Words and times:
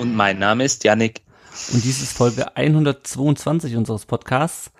Und 0.00 0.16
mein 0.16 0.38
Name 0.38 0.64
ist 0.64 0.82
Yannick. 0.82 1.20
Und 1.74 1.84
dies 1.84 2.00
ist 2.00 2.16
Folge 2.16 2.56
122 2.56 3.76
unseres 3.76 4.06
Podcasts. 4.06 4.70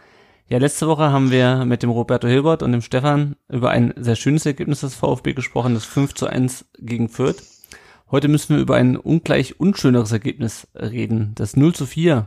Ja, 0.49 0.57
letzte 0.57 0.87
Woche 0.87 1.13
haben 1.13 1.31
wir 1.31 1.67
mit 1.67 1.83
dem 1.83 1.91
Roberto 1.91 2.27
Hilbert 2.27 2.63
und 2.63 2.73
dem 2.73 2.81
Stefan 2.81 3.37
über 3.51 3.69
ein 3.69 3.93
sehr 3.99 4.17
schönes 4.17 4.47
Ergebnis 4.47 4.81
des 4.81 4.95
VfB 4.95 5.35
gesprochen, 5.35 5.75
das 5.75 5.85
5 5.85 6.15
zu 6.15 6.27
1 6.27 6.65
gegen 6.79 7.11
Fürth. 7.11 7.43
Heute 8.11 8.29
müssen 8.29 8.57
wir 8.57 8.63
über 8.63 8.77
ein 8.77 8.97
ungleich 8.97 9.61
unschöneres 9.61 10.11
Ergebnis 10.11 10.69
reden, 10.75 11.33
das 11.35 11.55
0 11.55 11.75
zu 11.75 11.85
4 11.85 12.27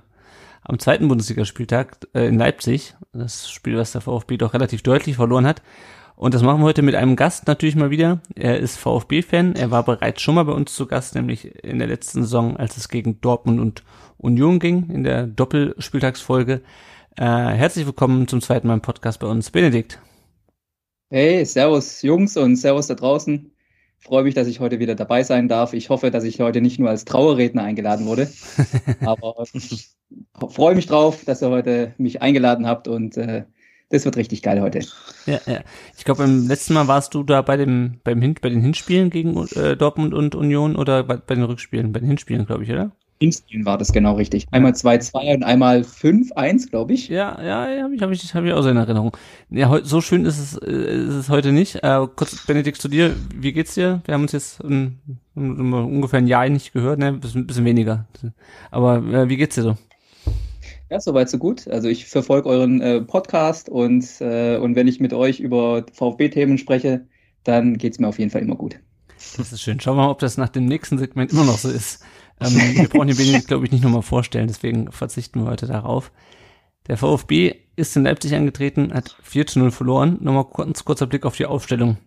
am 0.61 0.77
zweiten 0.77 1.07
Bundesligaspieltag 1.07 1.97
äh, 2.13 2.27
in 2.27 2.37
Leipzig. 2.37 2.93
Das 3.11 3.49
Spiel, 3.49 3.75
was 3.75 3.93
der 3.93 4.01
VfB 4.01 4.37
doch 4.37 4.53
relativ 4.53 4.83
deutlich 4.83 5.15
verloren 5.15 5.47
hat. 5.47 5.63
Und 6.15 6.33
das 6.33 6.43
machen 6.43 6.61
wir 6.61 6.65
heute 6.65 6.83
mit 6.83 6.95
einem 6.95 7.15
Gast 7.15 7.47
natürlich 7.47 7.75
mal 7.75 7.89
wieder. 7.89 8.21
Er 8.35 8.59
ist 8.59 8.77
VfB-Fan. 8.77 9.55
Er 9.55 9.71
war 9.71 9.83
bereits 9.83 10.21
schon 10.21 10.35
mal 10.35 10.43
bei 10.43 10.53
uns 10.53 10.73
zu 10.73 10.85
Gast, 10.85 11.15
nämlich 11.15 11.63
in 11.63 11.79
der 11.79 11.87
letzten 11.87 12.21
Saison, 12.23 12.55
als 12.55 12.77
es 12.77 12.87
gegen 12.87 13.19
Dortmund 13.19 13.59
und 13.59 13.83
Union 14.17 14.59
ging, 14.59 14.89
in 14.91 15.03
der 15.03 15.25
Doppelspieltagsfolge. 15.25 16.61
Äh, 17.17 17.23
herzlich 17.25 17.85
willkommen 17.85 18.27
zum 18.27 18.41
zweiten 18.41 18.67
Mal 18.67 18.75
im 18.75 18.81
Podcast 18.81 19.19
bei 19.19 19.27
uns, 19.27 19.49
Benedikt. 19.49 19.99
Hey, 21.09 21.45
Servus 21.45 22.01
Jungs 22.03 22.37
und 22.37 22.55
Servus 22.57 22.87
da 22.87 22.95
draußen. 22.95 23.51
Freue 23.99 24.23
mich, 24.23 24.35
dass 24.35 24.47
ich 24.47 24.59
heute 24.59 24.79
wieder 24.79 24.95
dabei 24.95 25.23
sein 25.23 25.47
darf. 25.47 25.73
Ich 25.73 25.89
hoffe, 25.89 26.11
dass 26.11 26.23
ich 26.23 26.39
heute 26.41 26.61
nicht 26.61 26.79
nur 26.79 26.89
als 26.89 27.05
Trauerredner 27.05 27.63
eingeladen 27.63 28.05
wurde, 28.05 28.29
aber 29.01 29.45
ich 29.53 29.91
freue 30.49 30.75
mich 30.75 30.87
drauf, 30.87 31.23
dass 31.25 31.41
ihr 31.41 31.49
heute 31.49 31.93
mich 31.97 32.21
eingeladen 32.21 32.67
habt 32.67 32.87
und 32.87 33.17
äh, 33.17 33.45
das 33.93 34.05
wird 34.05 34.17
richtig 34.17 34.41
geil 34.41 34.61
heute. 34.61 34.79
Ja, 35.25 35.39
ja. 35.45 35.59
Ich 35.97 36.03
glaube, 36.03 36.23
beim 36.23 36.47
letzten 36.47 36.73
Mal 36.73 36.87
warst 36.87 37.13
du 37.13 37.23
da 37.23 37.41
bei 37.41 37.57
dem 37.57 37.99
beim 38.03 38.21
Hin 38.21 38.35
bei 38.41 38.49
den 38.49 38.61
Hinspielen 38.61 39.09
gegen 39.09 39.47
äh, 39.55 39.77
Dortmund 39.77 40.13
und 40.13 40.35
Union 40.35 40.75
oder 40.75 41.03
bei, 41.03 41.17
bei 41.17 41.35
den 41.35 41.43
Rückspielen, 41.43 41.91
bei 41.91 41.99
den 41.99 42.07
Hinspielen, 42.07 42.45
glaube 42.45 42.63
ich, 42.63 42.71
oder? 42.71 42.91
Hinspielen 43.19 43.65
war 43.65 43.77
das 43.77 43.93
genau 43.93 44.15
richtig. 44.15 44.47
Einmal 44.51 44.73
2-2 44.73 45.35
und 45.35 45.43
einmal 45.43 45.81
5-1, 45.81 46.69
glaube 46.69 46.93
ich. 46.93 47.07
Ja, 47.07 47.41
ja, 47.41 47.83
habe 47.83 47.95
ich, 47.95 48.01
hab 48.01 48.11
ich, 48.11 48.35
hab 48.35 48.43
ich 48.43 48.51
auch 48.51 48.63
so 48.63 48.69
in 48.69 48.77
Erinnerung. 48.77 49.15
Ja, 49.49 49.79
so 49.83 50.01
schön 50.01 50.25
ist 50.25 50.39
es, 50.39 50.57
äh, 50.57 50.71
ist 50.71 51.13
es 51.13 51.29
heute 51.29 51.53
nicht. 51.53 51.75
Äh, 51.75 52.07
kurz, 52.15 52.45
Benedikt, 52.45 52.81
zu 52.81 52.89
dir. 52.89 53.15
Wie 53.33 53.53
geht's 53.53 53.75
dir? 53.75 54.01
Wir 54.05 54.15
haben 54.15 54.23
uns 54.23 54.33
jetzt 54.33 54.59
um 54.61 54.97
ungefähr 55.35 56.19
ein 56.19 56.27
Jahr 56.27 56.49
nicht 56.49 56.73
gehört, 56.73 56.99
ne? 56.99 57.13
Bisschen, 57.13 57.47
bisschen 57.47 57.65
weniger. 57.65 58.07
Aber 58.71 58.97
äh, 58.97 59.29
wie 59.29 59.37
geht's 59.37 59.55
dir 59.55 59.61
so? 59.61 59.77
Ja, 60.93 60.99
soweit 60.99 61.27
so 61.27 61.39
gut. 61.39 61.67
Also 61.67 61.87
ich 61.87 62.05
verfolge 62.05 62.47
euren 62.47 62.79
äh, 62.79 63.01
Podcast 63.01 63.67
und, 63.67 64.05
äh, 64.21 64.57
und 64.57 64.75
wenn 64.75 64.87
ich 64.87 64.99
mit 64.99 65.11
euch 65.11 65.39
über 65.39 65.87
VfB-Themen 65.91 66.59
spreche, 66.59 67.07
dann 67.43 67.79
geht's 67.79 67.97
mir 67.97 68.07
auf 68.07 68.19
jeden 68.19 68.29
Fall 68.29 68.43
immer 68.43 68.55
gut. 68.55 68.75
Das 69.35 69.51
ist 69.51 69.59
schön. 69.59 69.79
Schauen 69.79 69.97
wir 69.97 70.03
mal, 70.03 70.11
ob 70.11 70.19
das 70.19 70.37
nach 70.37 70.49
dem 70.49 70.65
nächsten 70.65 70.99
Segment 70.99 71.31
immer 71.31 71.45
noch 71.45 71.57
so 71.57 71.67
ist. 71.67 72.03
Ähm, 72.39 72.51
wir 72.75 72.89
brauchen 72.89 73.07
den 73.07 73.17
Benedikt, 73.17 73.47
glaube 73.47 73.65
ich, 73.65 73.71
nicht 73.71 73.83
nochmal 73.83 74.03
vorstellen, 74.03 74.45
deswegen 74.45 74.91
verzichten 74.91 75.43
wir 75.43 75.49
heute 75.49 75.65
darauf. 75.65 76.11
Der 76.85 76.97
VfB 76.97 77.55
ist 77.75 77.97
in 77.97 78.03
Leipzig 78.03 78.35
angetreten, 78.35 78.93
hat 78.93 79.17
4 79.23 79.47
zu 79.47 79.57
0 79.57 79.71
verloren. 79.71 80.19
Nochmal 80.21 80.45
kurz, 80.45 80.85
kurzer 80.85 81.07
Blick 81.07 81.25
auf 81.25 81.35
die 81.35 81.47
Aufstellung. 81.47 81.97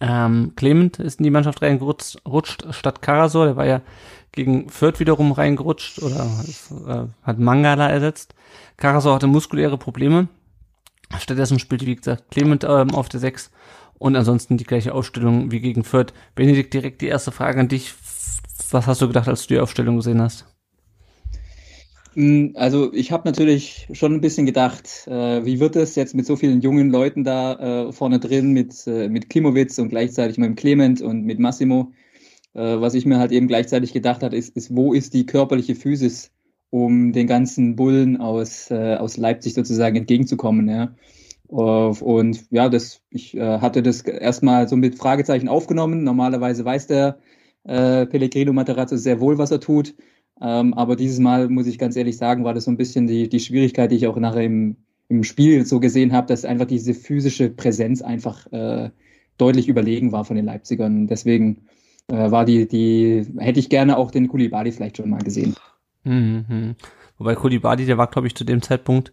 Ähm, 0.00 0.54
Clement 0.56 0.98
ist 0.98 1.20
in 1.20 1.24
die 1.24 1.30
Mannschaft 1.30 1.62
reingerutscht 1.62 2.18
rutscht, 2.26 2.66
statt 2.70 3.02
Karasor, 3.02 3.46
der 3.46 3.56
war 3.56 3.66
ja 3.66 3.82
gegen 4.34 4.68
Fürth 4.68 5.00
wiederum 5.00 5.32
reingerutscht 5.32 6.02
oder 6.02 6.26
äh, 6.86 7.26
hat 7.26 7.38
Mangala 7.38 7.88
ersetzt. 7.88 8.34
Karasor 8.76 9.14
hatte 9.14 9.26
muskuläre 9.26 9.78
Probleme. 9.78 10.28
Stattdessen 11.18 11.58
spielte, 11.58 11.86
wie 11.86 11.96
gesagt, 11.96 12.30
Clement 12.30 12.64
ähm, 12.64 12.90
auf 12.94 13.08
der 13.08 13.20
6 13.20 13.50
und 13.98 14.16
ansonsten 14.16 14.56
die 14.56 14.64
gleiche 14.64 14.94
Aufstellung 14.94 15.50
wie 15.50 15.60
gegen 15.60 15.84
Fürth. 15.84 16.12
Benedikt, 16.34 16.74
direkt 16.74 17.00
die 17.00 17.06
erste 17.06 17.32
Frage 17.32 17.60
an 17.60 17.68
dich. 17.68 17.94
Was 18.70 18.86
hast 18.86 19.00
du 19.00 19.06
gedacht, 19.06 19.28
als 19.28 19.46
du 19.46 19.54
die 19.54 19.60
Aufstellung 19.60 19.96
gesehen 19.96 20.20
hast? 20.20 20.46
Also 22.54 22.92
ich 22.92 23.10
habe 23.10 23.28
natürlich 23.28 23.88
schon 23.92 24.14
ein 24.14 24.20
bisschen 24.20 24.46
gedacht, 24.46 25.08
äh, 25.08 25.44
wie 25.44 25.58
wird 25.58 25.74
es 25.74 25.96
jetzt 25.96 26.14
mit 26.14 26.26
so 26.26 26.36
vielen 26.36 26.60
jungen 26.60 26.90
Leuten 26.90 27.24
da 27.24 27.88
äh, 27.88 27.92
vorne 27.92 28.20
drin, 28.20 28.52
mit, 28.52 28.86
äh, 28.86 29.08
mit 29.08 29.30
Klimowitz 29.30 29.78
und 29.78 29.88
gleichzeitig 29.88 30.38
mit 30.38 30.56
Clement 30.56 31.02
und 31.02 31.24
mit 31.24 31.40
Massimo. 31.40 31.92
Äh, 32.54 32.80
was 32.80 32.94
ich 32.94 33.06
mir 33.06 33.18
halt 33.18 33.32
eben 33.32 33.48
gleichzeitig 33.48 33.92
gedacht 33.92 34.22
hat, 34.22 34.32
ist, 34.34 34.56
ist, 34.56 34.74
wo 34.74 34.92
ist 34.92 35.14
die 35.14 35.26
körperliche 35.26 35.74
Physis, 35.74 36.32
um 36.70 37.12
den 37.12 37.26
ganzen 37.26 37.76
Bullen 37.76 38.16
aus, 38.16 38.70
äh, 38.70 38.96
aus 38.96 39.16
Leipzig 39.16 39.54
sozusagen 39.54 39.96
entgegenzukommen. 39.96 40.68
Ja? 40.68 40.94
und 41.46 42.50
ja, 42.50 42.68
das, 42.68 43.02
ich 43.10 43.36
äh, 43.36 43.58
hatte 43.60 43.82
das 43.82 44.00
erstmal 44.00 44.66
so 44.66 44.76
mit 44.76 44.96
Fragezeichen 44.96 45.48
aufgenommen. 45.48 46.02
Normalerweise 46.02 46.64
weiß 46.64 46.86
der 46.88 47.18
äh, 47.64 48.06
Pellegrino 48.06 48.52
Materazzo 48.52 48.96
sehr 48.96 49.20
wohl, 49.20 49.38
was 49.38 49.50
er 49.50 49.60
tut. 49.60 49.94
Ähm, 50.40 50.74
aber 50.74 50.96
dieses 50.96 51.20
Mal, 51.20 51.48
muss 51.48 51.66
ich 51.66 51.78
ganz 51.78 51.96
ehrlich 51.96 52.16
sagen, 52.16 52.44
war 52.44 52.54
das 52.54 52.64
so 52.64 52.70
ein 52.70 52.76
bisschen 52.76 53.06
die, 53.06 53.28
die 53.28 53.40
Schwierigkeit, 53.40 53.90
die 53.90 53.96
ich 53.96 54.06
auch 54.06 54.16
nachher 54.16 54.42
im, 54.42 54.76
im 55.08 55.22
Spiel 55.22 55.64
so 55.64 55.80
gesehen 55.80 56.12
habe, 56.12 56.26
dass 56.26 56.44
einfach 56.44 56.66
diese 56.66 56.94
physische 56.94 57.50
Präsenz 57.50 58.02
einfach 58.02 58.50
äh, 58.52 58.90
deutlich 59.38 59.68
überlegen 59.68 60.12
war 60.12 60.24
von 60.24 60.36
den 60.36 60.44
Leipzigern. 60.46 61.06
Deswegen 61.06 61.66
äh, 62.08 62.30
war 62.30 62.44
die, 62.44 62.68
die, 62.68 63.26
hätte 63.38 63.60
ich 63.60 63.68
gerne 63.68 63.96
auch 63.96 64.10
den 64.10 64.28
Kulibali 64.28 64.72
vielleicht 64.72 64.96
schon 64.96 65.10
mal 65.10 65.22
gesehen. 65.22 65.54
Mhm. 66.04 66.76
Wobei 67.18 67.34
Kulibali, 67.34 67.86
der 67.86 67.98
war, 67.98 68.08
glaube 68.08 68.26
ich, 68.26 68.34
zu 68.34 68.44
dem 68.44 68.62
Zeitpunkt, 68.62 69.12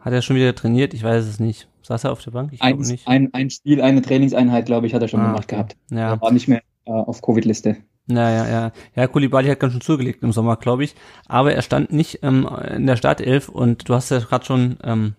hat 0.00 0.12
er 0.12 0.22
schon 0.22 0.36
wieder 0.36 0.54
trainiert? 0.54 0.94
Ich 0.94 1.04
weiß 1.04 1.26
es 1.26 1.40
nicht. 1.40 1.68
Saß 1.82 2.04
er 2.04 2.12
auf 2.12 2.22
der 2.22 2.30
Bank? 2.30 2.52
Ich 2.52 2.62
ein, 2.62 2.76
nicht. 2.78 3.06
Ein, 3.06 3.32
ein 3.32 3.50
Spiel, 3.50 3.80
eine 3.80 4.02
Trainingseinheit, 4.02 4.66
glaube 4.66 4.86
ich, 4.86 4.94
hat 4.94 5.02
er 5.02 5.08
schon 5.08 5.20
ah, 5.20 5.26
gemacht 5.26 5.48
gehabt. 5.48 5.76
Ja. 5.90 6.12
Er 6.12 6.20
war 6.20 6.32
nicht 6.32 6.48
mehr 6.48 6.62
äh, 6.86 6.90
auf 6.90 7.22
Covid-Liste. 7.22 7.76
Naja, 8.06 8.48
ja. 8.48 8.72
Ja, 8.96 9.06
Kulibali 9.06 9.48
hat 9.48 9.60
ganz 9.60 9.72
schön 9.72 9.80
zugelegt 9.80 10.22
im 10.22 10.32
Sommer, 10.32 10.56
glaube 10.56 10.84
ich. 10.84 10.94
Aber 11.26 11.54
er 11.54 11.62
stand 11.62 11.92
nicht 11.92 12.20
ähm, 12.22 12.48
in 12.74 12.86
der 12.86 12.96
Startelf 12.96 13.48
und 13.48 13.88
du 13.88 13.94
hast 13.94 14.10
ja 14.10 14.18
gerade 14.18 14.44
schon 14.44 14.76
ähm, 14.82 15.14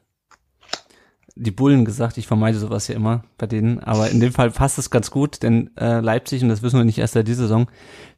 die 1.36 1.52
Bullen 1.52 1.84
gesagt, 1.84 2.18
ich 2.18 2.28
vermeide 2.28 2.60
sowas 2.60 2.88
ja 2.88 2.96
immer 2.96 3.24
bei 3.38 3.48
denen, 3.48 3.80
aber 3.80 4.10
in 4.12 4.20
dem 4.20 4.32
Fall 4.32 4.52
passt 4.52 4.78
es 4.78 4.92
ganz 4.92 5.10
gut, 5.10 5.42
denn 5.42 5.76
äh, 5.78 6.00
Leipzig, 6.00 6.44
und 6.44 6.50
das 6.50 6.62
wissen 6.62 6.78
wir 6.78 6.86
nicht 6.86 7.00
erst 7.00 7.14
seit 7.14 7.28
dieser 7.28 7.44
Saison, 7.44 7.68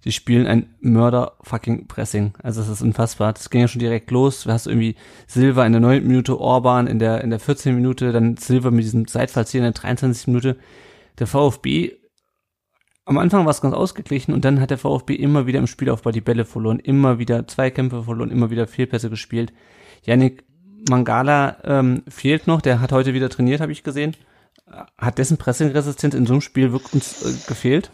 die 0.04 0.12
spielen 0.12 0.48
ein 0.48 0.76
Mörder-fucking-Pressing. 0.82 2.34
Also 2.44 2.62
das 2.62 2.70
ist 2.70 2.82
unfassbar. 2.82 3.32
Das 3.32 3.50
ging 3.50 3.62
ja 3.62 3.68
schon 3.68 3.80
direkt 3.80 4.12
los. 4.12 4.44
Du 4.44 4.52
hast 4.52 4.68
irgendwie 4.68 4.96
Silva 5.28 5.66
in 5.66 5.72
der 5.72 5.82
9. 5.82 6.06
Minute, 6.06 6.40
Orban 6.40 6.88
in 6.88 7.00
der 7.00 7.24
in 7.24 7.30
der 7.30 7.40
14. 7.40 7.74
Minute, 7.74 8.12
dann 8.12 8.38
Silva 8.38 8.70
mit 8.70 8.84
diesem 8.84 9.08
Seitfallziel 9.08 9.60
in 9.60 9.66
der 9.66 9.74
23. 9.74 10.28
Minute. 10.28 10.58
Der 11.18 11.28
VfB 11.28 11.94
am 13.06 13.18
Anfang 13.18 13.46
war 13.46 13.52
es 13.52 13.62
ganz 13.62 13.76
ausgeglichen 13.76 14.34
und 14.34 14.44
dann 14.44 14.60
hat 14.60 14.72
der 14.72 14.80
VfB 14.80 15.14
immer 15.14 15.46
wieder 15.46 15.60
im 15.60 15.68
Spielaufbau 15.68 16.12
die 16.12 16.22
Bälle 16.22 16.44
verloren, 16.44 16.80
immer 16.80 17.20
wieder 17.20 17.48
Zweikämpfe 17.48 18.04
verloren, 18.04 18.32
immer 18.32 18.50
wieder 18.50 18.68
Fehlpässe 18.68 19.12
gespielt. 19.12 19.54
Yannick 20.04 20.44
Mangala 20.90 21.58
ähm, 21.64 22.04
fehlt 22.08 22.48
noch, 22.48 22.62
der 22.62 22.82
hat 22.82 22.92
heute 22.92 23.14
wieder 23.14 23.30
trainiert, 23.30 23.62
habe 23.62 23.72
ich 23.72 23.84
gesehen. 23.84 24.16
Hat 24.98 25.18
dessen 25.18 25.38
Pressingresistenz 25.38 26.16
in 26.16 26.26
so 26.26 26.34
einem 26.34 26.42
Spiel 26.42 26.72
wirklich 26.72 26.94
uns 26.94 27.24
äh, 27.24 27.48
gefehlt? 27.48 27.92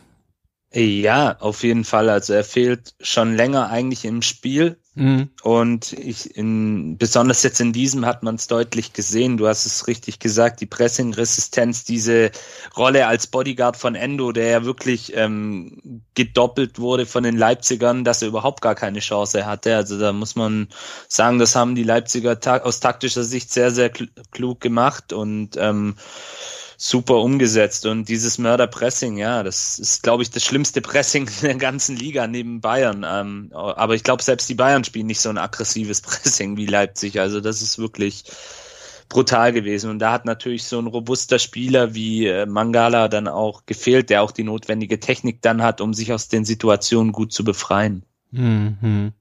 Ja, 0.73 1.37
auf 1.39 1.63
jeden 1.63 1.83
Fall. 1.83 2.09
Also 2.09 2.33
er 2.33 2.43
fehlt 2.43 2.93
schon 3.01 3.35
länger 3.35 3.69
eigentlich 3.69 4.05
im 4.05 4.21
Spiel. 4.21 4.77
Mhm. 4.93 5.29
Und 5.43 5.93
ich 5.93 6.35
in, 6.35 6.97
besonders 6.97 7.43
jetzt 7.43 7.61
in 7.61 7.71
diesem 7.71 8.05
hat 8.05 8.23
man 8.23 8.35
es 8.35 8.47
deutlich 8.47 8.91
gesehen. 8.91 9.37
Du 9.37 9.47
hast 9.47 9.65
es 9.65 9.87
richtig 9.87 10.19
gesagt, 10.19 10.59
die 10.59 10.65
Pressing-Resistenz, 10.65 11.85
diese 11.85 12.31
Rolle 12.75 13.07
als 13.07 13.27
Bodyguard 13.27 13.77
von 13.77 13.95
Endo, 13.95 14.33
der 14.33 14.47
ja 14.47 14.65
wirklich 14.65 15.15
ähm, 15.15 16.03
gedoppelt 16.13 16.77
wurde 16.77 17.05
von 17.05 17.23
den 17.23 17.37
Leipzigern, 17.37 18.03
dass 18.03 18.21
er 18.21 18.27
überhaupt 18.27 18.61
gar 18.61 18.75
keine 18.75 18.99
Chance 18.99 19.45
hatte. 19.45 19.77
Also 19.77 19.97
da 19.97 20.11
muss 20.11 20.35
man 20.35 20.67
sagen, 21.07 21.39
das 21.39 21.55
haben 21.55 21.75
die 21.75 21.83
Leipziger 21.83 22.41
ta 22.41 22.57
aus 22.57 22.81
taktischer 22.81 23.23
Sicht 23.23 23.51
sehr, 23.51 23.71
sehr 23.71 23.91
klug 24.31 24.59
gemacht 24.59 25.13
und 25.13 25.55
ähm, 25.57 25.95
super 26.83 27.17
umgesetzt. 27.17 27.85
Und 27.85 28.09
dieses 28.09 28.39
Mörderpressing, 28.39 29.15
ja, 29.15 29.43
das 29.43 29.77
ist, 29.77 30.01
glaube 30.01 30.23
ich, 30.23 30.31
das 30.31 30.43
schlimmste 30.43 30.81
Pressing 30.81 31.27
in 31.27 31.41
der 31.43 31.55
ganzen 31.55 31.95
Liga 31.95 32.25
neben 32.25 32.59
Bayern. 32.59 33.05
Ähm, 33.07 33.51
aber 33.53 33.93
ich 33.93 34.03
glaube, 34.03 34.23
selbst 34.23 34.49
die 34.49 34.55
Bayern 34.55 34.83
spielen 34.83 35.05
nicht 35.05 35.21
so 35.21 35.29
ein 35.29 35.37
aggressives 35.37 36.01
Pressing 36.01 36.57
wie 36.57 36.65
Leipzig. 36.65 37.19
Also 37.19 37.39
das 37.39 37.61
ist 37.61 37.77
wirklich 37.77 38.23
brutal 39.09 39.53
gewesen. 39.53 39.91
Und 39.91 39.99
da 39.99 40.11
hat 40.11 40.25
natürlich 40.25 40.63
so 40.63 40.79
ein 40.79 40.87
robuster 40.87 41.37
Spieler 41.37 41.93
wie 41.93 42.25
äh, 42.25 42.47
Mangala 42.47 43.09
dann 43.09 43.27
auch 43.27 43.67
gefehlt, 43.67 44.09
der 44.09 44.23
auch 44.23 44.31
die 44.31 44.43
notwendige 44.43 44.99
Technik 44.99 45.43
dann 45.43 45.61
hat, 45.61 45.81
um 45.81 45.93
sich 45.93 46.11
aus 46.13 46.29
den 46.29 46.45
Situationen 46.45 47.11
gut 47.11 47.31
zu 47.31 47.43
befreien. 47.43 48.03
Mhm. 48.31 49.11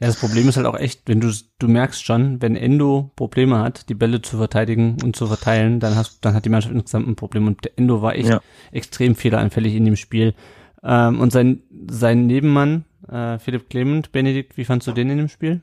Ja, 0.00 0.08
das 0.08 0.16
Problem 0.16 0.48
ist 0.48 0.56
halt 0.56 0.66
auch 0.66 0.78
echt, 0.78 1.02
wenn 1.06 1.20
du, 1.20 1.32
du 1.58 1.68
merkst 1.68 2.04
schon, 2.04 2.42
wenn 2.42 2.56
Endo 2.56 3.10
Probleme 3.14 3.60
hat, 3.60 3.88
die 3.88 3.94
Bälle 3.94 4.22
zu 4.22 4.38
verteidigen 4.38 4.96
und 5.04 5.14
zu 5.14 5.28
verteilen, 5.28 5.78
dann 5.78 5.94
hast, 5.94 6.24
dann 6.24 6.34
hat 6.34 6.44
die 6.44 6.48
Mannschaft 6.48 6.74
insgesamt 6.74 7.06
ein 7.06 7.16
Problem 7.16 7.46
und 7.46 7.64
der 7.64 7.72
Endo 7.76 8.02
war 8.02 8.16
echt 8.16 8.28
ja. 8.28 8.40
extrem 8.72 9.14
fehleranfällig 9.14 9.74
in 9.74 9.84
dem 9.84 9.96
Spiel. 9.96 10.34
Ähm, 10.82 11.20
und 11.20 11.32
sein, 11.32 11.62
sein 11.88 12.26
Nebenmann, 12.26 12.84
äh, 13.08 13.38
Philipp 13.38 13.70
Clement, 13.70 14.10
Benedikt, 14.12 14.56
wie 14.56 14.64
fandst 14.64 14.88
du 14.88 14.92
den 14.92 15.10
in 15.10 15.18
dem 15.18 15.28
Spiel? 15.28 15.60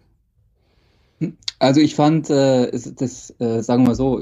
Also 1.60 1.82
ich 1.82 1.96
fand, 1.96 2.30
äh, 2.30 2.72
das, 2.72 3.34
äh, 3.40 3.62
sagen 3.62 3.84
wir 3.84 3.90
mal 3.90 3.96
so, 3.96 4.22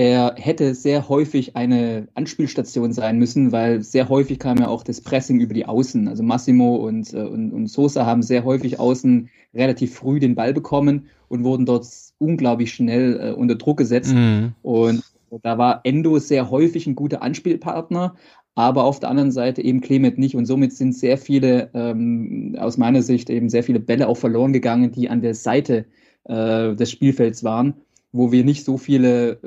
er 0.00 0.34
hätte 0.38 0.74
sehr 0.74 1.10
häufig 1.10 1.56
eine 1.56 2.08
Anspielstation 2.14 2.94
sein 2.94 3.18
müssen, 3.18 3.52
weil 3.52 3.82
sehr 3.82 4.08
häufig 4.08 4.38
kam 4.38 4.56
ja 4.56 4.68
auch 4.68 4.82
das 4.82 5.02
Pressing 5.02 5.40
über 5.40 5.52
die 5.52 5.66
Außen. 5.66 6.08
Also 6.08 6.22
Massimo 6.22 6.76
und, 6.76 7.12
äh, 7.12 7.18
und, 7.18 7.52
und 7.52 7.66
Sosa 7.66 8.06
haben 8.06 8.22
sehr 8.22 8.44
häufig 8.44 8.80
außen 8.80 9.28
relativ 9.52 9.94
früh 9.94 10.18
den 10.18 10.34
Ball 10.34 10.54
bekommen 10.54 11.08
und 11.28 11.44
wurden 11.44 11.66
dort 11.66 11.86
unglaublich 12.16 12.72
schnell 12.72 13.20
äh, 13.20 13.32
unter 13.32 13.56
Druck 13.56 13.76
gesetzt. 13.76 14.14
Mhm. 14.14 14.54
Und 14.62 15.02
da 15.42 15.58
war 15.58 15.82
Endo 15.84 16.18
sehr 16.18 16.50
häufig 16.50 16.86
ein 16.86 16.94
guter 16.94 17.20
Anspielpartner, 17.20 18.14
aber 18.54 18.84
auf 18.84 19.00
der 19.00 19.10
anderen 19.10 19.32
Seite 19.32 19.60
eben 19.60 19.82
Clement 19.82 20.16
nicht. 20.16 20.34
Und 20.34 20.46
somit 20.46 20.72
sind 20.72 20.96
sehr 20.96 21.18
viele, 21.18 21.68
ähm, 21.74 22.56
aus 22.58 22.78
meiner 22.78 23.02
Sicht 23.02 23.28
eben 23.28 23.50
sehr 23.50 23.64
viele 23.64 23.80
Bälle 23.80 24.08
auch 24.08 24.16
verloren 24.16 24.54
gegangen, 24.54 24.92
die 24.92 25.10
an 25.10 25.20
der 25.20 25.34
Seite 25.34 25.84
äh, 26.24 26.74
des 26.74 26.90
Spielfelds 26.90 27.44
waren, 27.44 27.74
wo 28.12 28.32
wir 28.32 28.44
nicht 28.44 28.64
so 28.64 28.78
viele 28.78 29.40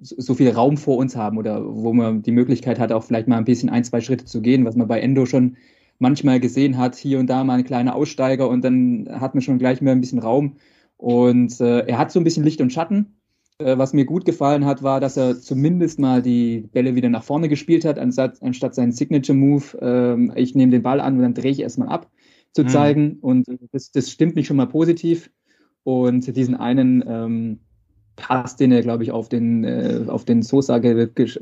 so 0.00 0.34
viel 0.34 0.50
Raum 0.50 0.76
vor 0.76 0.96
uns 0.96 1.16
haben 1.16 1.38
oder 1.38 1.64
wo 1.64 1.92
man 1.92 2.22
die 2.22 2.32
Möglichkeit 2.32 2.78
hat, 2.78 2.92
auch 2.92 3.04
vielleicht 3.04 3.28
mal 3.28 3.38
ein 3.38 3.44
bisschen 3.44 3.70
ein, 3.70 3.84
zwei 3.84 4.00
Schritte 4.00 4.24
zu 4.24 4.40
gehen, 4.40 4.64
was 4.64 4.76
man 4.76 4.88
bei 4.88 5.00
Endo 5.00 5.26
schon 5.26 5.56
manchmal 5.98 6.40
gesehen 6.40 6.76
hat, 6.76 6.96
hier 6.96 7.18
und 7.18 7.28
da 7.28 7.44
mal 7.44 7.58
ein 7.58 7.64
kleiner 7.64 7.94
Aussteiger 7.94 8.48
und 8.48 8.64
dann 8.64 9.08
hat 9.10 9.34
man 9.34 9.42
schon 9.42 9.58
gleich 9.58 9.80
mehr 9.80 9.92
ein 9.92 10.00
bisschen 10.00 10.18
Raum. 10.18 10.56
Und 10.96 11.60
äh, 11.60 11.80
er 11.86 11.98
hat 11.98 12.12
so 12.12 12.20
ein 12.20 12.24
bisschen 12.24 12.44
Licht 12.44 12.60
und 12.60 12.72
Schatten. 12.72 13.16
Äh, 13.58 13.78
was 13.78 13.92
mir 13.92 14.04
gut 14.04 14.24
gefallen 14.24 14.64
hat, 14.64 14.82
war, 14.82 15.00
dass 15.00 15.16
er 15.16 15.40
zumindest 15.40 15.98
mal 15.98 16.22
die 16.22 16.68
Bälle 16.72 16.94
wieder 16.94 17.08
nach 17.08 17.22
vorne 17.22 17.48
gespielt 17.48 17.84
hat, 17.84 17.98
anstatt, 17.98 18.42
anstatt 18.42 18.74
seinen 18.74 18.92
Signature-Move, 18.92 20.32
äh, 20.34 20.40
ich 20.40 20.54
nehme 20.54 20.72
den 20.72 20.82
Ball 20.82 21.00
an 21.00 21.16
und 21.16 21.22
dann 21.22 21.34
drehe 21.34 21.52
ich 21.52 21.60
erstmal 21.60 21.88
ab, 21.88 22.10
zu 22.52 22.62
mhm. 22.62 22.68
zeigen. 22.68 23.18
Und 23.20 23.46
das, 23.72 23.92
das 23.92 24.10
stimmt 24.10 24.34
mich 24.34 24.46
schon 24.46 24.56
mal 24.56 24.66
positiv. 24.66 25.30
Und 25.84 26.34
diesen 26.36 26.54
einen 26.54 27.04
ähm, 27.06 27.60
Pass, 28.16 28.56
den 28.56 28.72
er, 28.72 28.82
glaube 28.82 29.02
ich, 29.02 29.10
auf 29.10 29.28
den, 29.28 29.64
äh, 29.64 30.04
auf 30.06 30.24
den 30.24 30.42
Sosa 30.42 30.76
äh, 30.78 31.08
ges 31.14 31.38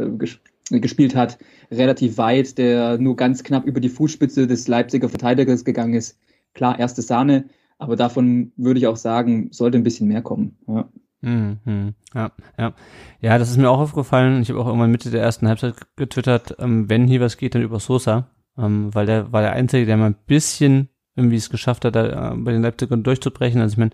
gespielt 0.70 1.14
hat, 1.14 1.38
relativ 1.70 2.16
weit, 2.16 2.56
der 2.56 2.96
nur 2.96 3.16
ganz 3.16 3.42
knapp 3.42 3.66
über 3.66 3.80
die 3.80 3.90
Fußspitze 3.90 4.46
des 4.46 4.68
Leipziger 4.68 5.08
Verteidigers 5.08 5.64
gegangen 5.64 5.94
ist. 5.94 6.18
Klar, 6.54 6.78
erste 6.78 7.02
Sahne, 7.02 7.46
aber 7.78 7.96
davon 7.96 8.52
würde 8.56 8.78
ich 8.78 8.86
auch 8.86 8.96
sagen, 8.96 9.48
sollte 9.50 9.76
ein 9.76 9.82
bisschen 9.82 10.08
mehr 10.08 10.22
kommen. 10.22 10.56
Ja. 10.66 10.88
Mhm, 11.20 11.94
ja, 12.14 12.32
ja. 12.58 12.74
Ja, 13.20 13.38
das 13.38 13.50
ist 13.50 13.56
mir 13.56 13.70
auch 13.70 13.78
aufgefallen. 13.78 14.42
Ich 14.42 14.50
habe 14.50 14.60
auch 14.60 14.66
irgendwann 14.66 14.90
Mitte 14.90 15.10
der 15.10 15.22
ersten 15.22 15.46
Halbzeit 15.48 15.74
getwittert, 15.96 16.56
ähm, 16.58 16.88
wenn 16.90 17.06
hier 17.06 17.20
was 17.20 17.36
geht, 17.36 17.54
dann 17.54 17.62
über 17.62 17.78
Sosa. 17.80 18.28
Ähm, 18.58 18.94
weil 18.94 19.06
der 19.06 19.32
war 19.32 19.40
der 19.40 19.52
Einzige, 19.52 19.86
der 19.86 19.96
mal 19.96 20.06
ein 20.06 20.16
bisschen 20.26 20.88
irgendwie 21.16 21.36
es 21.36 21.50
geschafft 21.50 21.84
hat, 21.84 21.94
da, 21.94 22.32
äh, 22.32 22.36
bei 22.36 22.52
den 22.52 22.62
Leipzigern 22.62 23.02
durchzubrechen. 23.02 23.60
Also 23.60 23.74
ich 23.74 23.78
meine, 23.78 23.90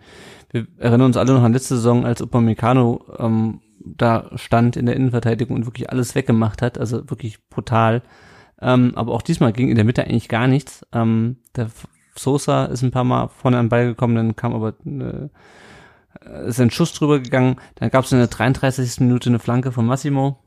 wir 0.50 0.66
erinnern 0.78 1.06
uns 1.06 1.16
alle 1.16 1.34
noch 1.34 1.42
an 1.42 1.52
letzte 1.52 1.76
Saison, 1.76 2.04
als 2.04 2.22
Upamecano 2.22 3.04
ähm, 3.18 3.60
da 3.84 4.30
stand 4.34 4.76
in 4.76 4.86
der 4.86 4.96
Innenverteidigung 4.96 5.56
und 5.56 5.66
wirklich 5.66 5.90
alles 5.90 6.14
weggemacht 6.14 6.62
hat, 6.62 6.78
also 6.78 7.08
wirklich 7.10 7.46
brutal. 7.48 8.02
Ähm, 8.60 8.92
aber 8.96 9.12
auch 9.12 9.22
diesmal 9.22 9.52
ging 9.52 9.68
in 9.68 9.76
der 9.76 9.84
Mitte 9.84 10.04
eigentlich 10.04 10.28
gar 10.28 10.46
nichts. 10.46 10.84
Ähm, 10.92 11.36
der 11.56 11.70
Sosa 12.16 12.66
ist 12.66 12.82
ein 12.82 12.90
paar 12.90 13.04
Mal 13.04 13.28
vorne 13.28 13.58
den 13.58 13.68
Ball 13.68 13.86
gekommen, 13.86 14.16
dann 14.16 14.36
kam 14.36 14.54
aber 14.54 14.74
äh, 14.84 15.28
ist 16.46 16.60
ein 16.60 16.70
Schuss 16.70 16.92
drüber 16.92 17.20
gegangen. 17.20 17.56
Dann 17.76 17.90
gab 17.90 18.04
es 18.04 18.12
in 18.12 18.18
der 18.18 18.26
33. 18.26 19.00
Minute 19.00 19.30
eine 19.30 19.38
Flanke 19.38 19.70
von 19.70 19.86
Massimo, 19.86 20.38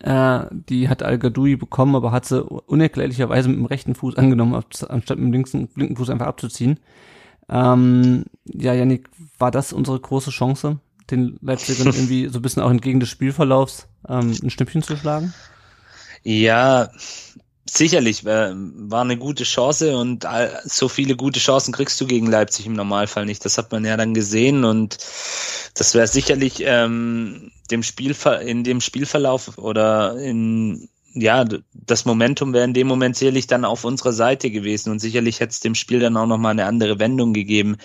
äh, 0.00 0.40
die 0.50 0.88
hat 0.88 1.02
Al-Gadoui 1.02 1.56
bekommen, 1.56 1.96
aber 1.96 2.12
hat 2.12 2.26
sie 2.26 2.42
unerklärlicherweise 2.42 3.48
mit 3.48 3.58
dem 3.58 3.66
rechten 3.66 3.94
Fuß 3.94 4.16
angenommen, 4.16 4.54
anstatt 4.54 5.18
mit 5.18 5.26
dem 5.26 5.32
linken, 5.32 5.68
linken 5.76 5.96
Fuß 5.96 6.10
einfach 6.10 6.26
abzuziehen. 6.26 6.78
Ähm, 7.48 8.24
ja, 8.44 8.74
Janik, 8.74 9.08
war 9.38 9.50
das 9.50 9.72
unsere 9.72 9.98
große 9.98 10.30
Chance, 10.30 10.78
den 11.10 11.38
Leipzigern 11.40 11.86
irgendwie 11.94 12.28
so 12.28 12.38
ein 12.38 12.42
bisschen 12.42 12.62
auch 12.62 12.70
entgegen 12.70 13.00
des 13.00 13.08
Spielverlaufs 13.08 13.88
ähm, 14.08 14.34
ein 14.42 14.50
Schnippchen 14.50 14.82
zu 14.82 14.96
schlagen? 14.96 15.32
Ja, 16.22 16.90
sicherlich 17.64 18.24
war, 18.24 18.52
war 18.54 19.02
eine 19.02 19.16
gute 19.16 19.44
Chance 19.44 19.96
und 19.96 20.26
so 20.64 20.88
viele 20.88 21.16
gute 21.16 21.40
Chancen 21.40 21.72
kriegst 21.72 22.00
du 22.00 22.06
gegen 22.06 22.26
Leipzig 22.26 22.66
im 22.66 22.74
Normalfall 22.74 23.26
nicht. 23.26 23.44
Das 23.44 23.58
hat 23.58 23.72
man 23.72 23.84
ja 23.84 23.96
dann 23.96 24.14
gesehen 24.14 24.64
und 24.64 24.98
das 25.74 25.94
wäre 25.94 26.06
sicherlich 26.06 26.62
ähm, 26.64 27.52
dem 27.70 27.82
Spiel 27.82 28.14
in 28.44 28.64
dem 28.64 28.80
Spielverlauf 28.80 29.58
oder 29.58 30.16
in 30.16 30.88
ja, 31.14 31.44
das 31.74 32.06
Momentum 32.06 32.54
wäre 32.54 32.64
in 32.64 32.72
dem 32.72 32.86
Moment 32.86 33.16
sicherlich 33.16 33.46
dann 33.46 33.66
auf 33.66 33.84
unserer 33.84 34.14
Seite 34.14 34.50
gewesen 34.50 34.90
und 34.90 34.98
sicherlich 34.98 35.40
hätte 35.40 35.50
es 35.50 35.60
dem 35.60 35.74
Spiel 35.74 36.00
dann 36.00 36.16
auch 36.16 36.26
nochmal 36.26 36.52
eine 36.52 36.64
andere 36.64 36.98
Wendung 36.98 37.34
gegeben. 37.34 37.76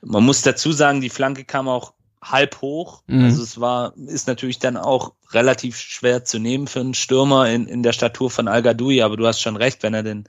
Man 0.00 0.24
muss 0.24 0.40
dazu 0.40 0.72
sagen, 0.72 1.02
die 1.02 1.10
Flanke 1.10 1.44
kam 1.44 1.68
auch 1.68 1.92
halb 2.24 2.60
hoch. 2.60 3.02
Mhm. 3.06 3.24
Also 3.24 3.42
es 3.42 3.60
war, 3.60 3.94
ist 4.06 4.26
natürlich 4.26 4.58
dann 4.58 4.76
auch 4.76 5.12
relativ 5.30 5.78
schwer 5.78 6.24
zu 6.24 6.38
nehmen 6.38 6.66
für 6.66 6.80
einen 6.80 6.94
Stürmer 6.94 7.48
in, 7.50 7.66
in 7.66 7.82
der 7.82 7.92
Statur 7.92 8.30
von 8.30 8.48
Al 8.48 8.66
aber 8.66 9.16
du 9.16 9.26
hast 9.26 9.40
schon 9.40 9.56
recht, 9.56 9.82
wenn 9.82 9.94
er 9.94 10.02
den 10.02 10.24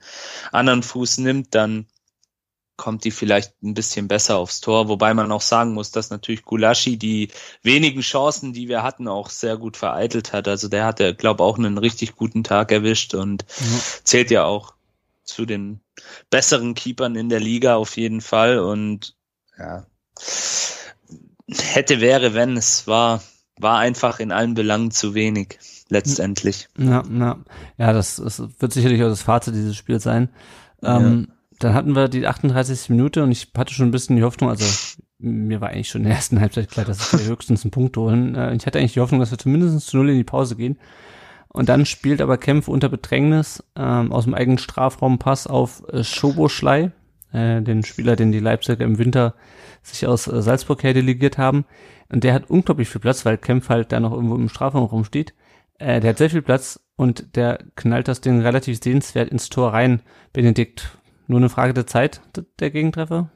anderen 0.52 0.82
Fuß 0.82 1.18
nimmt, 1.18 1.54
dann 1.54 1.86
kommt 2.76 3.04
die 3.04 3.10
vielleicht 3.10 3.62
ein 3.62 3.72
bisschen 3.72 4.06
besser 4.06 4.36
aufs 4.36 4.60
Tor, 4.60 4.88
wobei 4.88 5.14
man 5.14 5.32
auch 5.32 5.40
sagen 5.40 5.72
muss, 5.72 5.90
dass 5.90 6.10
natürlich 6.10 6.44
Gulaschi 6.44 6.98
die 6.98 7.30
wenigen 7.62 8.02
Chancen, 8.02 8.52
die 8.52 8.68
wir 8.68 8.82
hatten, 8.82 9.08
auch 9.08 9.30
sehr 9.30 9.56
gut 9.56 9.78
vereitelt 9.78 10.34
hat. 10.34 10.46
Also 10.46 10.68
der 10.68 10.84
hatte, 10.84 11.14
glaube 11.14 11.42
auch 11.42 11.56
einen 11.56 11.78
richtig 11.78 12.16
guten 12.16 12.44
Tag 12.44 12.70
erwischt 12.72 13.14
und 13.14 13.46
mhm. 13.60 13.80
zählt 14.04 14.30
ja 14.30 14.44
auch 14.44 14.74
zu 15.24 15.46
den 15.46 15.80
besseren 16.28 16.74
Keepern 16.74 17.16
in 17.16 17.30
der 17.30 17.40
Liga 17.40 17.76
auf 17.76 17.96
jeden 17.96 18.20
Fall 18.20 18.58
und 18.58 19.16
ja, 19.58 19.86
hätte, 21.48 22.00
wäre, 22.00 22.34
wenn, 22.34 22.56
es 22.56 22.86
war, 22.86 23.22
war 23.58 23.78
einfach 23.78 24.20
in 24.20 24.32
allen 24.32 24.54
Belangen 24.54 24.90
zu 24.90 25.14
wenig, 25.14 25.58
letztendlich. 25.88 26.68
Ja, 26.78 27.02
ja, 27.10 27.38
ja 27.78 27.92
das, 27.92 28.16
das 28.16 28.42
wird 28.58 28.72
sicherlich 28.72 29.02
auch 29.02 29.08
das 29.08 29.22
Fazit 29.22 29.54
dieses 29.54 29.76
Spiels 29.76 30.02
sein. 30.02 30.28
Ähm, 30.82 31.26
ja. 31.28 31.34
Dann 31.58 31.74
hatten 31.74 31.94
wir 31.94 32.08
die 32.08 32.26
38. 32.26 32.90
Minute 32.90 33.22
und 33.22 33.32
ich 33.32 33.48
hatte 33.56 33.72
schon 33.72 33.88
ein 33.88 33.92
bisschen 33.92 34.16
die 34.16 34.22
Hoffnung, 34.22 34.50
also 34.50 34.64
mir 35.18 35.60
war 35.60 35.70
eigentlich 35.70 35.88
schon 35.88 36.02
in 36.02 36.08
der 36.08 36.16
ersten 36.16 36.40
Halbzeit 36.40 36.70
klar, 36.70 36.84
dass 36.84 37.12
wir 37.12 37.24
höchstens 37.24 37.64
einen 37.64 37.70
Punkt 37.70 37.96
holen. 37.96 38.34
Äh, 38.34 38.54
ich 38.54 38.66
hatte 38.66 38.78
eigentlich 38.78 38.92
die 38.92 39.00
Hoffnung, 39.00 39.20
dass 39.20 39.30
wir 39.30 39.38
zumindest 39.38 39.86
zu 39.86 39.96
null 39.96 40.10
in 40.10 40.18
die 40.18 40.24
Pause 40.24 40.56
gehen. 40.56 40.78
Und 41.48 41.70
dann 41.70 41.86
spielt 41.86 42.20
aber 42.20 42.36
Kempf 42.36 42.68
unter 42.68 42.90
Bedrängnis 42.90 43.64
ähm, 43.76 44.12
aus 44.12 44.24
dem 44.24 44.34
eigenen 44.34 44.58
Strafraum 44.58 45.18
Pass 45.18 45.46
auf 45.46 45.82
äh, 45.88 46.04
Schoboschlei, 46.04 46.92
äh, 47.36 47.62
den 47.62 47.84
Spieler, 47.84 48.16
den 48.16 48.32
die 48.32 48.40
Leipziger 48.40 48.84
im 48.84 48.98
Winter 48.98 49.34
sich 49.82 50.06
aus 50.06 50.26
äh, 50.26 50.42
Salzburg 50.42 50.82
her 50.82 50.94
delegiert 50.94 51.38
haben. 51.38 51.64
Und 52.08 52.24
der 52.24 52.34
hat 52.34 52.50
unglaublich 52.50 52.88
viel 52.88 53.00
Platz, 53.00 53.24
weil 53.24 53.38
Kempf 53.38 53.68
halt 53.68 53.92
da 53.92 54.00
noch 54.00 54.12
irgendwo 54.12 54.36
im 54.36 54.48
Strafraum 54.48 54.84
rumsteht. 54.84 55.34
Äh, 55.78 56.00
der 56.00 56.10
hat 56.10 56.18
sehr 56.18 56.30
viel 56.30 56.42
Platz 56.42 56.80
und 56.96 57.36
der 57.36 57.58
knallt 57.74 58.08
das 58.08 58.20
Ding 58.20 58.40
relativ 58.40 58.82
sehenswert 58.82 59.30
ins 59.30 59.48
Tor 59.48 59.72
rein. 59.72 60.00
Benedikt, 60.32 60.98
nur 61.26 61.38
eine 61.38 61.48
Frage 61.48 61.74
der 61.74 61.86
Zeit, 61.86 62.22
der 62.58 62.70
Gegentreffer? 62.70 63.30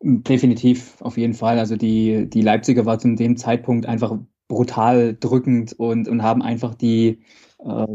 Definitiv, 0.00 1.00
auf 1.00 1.16
jeden 1.16 1.34
Fall. 1.34 1.58
Also 1.58 1.76
die, 1.76 2.28
die 2.28 2.42
Leipziger 2.42 2.86
war 2.86 2.98
zu 2.98 3.14
dem 3.14 3.36
Zeitpunkt 3.36 3.86
einfach 3.86 4.16
brutal 4.48 5.16
drückend 5.18 5.74
und, 5.74 6.08
und 6.08 6.22
haben 6.22 6.42
einfach 6.42 6.74
die, 6.74 7.22
äh, 7.60 7.86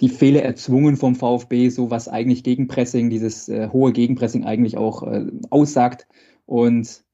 die 0.00 0.08
Fehler 0.08 0.42
erzwungen 0.42 0.96
vom 0.96 1.14
VfB, 1.14 1.68
so 1.68 1.90
was 1.90 2.08
eigentlich 2.08 2.42
Gegenpressing, 2.42 3.10
dieses 3.10 3.48
äh, 3.48 3.68
hohe 3.72 3.92
Gegenpressing 3.92 4.44
eigentlich 4.44 4.76
auch 4.76 5.02
äh, 5.04 5.26
aussagt. 5.50 6.06
Und 6.46 7.04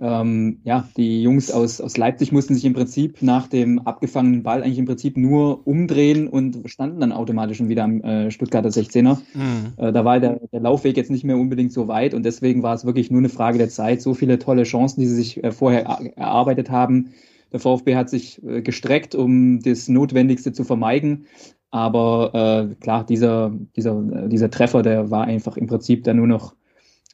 ähm, 0.00 0.60
ja, 0.64 0.88
die 0.96 1.22
Jungs 1.22 1.50
aus, 1.50 1.80
aus 1.80 1.96
Leipzig 1.96 2.30
mussten 2.30 2.54
sich 2.54 2.64
im 2.64 2.74
Prinzip 2.74 3.22
nach 3.22 3.48
dem 3.48 3.80
abgefangenen 3.80 4.42
Ball 4.42 4.62
eigentlich 4.62 4.78
im 4.78 4.84
Prinzip 4.84 5.16
nur 5.16 5.66
umdrehen 5.66 6.28
und 6.28 6.70
standen 6.70 7.00
dann 7.00 7.12
automatisch 7.12 7.56
schon 7.56 7.68
wieder 7.68 7.84
am 7.84 8.00
äh, 8.02 8.30
Stuttgarter 8.30 8.68
16er. 8.68 9.18
Mhm. 9.34 9.72
Äh, 9.76 9.92
da 9.92 10.04
war 10.04 10.20
der, 10.20 10.40
der 10.52 10.60
Laufweg 10.60 10.96
jetzt 10.96 11.10
nicht 11.10 11.24
mehr 11.24 11.36
unbedingt 11.36 11.72
so 11.72 11.88
weit 11.88 12.14
und 12.14 12.24
deswegen 12.24 12.62
war 12.62 12.74
es 12.74 12.84
wirklich 12.84 13.10
nur 13.10 13.18
eine 13.18 13.28
Frage 13.28 13.58
der 13.58 13.70
Zeit. 13.70 14.00
So 14.00 14.14
viele 14.14 14.38
tolle 14.38 14.64
Chancen, 14.64 15.00
die 15.00 15.06
sie 15.06 15.16
sich 15.16 15.42
äh, 15.42 15.50
vorher 15.50 15.84
erarbeitet 16.16 16.70
haben. 16.70 17.10
Der 17.52 17.60
VfB 17.60 17.96
hat 17.96 18.10
sich 18.10 18.42
äh, 18.44 18.62
gestreckt, 18.62 19.14
um 19.14 19.60
das 19.62 19.88
Notwendigste 19.88 20.52
zu 20.52 20.64
vermeiden. 20.64 21.26
Aber 21.70 22.70
äh, 22.70 22.74
klar, 22.76 23.04
dieser, 23.04 23.52
dieser, 23.76 24.28
dieser 24.28 24.50
Treffer, 24.50 24.82
der 24.82 25.10
war 25.10 25.24
einfach 25.24 25.56
im 25.56 25.66
Prinzip 25.66 26.04
dann 26.04 26.16
nur 26.16 26.26
noch, 26.26 26.54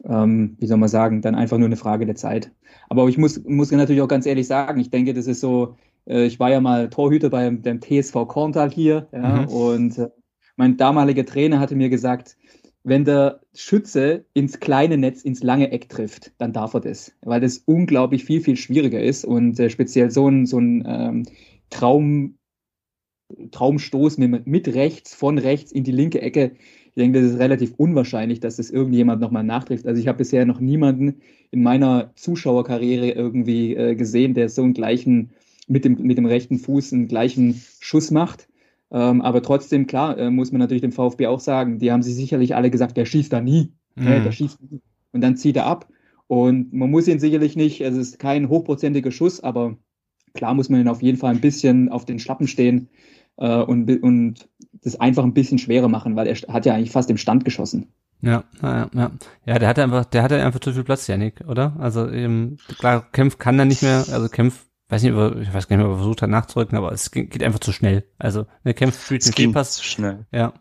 ähm, 0.04 0.56
wie 0.58 0.66
soll 0.66 0.78
man 0.78 0.88
sagen, 0.88 1.22
dann 1.22 1.34
einfach 1.34 1.58
nur 1.58 1.66
eine 1.66 1.76
Frage 1.76 2.06
der 2.06 2.14
Zeit. 2.14 2.52
Aber 2.88 3.08
ich 3.08 3.18
muss, 3.18 3.42
muss 3.44 3.72
natürlich 3.72 4.02
auch 4.02 4.08
ganz 4.08 4.26
ehrlich 4.26 4.46
sagen, 4.46 4.80
ich 4.80 4.90
denke, 4.90 5.14
das 5.14 5.26
ist 5.26 5.40
so, 5.40 5.76
äh, 6.06 6.24
ich 6.24 6.38
war 6.38 6.50
ja 6.50 6.60
mal 6.60 6.88
Torhüter 6.88 7.30
beim 7.30 7.62
dem 7.62 7.80
TSV 7.80 8.26
Korntal 8.28 8.70
hier, 8.70 9.08
ja, 9.12 9.42
mhm. 9.42 9.48
und 9.48 9.98
äh, 9.98 10.10
mein 10.56 10.76
damaliger 10.76 11.24
Trainer 11.24 11.58
hatte 11.58 11.74
mir 11.74 11.88
gesagt, 11.88 12.36
wenn 12.84 13.04
der 13.04 13.40
Schütze 13.54 14.26
ins 14.34 14.60
kleine 14.60 14.98
Netz, 14.98 15.22
ins 15.22 15.42
lange 15.42 15.72
Eck 15.72 15.88
trifft, 15.88 16.32
dann 16.38 16.52
darf 16.52 16.74
er 16.74 16.80
das, 16.80 17.12
weil 17.22 17.40
das 17.40 17.58
unglaublich 17.58 18.24
viel, 18.24 18.42
viel 18.42 18.56
schwieriger 18.56 19.02
ist 19.02 19.24
und 19.24 19.58
äh, 19.58 19.70
speziell 19.70 20.10
so 20.10 20.28
ein, 20.28 20.46
so 20.46 20.58
ein 20.58 20.84
ähm, 20.86 21.22
Traum, 21.70 22.36
Traumstoß 23.50 24.18
mit, 24.18 24.46
mit 24.46 24.74
rechts, 24.74 25.14
von 25.14 25.38
rechts 25.38 25.72
in 25.72 25.84
die 25.84 25.92
linke 25.92 26.20
Ecke, 26.20 26.52
ich 26.96 27.02
denke, 27.02 27.20
das 27.20 27.32
ist 27.32 27.38
relativ 27.40 27.74
unwahrscheinlich, 27.76 28.38
dass 28.38 28.54
das 28.54 28.70
irgendjemand 28.70 29.20
nochmal 29.20 29.42
nachtrifft. 29.42 29.84
Also 29.84 30.00
ich 30.00 30.06
habe 30.06 30.18
bisher 30.18 30.46
noch 30.46 30.60
niemanden 30.60 31.22
in 31.50 31.60
meiner 31.60 32.12
Zuschauerkarriere 32.14 33.10
irgendwie 33.10 33.74
äh, 33.74 33.96
gesehen, 33.96 34.34
der 34.34 34.48
so 34.48 34.62
einen 34.62 34.74
gleichen, 34.74 35.30
mit 35.66 35.84
dem, 35.84 36.00
mit 36.00 36.18
dem 36.18 36.26
rechten 36.26 36.56
Fuß 36.56 36.92
einen 36.92 37.08
gleichen 37.08 37.60
Schuss 37.80 38.12
macht. 38.12 38.46
Ähm, 38.92 39.22
aber 39.22 39.42
trotzdem, 39.42 39.88
klar, 39.88 40.16
äh, 40.18 40.30
muss 40.30 40.52
man 40.52 40.60
natürlich 40.60 40.82
dem 40.82 40.92
VfB 40.92 41.26
auch 41.26 41.40
sagen, 41.40 41.80
die 41.80 41.90
haben 41.90 42.04
sich 42.04 42.14
sicherlich 42.14 42.54
alle 42.54 42.70
gesagt, 42.70 42.96
der 42.96 43.06
schießt 43.06 43.32
da 43.32 43.40
nie. 43.40 43.72
Mhm. 43.96 44.06
Äh, 44.06 44.22
der 44.22 44.30
schießt 44.30 44.62
nie. 44.62 44.80
Und 45.10 45.20
dann 45.20 45.36
zieht 45.36 45.56
er 45.56 45.66
ab. 45.66 45.88
Und 46.28 46.72
man 46.72 46.92
muss 46.92 47.08
ihn 47.08 47.18
sicherlich 47.18 47.56
nicht, 47.56 47.80
es 47.80 47.96
ist 47.96 48.20
kein 48.20 48.48
hochprozentiger 48.48 49.10
Schuss, 49.10 49.42
aber 49.42 49.76
klar 50.32 50.54
muss 50.54 50.68
man 50.68 50.80
ihn 50.80 50.88
auf 50.88 51.02
jeden 51.02 51.18
Fall 51.18 51.34
ein 51.34 51.40
bisschen 51.40 51.88
auf 51.88 52.04
den 52.04 52.20
Schlappen 52.20 52.46
stehen 52.46 52.88
äh, 53.36 53.56
und, 53.56 53.90
und 54.02 54.48
das 54.82 55.00
einfach 55.00 55.24
ein 55.24 55.34
bisschen 55.34 55.58
schwerer 55.58 55.88
machen, 55.88 56.16
weil 56.16 56.26
er 56.26 56.34
hat 56.52 56.66
ja 56.66 56.74
eigentlich 56.74 56.90
fast 56.90 57.10
im 57.10 57.16
Stand 57.16 57.44
geschossen. 57.44 57.92
Ja, 58.20 58.44
ja, 58.62 58.90
ja. 58.94 59.10
Ja, 59.44 59.58
der 59.58 59.68
hatte 59.68 59.82
einfach, 59.82 60.04
der 60.06 60.22
hatte 60.22 60.42
einfach 60.42 60.60
zu 60.60 60.72
viel 60.72 60.84
Platz, 60.84 61.06
Janik, 61.06 61.42
oder? 61.46 61.76
Also 61.78 62.10
eben, 62.10 62.56
klar, 62.78 63.10
Kempf 63.12 63.38
kann 63.38 63.58
da 63.58 63.64
nicht 63.64 63.82
mehr, 63.82 64.04
also 64.10 64.28
Kempf, 64.28 64.64
weiß 64.88 65.02
nicht, 65.02 65.12
ich 65.12 65.54
weiß 65.54 65.68
gar 65.68 65.76
nicht, 65.76 65.84
ob 65.84 65.92
er 65.92 65.98
versucht 65.98 66.22
hat 66.22 66.30
nachzurücken, 66.30 66.78
aber 66.78 66.92
es 66.92 67.10
geht 67.10 67.42
einfach 67.42 67.60
zu 67.60 67.72
schnell. 67.72 68.04
Also, 68.18 68.46
der 68.64 68.74
Kempf 68.74 69.04
spielt 69.04 69.26
den 69.26 69.32
Fehlpass. 69.32 69.76
zu 69.76 69.84
schnell. 69.84 70.26
Ja. 70.32 70.54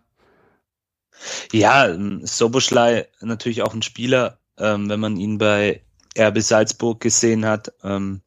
Ja, 1.53 1.87
ähm, 1.87 2.21
Soboschlei 2.25 3.07
natürlich 3.21 3.61
auch 3.61 3.73
ein 3.73 3.81
Spieler, 3.81 4.39
ähm, 4.57 4.89
wenn 4.89 4.99
man 4.99 5.15
ihn 5.15 5.37
bei 5.37 5.83
RB 6.17 6.41
Salzburg 6.41 6.99
gesehen 6.99 7.45
hat, 7.45 7.73
ähm, 7.83 8.21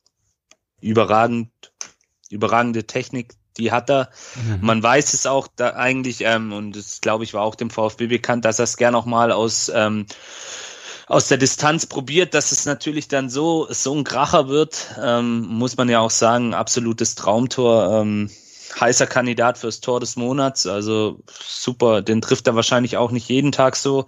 überragend, 0.81 1.50
überragende 2.31 2.87
Technik, 2.87 3.35
die 3.59 3.73
hat 3.73 3.91
er. 3.91 4.11
Mhm. 4.35 4.59
Man 4.61 4.83
weiß 4.83 5.15
es 5.15 5.27
auch 5.27 5.49
da 5.55 5.75
eigentlich, 5.75 6.23
ähm, 6.23 6.53
und 6.53 6.77
das 6.77 7.01
glaube 7.01 7.25
ich 7.25 7.35
war 7.35 7.43
auch 7.43 7.55
dem 7.55 7.71
VfB 7.71 8.07
bekannt, 8.07 8.45
dass 8.45 8.59
er 8.59 8.65
es 8.65 8.77
gern 8.77 8.95
auch 8.95 9.07
mal 9.07 9.33
aus, 9.33 9.71
ähm, 9.75 10.07
aus 11.07 11.29
der 11.29 11.39
Distanz 11.39 11.87
probiert, 11.87 12.35
dass 12.35 12.53
es 12.53 12.67
natürlich 12.67 13.09
dann 13.09 13.31
so, 13.31 13.67
so 13.71 13.95
ein 13.95 14.05
Kracher 14.05 14.49
wird, 14.49 14.95
ähm, 15.03 15.47
muss 15.47 15.77
man 15.77 15.89
ja 15.89 16.01
auch 16.01 16.11
sagen, 16.11 16.55
absolutes 16.55 17.15
Traumtor. 17.15 18.01
Ähm, 18.01 18.31
heißer 18.80 19.06
Kandidat 19.06 19.58
fürs 19.58 19.80
Tor 19.80 20.00
des 20.00 20.16
Monats. 20.16 20.66
Also 20.66 21.20
super, 21.42 22.02
den 22.02 22.20
trifft 22.20 22.46
er 22.46 22.54
wahrscheinlich 22.54 22.96
auch 22.96 23.11
nicht 23.11 23.28
jeden 23.28 23.52
Tag 23.52 23.76
so 23.76 24.06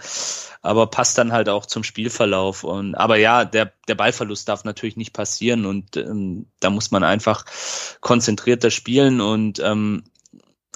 aber 0.62 0.88
passt 0.88 1.18
dann 1.18 1.32
halt 1.32 1.48
auch 1.48 1.66
zum 1.66 1.84
Spielverlauf. 1.84 2.64
Und 2.64 2.94
aber 2.94 3.16
ja, 3.16 3.44
der, 3.44 3.72
der 3.86 3.94
Ballverlust 3.94 4.48
darf 4.48 4.64
natürlich 4.64 4.96
nicht 4.96 5.12
passieren 5.12 5.66
und 5.66 5.96
ähm, 5.96 6.46
da 6.60 6.70
muss 6.70 6.90
man 6.90 7.04
einfach 7.04 7.44
konzentrierter 8.00 8.70
spielen 8.70 9.20
und 9.20 9.60
ähm, 9.60 10.04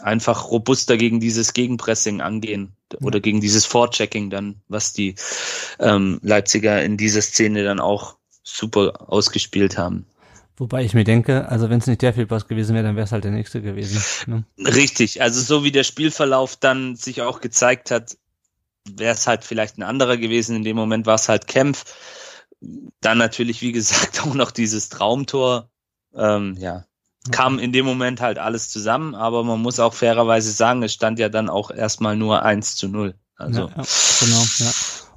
einfach 0.00 0.50
robuster 0.50 0.96
gegen 0.96 1.20
dieses 1.20 1.52
Gegenpressing 1.52 2.20
angehen 2.20 2.74
oder 3.00 3.20
gegen 3.20 3.40
dieses 3.40 3.66
Vorchecking 3.66 4.30
dann, 4.30 4.62
was 4.68 4.92
die 4.92 5.14
ähm, 5.78 6.18
Leipziger 6.22 6.82
in 6.82 6.96
dieser 6.96 7.22
Szene 7.22 7.64
dann 7.64 7.80
auch 7.80 8.16
super 8.42 9.10
ausgespielt 9.10 9.78
haben. 9.78 10.06
Wobei 10.56 10.84
ich 10.84 10.94
mir 10.94 11.04
denke, 11.04 11.48
also 11.48 11.70
wenn 11.70 11.78
es 11.78 11.86
nicht 11.86 12.02
der 12.02 12.12
Fehlpass 12.12 12.46
gewesen 12.46 12.74
wäre, 12.74 12.84
dann 12.84 12.96
wäre 12.96 13.04
es 13.04 13.12
halt 13.12 13.24
der 13.24 13.30
nächste 13.30 13.62
gewesen. 13.62 14.02
Ne? 14.26 14.44
Richtig, 14.58 15.22
also 15.22 15.40
so 15.40 15.64
wie 15.64 15.72
der 15.72 15.84
Spielverlauf 15.84 16.56
dann 16.56 16.94
sich 16.96 17.22
auch 17.22 17.40
gezeigt 17.40 17.90
hat, 17.90 18.16
wäre 18.88 19.14
es 19.14 19.26
halt 19.26 19.44
vielleicht 19.44 19.78
ein 19.78 19.82
anderer 19.82 20.16
gewesen. 20.16 20.56
In 20.56 20.64
dem 20.64 20.76
Moment 20.76 21.06
war 21.06 21.14
es 21.14 21.28
halt 21.28 21.46
Kempf. 21.46 21.84
Dann 23.00 23.18
natürlich, 23.18 23.62
wie 23.62 23.72
gesagt, 23.72 24.22
auch 24.26 24.34
noch 24.34 24.50
dieses 24.50 24.88
Traumtor. 24.88 25.70
Ähm, 26.14 26.56
ja, 26.58 26.84
kam 27.30 27.58
in 27.58 27.72
dem 27.72 27.86
Moment 27.86 28.20
halt 28.20 28.38
alles 28.38 28.68
zusammen, 28.68 29.14
aber 29.14 29.44
man 29.44 29.60
muss 29.60 29.78
auch 29.78 29.94
fairerweise 29.94 30.50
sagen, 30.50 30.82
es 30.82 30.92
stand 30.92 31.18
ja 31.18 31.28
dann 31.28 31.48
auch 31.48 31.70
erstmal 31.70 32.16
nur 32.16 32.42
1 32.42 32.76
zu 32.76 32.88
0. 32.88 33.14
Also. 33.36 33.62
Ja, 33.62 33.68
ja, 33.68 33.84
genau, 34.20 34.44
ja. 34.58 34.72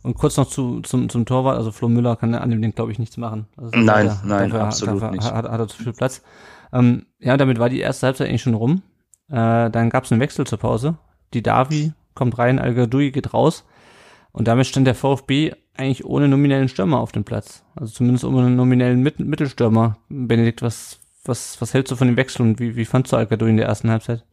Und 0.06 0.14
kurz 0.14 0.38
noch 0.38 0.48
zu, 0.48 0.82
zum, 0.82 1.10
zum 1.10 1.26
Torwart, 1.26 1.58
also 1.58 1.72
Flo 1.72 1.90
Müller 1.90 2.16
kann 2.16 2.36
an 2.36 2.52
dem 2.52 2.62
Ding, 2.62 2.76
glaube 2.76 2.92
ich, 2.92 3.00
nichts 3.00 3.18
machen. 3.18 3.48
Also 3.58 3.72
nein, 3.76 4.06
er, 4.06 4.22
nein, 4.24 4.52
dafür, 4.52 4.64
absolut 4.64 5.02
dafür 5.02 5.12
nicht. 5.16 5.24
Hat, 5.24 5.50
hat 5.50 5.60
er 5.60 5.68
zu 5.68 5.82
viel 5.82 5.94
Platz. 5.94 6.22
Ähm, 6.72 7.08
ja, 7.18 7.38
damit 7.38 7.58
war 7.58 7.70
die 7.70 7.80
erste 7.80 8.06
Halbzeit 8.06 8.30
eigentlich 8.30 8.44
schon 8.44 8.54
rum. 8.54 8.84
Äh, 9.30 9.72
dann 9.72 9.90
gab 9.90 10.04
es 10.04 10.12
einen 10.12 10.22
Wechsel 10.22 10.46
zur 10.46 10.60
Pause. 10.60 11.00
Die 11.34 11.42
Davi 11.42 11.94
kommt 12.14 12.38
rein, 12.38 12.60
Al 12.60 12.76
geht 12.76 13.34
raus. 13.34 13.66
Und 14.32 14.48
damit 14.48 14.68
stand 14.68 14.86
der 14.86 14.94
VfB 14.94 15.54
eigentlich 15.76 16.06
ohne 16.06 16.28
nominellen 16.28 16.70
Stürmer 16.70 17.00
auf 17.00 17.12
dem 17.12 17.24
Platz. 17.24 17.64
Also 17.76 17.92
zumindest 17.92 18.26
ohne 18.26 18.52
nominellen 18.52 19.02
Mit 19.02 19.20
Mittelstürmer. 19.20 19.98
Benedikt, 20.10 20.62
was, 20.62 21.00
was, 21.24 21.60
was 21.60 21.74
hältst 21.74 21.92
du 21.92 21.96
von 21.96 22.08
dem 22.08 22.18
Wechsel 22.18 22.44
und 22.44 22.60
wie, 22.60 22.76
wie 22.76 22.86
fandst 22.86 23.12
du 23.12 23.18
al 23.18 23.26
in 23.26 23.58
der 23.58 23.66
ersten 23.66 23.90
Halbzeit? 23.90 24.24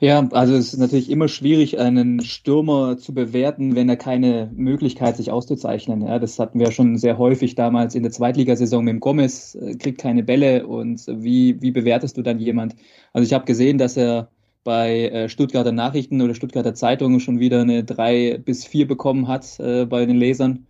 Ja, 0.00 0.26
also 0.30 0.54
es 0.54 0.72
ist 0.72 0.78
natürlich 0.78 1.10
immer 1.10 1.28
schwierig, 1.28 1.78
einen 1.78 2.20
Stürmer 2.20 2.98
zu 2.98 3.12
bewerten, 3.12 3.74
wenn 3.74 3.88
er 3.88 3.96
keine 3.96 4.50
Möglichkeit 4.54 5.16
sich 5.16 5.30
auszuzeichnen. 5.30 6.02
Ja, 6.02 6.18
das 6.18 6.38
hatten 6.38 6.60
wir 6.60 6.70
schon 6.70 6.96
sehr 6.96 7.18
häufig 7.18 7.54
damals 7.54 7.94
in 7.94 8.02
der 8.02 8.12
Zweitligasaison 8.12 8.84
mit 8.84 8.92
dem 8.92 9.00
Gomez, 9.00 9.56
äh, 9.56 9.74
kriegt 9.76 10.00
keine 10.00 10.22
Bälle 10.22 10.66
und 10.66 11.04
wie, 11.08 11.60
wie 11.60 11.72
bewertest 11.72 12.16
du 12.16 12.22
dann 12.22 12.38
jemand? 12.38 12.76
Also 13.12 13.26
ich 13.26 13.32
habe 13.32 13.44
gesehen, 13.44 13.78
dass 13.78 13.96
er 13.96 14.30
bei 14.64 15.08
äh, 15.08 15.28
Stuttgarter 15.28 15.72
Nachrichten 15.72 16.20
oder 16.20 16.34
Stuttgarter 16.34 16.74
Zeitung 16.74 17.20
schon 17.20 17.40
wieder 17.40 17.62
eine 17.62 17.84
drei 17.84 18.38
bis 18.38 18.64
vier 18.64 18.86
bekommen 18.86 19.26
hat 19.26 19.58
äh, 19.58 19.86
bei 19.86 20.04
den 20.06 20.16
Lesern. 20.16 20.66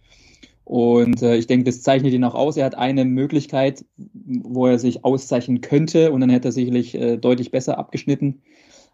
Und 0.64 1.22
äh, 1.22 1.36
ich 1.36 1.46
denke, 1.46 1.64
das 1.64 1.82
zeichnet 1.82 2.12
ihn 2.12 2.24
auch 2.24 2.34
aus. 2.34 2.56
Er 2.58 2.66
hat 2.66 2.76
eine 2.76 3.06
Möglichkeit, 3.06 3.84
wo 3.96 4.66
er 4.66 4.78
sich 4.78 5.02
auszeichnen 5.04 5.62
könnte 5.62 6.12
und 6.12 6.20
dann 6.20 6.28
hätte 6.28 6.48
er 6.48 6.52
sicherlich 6.52 6.94
äh, 6.94 7.16
deutlich 7.16 7.50
besser 7.50 7.78
abgeschnitten. 7.78 8.42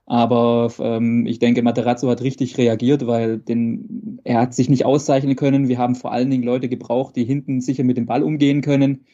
Aber 0.06 0.70
ähm, 0.80 1.26
ich 1.26 1.38
denke, 1.38 1.62
Materazzo 1.62 2.10
hat 2.10 2.22
richtig 2.22 2.58
reagiert, 2.58 3.06
weil 3.06 3.38
den, 3.38 4.20
er 4.24 4.40
hat 4.40 4.54
sich 4.54 4.68
nicht 4.68 4.84
auszeichnen 4.84 5.36
können. 5.36 5.68
Wir 5.68 5.78
haben 5.78 5.94
vor 5.94 6.12
allen 6.12 6.30
Dingen 6.30 6.42
Leute 6.42 6.68
gebraucht, 6.68 7.16
die 7.16 7.24
hinten 7.24 7.60
sicher 7.60 7.84
mit 7.84 7.96
dem 7.96 8.06
Ball 8.06 8.22
umgehen 8.22 8.60
können 8.60 9.06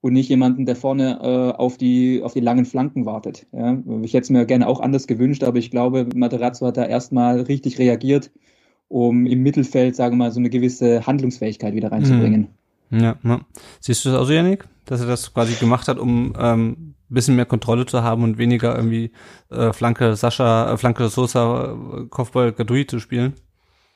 und 0.00 0.14
nicht 0.14 0.30
jemanden, 0.30 0.64
der 0.64 0.76
vorne 0.76 1.18
äh, 1.22 1.56
auf, 1.58 1.76
die, 1.76 2.22
auf 2.22 2.32
die 2.32 2.40
langen 2.40 2.64
Flanken 2.64 3.04
wartet. 3.04 3.46
Ja? 3.52 3.78
Ich 4.02 4.14
hätte 4.14 4.24
es 4.24 4.30
mir 4.30 4.46
gerne 4.46 4.66
auch 4.68 4.80
anders 4.80 5.06
gewünscht, 5.06 5.44
aber 5.44 5.58
ich 5.58 5.70
glaube, 5.70 6.08
Materazzo 6.14 6.66
hat 6.66 6.78
da 6.78 6.84
erstmal 6.84 7.40
richtig 7.42 7.78
reagiert, 7.78 8.30
um 8.88 9.26
im 9.26 9.42
Mittelfeld, 9.42 9.96
sagen 9.96 10.14
wir 10.14 10.24
mal, 10.24 10.32
so 10.32 10.40
eine 10.40 10.50
gewisse 10.50 11.06
Handlungsfähigkeit 11.06 11.74
wieder 11.74 11.92
reinzubringen. 11.92 12.48
Mhm. 12.90 13.00
Ja, 13.00 13.16
ja. 13.22 13.40
Siehst 13.80 14.04
du 14.04 14.10
das 14.10 14.18
auch 14.18 14.24
so, 14.24 14.32
Janik? 14.32 14.66
Dass 14.86 15.00
er 15.00 15.06
das 15.06 15.32
quasi 15.32 15.54
gemacht 15.54 15.88
hat, 15.88 15.98
um 15.98 16.34
ähm, 16.38 16.91
bisschen 17.14 17.36
mehr 17.36 17.46
Kontrolle 17.46 17.86
zu 17.86 18.02
haben 18.02 18.24
und 18.24 18.38
weniger 18.38 18.74
irgendwie 18.74 19.12
äh, 19.50 19.72
Flanke 19.72 20.16
Sascha, 20.16 20.72
äh, 20.72 20.76
Flanke 20.76 21.08
Sosa, 21.08 21.72
äh, 21.72 22.06
Kopfball 22.08 22.52
Gadui 22.52 22.86
zu 22.86 22.98
spielen? 22.98 23.34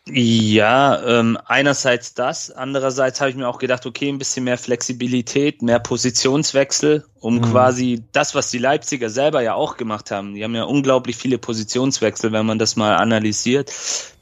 Ja, 0.09 1.03
ähm, 1.05 1.37
einerseits 1.47 2.15
das, 2.15 2.53
andererseits 2.53 3.21
habe 3.21 3.31
ich 3.31 3.37
mir 3.37 3.49
auch 3.49 3.59
gedacht, 3.59 3.87
okay, 3.87 4.09
ein 4.09 4.19
bisschen 4.19 4.45
mehr 4.45 4.57
Flexibilität, 4.57 5.63
mehr 5.63 5.81
Positionswechsel, 5.81 7.05
um 7.27 7.39
mhm. 7.39 7.43
quasi 7.43 8.05
das, 8.13 8.37
was 8.37 8.53
die 8.53 8.59
Leipziger 8.59 9.11
selber 9.11 9.41
ja 9.41 9.55
auch 9.55 9.77
gemacht 9.77 10.13
haben. 10.13 10.37
Die 10.37 10.45
haben 10.45 10.55
ja 10.55 10.63
unglaublich 10.63 11.17
viele 11.17 11.39
Positionswechsel, 11.39 12.31
wenn 12.31 12.47
man 12.47 12.61
das 12.61 12.77
mal 12.77 12.95
analysiert. 12.95 13.73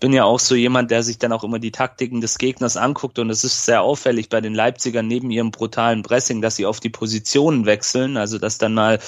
Bin 0.01 0.15
ja 0.15 0.25
auch 0.25 0.41
so 0.41 0.55
jemand, 0.55 0.91
der 0.91 1.03
sich 1.03 1.19
dann 1.19 1.31
auch 1.33 1.45
immer 1.45 1.59
die 1.59 1.71
Taktiken 1.71 2.23
des 2.23 2.39
Gegners 2.39 2.79
anguckt 2.79 3.19
und 3.19 3.29
es 3.29 3.45
ist 3.45 3.67
sehr 3.67 3.83
auffällig 3.83 4.31
bei 4.31 4.41
den 4.41 4.55
Leipzigern 4.55 5.07
neben 5.07 5.31
ihrem 5.31 5.51
brutalen 5.51 6.03
Pressing, 6.03 6.41
dass 6.41 6.57
sie 6.57 6.65
auf 6.65 6.81
die 6.81 6.89
Positionen 6.89 7.67
wechseln, 7.67 8.17
also 8.17 8.39
dass 8.39 8.57
dann 8.57 8.73
mal 8.73 8.99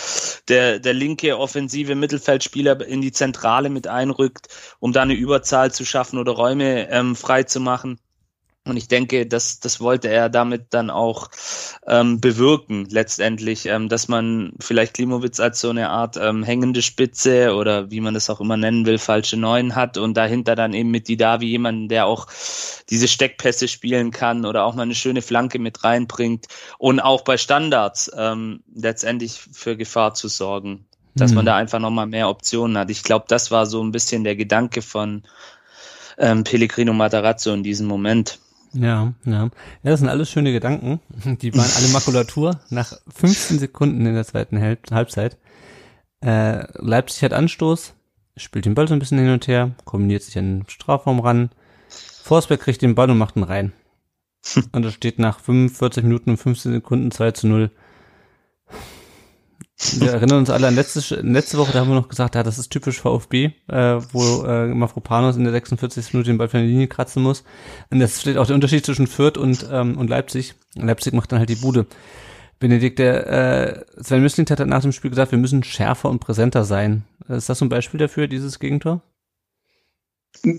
der, 0.49 0.79
der 0.79 0.93
linke 0.93 1.38
offensive 1.38 1.95
Mittelfeldspieler 1.95 2.87
in 2.87 3.00
die 3.00 3.12
Zentrale 3.12 3.71
mit 3.71 3.88
einrückt, 3.88 4.49
um 4.79 4.93
da 4.93 5.00
eine 5.00 5.15
Überzahl 5.15 5.73
zu 5.73 5.87
schaffen 5.87 6.19
oder 6.19 6.33
Räume 6.33 6.91
ähm, 6.91 7.17
frei 7.17 7.45
zu 7.45 7.61
machen. 7.61 7.99
Und 8.66 8.76
ich 8.76 8.88
denke, 8.88 9.26
das, 9.26 9.61
das 9.61 9.80
wollte 9.80 10.08
er 10.08 10.28
damit 10.28 10.66
dann 10.70 10.90
auch 10.90 11.28
ähm, 11.87 12.20
bewirken, 12.20 12.87
letztendlich, 12.90 13.66
ähm, 13.66 13.88
dass 13.88 14.08
man 14.08 14.54
vielleicht 14.58 14.94
Klimowitz 14.94 15.38
als 15.38 15.61
so 15.61 15.70
eine 15.70 15.90
Art 15.90 16.16
ähm, 16.16 16.42
hängende 16.42 16.82
Spitze 16.82 17.54
oder 17.54 17.92
wie 17.92 18.00
man 18.00 18.14
das 18.14 18.28
auch 18.28 18.40
immer 18.40 18.56
nennen 18.56 18.85
will, 18.85 18.99
falsche 18.99 19.37
Neun 19.37 19.76
hat 19.76 19.99
und 19.99 20.16
dahinter 20.16 20.56
dann 20.56 20.75
eben 20.75 20.90
mit 20.90 21.06
Didavi 21.06 21.46
jemanden, 21.46 21.88
der 21.88 22.06
auch 22.06 22.26
diese 22.90 23.06
Steckpässe 23.06 23.68
spielen 23.68 24.11
kann 24.11 24.44
oder 24.44 24.64
auch 24.64 24.75
mal 24.75 24.82
eine 24.82 24.96
schöne 24.96 25.23
Flanke 25.23 25.61
mit 25.61 25.85
reinbringt 25.85 26.46
und 26.78 26.99
auch 26.99 27.23
bei 27.23 27.37
Standards 27.38 28.11
ähm, 28.16 28.64
letztendlich 28.75 29.40
für 29.52 29.76
Gefahr 29.76 30.14
zu 30.14 30.26
sorgen, 30.26 30.87
dass 31.14 31.30
mhm. 31.30 31.37
man 31.37 31.46
da 31.46 31.56
einfach 31.56 31.78
nochmal 31.78 32.06
mehr 32.06 32.28
Optionen 32.28 32.76
hat. 32.78 32.90
Ich 32.90 33.04
glaube, 33.04 33.26
das 33.28 33.52
war 33.52 33.64
so 33.66 33.80
ein 33.80 33.92
bisschen 33.92 34.25
der 34.25 34.35
Gedanke 34.35 34.82
von 34.82 35.23
ähm, 36.18 36.44
Pellegrino 36.44 36.92
Matarazzo 36.92 37.52
in 37.52 37.62
diesem 37.62 37.87
Moment. 37.87 38.38
Ja, 38.78 39.14
ja. 39.25 39.45
Ja, 39.45 39.50
das 39.83 40.00
sind 40.00 40.09
alles 40.09 40.30
schöne 40.30 40.52
Gedanken. 40.52 41.00
Die 41.40 41.54
waren 41.54 41.71
alle 41.76 41.88
Makulatur 41.88 42.61
nach 42.71 42.92
15 43.14 43.59
Sekunden 43.59 44.06
in 44.06 44.14
der 44.14 44.25
zweiten 44.25 44.61
Halbzeit. 44.61 45.38
Äh, 46.21 46.66
Leipzig 46.83 47.23
hat 47.23 47.33
Anstoß, 47.33 47.95
spielt 48.37 48.64
den 48.66 48.75
Ball 48.75 48.88
so 48.88 48.95
ein 48.95 48.99
bisschen 48.99 49.18
hin 49.18 49.30
und 49.30 49.49
her, 49.49 49.73
kombiniert 49.85 50.23
sich 50.23 50.38
an 50.38 50.61
den 50.61 50.68
Strafraum 50.68 51.21
ran. 51.21 51.50
Forsberg 52.23 52.61
kriegt 52.61 52.83
den 52.83 52.95
Ball 52.95 53.11
und 53.11 53.18
macht 53.18 53.37
ihn 53.37 53.42
rein. 53.42 53.73
und 54.73 54.85
es 54.85 54.95
steht 54.95 55.18
nach 55.18 55.40
45 55.40 56.04
Minuten 56.04 56.30
und 56.30 56.37
15 56.37 56.73
Sekunden 56.73 57.11
2 57.11 57.30
zu 57.33 57.47
0. 57.47 57.71
Wir 59.78 60.12
erinnern 60.12 60.38
uns 60.38 60.49
alle 60.49 60.68
an 60.68 60.75
letzte, 60.75 61.21
letzte 61.21 61.59
Woche, 61.59 61.73
da 61.73 61.80
haben 61.80 61.88
wir 61.88 61.95
noch 61.97 62.09
gesagt, 62.09 62.35
ja, 62.35 62.42
das 62.42 62.59
ist 62.59 62.71
typisch 62.71 62.99
VfB, 62.99 63.52
äh, 63.68 64.00
wo 64.12 64.45
äh, 64.45 64.68
Mafropanos 64.68 65.37
in 65.37 65.45
der 65.45 65.52
46. 65.52 66.14
Minute 66.14 66.30
den 66.30 66.38
Ball 66.38 66.49
von 66.49 66.61
der 66.61 66.68
Linie 66.68 66.88
kratzen 66.88 67.23
muss. 67.23 67.45
Und 67.90 68.00
das 68.00 68.23
steht 68.23 68.38
auch 68.38 68.47
der 68.47 68.54
Unterschied 68.54 68.87
zwischen 68.87 69.06
Fürth 69.06 69.37
und, 69.37 69.68
ähm, 69.71 69.99
und 69.99 70.09
Leipzig. 70.09 70.54
Leipzig 70.75 71.12
macht 71.12 71.30
dann 71.30 71.40
halt 71.40 71.50
die 71.50 71.56
Bude. 71.56 71.87
Benedikt, 72.59 72.99
der 72.99 73.26
äh, 73.26 74.02
Sven 74.02 74.23
Müsling 74.23 74.49
hat 74.49 74.66
nach 74.66 74.80
dem 74.80 74.92
Spiel 74.92 75.11
gesagt, 75.11 75.30
wir 75.30 75.38
müssen 75.38 75.62
schärfer 75.62 76.09
und 76.09 76.21
präsenter 76.21 76.64
sein. 76.64 77.04
Ist 77.28 77.50
das 77.50 77.59
so 77.59 77.66
ein 77.66 77.71
Beispiel 77.71 78.00
dafür, 78.00 78.28
dieses 78.28 78.59
Gegentor? 78.59 79.02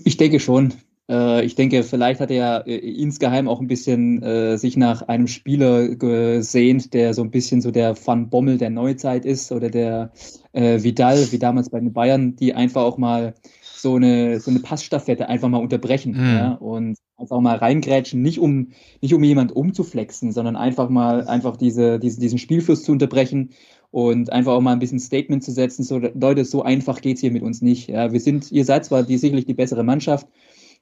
Ich 0.04 0.16
denke 0.16 0.38
schon. 0.38 0.74
Äh, 1.08 1.44
ich 1.44 1.54
denke, 1.54 1.82
vielleicht 1.82 2.20
hat 2.20 2.30
er 2.30 2.66
äh, 2.66 2.76
insgeheim 2.76 3.48
auch 3.48 3.60
ein 3.60 3.66
bisschen 3.66 4.22
äh, 4.22 4.58
sich 4.58 4.76
nach 4.76 5.02
einem 5.02 5.26
Spieler 5.26 5.88
gesehnt, 5.94 6.94
der 6.94 7.14
so 7.14 7.22
ein 7.22 7.30
bisschen 7.30 7.60
so 7.60 7.70
der 7.70 7.94
Van 7.96 8.28
Bommel 8.30 8.58
der 8.58 8.70
Neuzeit 8.70 9.24
ist 9.24 9.50
oder 9.52 9.70
der 9.70 10.12
äh, 10.52 10.82
Vidal, 10.82 11.32
wie 11.32 11.38
damals 11.38 11.70
bei 11.70 11.80
den 11.80 11.92
Bayern, 11.92 12.36
die 12.36 12.54
einfach 12.54 12.82
auch 12.82 12.98
mal 12.98 13.34
so 13.62 13.94
eine, 13.94 14.40
so 14.40 14.50
eine 14.50 14.60
Passstaffette 14.60 15.28
einfach 15.28 15.48
mal 15.48 15.58
unterbrechen 15.58 16.12
mhm. 16.12 16.36
ja, 16.36 16.52
und 16.54 16.98
einfach 17.16 17.40
mal 17.40 17.56
reingrätschen, 17.56 18.22
nicht 18.22 18.40
um, 18.40 18.72
nicht 19.00 19.14
um 19.14 19.22
jemand 19.22 19.52
umzuflexen, 19.52 20.32
sondern 20.32 20.56
einfach 20.56 20.88
mal 20.88 21.26
einfach 21.28 21.56
diese, 21.56 21.98
diese, 21.98 22.20
diesen 22.20 22.38
Spielfluss 22.38 22.82
zu 22.82 22.92
unterbrechen 22.92 23.50
und 23.90 24.32
einfach 24.32 24.52
auch 24.52 24.60
mal 24.60 24.72
ein 24.72 24.78
bisschen 24.80 24.98
Statement 24.98 25.42
zu 25.42 25.52
setzen, 25.52 25.84
so 25.84 25.98
Leute, 25.98 26.44
so 26.44 26.62
einfach 26.62 27.00
geht's 27.00 27.20
hier 27.20 27.30
mit 27.30 27.42
uns 27.42 27.62
nicht. 27.62 27.88
Ja, 27.88 28.12
wir 28.12 28.20
sind, 28.20 28.50
ihr 28.52 28.64
seid 28.64 28.84
zwar 28.84 29.04
die, 29.04 29.16
sicherlich 29.16 29.46
die 29.46 29.54
bessere 29.54 29.84
Mannschaft, 29.84 30.26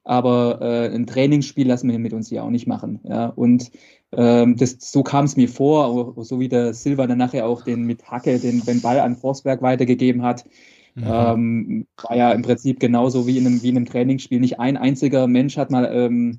aber 0.06 0.60
äh, 0.62 0.94
ein 0.94 1.06
Trainingsspiel 1.06 1.66
lassen 1.66 1.90
wir 1.90 1.98
mit 1.98 2.12
uns 2.12 2.28
hier 2.28 2.44
auch 2.44 2.50
nicht 2.50 2.66
machen. 2.66 3.00
Ja, 3.04 3.26
und 3.26 3.70
ähm, 4.12 4.56
das, 4.56 4.76
so 4.80 5.02
kam 5.02 5.24
es 5.24 5.36
mir 5.36 5.48
vor, 5.48 6.14
so 6.24 6.38
wie 6.38 6.48
der 6.48 6.74
Silva 6.74 7.06
dann 7.08 7.18
nachher 7.18 7.46
auch 7.46 7.62
den 7.62 7.82
mit 7.82 8.08
Hacke 8.08 8.38
den, 8.38 8.64
den 8.64 8.80
Ball 8.80 9.00
an 9.00 9.16
Forsberg 9.16 9.62
weitergegeben 9.62 10.22
hat. 10.22 10.44
Mhm. 10.94 11.04
Ähm, 11.06 11.86
war 12.00 12.16
ja 12.16 12.32
im 12.32 12.42
Prinzip 12.42 12.78
genauso 12.78 13.26
wie 13.26 13.36
in 13.36 13.46
einem, 13.46 13.62
wie 13.62 13.68
in 13.68 13.76
einem 13.76 13.86
Trainingsspiel. 13.86 14.38
Nicht 14.38 14.60
ein 14.60 14.76
einziger 14.76 15.26
Mensch 15.26 15.56
hat 15.56 15.72
mal 15.72 15.90
ähm, 15.92 16.38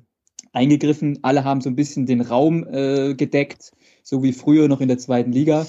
eingegriffen. 0.52 1.18
Alle 1.22 1.44
haben 1.44 1.60
so 1.60 1.68
ein 1.68 1.76
bisschen 1.76 2.06
den 2.06 2.22
Raum 2.22 2.66
äh, 2.66 3.14
gedeckt, 3.14 3.72
so 4.02 4.22
wie 4.22 4.32
früher 4.32 4.66
noch 4.66 4.80
in 4.80 4.88
der 4.88 4.98
zweiten 4.98 5.30
Liga. 5.30 5.66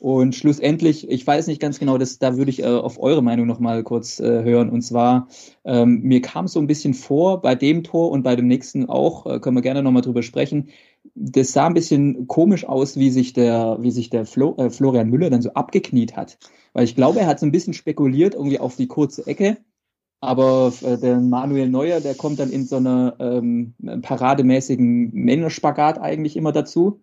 Und 0.00 0.34
schlussendlich, 0.34 1.10
ich 1.10 1.26
weiß 1.26 1.46
nicht 1.46 1.60
ganz 1.60 1.78
genau, 1.78 1.98
das, 1.98 2.18
da 2.18 2.38
würde 2.38 2.50
ich 2.50 2.62
äh, 2.62 2.66
auf 2.66 2.98
eure 2.98 3.22
Meinung 3.22 3.46
nochmal 3.46 3.82
kurz 3.82 4.18
äh, 4.18 4.42
hören. 4.42 4.70
Und 4.70 4.80
zwar, 4.80 5.28
ähm, 5.64 6.00
mir 6.00 6.22
kam 6.22 6.48
so 6.48 6.58
ein 6.58 6.66
bisschen 6.66 6.94
vor, 6.94 7.42
bei 7.42 7.54
dem 7.54 7.84
Tor 7.84 8.10
und 8.10 8.22
bei 8.22 8.34
dem 8.34 8.46
nächsten 8.46 8.88
auch, 8.88 9.26
äh, 9.26 9.40
können 9.40 9.58
wir 9.58 9.62
gerne 9.62 9.82
nochmal 9.82 10.00
drüber 10.00 10.22
sprechen. 10.22 10.70
Das 11.14 11.52
sah 11.52 11.66
ein 11.66 11.74
bisschen 11.74 12.26
komisch 12.28 12.64
aus, 12.64 12.96
wie 12.96 13.10
sich 13.10 13.34
der, 13.34 13.76
wie 13.82 13.90
sich 13.90 14.08
der 14.08 14.24
Flo, 14.24 14.54
äh, 14.56 14.70
Florian 14.70 15.10
Müller 15.10 15.28
dann 15.28 15.42
so 15.42 15.52
abgekniet 15.52 16.16
hat. 16.16 16.38
Weil 16.72 16.84
ich 16.84 16.96
glaube, 16.96 17.20
er 17.20 17.26
hat 17.26 17.38
so 17.38 17.44
ein 17.44 17.52
bisschen 17.52 17.74
spekuliert, 17.74 18.34
irgendwie 18.34 18.58
auf 18.58 18.76
die 18.76 18.86
kurze 18.86 19.26
Ecke. 19.26 19.58
Aber 20.22 20.72
äh, 20.80 20.96
der 20.96 21.18
Manuel 21.20 21.68
Neuer, 21.68 22.00
der 22.00 22.14
kommt 22.14 22.40
dann 22.40 22.50
in 22.50 22.64
so 22.64 22.76
einer 22.76 23.16
ähm, 23.18 23.74
parademäßigen 24.00 25.10
Männerspagat 25.12 25.98
eigentlich 25.98 26.38
immer 26.38 26.52
dazu 26.52 27.02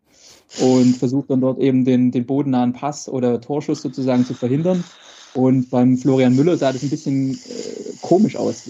und 0.59 0.95
versucht 0.97 1.29
dann 1.29 1.41
dort 1.41 1.59
eben 1.59 1.85
den, 1.85 2.11
den 2.11 2.25
bodennahen 2.25 2.73
Pass 2.73 3.09
oder 3.09 3.41
Torschuss 3.41 3.81
sozusagen 3.81 4.25
zu 4.25 4.33
verhindern. 4.33 4.83
Und 5.33 5.69
beim 5.69 5.97
Florian 5.97 6.35
Müller 6.35 6.57
sah 6.57 6.71
das 6.71 6.81
ein 6.81 6.89
bisschen 6.89 7.35
äh, 7.35 7.37
komisch 8.01 8.35
aus. 8.35 8.63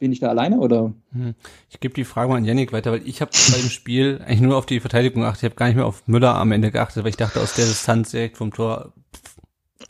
Bin 0.00 0.12
ich 0.12 0.18
da 0.18 0.28
alleine 0.28 0.58
oder? 0.58 0.92
Hm. 1.12 1.34
Ich 1.68 1.78
gebe 1.78 1.94
die 1.94 2.04
Frage 2.04 2.30
mal 2.30 2.36
an 2.36 2.44
Yannick 2.44 2.72
weiter, 2.72 2.90
weil 2.90 3.06
ich 3.06 3.20
habe 3.20 3.30
bei 3.30 3.58
dem 3.58 3.70
Spiel 3.70 4.20
eigentlich 4.24 4.40
nur 4.40 4.56
auf 4.56 4.66
die 4.66 4.80
Verteidigung 4.80 5.22
geachtet. 5.22 5.42
Ich 5.42 5.44
habe 5.44 5.54
gar 5.54 5.66
nicht 5.66 5.76
mehr 5.76 5.86
auf 5.86 6.02
Müller 6.06 6.34
am 6.34 6.50
Ende 6.50 6.72
geachtet, 6.72 7.04
weil 7.04 7.10
ich 7.10 7.16
dachte, 7.16 7.40
aus 7.40 7.54
der 7.54 7.66
Distanz 7.66 8.10
direkt 8.10 8.38
vom 8.38 8.52
Tor 8.52 8.92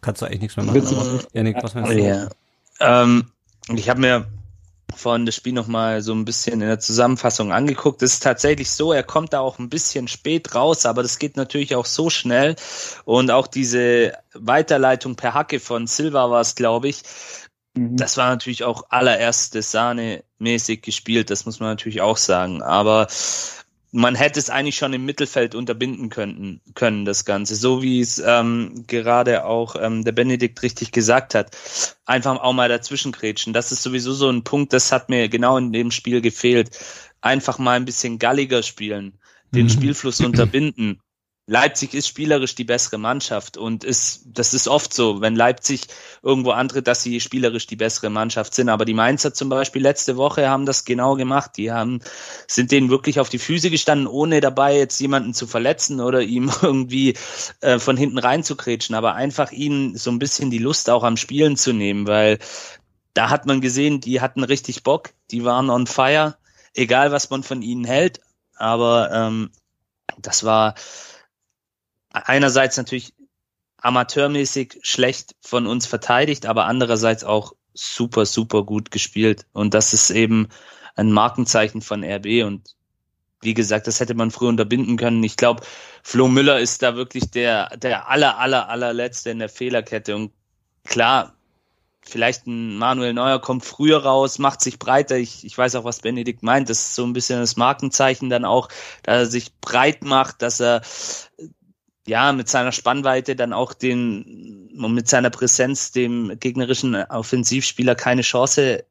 kannst 0.03 0.21
du 0.21 0.27
eigentlich 0.27 0.43
nichts 0.43 0.57
mehr 0.57 0.66
machen. 0.66 0.87
Aber, 0.87 1.21
Yannick, 1.33 1.57
was 1.62 1.75
meinst 1.75 1.93
du? 1.93 1.99
Ja. 1.99 2.29
Ähm, 2.81 3.25
ich 3.75 3.88
habe 3.88 4.01
mir 4.01 4.27
von 4.94 5.26
das 5.26 5.35
Spiel 5.35 5.53
nochmal 5.53 6.03
so 6.03 6.12
ein 6.12 6.24
bisschen 6.24 6.61
in 6.61 6.68
der 6.68 6.79
Zusammenfassung 6.79 7.53
angeguckt. 7.53 8.03
Es 8.03 8.14
ist 8.14 8.22
tatsächlich 8.22 8.70
so, 8.70 8.92
er 8.92 9.03
kommt 9.03 9.33
da 9.33 9.40
auch 9.40 9.59
ein 9.59 9.68
bisschen 9.68 10.09
spät 10.09 10.55
raus, 10.55 10.87
aber 10.87 11.03
das 11.03 11.18
geht 11.18 11.37
natürlich 11.37 11.74
auch 11.74 11.87
so 11.87 12.11
schnell. 12.11 12.57
Und 13.05 13.31
auch 13.31 13.46
diese 13.46 14.12
Weiterleitung 14.35 15.16
per 15.16 15.35
Hacke 15.35 15.61
von 15.61 15.87
Silva 15.87 16.31
war 16.31 16.40
es, 16.40 16.55
glaube 16.55 16.88
ich. 16.88 17.03
Mhm. 17.74 17.96
Das 17.96 18.16
war 18.16 18.31
natürlich 18.31 18.64
auch 18.64 18.85
allererste 18.88 19.62
Sahne 19.62 20.24
mäßig 20.38 20.83
gespielt, 20.83 21.31
das 21.31 21.46
muss 21.46 21.61
man 21.61 21.70
natürlich 21.70 22.00
auch 22.00 22.16
sagen. 22.16 22.62
Aber 22.62 23.07
man 23.92 24.14
hätte 24.14 24.38
es 24.38 24.50
eigentlich 24.50 24.76
schon 24.76 24.92
im 24.92 25.05
Mittelfeld 25.05 25.55
unterbinden 25.55 26.11
können, 26.11 26.61
können 26.74 27.05
das 27.05 27.24
Ganze, 27.24 27.57
so 27.57 27.83
wie 27.83 28.00
es 28.00 28.22
ähm, 28.24 28.85
gerade 28.87 29.44
auch 29.44 29.74
ähm, 29.81 30.05
der 30.05 30.12
Benedikt 30.12 30.62
richtig 30.62 30.92
gesagt 30.92 31.35
hat. 31.35 31.57
Einfach 32.05 32.40
auch 32.40 32.53
mal 32.53 32.68
dazwischen 32.68 33.12
grätschen. 33.12 33.53
Das 33.53 33.72
ist 33.72 33.83
sowieso 33.83 34.12
so 34.12 34.31
ein 34.31 34.44
Punkt, 34.44 34.72
das 34.72 34.92
hat 34.92 35.09
mir 35.09 35.29
genau 35.29 35.57
in 35.57 35.72
dem 35.72 35.90
Spiel 35.90 36.20
gefehlt. 36.20 36.70
Einfach 37.20 37.59
mal 37.59 37.76
ein 37.76 37.85
bisschen 37.85 38.18
galliger 38.18 38.62
spielen, 38.62 39.18
den 39.53 39.64
mhm. 39.64 39.70
Spielfluss 39.70 40.20
unterbinden. 40.20 41.00
Leipzig 41.46 41.94
ist 41.94 42.07
spielerisch 42.07 42.55
die 42.55 42.64
bessere 42.64 42.98
Mannschaft 42.98 43.57
und 43.57 43.83
ist, 43.83 44.22
das 44.26 44.55
ist 44.55 44.68
oft 44.68 44.94
so, 44.94 45.20
wenn 45.20 45.35
Leipzig 45.35 45.88
irgendwo 46.22 46.53
antritt, 46.53 46.87
dass 46.87 47.03
sie 47.03 47.18
spielerisch 47.18 47.66
die 47.66 47.76
bessere 47.76 48.09
Mannschaft 48.09 48.55
sind. 48.55 48.68
Aber 48.68 48.85
die 48.85 48.94
Mainzer 48.94 49.35
zum 49.35 49.48
Beispiel 49.48 49.83
letzte 49.83 50.16
Woche 50.16 50.48
haben 50.48 50.64
das 50.64 50.85
genau 50.85 51.16
gemacht. 51.16 51.57
Die 51.57 51.72
haben, 51.72 52.00
sind 52.46 52.70
denen 52.70 52.88
wirklich 52.88 53.18
auf 53.18 53.31
die 53.31 53.40
Füße 53.40 53.68
gestanden, 53.70 54.07
ohne 54.07 54.40
dabei 54.40 54.76
jetzt 54.76 55.00
jemanden 55.00 55.35
zu 55.35 55.48
verletzen 55.48 56.00
oder 56.00 56.22
ihm 56.22 56.53
irgendwie 56.62 57.14
äh, 57.61 57.81
von 57.81 57.96
hinten 57.96 58.18
reinzukretschen, 58.18 58.94
aber 58.94 59.14
einfach 59.14 59.50
ihnen 59.50 59.96
so 59.96 60.11
ein 60.12 60.20
bisschen 60.20 60.53
die 60.53 60.59
Lust 60.59 60.88
auch 60.88 61.03
am 61.03 61.16
Spielen 61.16 61.57
zu 61.57 61.72
nehmen, 61.72 62.07
weil 62.07 62.38
da 63.12 63.29
hat 63.29 63.46
man 63.46 63.61
gesehen, 63.61 64.00
die 64.00 64.20
hatten 64.20 64.44
richtig 64.44 64.85
Bock, 64.85 65.11
die 65.33 65.44
waren 65.44 65.68
on 65.68 65.88
fire, 65.88 66.37
egal 66.74 67.11
was 67.11 67.31
man 67.31 67.42
von 67.42 67.61
ihnen 67.61 67.85
hält. 67.85 68.20
Aber 68.57 69.11
ähm, 69.12 69.50
das 70.18 70.44
war 70.44 70.74
einerseits 72.12 72.77
natürlich 72.77 73.14
amateurmäßig 73.79 74.79
schlecht 74.83 75.35
von 75.40 75.66
uns 75.66 75.87
verteidigt, 75.87 76.46
aber 76.46 76.66
andererseits 76.66 77.25
auch 77.25 77.55
super, 77.75 78.27
super 78.27 78.64
gut 78.64 78.90
gespielt. 78.90 79.46
Und 79.53 79.75
das 79.75 79.94
ist 79.94 80.11
eben 80.11 80.49
ein 80.96 81.12
Markenzeichen 81.12 81.81
von 81.81 82.05
RB 82.05 82.44
und 82.44 82.75
wie 83.42 83.55
gesagt, 83.55 83.87
das 83.87 84.01
hätte 84.01 84.14
man 84.14 84.31
früher 84.31 84.51
unterbinden 84.51 84.99
können. 84.99 85.23
Ich 85.25 85.37
glaube, 85.37 85.62
Flo 86.03 86.29
Müller 86.29 86.61
ist 86.61 86.83
da 86.83 86.94
wirklich 86.94 87.31
der, 87.31 87.75
der 87.79 88.11
aller, 88.11 88.38
aller, 88.38 88.68
allerletzte 88.68 89.31
in 89.31 89.38
der 89.38 89.49
Fehlerkette. 89.49 90.14
Und 90.14 90.33
klar, 90.85 91.33
vielleicht 92.03 92.46
ein 92.46 92.77
Manuel 92.77 93.14
Neuer 93.14 93.40
kommt 93.40 93.64
früher 93.64 94.03
raus, 94.03 94.38
macht 94.38 94.61
sich 94.61 94.79
breiter. 94.79 95.16
Ich, 95.16 95.44
ich 95.44 95.57
weiß 95.57 95.75
auch, 95.77 95.85
was 95.85 96.01
Benedikt 96.01 96.42
meint. 96.42 96.68
Das 96.68 96.81
ist 96.81 96.94
so 96.94 97.05
ein 97.05 97.14
bisschen 97.14 97.40
das 97.40 97.57
Markenzeichen 97.57 98.29
dann 98.29 98.44
auch, 98.44 98.68
dass 99.05 99.16
er 99.16 99.27
sich 99.27 99.55
breit 99.62 100.05
macht, 100.05 100.42
dass 100.42 100.61
er 100.61 100.83
ja, 102.11 102.33
mit 102.33 102.49
seiner 102.49 102.73
Spannweite 102.73 103.37
dann 103.37 103.53
auch 103.53 103.73
den, 103.73 104.68
und 104.77 104.94
mit 104.94 105.09
seiner 105.09 105.31
Präsenz 105.31 105.92
dem 105.92 106.38
gegnerischen 106.40 106.96
Offensivspieler 106.96 107.94
keine 107.94 108.23
Chance 108.23 108.85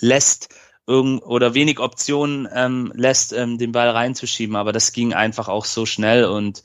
lässt 0.00 0.48
irgend, 0.86 1.22
oder 1.22 1.52
wenig 1.52 1.78
Optionen 1.78 2.48
ähm, 2.54 2.90
lässt, 2.94 3.34
ähm, 3.34 3.58
den 3.58 3.72
Ball 3.72 3.90
reinzuschieben. 3.90 4.56
Aber 4.56 4.72
das 4.72 4.92
ging 4.92 5.12
einfach 5.12 5.48
auch 5.48 5.66
so 5.66 5.84
schnell 5.84 6.24
und 6.24 6.62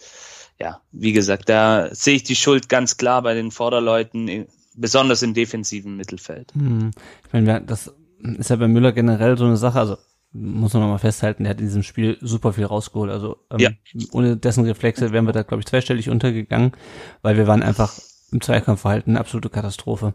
ja, 0.58 0.82
wie 0.94 1.12
gesagt, 1.12 1.50
da 1.50 1.94
sehe 1.94 2.16
ich 2.16 2.24
die 2.24 2.36
Schuld 2.36 2.70
ganz 2.70 2.96
klar 2.96 3.22
bei 3.22 3.34
den 3.34 3.52
Vorderleuten, 3.52 4.48
besonders 4.76 5.22
im 5.22 5.34
defensiven 5.34 5.98
Mittelfeld. 5.98 6.54
Hm. 6.54 6.92
Ich 7.28 7.34
meine, 7.34 7.62
das 7.62 7.94
ist 8.38 8.50
ja 8.50 8.56
bei 8.56 8.70
Müller 8.70 8.94
generell 8.94 9.38
so 9.38 9.46
eine 9.46 9.58
Sache, 9.58 9.80
also 9.80 9.98
muss 10.32 10.74
man 10.74 10.88
mal 10.88 10.98
festhalten, 11.00 11.44
der 11.44 11.52
hat 11.52 11.60
in 11.60 11.66
diesem 11.66 11.84
Spiel 11.84 12.18
super 12.22 12.54
viel 12.54 12.66
rausgeholt. 12.66 13.12
Also 13.12 13.38
ähm, 13.50 13.60
ja. 13.60 13.70
ohne 14.12 14.38
dessen 14.38 14.66
Reflexe 14.66 15.12
wären 15.12 15.26
wir 15.26 15.34
da, 15.34 15.44
glaube 15.44 15.62
ich, 15.62 15.68
zweistellig 15.68 16.10
untergegangen, 16.10 16.74
weil 17.22 17.38
wir 17.38 17.48
waren 17.48 17.64
einfach 17.64 17.94
im 18.32 18.42
Zweikampfverhalten 18.42 19.14
eine 19.14 19.20
absolute 19.20 19.50
Katastrophe. 19.50 20.14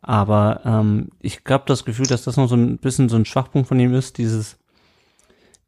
Aber 0.00 0.60
ähm, 0.64 1.10
ich 1.20 1.42
glaube 1.42 1.64
das 1.66 1.84
Gefühl, 1.84 2.06
dass 2.06 2.22
das 2.22 2.36
noch 2.36 2.48
so 2.48 2.54
ein 2.54 2.78
bisschen 2.78 3.08
so 3.08 3.16
ein 3.16 3.24
Schwachpunkt 3.24 3.68
von 3.68 3.80
ihm 3.80 3.94
ist, 3.94 4.18
dieses 4.18 4.58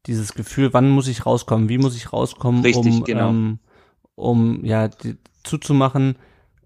dieses 0.07 0.35
Gefühl, 0.35 0.73
wann 0.73 0.89
muss 0.89 1.09
ich 1.09 1.27
rauskommen, 1.27 1.69
wie 1.69 1.79
muss 1.79 1.97
ich 1.97 2.13
rauskommen, 2.13 2.63
Richtig, 2.63 2.95
um 2.95 3.05
genau. 3.05 3.29
ähm, 3.29 3.59
um 4.15 4.65
ja 4.65 4.89
die, 4.89 5.17
zuzumachen. 5.45 6.17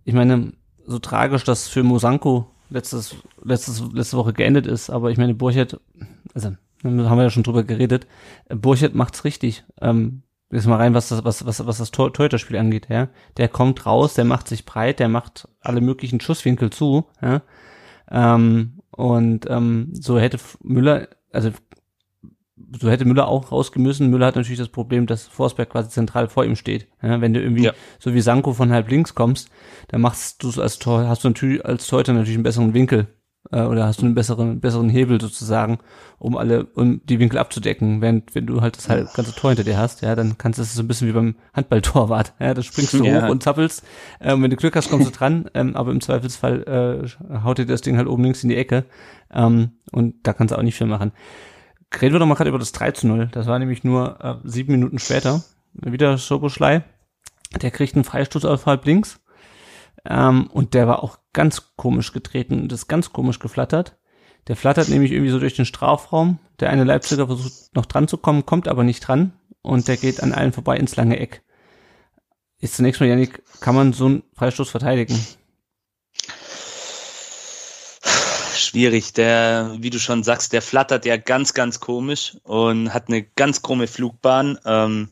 Ich 0.05 0.15
meine, 0.15 0.53
so 0.87 0.99
tragisch 0.99 1.45
das 1.45 1.69
für 1.69 1.83
Mosanko 1.83 2.47
letztes, 2.71 3.17
letztes, 3.43 3.83
letzte 3.93 4.17
Woche 4.17 4.33
geendet 4.33 4.67
ist, 4.67 4.91
aber 4.91 5.11
ich 5.11 5.19
meine, 5.19 5.35
Burchert, 5.35 5.81
also 6.35 6.55
haben 6.85 7.17
wir 7.17 7.23
ja 7.23 7.31
schon 7.31 7.43
drüber 7.43 7.65
geredet. 7.65 8.07
Burchett 8.49 8.95
macht's 8.95 9.25
richtig. 9.25 9.65
Ähm, 9.81 10.23
jetzt 10.51 10.67
mal 10.67 10.77
rein, 10.77 10.95
was 10.95 11.09
das, 11.09 11.25
was, 11.25 11.47
was, 11.47 11.67
was 11.67 11.79
das 11.79 11.91
Tor 11.91 12.13
Torhüterspiel 12.13 12.57
angeht, 12.57 12.89
ja. 12.89 13.09
Der 13.37 13.49
kommt 13.49 13.87
raus, 13.87 14.15
der 14.15 14.25
macht 14.25 14.49
sich 14.49 14.65
breit, 14.65 15.01
der 15.01 15.09
macht 15.09 15.49
alle 15.61 15.81
möglichen 15.81 16.21
Schusswinkel 16.21 16.71
zu, 16.71 17.07
ja. 17.21 17.43
Ähm, 18.11 18.81
und 18.91 19.47
ähm, 19.49 19.89
so 19.93 20.19
hätte 20.19 20.39
Müller, 20.63 21.09
also 21.33 21.51
so 22.81 22.89
hätte 22.89 23.05
Müller 23.05 23.27
auch 23.27 23.51
rausgemüssen. 23.51 24.11
Müller 24.11 24.27
hat 24.27 24.37
natürlich 24.37 24.59
das 24.59 24.69
Problem, 24.69 25.07
dass 25.07 25.27
Forsberg 25.27 25.71
quasi 25.71 25.89
zentral 25.89 26.29
vor 26.29 26.45
ihm 26.45 26.55
steht. 26.55 26.87
Ja, 27.03 27.21
wenn 27.21 27.35
du 27.35 27.41
irgendwie 27.41 27.65
ja. 27.65 27.73
so 27.99 28.15
wie 28.15 28.21
Sanko 28.21 28.53
von 28.53 28.71
halb 28.71 28.89
links 28.89 29.15
kommst, 29.15 29.51
dann 29.89 30.01
machst 30.01 30.43
du 30.43 30.49
es 30.49 30.59
als 30.59 30.79
Tor, 30.79 31.09
hast 31.09 31.25
du 31.25 31.29
natürlich 31.29 31.65
als 31.65 31.87
Torhüter 31.87 32.13
natürlich 32.13 32.37
einen 32.37 32.45
besseren 32.45 32.75
Winkel 32.75 33.09
äh, 33.53 33.63
oder 33.63 33.87
hast 33.87 34.01
du 34.01 34.07
einen 34.07 34.15
besseren 34.15 34.61
besseren 34.61 34.89
Hebel 34.89 35.21
sozusagen, 35.21 35.79
um 36.19 36.37
alle 36.37 36.65
um 36.75 37.01
die 37.05 37.19
Winkel 37.19 37.39
abzudecken. 37.39 38.01
Während 38.01 38.35
wenn 38.35 38.47
du 38.47 38.61
halt 38.61 38.77
das 38.77 38.89
halt 38.89 39.13
ganze 39.15 39.35
Tor 39.35 39.51
hinter 39.51 39.65
dir 39.65 39.79
hast, 39.79 40.03
ja, 40.03 40.15
dann 40.15 40.39
kannst 40.39 40.59
du 40.59 40.63
es 40.63 40.75
so 40.75 40.83
ein 40.83 40.89
bisschen 40.89 41.09
wie 41.09 41.13
beim 41.13 41.37
Handballtorwart. 41.53 42.35
Ja, 42.41 42.55
da 42.55 42.63
springst 42.63 42.95
du 42.95 43.05
ja. 43.05 43.23
hoch 43.23 43.31
und 43.31 43.43
zappelst. 43.43 43.83
Ähm, 44.21 44.43
wenn 44.43 44.51
du 44.51 44.57
Glück 44.57 44.77
hast, 44.77 44.91
kommst 44.91 45.07
du 45.07 45.13
dran. 45.13 45.51
Ähm, 45.55 45.77
aber 45.77 45.93
im 45.93 46.01
Zweifelsfall 46.01 47.05
äh, 47.33 47.39
haut 47.43 47.59
dir 47.59 47.67
das 47.67 47.81
Ding 47.81 47.97
halt 47.97 48.09
oben 48.09 48.25
links 48.25 48.43
in 48.43 48.49
die 48.49 48.57
Ecke. 48.57 48.85
Ähm, 49.33 49.73
und 49.93 50.15
da 50.23 50.33
kannst 50.33 50.53
du 50.53 50.59
auch 50.59 50.63
nicht 50.63 50.77
viel 50.77 50.87
machen. 50.87 51.13
Reden 52.01 52.15
wir 52.15 52.19
doch 52.19 52.27
mal 52.27 52.35
gerade 52.35 52.51
über 52.51 52.59
das 52.59 52.73
3 52.73 52.93
zu 52.93 53.07
0. 53.07 53.29
Das 53.33 53.47
war 53.47 53.59
nämlich 53.59 53.85
nur 53.85 54.19
äh, 54.23 54.35
sieben 54.49 54.73
Minuten 54.73 54.99
später. 54.99 55.43
Wieder 55.75 56.19
Soboschlei. 56.19 56.85
Der 57.61 57.71
kriegt 57.71 57.95
einen 57.95 58.05
Freistoß 58.05 58.45
auf 58.45 58.67
halb 58.67 58.85
links. 58.85 59.21
Ähm, 60.05 60.49
und 60.53 60.75
der 60.75 60.87
war 60.87 61.03
auch 61.03 61.19
ganz 61.33 61.73
komisch 61.77 62.13
getreten 62.13 62.61
und 62.61 62.73
ist 62.73 62.89
ganz 62.89 63.13
komisch 63.13 63.39
geflattert. 63.39 63.97
Der 64.49 64.57
flattert 64.57 64.89
nämlich 64.89 65.13
irgendwie 65.13 65.31
so 65.31 65.39
durch 65.39 65.57
den 65.57 65.65
Strafraum. 65.65 66.39
Der 66.61 66.71
eine 66.71 66.85
Leipziger 66.85 67.27
versucht 67.27 67.75
noch 67.75 67.87
dran 67.87 68.09
zu 68.09 68.19
kommen, 68.19 68.47
kommt 68.47 68.69
aber 68.69 68.85
nicht 68.85 69.01
dran. 69.01 69.33
Und 69.63 69.89
der 69.89 69.97
geht 69.97 70.23
an 70.23 70.33
allen 70.33 70.53
vorbei 70.53 70.77
ins 70.77 70.97
lange 70.97 71.19
Eck. 71.19 71.43
Ist 72.61 72.77
zunächst 72.77 73.01
mal, 73.01 73.09
Janik, 73.09 73.43
kann 73.61 73.75
man 73.75 73.93
so 73.93 74.07
einen 74.07 74.23
Freistoß 74.35 74.71
verteidigen? 74.71 75.19
schwierig. 78.75 79.13
Der, 79.13 79.77
wie 79.79 79.91
du 79.91 80.01
schon 80.01 80.25
sagst, 80.25 80.53
der 80.53 80.61
flattert 80.61 81.07
ja 81.07 81.17
ganz, 81.17 81.55
ganz 81.55 81.79
komisch 81.79 82.37
und 82.43 82.93
hat 82.93 83.09
eine 83.09 83.23
ganz 83.23 83.63
krumme 83.63 83.87
Flugbahn. 83.87 84.59
Ähm, 84.65 85.11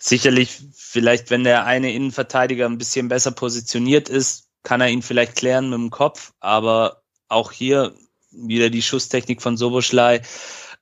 sicherlich, 0.00 0.58
vielleicht, 0.74 1.30
wenn 1.30 1.44
der 1.44 1.66
eine 1.66 1.92
Innenverteidiger 1.92 2.66
ein 2.66 2.78
bisschen 2.78 3.08
besser 3.08 3.30
positioniert 3.30 4.08
ist, 4.08 4.48
kann 4.62 4.80
er 4.80 4.88
ihn 4.88 5.02
vielleicht 5.02 5.36
klären 5.36 5.70
mit 5.70 5.78
dem 5.78 5.90
Kopf. 5.90 6.32
Aber 6.40 7.02
auch 7.28 7.52
hier 7.52 7.94
wieder 8.32 8.70
die 8.70 8.82
Schusstechnik 8.82 9.42
von 9.42 9.56
Soboschlei. 9.56 10.22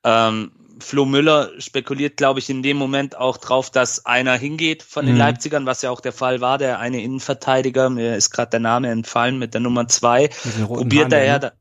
Ähm, 0.04 0.52
Flo 0.81 1.04
Müller 1.04 1.50
spekuliert, 1.59 2.16
glaube 2.16 2.38
ich, 2.38 2.48
in 2.48 2.62
dem 2.62 2.76
Moment 2.76 3.16
auch 3.16 3.37
drauf, 3.37 3.70
dass 3.70 4.07
einer 4.07 4.37
hingeht 4.37 4.85
von 4.85 5.07
den 5.07 5.14
mhm. 5.14 5.20
Leipzigern, 5.20 5.66
was 5.66 5.83
ja 5.83 5.90
auch 5.90 6.00
der 6.00 6.12
Fall 6.12 6.40
war. 6.40 6.57
Der 6.57 6.78
eine 6.78 7.02
Innenverteidiger, 7.02 7.90
mir 7.90 8.16
ist 8.16 8.31
gerade 8.31 8.50
der 8.50 8.61
Name 8.61 8.88
entfallen 8.88 9.38
mit 9.38 9.54
der 9.54 9.61
Nummer 9.61 9.88
zwei, 9.88 10.28
probiert 10.64 11.12
er 11.12 11.24
ja, 11.24 11.38
ne? 11.38 11.52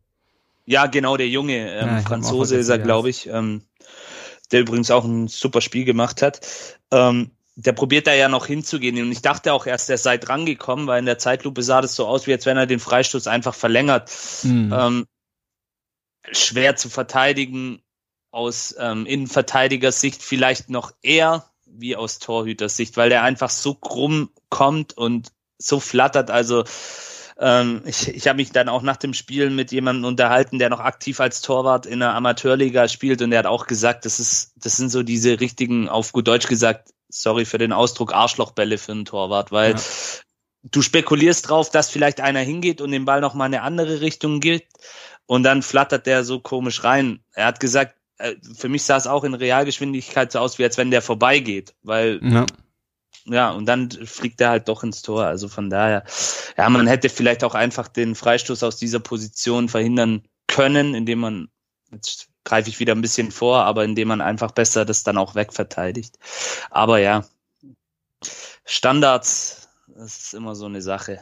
Ja, 0.66 0.86
genau, 0.86 1.18
der 1.18 1.30
Junge, 1.30 1.72
ähm, 1.72 1.88
ja, 1.88 2.02
Franzose 2.02 2.58
ist 2.58 2.68
er, 2.70 2.78
glaube 2.78 3.10
ich, 3.10 3.28
ähm, 3.28 3.64
der 4.52 4.62
übrigens 4.62 4.92
auch 4.92 5.06
ein 5.06 5.30
super 5.30 5.62
Spiel 5.62 5.86
gemacht 5.86 6.22
hat. 6.22 6.46
Ähm, 6.92 7.32
der 7.60 7.74
probiert 7.74 8.06
da 8.06 8.14
ja 8.14 8.30
noch 8.30 8.46
hinzugehen. 8.46 9.02
Und 9.02 9.12
ich 9.12 9.24
dachte 9.24 9.52
auch 9.52 9.66
erst, 9.66 9.90
er 9.90 9.98
sei 9.98 10.20
drangekommen, 10.20 10.86
weil 10.86 11.00
in 11.00 11.08
der 11.08 11.18
Zeitlupe 11.18 11.64
sah 11.64 11.82
das 11.82 11.96
so 11.96 12.06
aus, 12.06 12.28
wie 12.28 12.34
als 12.34 12.46
wenn 12.46 12.56
er 12.56 12.68
den 12.68 12.80
Freistoß 12.80 13.26
einfach 13.26 13.56
verlängert. 13.56 14.12
Mhm. 14.44 14.72
Ähm, 14.72 15.06
schwer 16.32 16.76
zu 16.76 16.90
verteidigen 16.90 17.82
aus 18.30 18.76
ähm, 18.78 19.08
Innenverteidigersicht 19.08 20.22
vielleicht 20.22 20.70
noch 20.70 20.92
eher 21.02 21.50
wie 21.66 21.96
aus 21.96 22.20
Torhütersicht, 22.20 22.96
weil 22.96 23.10
der 23.10 23.24
einfach 23.24 23.50
so 23.50 23.74
krumm 23.74 24.30
kommt 24.50 24.96
und 24.96 25.32
so 25.58 25.80
flattert. 25.80 26.30
Also 26.30 26.64
ähm, 27.40 27.82
ich 27.86 28.08
ich 28.10 28.28
habe 28.28 28.38
mich 28.38 28.52
dann 28.52 28.70
auch 28.70 28.84
nach 28.84 28.98
dem 28.98 29.16
Spiel 29.16 29.50
mit 29.50 29.72
jemandem 29.72 30.06
unterhalten, 30.06 30.60
der 30.60 30.70
noch 30.70 30.80
aktiv 30.80 31.20
als 31.20 31.42
Torwart 31.42 31.88
in 31.88 32.02
der 32.02 32.14
Amateurliga 32.14 32.88
spielt 32.88 33.24
und 33.24 33.32
der 33.32 33.40
hat 33.40 33.46
auch 33.48 33.66
gesagt, 33.66 34.06
das 34.06 34.20
ist, 34.20 34.54
das 34.58 34.78
sind 34.78 34.90
so 34.90 35.02
diese 35.02 35.40
richtigen, 35.40 35.90
auf 35.90 36.12
gut 36.12 36.28
Deutsch 36.28 36.48
gesagt, 36.48 36.94
sorry 37.10 37.46
für 37.46 37.58
den 37.58 37.74
Ausdruck, 37.74 38.14
Arschlochbälle 38.14 38.78
für 38.78 38.92
einen 38.92 39.06
Torwart, 39.06 39.52
weil 39.52 39.74
ja. 39.74 39.82
du 40.64 40.82
spekulierst 40.82 41.50
drauf, 41.50 41.70
dass 41.70 41.90
vielleicht 41.90 42.22
einer 42.22 42.42
hingeht 42.42 42.82
und 42.82 42.92
den 42.92 43.06
Ball 43.06 43.22
noch 43.22 43.34
mal 43.34 43.46
eine 43.46 43.62
andere 43.62 44.02
Richtung 44.02 44.40
gilt 44.40 44.66
und 45.26 45.44
dann 45.44 45.62
flattert 45.62 46.06
der 46.06 46.24
so 46.24 46.40
komisch 46.40 46.84
rein. 46.84 47.24
Er 47.34 47.46
hat 47.46 47.60
gesagt, 47.60 47.96
äh, 48.18 48.36
für 48.56 48.70
mich 48.70 48.84
sah 48.84 48.98
es 48.98 49.08
auch 49.08 49.24
in 49.24 49.34
Realgeschwindigkeit 49.34 50.32
so 50.32 50.40
aus, 50.40 50.60
wie 50.60 50.64
als 50.64 50.78
wenn 50.78 50.92
der 50.92 51.02
vorbeigeht, 51.02 51.76
weil 51.84 52.20
ja 52.24 52.46
ja, 53.30 53.52
und 53.52 53.66
dann 53.66 53.92
fliegt 53.92 54.40
er 54.40 54.50
halt 54.50 54.68
doch 54.68 54.84
ins 54.84 55.02
Tor. 55.02 55.26
Also 55.26 55.50
von 55.50 55.70
daher, 55.70 56.04
ja, 56.58 56.70
man 56.70 56.88
hätte 56.88 57.10
vielleicht 57.10 57.44
auch 57.44 57.56
einfach 57.56 57.88
den 57.88 58.16
Freistoß 58.16 58.64
aus 58.64 58.78
dieser 58.78 59.00
Position 59.00 59.70
verhindern 59.70 60.24
können, 60.48 60.96
indem 60.96 61.20
man, 61.20 61.50
jetzt 61.92 62.30
greife 62.48 62.70
ich 62.70 62.80
wieder 62.80 62.96
ein 62.96 63.02
bisschen 63.02 63.32
vor, 63.32 63.66
aber 63.66 63.84
indem 63.84 64.08
man 64.08 64.22
einfach 64.22 64.52
besser 64.52 64.86
das 64.86 65.04
dann 65.04 65.18
auch 65.18 65.36
wegverteidigt. 65.36 66.18
Aber 66.72 66.98
ja, 67.00 67.26
Standards, 68.64 69.68
das 69.88 70.18
ist 70.18 70.34
immer 70.34 70.56
so 70.56 70.66
eine 70.66 70.82
Sache. 70.82 71.20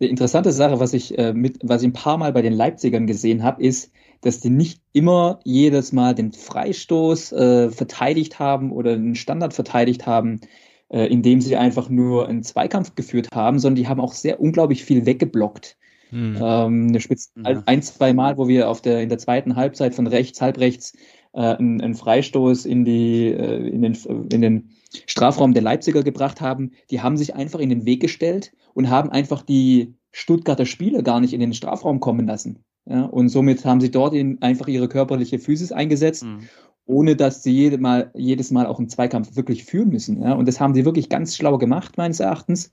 Eine 0.00 0.08
interessante 0.08 0.52
Sache, 0.52 0.80
was 0.80 0.94
ich 0.94 1.18
äh, 1.18 1.34
mit, 1.34 1.58
was 1.62 1.82
ich 1.82 1.88
ein 1.88 1.92
paar 1.92 2.16
Mal 2.16 2.32
bei 2.32 2.40
den 2.40 2.54
Leipzigern 2.54 3.06
gesehen 3.06 3.42
habe, 3.42 3.62
ist, 3.62 3.92
dass 4.22 4.40
die 4.40 4.48
nicht 4.48 4.80
immer 4.94 5.40
jedes 5.44 5.92
Mal 5.92 6.14
den 6.14 6.32
Freistoß 6.32 7.32
äh, 7.32 7.70
verteidigt 7.70 8.38
haben 8.38 8.72
oder 8.72 8.96
den 8.96 9.16
Standard 9.16 9.52
verteidigt 9.52 10.06
haben, 10.06 10.40
äh, 10.88 11.06
indem 11.06 11.42
sie 11.42 11.56
einfach 11.56 11.90
nur 11.90 12.26
einen 12.26 12.42
Zweikampf 12.42 12.94
geführt 12.94 13.28
haben, 13.34 13.58
sondern 13.58 13.76
die 13.76 13.88
haben 13.88 14.00
auch 14.00 14.14
sehr 14.14 14.40
unglaublich 14.40 14.82
viel 14.82 15.04
weggeblockt. 15.04 15.76
Mhm. 16.10 16.38
Ähm, 16.40 16.86
eine 16.88 17.00
Spitze, 17.00 17.30
ja. 17.36 17.62
ein, 17.66 17.82
zwei 17.82 18.12
Mal, 18.12 18.38
wo 18.38 18.48
wir 18.48 18.68
auf 18.68 18.80
der, 18.80 19.02
in 19.02 19.08
der 19.08 19.18
zweiten 19.18 19.56
Halbzeit 19.56 19.94
von 19.94 20.06
rechts, 20.06 20.40
halb 20.40 20.58
rechts, 20.58 20.94
äh, 21.32 21.40
einen, 21.40 21.80
einen 21.80 21.94
Freistoß 21.94 22.64
in 22.64 22.84
die, 22.84 23.26
äh, 23.26 23.68
in 23.68 23.82
den, 23.82 23.94
in 24.32 24.40
den 24.40 24.70
Strafraum 25.06 25.52
der 25.52 25.62
Leipziger 25.62 26.02
gebracht 26.02 26.40
haben, 26.40 26.72
die 26.90 27.00
haben 27.00 27.16
sich 27.16 27.34
einfach 27.34 27.60
in 27.60 27.68
den 27.68 27.84
Weg 27.84 28.00
gestellt 28.00 28.52
und 28.74 28.90
haben 28.90 29.10
einfach 29.10 29.42
die 29.42 29.94
Stuttgarter 30.12 30.66
Spieler 30.66 31.02
gar 31.02 31.20
nicht 31.20 31.34
in 31.34 31.40
den 31.40 31.54
Strafraum 31.54 32.00
kommen 32.00 32.26
lassen. 32.26 32.60
Ja, 32.88 33.04
und 33.04 33.28
somit 33.28 33.64
haben 33.64 33.80
sie 33.80 33.90
dort 33.90 34.14
in, 34.14 34.40
einfach 34.42 34.68
ihre 34.68 34.88
körperliche 34.88 35.40
Physis 35.40 35.72
eingesetzt 35.72 36.24
mhm 36.24 36.48
ohne 36.86 37.16
dass 37.16 37.42
sie 37.42 37.52
jede 37.52 37.78
mal, 37.78 38.10
jedes 38.14 38.50
Mal 38.50 38.66
auch 38.66 38.78
einen 38.78 38.88
Zweikampf 38.88 39.36
wirklich 39.36 39.64
führen 39.64 39.90
müssen. 39.90 40.22
Ja? 40.22 40.32
Und 40.34 40.46
das 40.46 40.60
haben 40.60 40.74
sie 40.74 40.84
wirklich 40.84 41.08
ganz 41.08 41.36
schlau 41.36 41.58
gemacht, 41.58 41.96
meines 41.96 42.20
Erachtens. 42.20 42.70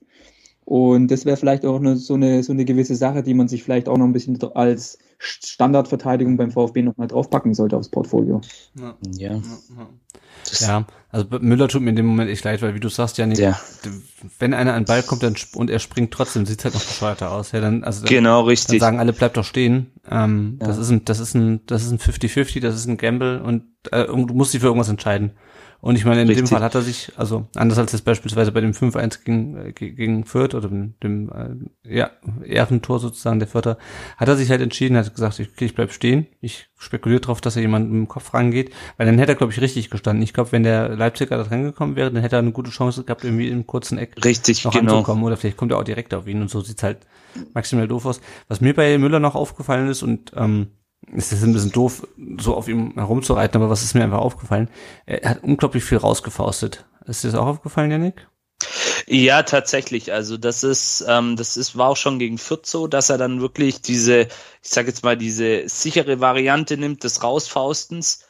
Und 0.64 1.08
das 1.10 1.26
wäre 1.26 1.36
vielleicht 1.36 1.66
auch 1.66 1.78
eine, 1.78 1.96
so, 1.96 2.14
eine, 2.14 2.42
so 2.42 2.52
eine 2.52 2.64
gewisse 2.64 2.94
Sache, 2.94 3.22
die 3.22 3.34
man 3.34 3.48
sich 3.48 3.62
vielleicht 3.62 3.88
auch 3.88 3.98
noch 3.98 4.06
ein 4.06 4.12
bisschen 4.12 4.42
als 4.54 4.98
Standardverteidigung 5.18 6.36
beim 6.36 6.50
VfB 6.50 6.82
nochmal 6.82 7.06
draufpacken 7.06 7.54
sollte 7.54 7.76
aufs 7.76 7.90
Portfolio. 7.90 8.40
Ja. 8.74 8.96
ja. 9.16 9.42
ja. 10.60 10.86
also 11.10 11.26
Müller 11.40 11.68
tut 11.68 11.82
mir 11.82 11.90
in 11.90 11.96
dem 11.96 12.06
Moment 12.06 12.30
echt 12.30 12.44
leid, 12.44 12.62
weil 12.62 12.74
wie 12.74 12.80
du 12.80 12.88
sagst, 12.88 13.18
Janik, 13.18 13.38
ja. 13.38 13.58
wenn 14.38 14.54
einer 14.54 14.74
an 14.74 14.82
den 14.82 14.86
Ball 14.86 15.02
kommt 15.02 15.22
dann, 15.22 15.34
und 15.54 15.70
er 15.70 15.78
springt 15.78 16.12
trotzdem, 16.12 16.46
sieht 16.46 16.58
es 16.60 16.64
halt 16.64 16.74
noch 16.74 16.84
bescheuerter 16.84 17.30
aus. 17.30 17.52
Ja, 17.52 17.60
dann, 17.60 17.84
also 17.84 18.00
dann, 18.00 18.08
genau, 18.08 18.42
richtig. 18.42 18.80
Dann 18.80 18.86
sagen 18.86 19.00
alle, 19.00 19.12
bleib 19.12 19.34
doch 19.34 19.44
stehen. 19.44 19.92
Ähm, 20.10 20.58
ja. 20.60 20.66
Das 20.66 20.78
ist 20.78 20.90
ein, 20.90 21.04
das 21.04 21.20
ist 21.20 21.34
ein, 21.34 21.60
das 21.66 21.84
ist 21.84 21.90
ein 21.90 21.98
50-50, 21.98 22.60
das 22.60 22.74
ist 22.74 22.86
ein 22.86 22.96
Gamble 22.96 23.42
und 23.42 23.64
äh, 23.92 24.06
du 24.06 24.16
musst 24.16 24.54
dich 24.54 24.60
für 24.60 24.68
irgendwas 24.68 24.88
entscheiden. 24.88 25.32
Und 25.84 25.96
ich 25.96 26.06
meine, 26.06 26.22
in 26.22 26.28
Richtig. 26.28 26.46
dem 26.46 26.48
Fall 26.48 26.62
hat 26.62 26.74
er 26.74 26.80
sich, 26.80 27.12
also 27.16 27.46
anders 27.54 27.76
als 27.76 27.92
jetzt 27.92 28.06
beispielsweise 28.06 28.52
bei 28.52 28.62
dem 28.62 28.72
5-1 28.72 29.22
gegen, 29.22 29.66
äh, 29.66 29.72
gegen 29.72 30.24
Fürth 30.24 30.54
oder 30.54 30.70
dem, 30.70 30.94
dem 31.02 31.28
äh, 31.84 31.94
ja, 31.94 32.10
Ehrentor 32.42 33.00
sozusagen 33.00 33.38
der 33.38 33.48
Vierter, 33.48 33.76
hat 34.16 34.26
er 34.26 34.36
sich 34.36 34.48
halt 34.48 34.62
entschieden, 34.62 34.96
hat 34.96 35.14
gesagt, 35.14 35.38
ich, 35.40 35.50
okay, 35.50 35.66
ich 35.66 35.74
bleib 35.74 35.92
stehen. 35.92 36.26
Ich 36.40 36.70
spekuliere 36.78 37.20
darauf, 37.20 37.42
dass 37.42 37.56
er 37.56 37.60
jemanden 37.60 37.94
im 37.94 38.08
Kopf 38.08 38.32
rangeht, 38.32 38.72
weil 38.96 39.04
dann 39.04 39.18
hätte 39.18 39.32
er, 39.32 39.34
glaube 39.34 39.52
ich, 39.52 39.60
richtig 39.60 39.90
gestanden. 39.90 40.22
Ich 40.22 40.32
glaube, 40.32 40.52
wenn 40.52 40.62
der 40.62 40.88
Leipziger 40.96 41.36
da 41.36 41.42
dran 41.42 41.64
gekommen 41.64 41.96
wäre, 41.96 42.10
dann 42.10 42.22
hätte 42.22 42.36
er 42.36 42.38
eine 42.38 42.52
gute 42.52 42.70
Chance 42.70 43.04
gehabt, 43.04 43.22
irgendwie 43.22 43.48
im 43.48 43.66
kurzen 43.66 43.98
Eck 43.98 44.24
richtig, 44.24 44.64
noch 44.64 44.72
genau. 44.72 44.92
anzukommen. 44.92 45.22
Oder 45.22 45.36
vielleicht 45.36 45.58
kommt 45.58 45.72
er 45.72 45.78
auch 45.78 45.84
direkt 45.84 46.14
auf 46.14 46.26
ihn 46.26 46.40
und 46.40 46.48
so 46.48 46.62
sieht's 46.62 46.82
halt 46.82 47.06
maximal 47.52 47.86
doof 47.86 48.06
aus. 48.06 48.22
Was 48.48 48.62
mir 48.62 48.72
bei 48.72 48.96
Müller 48.96 49.20
noch 49.20 49.34
aufgefallen 49.34 49.88
ist 49.88 50.02
und 50.02 50.32
ähm, 50.34 50.68
es 51.16 51.32
ist 51.32 51.42
ein 51.42 51.52
bisschen 51.52 51.72
doof, 51.72 52.06
so 52.38 52.54
auf 52.54 52.68
ihm 52.68 52.94
herumzureiten, 52.94 53.60
aber 53.60 53.70
was 53.70 53.82
ist 53.82 53.94
mir 53.94 54.04
einfach 54.04 54.18
aufgefallen? 54.18 54.68
Er 55.06 55.30
hat 55.30 55.42
unglaublich 55.42 55.84
viel 55.84 55.98
rausgefaustet. 55.98 56.86
Ist 57.06 57.24
dir 57.24 57.30
das 57.30 57.38
auch 57.38 57.46
aufgefallen, 57.46 57.90
Janik? 57.90 58.26
Ja, 59.06 59.42
tatsächlich. 59.42 60.12
Also 60.12 60.36
das 60.36 60.64
ist, 60.64 61.04
ähm, 61.06 61.36
das 61.36 61.56
ist, 61.56 61.76
war 61.76 61.90
auch 61.90 61.96
schon 61.96 62.18
gegen 62.18 62.38
Fürth 62.38 62.66
so, 62.66 62.86
dass 62.86 63.10
er 63.10 63.18
dann 63.18 63.40
wirklich 63.40 63.82
diese, 63.82 64.28
ich 64.62 64.70
sage 64.70 64.88
jetzt 64.88 65.04
mal, 65.04 65.16
diese 65.16 65.68
sichere 65.68 66.20
Variante 66.20 66.76
nimmt 66.76 67.04
des 67.04 67.22
Rausfaustens. 67.22 68.24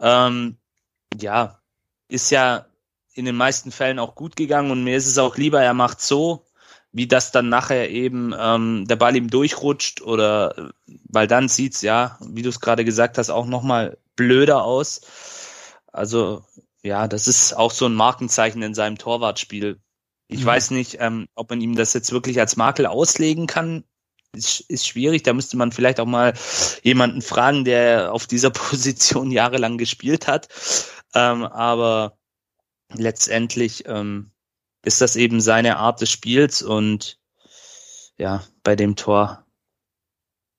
Ähm, 0.00 0.56
ja, 1.20 1.60
ist 2.08 2.30
ja 2.30 2.66
in 3.12 3.26
den 3.26 3.36
meisten 3.36 3.70
Fällen 3.70 3.98
auch 3.98 4.14
gut 4.14 4.36
gegangen 4.36 4.70
und 4.70 4.84
mir 4.84 4.96
ist 4.96 5.06
es 5.06 5.18
auch 5.18 5.36
lieber, 5.36 5.62
er 5.62 5.74
macht 5.74 6.00
so, 6.00 6.44
wie 6.94 7.08
das 7.08 7.32
dann 7.32 7.48
nachher 7.48 7.90
eben 7.90 8.32
ähm, 8.38 8.86
der 8.86 8.96
Ball 8.96 9.16
ihm 9.16 9.28
durchrutscht 9.28 10.00
oder 10.00 10.72
weil 11.08 11.26
dann 11.26 11.48
sieht's 11.48 11.82
ja, 11.82 12.18
wie 12.20 12.42
du 12.42 12.48
es 12.48 12.60
gerade 12.60 12.84
gesagt 12.84 13.18
hast, 13.18 13.30
auch 13.30 13.46
nochmal 13.46 13.98
blöder 14.14 14.62
aus. 14.62 15.00
Also 15.92 16.44
ja, 16.84 17.08
das 17.08 17.26
ist 17.26 17.52
auch 17.52 17.72
so 17.72 17.86
ein 17.86 17.94
Markenzeichen 17.94 18.62
in 18.62 18.74
seinem 18.74 18.96
Torwartspiel. 18.96 19.80
Ich 20.28 20.42
mhm. 20.42 20.46
weiß 20.46 20.70
nicht, 20.70 20.98
ähm, 21.00 21.26
ob 21.34 21.50
man 21.50 21.60
ihm 21.60 21.74
das 21.74 21.94
jetzt 21.94 22.12
wirklich 22.12 22.38
als 22.38 22.56
Makel 22.56 22.86
auslegen 22.86 23.48
kann 23.48 23.82
ist, 24.34 24.60
ist 24.68 24.86
schwierig. 24.86 25.24
Da 25.24 25.32
müsste 25.32 25.56
man 25.56 25.72
vielleicht 25.72 25.98
auch 25.98 26.06
mal 26.06 26.34
jemanden 26.82 27.22
fragen, 27.22 27.64
der 27.64 28.12
auf 28.12 28.26
dieser 28.28 28.50
Position 28.50 29.32
jahrelang 29.32 29.78
gespielt 29.78 30.28
hat. 30.28 30.48
Ähm, 31.12 31.44
aber 31.44 32.16
letztendlich 32.92 33.84
ähm, 33.86 34.30
ist 34.84 35.00
das 35.00 35.16
eben 35.16 35.40
seine 35.40 35.78
Art 35.78 36.00
des 36.00 36.10
Spiels 36.10 36.62
und 36.62 37.18
ja, 38.16 38.42
bei 38.62 38.76
dem 38.76 38.96
Tor 38.96 39.44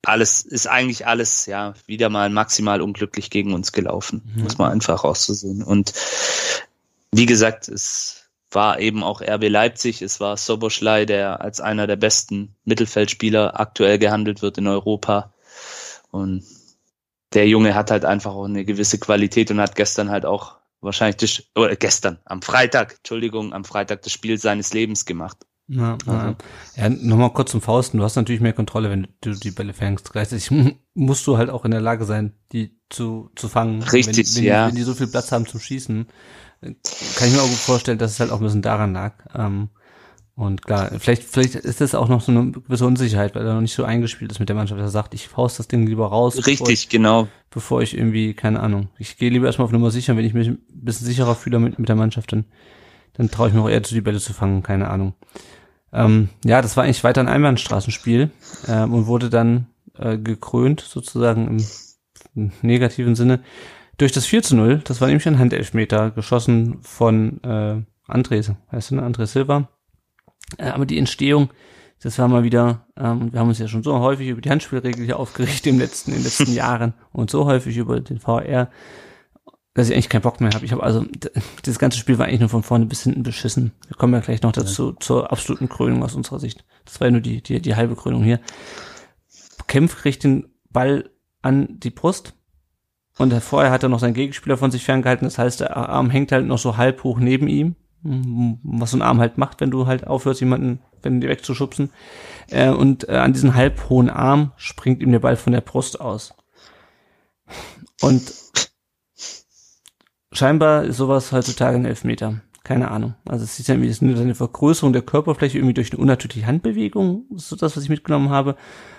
alles 0.02 0.42
ist 0.42 0.68
eigentlich 0.68 1.06
alles 1.06 1.46
ja 1.46 1.74
wieder 1.86 2.08
mal 2.08 2.30
maximal 2.30 2.80
unglücklich 2.80 3.28
gegen 3.30 3.52
uns 3.52 3.72
gelaufen, 3.72 4.22
mhm. 4.34 4.44
muss 4.44 4.58
man 4.58 4.70
einfach 4.70 5.02
auszusehen. 5.04 5.62
Und 5.62 5.92
wie 7.10 7.26
gesagt, 7.26 7.68
es 7.68 8.28
war 8.50 8.78
eben 8.78 9.02
auch 9.02 9.20
RB 9.20 9.48
Leipzig, 9.48 10.02
es 10.02 10.20
war 10.20 10.36
Soboschlei, 10.36 11.04
der 11.04 11.40
als 11.40 11.60
einer 11.60 11.86
der 11.86 11.96
besten 11.96 12.54
Mittelfeldspieler 12.64 13.58
aktuell 13.58 13.98
gehandelt 13.98 14.42
wird 14.42 14.58
in 14.58 14.68
Europa. 14.68 15.32
Und 16.10 16.44
der 17.34 17.48
Junge 17.48 17.74
hat 17.74 17.90
halt 17.90 18.04
einfach 18.04 18.34
auch 18.34 18.44
eine 18.44 18.64
gewisse 18.64 18.98
Qualität 18.98 19.50
und 19.50 19.60
hat 19.60 19.74
gestern 19.74 20.10
halt 20.10 20.24
auch 20.24 20.56
wahrscheinlich 20.86 21.16
das, 21.16 21.42
oder 21.54 21.76
gestern, 21.76 22.18
am 22.24 22.40
Freitag, 22.40 22.94
Entschuldigung, 22.96 23.52
am 23.52 23.64
Freitag 23.64 24.02
das 24.02 24.12
Spiel 24.12 24.38
seines 24.38 24.72
Lebens 24.72 25.04
gemacht. 25.04 25.36
Ja, 25.68 25.98
also. 26.06 26.36
ja 26.76 26.88
nochmal 26.88 27.32
kurz 27.32 27.50
zum 27.50 27.60
Fausten. 27.60 27.98
Du 27.98 28.04
hast 28.04 28.16
natürlich 28.16 28.40
mehr 28.40 28.52
Kontrolle, 28.52 28.88
wenn 28.88 29.08
du 29.20 29.34
die 29.34 29.50
Bälle 29.50 29.74
fängst. 29.74 30.12
Gleichzeitig 30.12 30.50
musst 30.94 31.26
du 31.26 31.36
halt 31.36 31.50
auch 31.50 31.64
in 31.64 31.72
der 31.72 31.80
Lage 31.80 32.04
sein, 32.04 32.34
die 32.52 32.78
zu, 32.88 33.30
zu 33.34 33.48
fangen. 33.48 33.82
Richtig, 33.82 34.36
wenn, 34.36 34.44
wenn 34.44 34.44
ja. 34.44 34.64
Die, 34.66 34.70
wenn 34.70 34.76
die 34.76 34.84
so 34.84 34.94
viel 34.94 35.08
Platz 35.08 35.32
haben 35.32 35.46
zum 35.46 35.60
Schießen, 35.60 36.06
kann 36.60 37.28
ich 37.28 37.34
mir 37.34 37.42
auch 37.42 37.48
gut 37.48 37.56
vorstellen, 37.56 37.98
dass 37.98 38.12
es 38.12 38.20
halt 38.20 38.30
auch 38.30 38.38
ein 38.38 38.44
bisschen 38.44 38.62
daran 38.62 38.92
lag. 38.92 39.14
Ähm, 39.34 39.70
und 40.38 40.66
klar, 40.66 40.90
vielleicht, 40.98 41.24
vielleicht 41.24 41.54
ist 41.54 41.80
das 41.80 41.94
auch 41.94 42.08
noch 42.08 42.20
so 42.20 42.30
eine 42.30 42.52
gewisse 42.52 42.86
Unsicherheit, 42.86 43.34
weil 43.34 43.46
er 43.46 43.54
noch 43.54 43.62
nicht 43.62 43.74
so 43.74 43.84
eingespielt 43.84 44.30
ist 44.30 44.38
mit 44.38 44.50
der 44.50 44.56
Mannschaft, 44.56 44.78
dass 44.78 44.88
er 44.88 44.92
sagt, 44.92 45.14
ich 45.14 45.28
faust 45.28 45.58
das 45.58 45.66
Ding 45.66 45.86
lieber 45.86 46.08
raus. 46.08 46.46
Richtig, 46.46 46.68
ich, 46.68 46.88
genau. 46.90 47.26
Bevor 47.48 47.80
ich 47.80 47.96
irgendwie, 47.96 48.34
keine 48.34 48.60
Ahnung, 48.60 48.90
ich 48.98 49.16
gehe 49.16 49.30
lieber 49.30 49.46
erstmal 49.46 49.64
auf 49.64 49.72
Nummer 49.72 49.90
sicher, 49.90 50.14
wenn 50.14 50.26
ich 50.26 50.34
mich 50.34 50.48
ein 50.48 50.58
bisschen 50.68 51.06
sicherer 51.06 51.34
fühle 51.36 51.58
mit, 51.58 51.78
mit 51.78 51.88
der 51.88 51.96
Mannschaft, 51.96 52.32
dann, 52.32 52.44
dann 53.14 53.30
traue 53.30 53.48
ich 53.48 53.54
mir 53.54 53.62
auch 53.62 53.68
eher 53.70 53.82
zu, 53.82 53.94
die 53.94 54.02
Bälle 54.02 54.20
zu 54.20 54.34
fangen, 54.34 54.62
keine 54.62 54.90
Ahnung. 54.90 55.14
Ähm, 55.90 56.28
ja, 56.44 56.60
das 56.60 56.76
war 56.76 56.84
eigentlich 56.84 57.02
weiter 57.02 57.22
ein 57.22 57.28
Einbahnstraßenspiel 57.28 58.30
ähm, 58.68 58.92
und 58.92 59.06
wurde 59.06 59.30
dann 59.30 59.68
äh, 59.98 60.18
gekrönt, 60.18 60.82
sozusagen 60.82 61.48
im, 61.48 61.66
im 62.34 62.52
negativen 62.60 63.14
Sinne, 63.14 63.40
durch 63.96 64.12
das 64.12 64.26
4 64.26 64.42
zu 64.42 64.54
0. 64.54 64.82
Das 64.84 65.00
war 65.00 65.08
nämlich 65.08 65.26
ein 65.26 65.38
Handelfmeter, 65.38 66.10
geschossen 66.10 66.76
von 66.82 67.42
äh, 67.42 67.80
Andres, 68.06 68.52
heißt 68.70 68.90
du, 68.90 68.96
ne? 68.96 69.02
Andres 69.02 69.32
Silva 69.32 69.70
äh, 70.58 70.68
aber 70.68 70.86
die 70.86 70.98
Entstehung, 70.98 71.50
das 72.02 72.18
war 72.18 72.28
mal 72.28 72.44
wieder, 72.44 72.86
ähm, 72.96 73.32
wir 73.32 73.40
haben 73.40 73.48
uns 73.48 73.58
ja 73.58 73.68
schon 73.68 73.82
so 73.82 73.98
häufig 73.98 74.28
über 74.28 74.40
die 74.40 74.50
Handspielregel 74.50 75.04
hier 75.04 75.18
aufgerichtet 75.18 75.66
im 75.66 75.78
letzten, 75.78 76.12
in 76.12 76.18
den 76.18 76.24
letzten 76.24 76.52
Jahren 76.54 76.94
und 77.12 77.30
so 77.30 77.46
häufig 77.46 77.76
über 77.76 78.00
den 78.00 78.18
VR, 78.18 78.70
dass 79.74 79.88
ich 79.88 79.94
eigentlich 79.94 80.08
keinen 80.08 80.22
Bock 80.22 80.40
mehr 80.40 80.50
habe. 80.50 80.64
Ich 80.64 80.72
habe 80.72 80.82
also, 80.82 81.04
das 81.62 81.78
ganze 81.78 81.98
Spiel 81.98 82.18
war 82.18 82.26
eigentlich 82.26 82.40
nur 82.40 82.48
von 82.48 82.62
vorne 82.62 82.86
bis 82.86 83.02
hinten 83.02 83.22
beschissen. 83.22 83.72
Wir 83.88 83.96
kommen 83.96 84.14
ja 84.14 84.20
gleich 84.20 84.42
noch 84.42 84.52
dazu, 84.52 84.90
ja. 84.90 84.96
zur 85.00 85.32
absoluten 85.32 85.68
Krönung 85.68 86.02
aus 86.02 86.14
unserer 86.14 86.38
Sicht. 86.38 86.64
Das 86.84 87.00
war 87.00 87.08
ja 87.08 87.12
nur 87.12 87.20
die, 87.20 87.42
die, 87.42 87.60
die 87.60 87.76
halbe 87.76 87.96
Krönung 87.96 88.22
hier. 88.22 88.40
Kempf 89.66 89.96
kriegt 89.96 90.24
den 90.24 90.46
Ball 90.70 91.10
an 91.42 91.78
die 91.80 91.90
Brust 91.90 92.34
und 93.18 93.32
vorher 93.42 93.70
hat 93.70 93.82
er 93.82 93.88
noch 93.88 93.98
seinen 93.98 94.14
Gegenspieler 94.14 94.56
von 94.56 94.70
sich 94.70 94.84
ferngehalten. 94.84 95.26
Das 95.26 95.38
heißt, 95.38 95.60
der 95.60 95.76
Arm 95.76 96.10
hängt 96.10 96.32
halt 96.32 96.46
noch 96.46 96.58
so 96.58 96.76
halb 96.76 97.02
hoch 97.04 97.18
neben 97.18 97.48
ihm 97.48 97.76
was 98.02 98.92
so 98.92 98.98
ein 98.98 99.02
Arm 99.02 99.20
halt 99.20 99.38
macht, 99.38 99.60
wenn 99.60 99.70
du 99.70 99.86
halt 99.86 100.06
aufhörst, 100.06 100.40
jemanden, 100.40 100.80
wenn 101.02 101.20
die 101.20 101.28
wegzuschubsen. 101.28 101.90
Äh, 102.50 102.70
und 102.70 103.08
äh, 103.08 103.16
an 103.16 103.32
diesen 103.32 103.54
halb 103.54 103.88
hohen 103.88 104.10
Arm 104.10 104.52
springt 104.56 105.02
ihm 105.02 105.12
der 105.12 105.18
Ball 105.20 105.36
von 105.36 105.52
der 105.52 105.60
Brust 105.60 106.00
aus. 106.00 106.34
Und 108.00 108.32
scheinbar 110.32 110.84
ist 110.84 110.96
sowas 110.96 111.32
heutzutage 111.32 111.76
ein 111.76 111.84
Elfmeter. 111.84 112.42
Keine 112.64 112.90
Ahnung. 112.90 113.14
Also 113.24 113.44
es 113.44 113.60
ist 113.60 113.68
ja 113.68 113.76
irgendwie 113.76 114.04
nur 114.04 114.20
eine 114.20 114.34
Vergrößerung 114.34 114.92
der 114.92 115.02
Körperfläche 115.02 115.58
irgendwie 115.58 115.74
durch 115.74 115.92
eine 115.92 116.00
unnatürliche 116.00 116.46
Handbewegung. 116.46 117.24
Das 117.30 117.44
ist 117.44 117.48
so 117.50 117.56
das, 117.56 117.76
was 117.76 117.84
ich 117.84 117.88
mitgenommen 117.88 118.30
habe. 118.30 118.56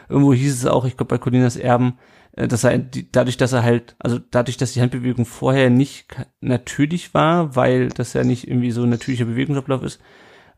Irgendwo 0.07 0.33
hieß 0.33 0.53
es 0.53 0.65
auch, 0.65 0.85
ich 0.85 0.95
glaube 0.95 1.09
bei 1.09 1.17
Colinas 1.17 1.57
Erben, 1.57 1.97
dass 2.45 2.63
er 2.63 2.77
dadurch, 2.77 3.37
dass 3.37 3.53
er 3.53 3.63
halt, 3.63 3.95
also 3.97 4.19
dadurch, 4.19 4.57
dass 4.57 4.73
die 4.73 4.81
Handbewegung 4.81 5.25
vorher 5.25 5.71
nicht 5.71 6.05
natürlich 6.39 7.13
war, 7.15 7.55
weil 7.55 7.89
das 7.89 8.13
ja 8.13 8.23
nicht 8.23 8.47
irgendwie 8.47 8.71
so 8.71 8.83
ein 8.83 8.89
natürlicher 8.89 9.25
Bewegungsablauf 9.25 9.81
ist, 9.81 9.99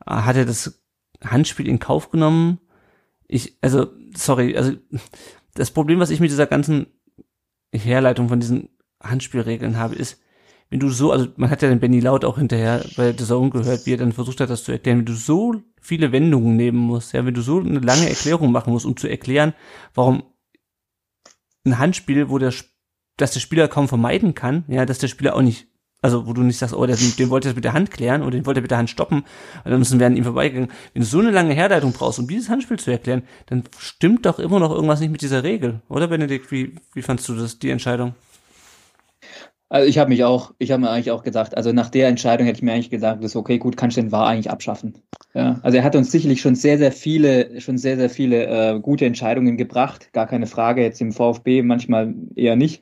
äh, 0.06 0.12
hat 0.12 0.36
er 0.36 0.46
das 0.46 0.84
Handspiel 1.24 1.68
in 1.68 1.80
Kauf 1.80 2.12
genommen. 2.12 2.60
Ich, 3.28 3.58
also, 3.62 3.88
sorry, 4.16 4.58
also 4.58 4.74
das 5.54 5.72
Problem, 5.72 6.00
was 6.00 6.10
ich 6.10 6.20
mit 6.20 6.32
dieser 6.32 6.48
ganzen 6.48 6.88
Herleitung 7.74 8.28
von 8.28 8.40
diesen 8.40 8.70
Handspielregeln 9.02 9.78
habe, 9.78 9.96
ist, 9.96 10.22
wenn 10.70 10.80
du 10.80 10.90
so, 10.90 11.12
also 11.12 11.28
man 11.38 11.50
hat 11.50 11.62
ja 11.62 11.70
den 11.70 11.80
Benny 11.80 12.00
Laut 12.00 12.26
auch 12.26 12.38
hinterher 12.38 12.84
bei 12.96 13.12
der 13.12 13.26
Zone 13.26 13.50
gehört, 13.50 13.86
wie 13.86 13.94
er 13.94 13.98
dann 13.98 14.12
versucht 14.12 14.40
hat, 14.40 14.50
das 14.50 14.64
zu 14.64 14.72
erklären, 14.72 15.00
wenn 15.00 15.06
du 15.06 15.14
so 15.14 15.56
viele 15.82 16.12
Wendungen 16.12 16.58
nehmen 16.58 16.78
musst, 16.78 17.14
ja, 17.14 17.26
wenn 17.26 17.34
du 17.34 17.42
so 17.42 17.60
eine 17.60 17.80
lange 17.80 18.08
Erklärung 18.08 18.52
machen 18.52 18.74
musst, 18.74 18.86
um 18.86 18.98
zu 18.98 19.08
erklären, 19.08 19.54
warum 19.96 20.24
ein 21.70 21.78
Handspiel, 21.80 22.30
wo 22.30 22.38
der, 22.38 22.54
dass 23.18 23.32
der 23.32 23.40
Spieler 23.40 23.68
kaum 23.68 23.88
vermeiden 23.88 24.36
kann, 24.36 24.64
ja, 24.68 24.86
dass 24.86 25.00
der 25.00 25.08
Spieler 25.08 25.36
auch 25.36 25.42
nicht, 25.42 25.68
also 26.02 26.28
wo 26.28 26.34
du 26.34 26.42
nicht 26.42 26.58
sagst, 26.58 26.74
oh, 26.74 26.86
den, 26.86 26.98
den 27.18 27.30
wollte 27.30 27.50
er 27.50 27.56
mit 27.56 27.64
der 27.64 27.74
Hand 27.74 27.92
klären 27.92 28.22
oder 28.22 28.32
den 28.32 28.46
wollte 28.46 28.60
er 28.60 28.62
mit 28.62 28.72
der 28.72 28.78
Hand 28.78 28.90
stoppen, 28.90 29.24
müssen 29.66 30.00
wir 30.00 30.08
an 30.08 30.16
ihm 30.16 30.24
vorbeigegangen. 30.24 30.72
Wenn 30.94 31.02
du 31.02 31.08
so 31.08 31.20
eine 31.20 31.32
lange 31.32 31.54
Herleitung 31.54 31.94
brauchst, 31.94 32.20
um 32.20 32.28
dieses 32.28 32.50
Handspiel 32.50 32.80
zu 32.80 32.92
erklären, 32.92 33.24
dann 33.48 33.64
stimmt 33.78 34.26
doch 34.26 34.40
immer 34.40 34.60
noch 34.60 34.72
irgendwas 34.72 35.00
nicht 35.00 35.12
mit 35.12 35.22
dieser 35.22 35.44
Regel, 35.44 35.82
oder 35.90 36.08
Benedikt? 36.08 36.52
Wie, 36.52 36.76
wie 36.94 37.02
fandst 37.02 37.28
du 37.30 37.36
das, 37.36 37.60
die 37.60 37.70
Entscheidung? 37.70 38.16
Also 39.72 39.88
ich 39.88 40.00
habe 40.00 40.10
mich 40.10 40.24
auch, 40.24 40.54
ich 40.58 40.72
habe 40.72 40.82
mir 40.82 40.90
eigentlich 40.90 41.12
auch 41.12 41.22
gedacht, 41.22 41.56
also 41.56 41.72
nach 41.72 41.92
der 41.92 42.08
Entscheidung 42.08 42.48
hätte 42.48 42.58
ich 42.58 42.64
mir 42.64 42.74
eigentlich 42.74 42.90
gesagt, 42.90 43.24
das 43.24 43.32
ist 43.32 43.36
okay, 43.36 43.60
gut, 43.60 43.78
kannst 43.78 43.98
du 43.98 44.02
den 44.02 44.12
VAR 44.12 44.26
eigentlich 44.26 44.50
abschaffen. 44.50 44.96
Ja, 45.36 45.60
also 45.62 45.78
er 45.78 45.84
hat 45.84 45.96
uns 45.96 46.12
sicherlich 46.12 46.42
schon 46.42 46.56
sehr, 46.56 46.80
sehr 46.80 46.92
viele, 46.92 47.62
schon 47.62 47.78
sehr, 47.78 47.96
sehr 47.96 48.10
viele 48.10 48.48
äh, 48.48 48.80
gute 48.80 49.06
Entscheidungen 49.06 49.58
gebracht, 49.58 50.12
gar 50.12 50.26
keine 50.26 50.48
Frage. 50.48 50.82
Jetzt 50.82 51.02
im 51.02 51.12
VfB 51.12 51.62
manchmal 51.62 52.16
eher 52.36 52.56
nicht, 52.56 52.82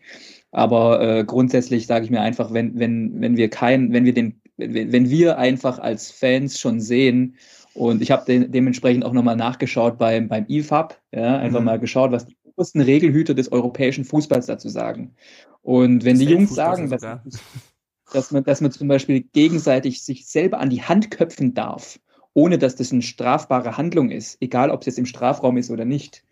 aber 0.51 1.01
äh, 1.01 1.23
grundsätzlich 1.25 1.87
sage 1.87 2.05
ich 2.05 2.11
mir 2.11 2.21
einfach, 2.21 2.53
wenn 2.53 2.79
wenn 2.79 3.19
wenn 3.19 3.35
wir 3.35 3.49
kein, 3.49 3.91
wenn 3.91 4.05
wir 4.05 4.13
den, 4.13 4.41
wenn, 4.55 4.93
wenn 4.93 5.09
wir 5.09 5.37
einfach 5.37 5.79
als 5.79 6.09
Fans 6.09 6.57
schon 6.57 6.79
sehen 6.79 7.35
und 7.73 8.01
ich 8.01 8.11
habe 8.11 8.23
de 8.25 8.47
dementsprechend 8.47 9.03
auch 9.03 9.13
nochmal 9.13 9.35
nachgeschaut 9.35 9.97
beim 9.97 10.29
beim 10.29 10.45
IFAB, 10.47 10.97
ja, 11.11 11.37
einfach 11.37 11.59
mhm. 11.59 11.65
mal 11.65 11.79
geschaut, 11.79 12.13
was 12.13 12.25
die 12.27 12.36
obersten 12.57 12.81
Regelhüter 12.81 13.35
des 13.35 13.51
europäischen 13.51 14.03
Fußballs 14.03 14.47
dazu 14.47 14.67
sagen. 14.67 15.13
Und 15.61 16.03
wenn 16.03 16.17
die 16.17 16.25
Jungs 16.25 16.55
sagen, 16.55 16.89
dass, 16.89 17.01
dass, 18.11 18.31
man, 18.31 18.43
dass 18.43 18.61
man 18.61 18.71
zum 18.71 18.87
Beispiel 18.87 19.21
gegenseitig 19.21 20.03
sich 20.03 20.25
selber 20.25 20.59
an 20.59 20.71
die 20.71 20.81
Hand 20.81 21.11
köpfen 21.11 21.53
darf, 21.53 21.99
ohne 22.33 22.57
dass 22.57 22.75
das 22.75 22.91
eine 22.91 23.03
strafbare 23.03 23.77
Handlung 23.77 24.09
ist, 24.09 24.37
egal 24.41 24.71
ob 24.71 24.81
es 24.81 24.87
jetzt 24.87 24.97
im 24.97 25.05
Strafraum 25.05 25.57
ist 25.57 25.69
oder 25.69 25.85
nicht, 25.85 26.23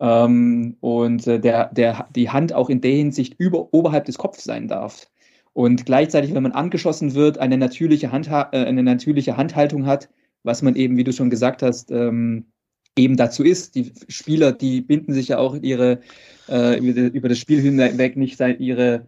ähm, 0.00 0.76
und 0.80 1.26
äh, 1.28 1.38
der, 1.38 1.72
der, 1.72 2.08
die 2.14 2.30
Hand 2.30 2.52
auch 2.52 2.68
in 2.68 2.80
der 2.80 2.92
Hinsicht 2.92 3.36
über, 3.38 3.72
oberhalb 3.72 4.06
des 4.06 4.18
Kopfs 4.18 4.42
sein 4.42 4.66
darf. 4.66 5.08
Und 5.52 5.86
gleichzeitig, 5.86 6.34
wenn 6.34 6.42
man 6.42 6.52
angeschossen 6.52 7.14
wird, 7.14 7.38
eine 7.38 7.58
natürliche, 7.58 8.10
Hand, 8.10 8.28
äh, 8.28 8.46
eine 8.50 8.82
natürliche 8.82 9.36
Handhaltung 9.36 9.86
hat, 9.86 10.08
was 10.42 10.62
man 10.62 10.74
eben, 10.74 10.96
wie 10.96 11.04
du 11.04 11.12
schon 11.12 11.30
gesagt 11.30 11.62
hast, 11.62 11.92
ähm, 11.92 12.46
eben 12.96 13.16
dazu 13.16 13.44
ist. 13.44 13.74
Die 13.74 13.92
Spieler, 14.08 14.52
die 14.52 14.80
binden 14.80 15.12
sich 15.12 15.28
ja 15.28 15.38
auch 15.38 15.56
ihre, 15.60 16.00
äh, 16.48 16.78
über, 16.78 17.28
das 17.28 17.38
Spiel 17.38 17.60
hinweg 17.60 18.16
nicht 18.16 18.40
ihre 18.40 19.06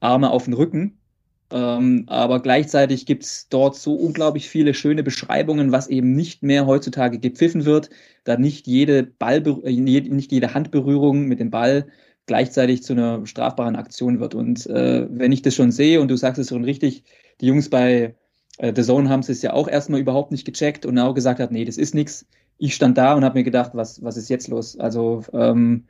Arme 0.00 0.30
auf 0.30 0.44
den 0.44 0.54
Rücken. 0.54 0.98
Ähm, 1.52 2.04
aber 2.06 2.40
gleichzeitig 2.40 3.04
gibt 3.04 3.24
es 3.24 3.48
dort 3.48 3.76
so 3.76 3.94
unglaublich 3.94 4.48
viele 4.48 4.72
schöne 4.72 5.02
Beschreibungen, 5.02 5.70
was 5.70 5.88
eben 5.88 6.14
nicht 6.14 6.42
mehr 6.42 6.66
heutzutage 6.66 7.18
gepfiffen 7.18 7.66
wird, 7.66 7.90
da 8.24 8.38
nicht 8.38 8.66
jede 8.66 9.02
Ball, 9.02 9.42
äh, 9.64 9.72
nicht 9.72 10.32
jede 10.32 10.54
Handberührung 10.54 11.26
mit 11.26 11.40
dem 11.40 11.50
Ball 11.50 11.86
gleichzeitig 12.26 12.82
zu 12.82 12.94
einer 12.94 13.26
strafbaren 13.26 13.76
Aktion 13.76 14.18
wird. 14.20 14.34
Und 14.34 14.66
äh, 14.66 15.06
wenn 15.10 15.32
ich 15.32 15.42
das 15.42 15.54
schon 15.54 15.72
sehe 15.72 16.00
und 16.00 16.10
du 16.10 16.16
sagst 16.16 16.38
es 16.38 16.48
schon 16.48 16.64
richtig, 16.64 17.04
die 17.40 17.46
Jungs 17.46 17.68
bei 17.68 18.14
äh, 18.58 18.72
The 18.74 18.82
Zone 18.82 19.08
haben 19.10 19.20
es 19.20 19.42
ja 19.42 19.52
auch 19.52 19.68
erstmal 19.68 20.00
überhaupt 20.00 20.32
nicht 20.32 20.46
gecheckt 20.46 20.86
und 20.86 20.98
auch 20.98 21.14
gesagt 21.14 21.40
hat, 21.40 21.52
nee, 21.52 21.64
das 21.64 21.76
ist 21.76 21.94
nichts 21.94 22.26
ich 22.58 22.74
stand 22.74 22.98
da 22.98 23.14
und 23.14 23.24
habe 23.24 23.38
mir 23.38 23.44
gedacht, 23.44 23.72
was, 23.74 24.02
was 24.02 24.16
ist 24.16 24.28
jetzt 24.28 24.48
los? 24.48 24.78
Also 24.78 25.24
ähm, 25.32 25.84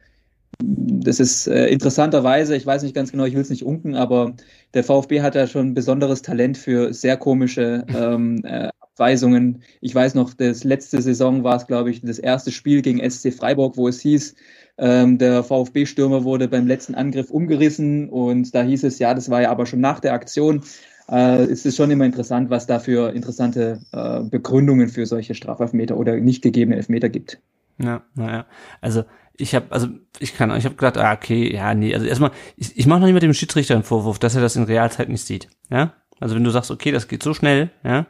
das 0.59 1.20
ist 1.20 1.46
äh, 1.46 1.66
interessanterweise, 1.68 2.57
ich 2.57 2.66
weiß 2.66 2.83
nicht 2.83 2.94
ganz 2.94 3.11
genau, 3.11 3.25
ich 3.25 3.35
will 3.35 3.40
es 3.40 3.51
nicht 3.51 3.64
unken, 3.64 3.94
aber 3.94 4.35
der 4.75 4.85
VfB 4.85 5.22
hat 5.22 5.35
ja 5.35 5.46
schon 5.46 5.75
besonderes 5.75 6.22
Talent 6.22 6.59
für 6.59 6.92
sehr 6.92 7.16
komische 7.16 7.85
ähm, 7.94 8.42
äh, 8.44 8.68
Abweisungen. 8.81 9.62
Ich 9.81 9.94
weiß 9.94 10.14
noch, 10.14 10.35
das 10.35 10.64
letzte 10.64 11.01
Saison 11.01 11.44
war 11.44 11.57
es, 11.57 11.66
glaube 11.66 11.90
ich, 11.90 12.03
das 12.03 12.18
erste 12.18 12.53
Spiel 12.53 12.83
gegen 12.83 12.98
SC 13.09 13.33
Freiburg, 13.33 13.77
wo 13.77 13.88
es 13.88 14.01
hieß, 14.01 14.35
ähm, 14.79 15.18
der 15.18 15.42
VfB-Stürmer 15.42 16.25
wurde 16.25 16.48
beim 16.48 16.66
letzten 16.66 16.94
Angriff 16.94 17.31
umgerissen 17.31 18.09
und 18.09 18.55
da 18.55 18.62
hieß 18.62 18.85
es, 18.85 18.98
ja, 18.98 19.14
das 19.14 19.31
war 19.31 19.42
ja 19.42 19.51
aber 19.51 19.66
schon 19.66 19.81
nach 19.81 20.01
der 20.01 20.12
Aktion 20.12 20.62
äh, 21.11 21.45
ist 21.45 21.67
es 21.67 21.77
schon 21.77 21.91
immer 21.91 22.05
interessant, 22.05 22.51
was 22.51 22.67
da 22.67 22.79
für 22.79 23.15
interessante 23.15 23.81
äh, 23.93 24.21
Begründungen 24.23 24.88
für 24.88 25.07
solche 25.07 25.35
Strafelfmeter 25.35 25.97
oder 25.97 26.17
nicht 26.17 26.43
gegebene 26.43 26.77
Elfmeter 26.77 27.09
gibt. 27.09 27.38
Ja, 27.79 28.03
naja. 28.15 28.47
Also 28.81 29.05
ich 29.37 29.55
habe, 29.55 29.67
also 29.71 29.88
ich 30.19 30.35
kann, 30.35 30.55
ich 30.57 30.65
habe 30.65 30.75
gedacht, 30.75 30.99
ah, 30.99 31.12
okay, 31.12 31.53
ja, 31.53 31.75
nee, 31.75 31.95
also 31.95 32.07
erstmal, 32.07 32.31
ich, 32.57 32.77
ich 32.77 32.87
mache 32.87 33.01
noch 33.01 33.07
nicht 33.07 33.15
mit 33.15 33.23
dem 33.23 33.35
Schiedsrichter 33.35 33.75
einen 33.75 33.83
Vorwurf, 33.83 34.19
dass 34.19 34.35
er 34.35 34.43
das 34.43 34.57
in 34.57 34.65
Realzeit 34.65 35.09
nicht 35.09 35.25
sieht. 35.25 35.49
Ja, 35.71 35.95
also 36.21 36.35
wenn 36.35 36.45
du 36.45 36.51
sagst, 36.51 36.71
okay, 36.71 36.93
das 36.93 37.09
geht 37.09 37.23
so 37.23 37.35
schnell, 37.35 37.71
ja, 37.83 38.07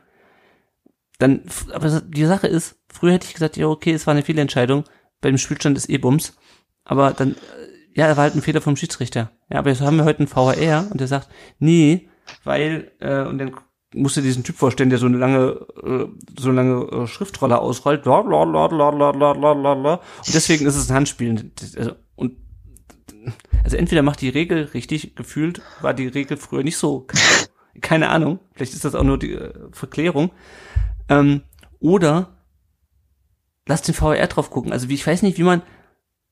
dann, 1.18 1.42
aber 1.72 2.00
die 2.00 2.24
Sache 2.24 2.48
ist, 2.48 2.76
früher 2.88 3.12
hätte 3.12 3.26
ich 3.26 3.34
gesagt, 3.34 3.56
ja, 3.56 3.68
okay, 3.68 3.92
es 3.92 4.06
war 4.06 4.12
eine 4.12 4.24
Fehlentscheidung, 4.24 4.84
bei 5.20 5.28
dem 5.30 5.38
Spielstand 5.38 5.76
ist 5.78 5.88
eh 5.88 5.98
Bums, 5.98 6.36
aber 6.84 7.12
dann, 7.12 7.32
äh, 7.32 7.36
ja, 7.94 8.06
er 8.06 8.16
war 8.16 8.24
halt 8.24 8.34
ein 8.34 8.42
Fehler 8.42 8.60
vom 8.60 8.76
Schiedsrichter. 8.76 9.30
Ja, 9.48 9.58
aber 9.58 9.70
jetzt 9.70 9.82
haben 9.82 9.96
wir 9.96 10.04
heute 10.04 10.20
einen 10.20 10.28
VHR 10.28 10.88
und 10.90 11.00
der 11.00 11.06
sagt, 11.06 11.28
nee, 11.58 12.08
weil, 12.44 12.92
äh, 13.00 13.22
und 13.22 13.38
dann 13.38 13.52
musst 13.94 14.16
du 14.16 14.20
diesen 14.20 14.44
Typ 14.44 14.56
vorstellen, 14.56 14.90
der 14.90 14.98
so 14.98 15.06
eine 15.06 15.18
lange, 15.18 15.66
äh, 15.82 16.06
so 16.38 16.48
eine 16.48 16.56
lange 16.56 17.04
äh, 17.04 17.06
Schriftrolle 17.06 17.58
ausrollt. 17.58 18.02
Bla, 18.02 18.22
bla, 18.22 18.44
bla, 18.44 18.68
bla, 18.68 18.90
bla, 18.90 19.12
bla, 19.12 19.54
bla, 19.54 19.74
bla. 19.74 19.94
Und 19.94 20.34
deswegen 20.34 20.66
ist 20.66 20.76
es 20.76 20.90
ein 20.90 20.96
Handspiel. 20.96 21.52
Also, 21.76 21.92
und 22.14 22.36
also 23.64 23.76
entweder 23.76 24.02
macht 24.02 24.20
die 24.20 24.28
Regel 24.28 24.64
richtig 24.74 25.14
gefühlt, 25.14 25.62
war 25.80 25.94
die 25.94 26.08
Regel 26.08 26.36
früher 26.36 26.62
nicht 26.62 26.76
so, 26.76 27.06
keine 27.80 28.08
Ahnung, 28.08 28.40
vielleicht 28.54 28.74
ist 28.74 28.84
das 28.84 28.94
auch 28.94 29.04
nur 29.04 29.18
die 29.18 29.32
äh, 29.32 29.52
Verklärung. 29.72 30.32
Ähm, 31.08 31.42
oder 31.78 32.36
lass 33.66 33.82
den 33.82 33.94
VR 33.94 34.26
drauf 34.26 34.50
gucken. 34.50 34.72
Also 34.72 34.88
wie, 34.88 34.94
ich 34.94 35.06
weiß 35.06 35.22
nicht, 35.22 35.38
wie 35.38 35.44
man 35.44 35.62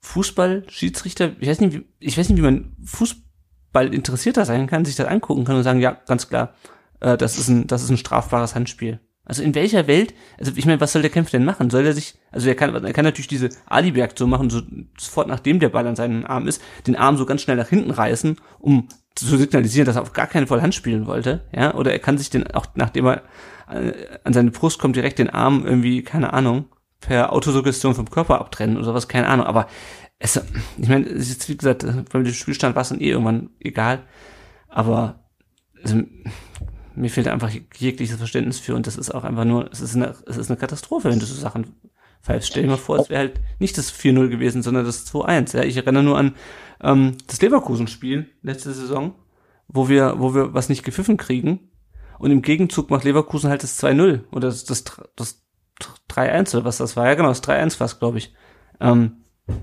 Fußball, 0.01 0.65
Schiedsrichter, 0.69 1.33
ich 1.39 1.49
weiß 1.49 1.61
nicht, 1.61 1.75
wie, 1.75 1.85
ich 1.99 2.17
weiß 2.17 2.29
nicht, 2.29 2.39
wie 2.39 2.43
man 2.43 2.77
Fußball 2.85 3.30
interessierter 3.73 4.45
sein 4.45 4.67
kann, 4.67 4.85
sich 4.85 4.97
das 4.97 5.07
angucken 5.07 5.45
kann 5.45 5.57
und 5.57 5.63
sagen, 5.63 5.81
ja, 5.81 5.97
ganz 6.07 6.29
klar, 6.29 6.55
äh, 7.01 7.17
das 7.17 7.39
ist 7.39 7.49
ein, 7.49 7.67
das 7.67 7.83
ist 7.83 7.91
ein 7.91 7.97
strafbares 7.97 8.55
Handspiel. 8.55 9.01
Also 9.25 9.45
in 9.45 9.55
welcher 9.55 9.87
Welt, 9.87 10.13
also 10.39 10.51
ich 10.57 10.67
meine, 10.67 10.81
was 10.81 10.93
soll 10.93 11.03
der 11.03 11.11
Kämpfer 11.11 11.33
denn 11.33 11.45
machen? 11.45 11.71
Soll 11.71 11.87
er 11.87 11.93
sich, 11.93 12.15
also 12.33 12.49
er 12.49 12.57
kann, 12.57 12.75
er 12.75 12.93
kann 12.93 13.05
natürlich 13.05 13.29
diese 13.29 13.51
so 14.17 14.27
machen, 14.27 14.51
so 14.51 14.63
sofort 14.99 15.29
nachdem 15.29 15.61
der 15.61 15.69
Ball 15.69 15.87
an 15.87 15.95
seinem 15.95 16.27
Arm 16.27 16.49
ist, 16.49 16.61
den 16.89 16.97
Arm 16.97 17.17
so 17.17 17.27
ganz 17.27 17.43
schnell 17.43 17.57
nach 17.57 17.69
hinten 17.69 17.93
reißen, 17.93 18.37
um 18.59 18.89
zu 19.15 19.37
signalisieren, 19.37 19.87
dass 19.87 19.97
er 19.97 20.03
auf 20.03 20.15
gar 20.15 20.27
keinen 20.27 20.49
Fall 20.49 20.63
Hand 20.63 20.75
spielen 20.75 21.07
wollte, 21.07 21.45
ja, 21.55 21.75
oder 21.75 21.93
er 21.93 22.01
kann 22.01 22.19
sich 22.19 22.31
den 22.31 22.51
auch, 22.51 22.67
nachdem 22.75 23.07
er 23.07 23.23
äh, 23.69 23.93
an 24.25 24.33
seine 24.33 24.51
Brust 24.51 24.81
kommt, 24.81 24.97
direkt 24.97 25.21
den 25.21 25.31
Arm 25.31 25.65
irgendwie, 25.65 26.03
keine 26.03 26.33
Ahnung, 26.33 26.65
per 27.01 27.33
Autosuggestion 27.33 27.95
vom 27.95 28.11
Körper 28.11 28.41
abtrennen 28.41 28.77
oder 28.77 28.87
sowas, 28.87 29.07
keine 29.07 29.29
Ahnung, 29.29 29.47
aber 29.47 29.69
es, 30.21 30.41
ich 30.79 30.89
meine, 30.89 31.07
es 31.07 31.31
ist 31.31 31.49
wie 31.49 31.57
gesagt, 31.57 31.85
beim 32.13 32.27
Spielstand 32.27 32.77
war 32.77 32.83
es 32.83 32.91
dann 32.91 33.01
eh 33.01 33.09
irgendwann 33.09 33.51
egal, 33.59 34.05
aber 34.69 35.25
also, 35.83 36.03
mir 36.95 37.11
fehlt 37.11 37.27
einfach 37.27 37.51
jegliches 37.77 38.19
Verständnis 38.19 38.61
für 38.61 38.75
und 38.75 38.87
das 38.87 38.99
ist 38.99 39.11
auch 39.11 39.25
einfach 39.25 39.47
nur, 39.47 39.71
es 39.73 39.81
ist 39.81 39.97
eine, 39.97 40.15
es 40.27 40.37
ist 40.37 40.51
eine 40.51 40.59
Katastrophe, 40.59 41.11
wenn 41.11 41.19
du 41.19 41.25
so 41.25 41.35
Sachen 41.35 41.75
pfeifst. 42.23 42.51
Stell 42.51 42.65
dir 42.65 42.69
mal 42.69 42.77
vor, 42.77 42.99
es 42.99 43.09
wäre 43.09 43.21
halt 43.21 43.41
nicht 43.59 43.79
das 43.79 43.93
4-0 43.93 44.29
gewesen, 44.29 44.63
sondern 44.63 44.85
das 44.85 45.11
2-1. 45.11 45.57
Ja, 45.57 45.65
ich 45.65 45.79
erinnere 45.79 46.03
nur 46.03 46.19
an 46.19 46.35
ähm, 46.83 47.17
das 47.27 47.41
Leverkusen-Spiel 47.41 48.29
letzte 48.43 48.73
Saison, 48.75 49.15
wo 49.69 49.89
wir, 49.89 50.17
wo 50.19 50.35
wir 50.35 50.53
was 50.53 50.69
nicht 50.69 50.85
gepfiffen 50.85 51.17
kriegen 51.17 51.71
und 52.19 52.31
im 52.31 52.43
Gegenzug 52.43 52.91
macht 52.91 53.05
Leverkusen 53.05 53.49
halt 53.49 53.63
das 53.63 53.83
2-0 53.83 54.25
oder 54.33 54.49
das, 54.49 54.65
das, 54.65 54.85
das 55.17 55.43
3-1 56.11 56.55
oder 56.57 56.67
was 56.67 56.77
das 56.77 56.95
war. 56.97 57.07
Ja 57.07 57.15
genau, 57.15 57.29
das 57.29 57.43
3-1 57.43 57.81
war 57.81 57.87
es, 57.87 57.99
glaube 57.99 58.19
ich. 58.19 58.35
Ähm, 58.81 59.20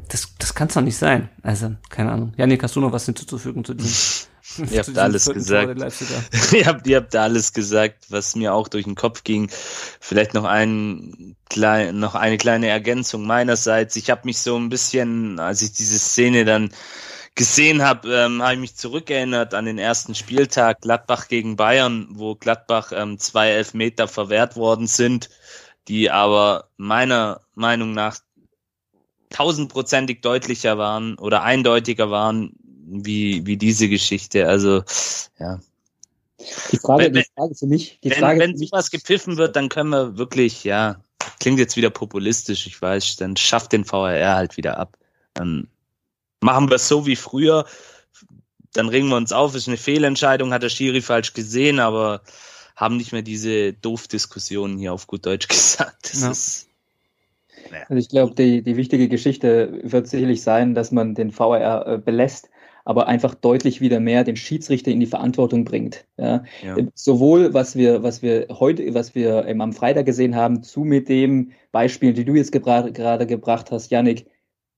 das, 0.09 0.33
das 0.37 0.55
kann 0.55 0.67
es 0.67 0.73
doch 0.73 0.81
nicht 0.81 0.97
sein. 0.97 1.29
Also, 1.43 1.75
keine 1.89 2.11
Ahnung. 2.11 2.33
Janik, 2.37 2.63
hast 2.63 2.75
du 2.75 2.81
noch 2.81 2.91
was 2.91 3.05
hinzuzufügen 3.05 3.63
zu 3.63 3.73
diesem 3.73 4.27
Ihr 4.71 4.79
habt 4.79 4.97
alles 4.97 5.25
gesagt. 5.25 5.79
ihr, 6.53 6.65
habt, 6.65 6.87
ihr 6.87 6.97
habt 6.97 7.15
alles 7.15 7.53
gesagt, 7.53 8.05
was 8.09 8.35
mir 8.35 8.53
auch 8.53 8.67
durch 8.67 8.85
den 8.85 8.95
Kopf 8.95 9.23
ging. 9.23 9.49
Vielleicht 9.99 10.33
noch 10.33 10.45
ein 10.45 11.35
klein, 11.49 11.99
noch 11.99 12.15
eine 12.15 12.37
kleine 12.37 12.67
Ergänzung 12.67 13.25
meinerseits. 13.25 13.95
Ich 13.95 14.09
habe 14.09 14.21
mich 14.25 14.39
so 14.39 14.57
ein 14.57 14.69
bisschen, 14.69 15.39
als 15.39 15.61
ich 15.61 15.73
diese 15.73 15.99
Szene 15.99 16.45
dann 16.45 16.71
gesehen 17.35 17.83
habe, 17.83 18.11
ähm, 18.11 18.41
habe 18.41 18.55
ich 18.55 18.59
mich 18.59 18.75
zurückerinnert 18.75 19.53
an 19.53 19.65
den 19.65 19.77
ersten 19.77 20.15
Spieltag 20.15 20.81
Gladbach 20.81 21.27
gegen 21.27 21.55
Bayern, 21.55 22.07
wo 22.11 22.35
Gladbach 22.35 22.91
ähm, 22.91 23.19
zwei 23.19 23.49
Elfmeter 23.49 24.07
verwehrt 24.07 24.55
worden 24.55 24.87
sind, 24.87 25.29
die 25.87 26.09
aber 26.09 26.69
meiner 26.77 27.41
Meinung 27.53 27.93
nach 27.93 28.17
tausendprozentig 29.29 30.21
deutlicher 30.21 30.77
waren 30.77 31.17
oder 31.17 31.43
eindeutiger 31.43 32.09
waren 32.11 32.53
wie, 32.87 33.45
wie 33.45 33.57
diese 33.57 33.89
Geschichte. 33.89 34.47
Also, 34.47 34.83
ja. 35.39 35.59
Die 36.71 36.77
Frage, 36.77 37.05
wenn, 37.05 37.13
die 37.13 37.25
Frage 37.35 37.55
für 37.55 37.65
mich, 37.65 37.99
die 38.03 38.11
wenn, 38.11 38.19
Frage 38.19 38.39
wenn 38.39 38.57
sowas 38.57 38.91
gepfiffen 38.91 39.37
wird, 39.37 39.55
dann 39.55 39.69
können 39.69 39.89
wir 39.89 40.17
wirklich, 40.17 40.63
ja, 40.63 41.01
klingt 41.39 41.59
jetzt 41.59 41.75
wieder 41.75 41.89
populistisch, 41.89 42.67
ich 42.67 42.81
weiß, 42.81 43.17
dann 43.17 43.35
schafft 43.35 43.73
den 43.73 43.85
VRR 43.85 44.35
halt 44.35 44.55
wieder 44.55 44.77
ab. 44.77 44.97
Dann 45.33 45.67
machen 46.39 46.69
wir 46.69 46.75
es 46.75 46.87
so 46.87 47.05
wie 47.05 47.15
früher, 47.15 47.65
dann 48.73 48.89
regen 48.89 49.09
wir 49.09 49.17
uns 49.17 49.31
auf, 49.31 49.55
ist 49.55 49.67
eine 49.67 49.77
Fehlentscheidung, 49.77 50.53
hat 50.53 50.63
der 50.63 50.69
Schiri 50.69 51.01
falsch 51.01 51.33
gesehen, 51.33 51.79
aber 51.79 52.21
haben 52.75 52.97
nicht 52.97 53.11
mehr 53.11 53.23
diese 53.23 53.73
Doof-Diskussionen 53.73 54.77
hier 54.77 54.93
auf 54.93 55.07
gut 55.07 55.25
Deutsch 55.25 55.47
gesagt. 55.47 56.13
Das 56.13 56.21
ja. 56.21 56.31
ist, 56.31 56.66
also 57.89 57.99
ich 57.99 58.09
glaube, 58.09 58.35
die, 58.35 58.61
die 58.61 58.77
wichtige 58.77 59.07
Geschichte 59.07 59.79
wird 59.83 60.07
sicherlich 60.07 60.41
sein, 60.41 60.73
dass 60.73 60.91
man 60.91 61.15
den 61.15 61.31
VR 61.31 61.85
äh, 61.87 61.97
belässt, 61.97 62.49
aber 62.85 63.07
einfach 63.07 63.35
deutlich 63.35 63.81
wieder 63.81 63.99
mehr 63.99 64.23
den 64.23 64.37
Schiedsrichter 64.37 64.91
in 64.91 64.99
die 64.99 65.07
Verantwortung 65.07 65.65
bringt. 65.65 66.05
Ja. 66.17 66.43
ja. 66.63 66.77
Sowohl 66.93 67.53
was 67.53 67.75
wir, 67.75 68.01
was 68.03 68.21
wir 68.21 68.47
heute, 68.49 68.93
was 68.93 69.13
wir 69.13 69.45
ähm, 69.45 69.61
am 69.61 69.73
Freitag 69.73 70.05
gesehen 70.05 70.35
haben, 70.35 70.63
zu 70.63 70.81
mit 70.81 71.09
dem 71.09 71.51
Beispiel, 71.71 72.13
die 72.13 72.23
du 72.23 72.35
jetzt 72.35 72.51
gebra 72.51 72.81
gerade 72.81 73.27
gebracht 73.27 73.71
hast, 73.71 73.91
Yannick, 73.91 74.27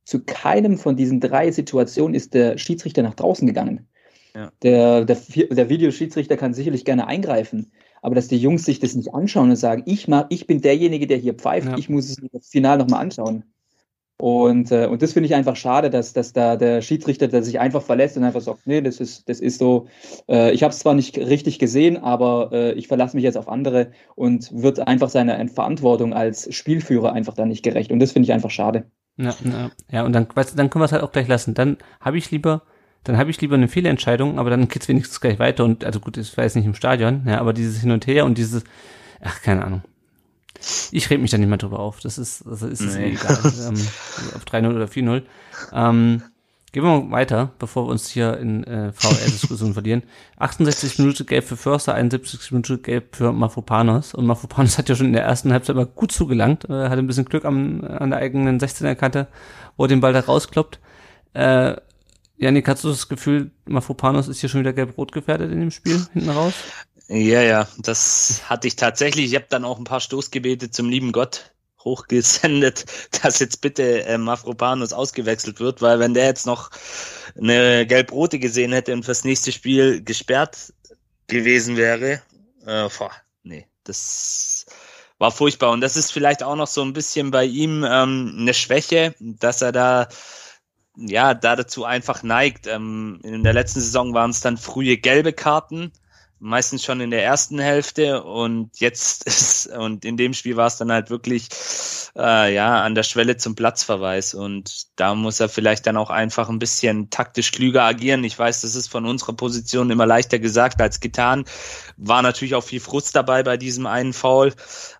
zu 0.05 0.23
keinem 0.23 0.79
von 0.79 0.95
diesen 0.95 1.19
drei 1.19 1.51
Situationen 1.51 2.15
ist 2.15 2.33
der 2.33 2.57
Schiedsrichter 2.57 3.03
nach 3.03 3.13
draußen 3.13 3.45
gegangen. 3.45 3.87
Ja. 4.35 4.51
Der, 4.63 5.05
der, 5.05 5.17
der 5.51 5.69
Videoschiedsrichter 5.69 6.35
kann 6.35 6.55
sicherlich 6.55 6.85
gerne 6.85 7.05
eingreifen, 7.05 7.71
aber 8.01 8.15
dass 8.15 8.27
die 8.27 8.38
Jungs 8.38 8.65
sich 8.65 8.79
das 8.79 8.95
nicht 8.95 9.13
anschauen 9.13 9.49
und 9.49 9.55
sagen, 9.55 9.83
ich 9.85 10.07
mach, 10.07 10.25
ich 10.29 10.47
bin 10.47 10.62
derjenige, 10.62 11.07
der 11.07 11.17
hier 11.17 11.33
pfeift, 11.33 11.67
ja. 11.67 11.77
ich 11.77 11.89
muss 11.89 12.09
es 12.09 12.21
mir 12.21 12.29
das 12.31 12.47
Final 12.47 12.77
nochmal 12.77 13.01
anschauen. 13.01 13.43
Und, 14.21 14.69
äh, 14.71 14.85
und 14.85 15.01
das 15.01 15.13
finde 15.13 15.27
ich 15.27 15.35
einfach 15.35 15.55
schade, 15.55 15.89
dass, 15.89 16.12
dass 16.12 16.33
da 16.33 16.57
der 16.57 16.81
Schiedsrichter 16.81 17.29
der 17.29 17.41
sich 17.41 17.57
einfach 17.62 17.81
verlässt 17.81 18.17
und 18.17 18.25
einfach 18.25 18.41
sagt, 18.41 18.67
nee, 18.67 18.81
das 18.81 18.99
ist, 18.99 19.29
das 19.29 19.39
ist 19.39 19.59
so, 19.59 19.88
äh, 20.27 20.51
ich 20.51 20.62
habe 20.62 20.73
es 20.73 20.79
zwar 20.79 20.93
nicht 20.93 21.17
richtig 21.17 21.57
gesehen, 21.57 21.95
aber 21.95 22.49
äh, 22.51 22.73
ich 22.73 22.89
verlasse 22.89 23.15
mich 23.15 23.23
jetzt 23.23 23.38
auf 23.38 23.47
andere 23.47 23.91
und 24.15 24.51
wird 24.51 24.85
einfach 24.85 25.07
seiner 25.07 25.47
Verantwortung 25.47 26.13
als 26.13 26.53
Spielführer 26.53 27.13
einfach 27.13 27.33
da 27.33 27.45
nicht 27.45 27.63
gerecht. 27.63 27.93
Und 27.93 27.99
das 27.99 28.12
finde 28.12 28.25
ich 28.25 28.33
einfach 28.33 28.51
schade. 28.51 28.91
Ja, 29.15 29.33
ja, 29.45 29.71
ja 29.89 30.05
und 30.05 30.12
dann, 30.12 30.27
weißt 30.33 30.59
dann 30.59 30.69
können 30.69 30.81
wir 30.81 30.88
es 30.88 30.91
halt 30.91 31.03
auch 31.03 31.13
gleich 31.13 31.29
lassen. 31.29 31.53
Dann 31.53 31.77
habe 32.01 32.17
ich 32.17 32.29
lieber 32.29 32.63
dann 33.03 33.17
habe 33.17 33.29
ich 33.29 33.39
lieber 33.41 33.55
eine 33.55 33.67
Fehlentscheidung, 33.67 34.39
aber 34.39 34.49
dann 34.49 34.67
geht's 34.67 34.88
wenigstens 34.88 35.21
gleich 35.21 35.39
weiter 35.39 35.63
und 35.63 35.85
also 35.85 35.99
gut, 35.99 36.17
das 36.17 36.35
war 36.38 36.43
jetzt 36.43 36.55
nicht 36.55 36.65
im 36.65 36.75
Stadion, 36.75 37.23
ja, 37.25 37.39
aber 37.39 37.53
dieses 37.53 37.81
Hin 37.81 37.91
und 37.91 38.07
Her 38.07 38.25
und 38.25 38.38
dieses, 38.38 38.63
ach, 39.21 39.41
keine 39.41 39.65
Ahnung. 39.65 39.83
Ich 40.91 41.09
rede 41.09 41.21
mich 41.21 41.31
da 41.31 41.38
nicht 41.38 41.47
mehr 41.47 41.57
drüber 41.57 41.79
auf. 41.79 42.01
Das 42.01 42.17
ist, 42.17 42.45
also 42.45 42.67
ist 42.67 42.81
es 42.81 42.95
nee. 42.95 43.12
egal. 43.12 43.39
ähm, 43.67 43.88
auf 44.35 44.43
3-0 44.43 44.75
oder 44.75 44.85
4-0. 44.85 45.21
Ähm, 45.71 46.21
gehen 46.71 46.83
wir 46.83 47.01
mal 47.01 47.12
weiter, 47.12 47.51
bevor 47.59 47.88
wir 47.88 47.91
uns 47.91 48.09
hier 48.09 48.38
in 48.38 48.63
äh, 48.65 48.91
VR-Diskussionen 48.91 49.73
verlieren. 49.73 50.03
68 50.38 50.99
Minuten 50.99 51.25
gelb 51.25 51.45
für 51.45 51.57
Förster, 51.57 51.93
71 51.95 52.51
Minuten 52.51 52.81
gelb 52.81 53.15
für 53.15 53.31
Mafopanos. 53.31 54.13
Und 54.13 54.25
Mafopanos 54.25 54.77
hat 54.77 54.89
ja 54.89 54.95
schon 54.95 55.07
in 55.07 55.13
der 55.13 55.23
ersten 55.23 55.53
Halbzeit 55.53 55.75
mal 55.75 55.85
gut 55.85 56.12
zugelangt, 56.12 56.65
äh, 56.65 56.89
hatte 56.89 56.99
ein 56.99 57.07
bisschen 57.07 57.25
Glück 57.25 57.45
am, 57.45 57.83
an 57.83 58.09
der 58.09 58.19
eigenen 58.19 58.59
16er-Kante, 58.59 59.27
wo 59.77 59.85
er 59.85 59.88
den 59.88 60.01
Ball 60.01 60.13
da 60.13 60.19
rauskloppt. 60.19 60.79
Äh, 61.33 61.75
Janik, 62.39 62.69
hast 62.69 62.86
du 62.86 62.89
das 62.89 63.10
Gefühl, 63.10 63.52
Mafopanos 63.65 64.30
ist 64.30 64.39
hier 64.39 64.47
schon 64.47 64.62
wieder 64.62 64.71
gelb-rot 64.71 65.12
gefährdet 65.12 65.52
in 65.52 65.60
dem 65.60 65.71
Spiel 65.71 66.06
hinten 66.13 66.30
raus? 66.30 66.54
Ja, 67.10 67.41
ja, 67.41 67.67
das 67.80 68.43
hatte 68.45 68.67
ich 68.67 68.78
tatsächlich. 68.78 69.25
Ich 69.25 69.36
habe 69.36 69.47
dann 69.49 69.65
auch 69.65 69.78
ein 69.78 69.84
paar 69.84 69.99
Stoßgebete 69.99 70.71
zum 70.71 70.89
lieben 70.89 71.12
Gott 71.12 71.52
hochgesendet, 71.84 72.86
dass 73.21 73.40
jetzt 73.40 73.60
bitte 73.60 74.06
äh, 74.06 74.17
Mafropanos 74.17 74.94
ausgewechselt 74.94 75.60
wird, 75.60 75.81
weil 75.81 76.00
wenn 76.00 76.13
der 76.13 76.25
jetzt 76.25 76.46
noch 76.46 76.71
eine 77.37 77.85
gelb-rote 77.85 78.40
gesehen 78.40 78.71
hätte 78.71 78.94
und 78.94 79.04
fürs 79.04 79.25
nächste 79.25 79.52
Spiel 79.52 80.02
gesperrt 80.02 80.73
gewesen 81.27 81.75
wäre, 81.75 82.21
äh, 82.65 82.90
boah, 82.98 83.12
nee, 83.44 83.67
das 83.83 84.65
war 85.17 85.31
furchtbar. 85.31 85.71
Und 85.71 85.81
das 85.81 85.98
ist 85.98 86.13
vielleicht 86.13 86.42
auch 86.42 86.56
noch 86.56 86.67
so 86.67 86.81
ein 86.83 86.94
bisschen 86.94 87.31
bei 87.31 87.44
ihm 87.44 87.83
ähm, 87.83 88.37
eine 88.40 88.54
Schwäche, 88.54 89.13
dass 89.19 89.62
er 89.62 89.73
da 89.73 90.08
ja, 91.08 91.33
da 91.33 91.56
dazu 91.56 91.85
einfach 91.85 92.23
neigt. 92.23 92.67
Ähm, 92.67 93.19
in 93.23 93.43
der 93.43 93.54
letzten 93.54 93.79
Saison 93.81 94.13
waren 94.13 94.31
es 94.31 94.41
dann 94.41 94.58
frühe 94.58 94.97
gelbe 94.97 95.33
Karten, 95.33 95.91
meistens 96.39 96.83
schon 96.83 97.02
in 97.02 97.12
der 97.12 97.23
ersten 97.23 97.60
Hälfte 97.60 98.23
und 98.23 98.79
jetzt 98.79 99.23
ist, 99.27 99.67
und 99.67 100.06
in 100.06 100.17
dem 100.17 100.33
Spiel 100.33 100.58
war 100.58 100.67
es 100.67 100.77
dann 100.77 100.91
halt 100.91 101.10
wirklich 101.10 101.50
äh, 102.15 102.54
ja 102.54 102.81
an 102.81 102.95
der 102.95 103.04
Schwelle 103.04 103.37
zum 103.37 103.56
Platzverweis 103.56 104.33
und 104.33 104.87
da 104.95 105.15
muss 105.15 105.39
er 105.39 105.50
vielleicht 105.50 105.87
dann 105.87 105.97
auch 105.97 106.10
einfach 106.10 106.50
ein 106.50 106.60
bisschen 106.60 107.10
taktisch 107.10 107.52
klüger 107.52 107.83
agieren. 107.83 108.23
Ich 108.23 108.37
weiß, 108.37 108.62
das 108.62 108.75
ist 108.75 108.89
von 108.89 109.06
unserer 109.06 109.33
Position 109.33 109.91
immer 109.91 110.06
leichter 110.06 110.39
gesagt 110.39 110.81
als 110.81 111.00
getan. 111.00 111.45
War 111.97 112.21
natürlich 112.21 112.56
auch 112.56 112.63
viel 112.63 112.79
Frust 112.79 113.15
dabei 113.15 113.43
bei 113.43 113.58
diesem 113.58 113.85
einen 113.85 114.13
Foul, 114.13 114.54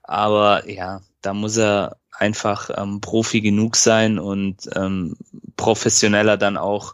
aber 0.04 0.70
ja, 0.70 1.02
da 1.22 1.34
muss 1.34 1.58
er 1.58 1.98
einfach 2.20 2.70
ähm, 2.76 3.02
Profi 3.02 3.42
genug 3.42 3.76
sein 3.76 4.20
und 4.20 4.70
ähm, 4.76 5.16
professioneller 5.56 6.38
dann 6.38 6.58
auch, 6.58 6.94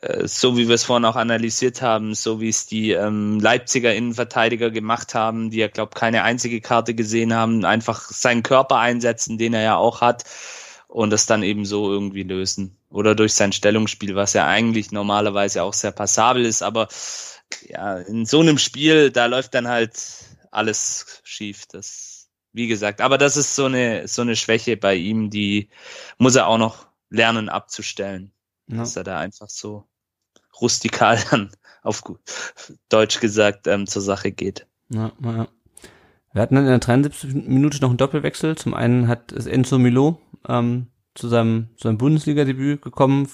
äh, 0.00 0.26
so 0.26 0.56
wie 0.56 0.68
wir 0.68 0.74
es 0.74 0.84
vorhin 0.84 1.04
auch 1.04 1.16
analysiert 1.16 1.82
haben, 1.82 2.14
so 2.14 2.40
wie 2.40 2.48
es 2.48 2.66
die 2.66 2.92
ähm, 2.92 3.40
Leipziger 3.40 3.94
Innenverteidiger 3.94 4.70
gemacht 4.70 5.14
haben, 5.14 5.50
die 5.50 5.58
ja, 5.58 5.68
glaube 5.68 5.92
keine 5.94 6.22
einzige 6.22 6.60
Karte 6.60 6.94
gesehen 6.94 7.34
haben, 7.34 7.64
einfach 7.64 8.10
seinen 8.10 8.42
Körper 8.42 8.78
einsetzen, 8.78 9.38
den 9.38 9.54
er 9.54 9.62
ja 9.62 9.76
auch 9.76 10.00
hat 10.00 10.24
und 10.88 11.10
das 11.10 11.26
dann 11.26 11.42
eben 11.42 11.64
so 11.64 11.90
irgendwie 11.90 12.22
lösen. 12.22 12.76
Oder 12.90 13.14
durch 13.14 13.34
sein 13.34 13.52
Stellungsspiel, 13.52 14.14
was 14.14 14.32
ja 14.32 14.46
eigentlich 14.46 14.92
normalerweise 14.92 15.62
auch 15.62 15.74
sehr 15.74 15.92
passabel 15.92 16.44
ist, 16.44 16.62
aber 16.62 16.88
ja, 17.68 17.98
in 17.98 18.26
so 18.26 18.40
einem 18.40 18.58
Spiel, 18.58 19.10
da 19.10 19.26
läuft 19.26 19.54
dann 19.54 19.68
halt 19.68 19.94
alles 20.50 21.20
schief. 21.22 21.66
Das, 21.66 22.05
wie 22.56 22.68
gesagt, 22.68 23.02
aber 23.02 23.18
das 23.18 23.36
ist 23.36 23.54
so 23.54 23.66
eine, 23.66 24.08
so 24.08 24.22
eine 24.22 24.34
Schwäche 24.34 24.78
bei 24.78 24.94
ihm, 24.94 25.28
die 25.28 25.68
muss 26.16 26.36
er 26.36 26.46
auch 26.46 26.56
noch 26.56 26.86
lernen 27.10 27.50
abzustellen. 27.50 28.32
Ja. 28.66 28.78
Dass 28.78 28.96
er 28.96 29.04
da 29.04 29.18
einfach 29.18 29.50
so 29.50 29.84
rustikal 30.60 31.22
dann 31.30 31.50
auf 31.82 32.02
gut 32.02 32.18
Deutsch 32.88 33.20
gesagt 33.20 33.66
ähm, 33.66 33.86
zur 33.86 34.00
Sache 34.00 34.32
geht. 34.32 34.66
Ja, 34.88 35.12
ja. 35.22 35.48
Wir 36.32 36.42
hatten 36.42 36.54
dann 36.54 36.64
in 36.64 36.70
der 36.70 36.78
73. 36.78 37.34
Minute 37.46 37.78
noch 37.80 37.90
einen 37.90 37.98
Doppelwechsel. 37.98 38.56
Zum 38.56 38.72
einen 38.72 39.06
hat 39.06 39.32
es 39.32 39.46
Enzo 39.46 39.78
Milo 39.78 40.18
ähm, 40.48 40.86
zu 41.16 41.28
seinem, 41.28 41.68
zu 41.76 41.88
seinem 41.88 41.98
Bundesliga-Debüt 41.98 42.82
gekommen. 42.82 43.28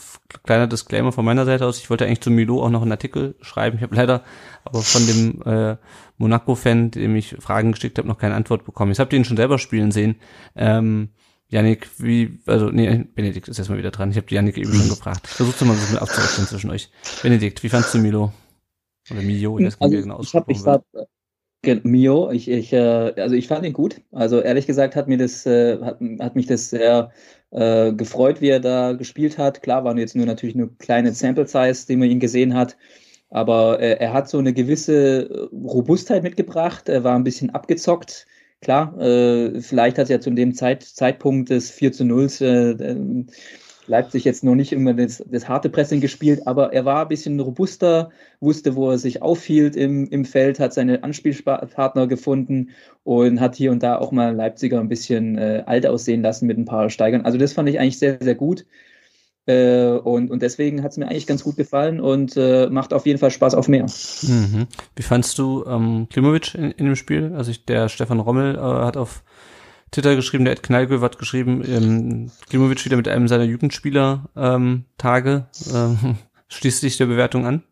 Kleiner 0.44 0.66
Disclaimer 0.66 1.12
von 1.12 1.24
meiner 1.24 1.44
Seite 1.44 1.66
aus. 1.66 1.78
Ich 1.78 1.90
wollte 1.90 2.06
eigentlich 2.06 2.20
zu 2.20 2.30
Milo 2.30 2.62
auch 2.62 2.70
noch 2.70 2.82
einen 2.82 2.92
Artikel 2.92 3.34
schreiben. 3.40 3.76
Ich 3.76 3.82
habe 3.82 3.94
leider 3.94 4.22
aber 4.64 4.80
von 4.82 5.06
dem 5.06 5.42
äh, 5.42 5.76
Monaco-Fan, 6.18 6.92
dem 6.92 7.16
ich 7.16 7.36
Fragen 7.40 7.72
geschickt 7.72 7.98
habe, 7.98 8.08
noch 8.08 8.18
keine 8.18 8.34
Antwort 8.34 8.64
bekommen. 8.64 8.92
Ich 8.92 9.00
habe 9.00 9.10
den 9.10 9.24
schon 9.24 9.36
selber 9.36 9.58
spielen 9.58 9.90
sehen. 9.90 10.16
Ähm, 10.56 11.10
Janik, 11.48 11.88
wie, 11.98 12.38
also, 12.46 12.70
nee, 12.70 13.04
Benedikt 13.14 13.48
ist 13.48 13.58
erstmal 13.58 13.78
wieder 13.78 13.90
dran. 13.90 14.10
Ich 14.10 14.16
habe 14.16 14.26
die 14.26 14.36
Janik 14.36 14.56
eben 14.56 14.72
schon 14.72 14.88
gefragt. 14.88 15.26
Ich 15.26 15.32
versuche 15.32 15.64
mal 15.66 15.74
so 15.74 15.80
ein 15.80 15.82
bisschen 15.82 15.98
aufzurechnen 15.98 16.46
zwischen 16.46 16.70
euch. 16.70 16.90
Benedikt, 17.22 17.62
wie 17.62 17.68
fandst 17.68 17.92
du 17.92 17.98
Milo? 17.98 18.32
Oder 19.10 19.22
Mio, 19.22 19.58
ich 19.58 19.66
weiß 19.66 19.80
also, 19.80 19.96
genau 19.96 20.20
Ich 20.22 20.34
habe 20.34 20.46
mich 20.48 20.62
da, 20.62 20.82
Mio, 21.82 22.30
ich, 22.30 22.48
ich, 22.48 22.72
äh, 22.72 23.14
also 23.16 23.34
ich 23.34 23.48
fand 23.48 23.66
ihn 23.66 23.72
gut. 23.72 24.00
Also 24.12 24.40
ehrlich 24.40 24.66
gesagt 24.66 24.96
hat 24.96 25.08
mir 25.08 25.18
das, 25.18 25.44
äh, 25.46 25.78
hat, 25.80 26.00
hat 26.20 26.36
mich 26.36 26.46
das 26.46 26.70
sehr 26.70 27.12
äh, 27.53 27.92
gefreut, 27.92 28.40
wie 28.40 28.48
er 28.48 28.61
da 28.61 28.92
gespielt 28.92 29.38
hat. 29.38 29.62
Klar 29.62 29.84
waren 29.84 29.98
jetzt 29.98 30.16
nur 30.16 30.26
natürlich 30.26 30.55
nur 30.55 30.76
kleine 30.78 31.12
Sample 31.12 31.46
Size, 31.46 31.86
die 31.86 31.96
man 31.96 32.11
ihn 32.11 32.20
gesehen 32.20 32.55
hat. 32.55 32.76
Aber 33.30 33.80
äh, 33.80 33.96
er 33.98 34.12
hat 34.12 34.28
so 34.28 34.38
eine 34.38 34.53
gewisse 34.53 35.28
äh, 35.30 35.48
Robustheit 35.66 36.22
mitgebracht. 36.22 36.88
Er 36.88 37.05
war 37.05 37.14
ein 37.14 37.24
bisschen 37.24 37.50
abgezockt. 37.50 38.26
Klar, 38.61 38.96
äh, 39.00 39.61
vielleicht 39.61 39.98
hat 39.98 40.09
er 40.11 40.20
zu 40.20 40.30
dem 40.30 40.55
Zeit, 40.55 40.82
Zeitpunkt 40.82 41.50
des 41.50 41.70
4 41.70 41.92
zu 41.92 42.05
0 42.05 42.28
äh, 42.40 42.96
Leipzig 43.86 44.24
jetzt 44.24 44.44
noch 44.44 44.54
nicht 44.54 44.72
immer 44.72 44.94
das, 44.94 45.24
das 45.28 45.48
harte 45.48 45.68
Pressing 45.68 46.00
gespielt, 46.00 46.46
aber 46.46 46.72
er 46.72 46.84
war 46.84 47.02
ein 47.02 47.08
bisschen 47.08 47.38
robuster, 47.40 48.10
wusste, 48.40 48.76
wo 48.76 48.90
er 48.90 48.98
sich 48.98 49.22
aufhielt 49.22 49.76
im, 49.76 50.08
im 50.08 50.24
Feld, 50.24 50.60
hat 50.60 50.72
seine 50.72 51.02
Anspielpartner 51.02 52.06
gefunden 52.06 52.70
und 53.04 53.40
hat 53.40 53.56
hier 53.56 53.72
und 53.72 53.82
da 53.82 53.98
auch 53.98 54.12
mal 54.12 54.34
Leipziger 54.34 54.80
ein 54.80 54.88
bisschen 54.88 55.36
äh, 55.36 55.64
alt 55.66 55.86
aussehen 55.86 56.22
lassen 56.22 56.46
mit 56.46 56.58
ein 56.58 56.64
paar 56.64 56.90
Steigern. 56.90 57.22
Also 57.22 57.38
das 57.38 57.52
fand 57.52 57.68
ich 57.68 57.80
eigentlich 57.80 57.98
sehr, 57.98 58.18
sehr 58.20 58.34
gut. 58.34 58.64
Äh, 59.46 59.88
und, 59.88 60.30
und 60.30 60.40
deswegen 60.40 60.84
hat 60.84 60.92
es 60.92 60.98
mir 60.98 61.08
eigentlich 61.08 61.26
ganz 61.26 61.42
gut 61.42 61.56
gefallen 61.56 62.00
und 62.00 62.36
äh, 62.36 62.68
macht 62.70 62.92
auf 62.92 63.06
jeden 63.06 63.18
Fall 63.18 63.32
Spaß 63.32 63.54
auf 63.54 63.66
mehr. 63.66 63.86
Mhm. 64.22 64.68
Wie 64.94 65.02
fandst 65.02 65.36
du 65.38 65.64
ähm, 65.66 66.06
Klimovic 66.08 66.54
in, 66.54 66.70
in 66.70 66.86
dem 66.86 66.96
Spiel? 66.96 67.32
Also 67.34 67.50
ich, 67.50 67.64
der 67.64 67.88
Stefan 67.88 68.20
Rommel 68.20 68.54
äh, 68.54 68.60
hat 68.60 68.96
auf 68.96 69.24
Twitter 69.93 70.16
geschrieben, 70.16 70.45
der 70.45 70.55
Ed 70.55 70.62
Knallgöw 70.62 71.03
hat 71.03 71.18
geschrieben, 71.18 71.62
ähm, 71.66 72.30
Klimovic 72.49 72.84
wieder 72.84 72.97
mit 72.97 73.09
einem 73.09 73.28
seiner 73.28 73.45
Jugendspieler 73.45 74.30
ähm. 74.36 74.84
Ähm, 75.05 76.16
schließt 76.49 76.80
sich 76.80 76.97
der 76.97 77.07
Bewertung 77.07 77.47
an? 77.47 77.62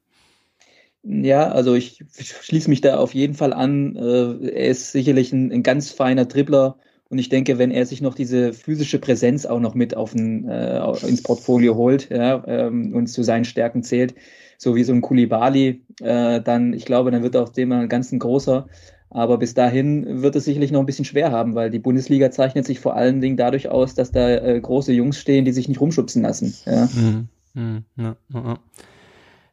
Ja, 1.02 1.50
also 1.50 1.74
ich 1.74 2.04
schließe 2.18 2.68
mich 2.68 2.82
da 2.82 2.98
auf 2.98 3.14
jeden 3.14 3.34
Fall 3.34 3.54
an. 3.54 3.96
Äh, 3.96 4.50
er 4.50 4.68
ist 4.68 4.92
sicherlich 4.92 5.32
ein, 5.32 5.50
ein, 5.50 5.62
ganz 5.62 5.90
feiner 5.90 6.26
Dribbler 6.26 6.76
und 7.08 7.18
ich 7.18 7.30
denke, 7.30 7.56
wenn 7.58 7.70
er 7.70 7.86
sich 7.86 8.02
noch 8.02 8.14
diese 8.14 8.52
physische 8.52 8.98
Präsenz 8.98 9.46
auch 9.46 9.60
noch 9.60 9.74
mit 9.74 9.96
auf 9.96 10.14
ein, 10.14 10.46
äh, 10.46 10.78
ins 11.06 11.22
Portfolio 11.22 11.74
holt 11.74 12.10
ja, 12.10 12.44
ähm, 12.46 12.94
und 12.94 13.06
zu 13.06 13.22
seinen 13.22 13.46
Stärken 13.46 13.82
zählt, 13.82 14.14
so 14.58 14.76
wie 14.76 14.84
so 14.84 14.92
ein 14.92 15.00
Kulibali, 15.00 15.82
äh, 16.02 16.42
dann, 16.42 16.74
ich 16.74 16.84
glaube, 16.84 17.10
dann 17.10 17.22
wird 17.22 17.34
auch 17.34 17.48
dem 17.48 17.72
ein 17.72 17.88
ganz 17.88 18.12
ein 18.12 18.18
großer. 18.18 18.68
Aber 19.10 19.38
bis 19.38 19.54
dahin 19.54 20.22
wird 20.22 20.36
es 20.36 20.44
sicherlich 20.44 20.70
noch 20.70 20.80
ein 20.80 20.86
bisschen 20.86 21.04
schwer 21.04 21.32
haben, 21.32 21.56
weil 21.56 21.70
die 21.70 21.80
Bundesliga 21.80 22.30
zeichnet 22.30 22.64
sich 22.64 22.78
vor 22.78 22.94
allen 22.94 23.20
Dingen 23.20 23.36
dadurch 23.36 23.68
aus, 23.68 23.94
dass 23.94 24.12
da 24.12 24.28
äh, 24.28 24.60
große 24.60 24.92
Jungs 24.92 25.18
stehen, 25.18 25.44
die 25.44 25.52
sich 25.52 25.68
nicht 25.68 25.80
rumschubsen 25.80 26.22
lassen. 26.22 26.54
Ja, 26.64 26.88
mhm. 26.94 27.28
Mhm. 27.54 27.84
Ja, 27.96 28.16
ja. 28.32 28.58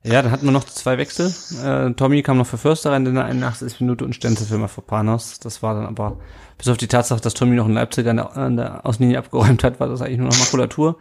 ja, 0.03 0.21
dann 0.21 0.31
hatten 0.31 0.45
wir 0.45 0.51
noch 0.51 0.65
zwei 0.65 0.99
Wechsel. 0.99 1.33
Äh, 1.63 1.93
Tommy 1.93 2.21
kam 2.21 2.37
noch 2.37 2.45
für 2.45 2.59
Förster 2.59 2.91
rein 2.91 3.07
in 3.07 3.15
der 3.15 3.25
81. 3.25 3.79
Minute 3.81 4.05
und 4.05 4.13
Stenzel 4.13 4.45
für 4.45 4.59
Mafopanos. 4.59 5.39
Das 5.39 5.63
war 5.63 5.73
dann 5.73 5.87
aber, 5.87 6.19
bis 6.59 6.67
auf 6.67 6.77
die 6.77 6.87
Tatsache, 6.87 7.19
dass 7.19 7.33
Tommy 7.33 7.55
noch 7.55 7.65
einen 7.65 7.73
Leipziger 7.73 8.11
an 8.11 8.17
der, 8.17 8.37
an 8.37 8.57
der 8.57 8.85
Außenlinie 8.85 9.17
abgeräumt 9.17 9.63
hat, 9.63 9.79
war 9.79 9.87
das 9.87 10.03
eigentlich 10.03 10.19
nur 10.19 10.27
noch 10.27 10.39
Makulatur. 10.39 10.97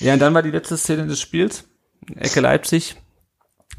Ja, 0.00 0.14
und 0.14 0.18
dann 0.20 0.34
war 0.34 0.42
die 0.42 0.50
letzte 0.50 0.76
Szene 0.76 1.06
des 1.06 1.20
Spiels. 1.20 1.68
Ecke 2.16 2.40
Leipzig. 2.40 2.96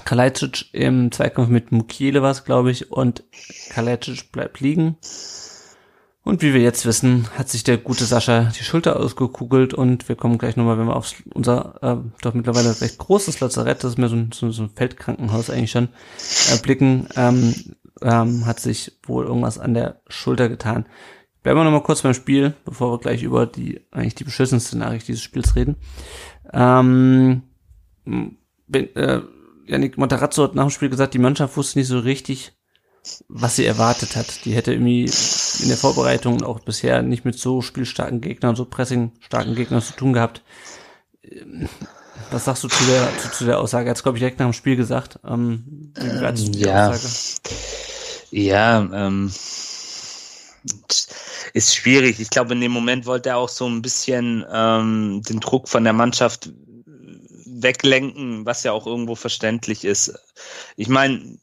Kalajdzic 0.06 0.74
im 0.74 1.12
Zweikampf 1.12 1.50
mit 1.50 1.72
Mukiele 1.72 2.22
war 2.22 2.32
es, 2.32 2.46
glaube 2.46 2.72
ich, 2.72 2.92
und 2.92 3.24
Kalajdzic 3.70 4.32
bleibt 4.32 4.60
liegen. 4.60 4.98
Und 6.24 6.42
wie 6.42 6.54
wir 6.54 6.62
jetzt 6.62 6.86
wissen, 6.86 7.28
hat 7.38 7.50
sich 7.50 7.64
der 7.64 7.78
gute 7.78 8.06
Sascha 8.06 8.52
die 8.58 8.64
Schulter 8.64 8.98
ausgekugelt 8.98 9.74
und 9.74 10.08
wir 10.08 10.16
kommen 10.16 10.38
gleich 10.38 10.56
nochmal, 10.56 10.78
wenn 10.78 10.88
wir 10.88 10.96
auf 10.96 11.14
unser 11.34 11.76
äh, 11.82 11.98
doch 12.22 12.34
mittlerweile 12.34 12.80
recht 12.80 12.98
großes 12.98 13.42
Lazarett, 13.42 13.84
das 13.84 13.92
ist 13.92 13.98
mir 13.98 14.08
so 14.08 14.16
ein, 14.16 14.32
so, 14.32 14.50
so 14.50 14.64
ein 14.64 14.70
Feldkrankenhaus 14.70 15.50
eigentlich 15.50 15.72
schon, 15.72 15.90
äh, 16.50 16.58
blicken, 16.62 17.10
ähm, 17.18 17.54
ähm, 18.02 18.46
hat 18.46 18.62
sich 18.62 18.94
wohl 19.06 19.26
irgendwas 19.26 19.60
an 19.60 19.74
der 19.74 20.02
Schulter 20.08 20.48
getan. 20.48 20.86
Bleiben 21.44 21.60
wir 21.60 21.66
nochmal 21.66 21.84
kurz 21.84 22.02
beim 22.04 22.14
Spiel, 22.14 22.54
bevor 22.64 22.94
wir 22.94 23.00
gleich 23.00 23.22
über 23.22 23.46
die 23.46 23.82
eigentlich 23.92 24.16
die 24.16 24.24
beschissenste 24.24 24.78
Nachricht 24.78 25.10
dieses 25.10 25.22
Spiels 25.22 25.58
reden. 25.58 25.76
Ähm, 26.54 27.44
bin, 28.06 28.96
äh, 28.96 29.22
Janik 29.66 29.98
Montarazzo 29.98 30.44
hat 30.44 30.56
nach 30.56 30.66
dem 30.66 30.72
Spiel 30.72 30.90
gesagt, 30.90 31.14
die 31.14 31.20
Mannschaft 31.20 31.56
wusste 31.58 31.80
nicht 31.80 31.88
so 31.88 32.00
richtig, 32.00 32.54
was 33.28 33.56
sie 33.56 33.66
erwartet 33.66 34.16
hat. 34.16 34.46
Die 34.46 34.54
hätte 34.54 34.74
irgendwie 34.74 35.06
in 35.60 35.68
der 35.68 35.78
Vorbereitung 35.78 36.44
auch 36.44 36.60
bisher 36.60 37.02
nicht 37.02 37.26
mit 37.26 37.38
so 37.38 37.62
spielstarken 37.62 38.22
Gegnern, 38.22 38.56
so 38.56 38.66
pressingstarken 38.66 39.56
Gegnern 39.56 39.82
zu 39.82 39.94
tun 39.94 40.14
gehabt. 40.14 40.42
Was 42.32 42.46
sagst 42.46 42.64
du 42.64 42.68
zu 42.68 42.84
der, 42.86 43.08
zu, 43.18 43.32
zu 43.32 43.46
der 43.46 43.60
Aussage? 43.60 43.90
Hat 43.90 44.02
glaube 44.02 44.18
ich, 44.18 44.22
direkt 44.22 44.40
nach 44.40 44.48
dem 44.48 44.54
Spiel 44.54 44.76
gesagt. 44.76 45.20
Ähm, 45.26 45.92
du 45.94 46.60
ja. 46.60 46.90
Aussage? 46.90 47.14
Ja, 48.32 48.80
ähm, 48.80 49.32
ist 51.54 51.76
schwierig. 51.76 52.20
Ich 52.20 52.30
glaube, 52.30 52.54
in 52.54 52.62
dem 52.62 52.72
Moment 52.72 53.06
wollte 53.06 53.30
er 53.30 53.38
auch 53.38 53.50
so 53.50 53.68
ein 53.68 53.82
bisschen 53.82 54.44
ähm, 54.52 55.22
den 55.28 55.40
Druck 55.40 55.70
von 55.70 55.84
der 55.84 55.94
Mannschaft 55.94 56.52
weglenken, 57.64 58.46
was 58.46 58.64
ja 58.64 58.72
auch 58.72 58.86
irgendwo 58.86 59.16
verständlich 59.16 59.86
ist. 59.86 60.14
Ich 60.76 60.88
meine, 60.90 61.38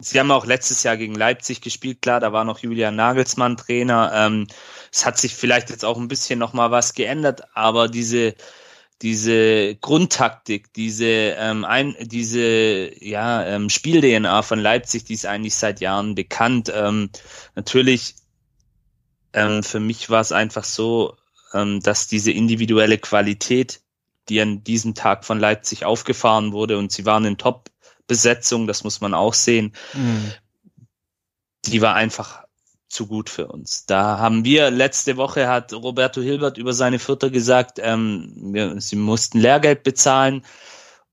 sie 0.00 0.18
haben 0.18 0.30
auch 0.30 0.46
letztes 0.46 0.82
Jahr 0.82 0.96
gegen 0.96 1.14
Leipzig 1.14 1.60
gespielt, 1.60 2.02
klar, 2.02 2.20
da 2.20 2.32
war 2.32 2.44
noch 2.44 2.60
Julian 2.60 2.96
Nagelsmann 2.96 3.56
Trainer. 3.56 4.12
Ähm, 4.14 4.46
es 4.92 5.04
hat 5.04 5.18
sich 5.18 5.34
vielleicht 5.34 5.70
jetzt 5.70 5.84
auch 5.84 5.98
ein 5.98 6.08
bisschen 6.08 6.38
noch 6.38 6.52
mal 6.52 6.70
was 6.70 6.94
geändert, 6.94 7.42
aber 7.54 7.88
diese 7.88 8.34
diese 9.02 9.76
Grundtaktik, 9.76 10.74
diese 10.74 11.06
ähm, 11.38 11.64
ein, 11.64 11.96
diese 12.00 12.92
ja 13.02 13.46
ähm, 13.46 13.70
Spiel-DNA 13.70 14.42
von 14.42 14.58
Leipzig, 14.58 15.04
die 15.04 15.14
ist 15.14 15.24
eigentlich 15.24 15.54
seit 15.54 15.80
Jahren 15.80 16.14
bekannt. 16.14 16.70
Ähm, 16.74 17.08
natürlich 17.54 18.14
ähm, 19.32 19.62
für 19.62 19.80
mich 19.80 20.10
war 20.10 20.20
es 20.20 20.32
einfach 20.32 20.64
so, 20.64 21.16
ähm, 21.54 21.80
dass 21.80 22.08
diese 22.08 22.30
individuelle 22.30 22.98
Qualität 22.98 23.80
die 24.30 24.40
an 24.40 24.64
diesem 24.64 24.94
Tag 24.94 25.24
von 25.24 25.38
Leipzig 25.38 25.84
aufgefahren 25.84 26.52
wurde 26.52 26.78
und 26.78 26.92
sie 26.92 27.04
waren 27.04 27.24
in 27.24 27.36
Top-Besetzung, 27.36 28.66
das 28.66 28.84
muss 28.84 29.00
man 29.00 29.12
auch 29.12 29.34
sehen. 29.34 29.74
Mhm. 29.92 30.32
Die 31.66 31.82
war 31.82 31.94
einfach 31.94 32.44
zu 32.88 33.06
gut 33.06 33.28
für 33.28 33.48
uns. 33.48 33.86
Da 33.86 34.18
haben 34.18 34.44
wir 34.44 34.70
letzte 34.70 35.16
Woche 35.16 35.48
hat 35.48 35.72
Roberto 35.72 36.20
Hilbert 36.20 36.58
über 36.58 36.72
seine 36.72 36.98
Vierter 36.98 37.30
gesagt, 37.30 37.78
ähm, 37.80 38.32
wir, 38.52 38.80
sie 38.80 38.96
mussten 38.96 39.38
Lehrgeld 39.38 39.82
bezahlen 39.82 40.44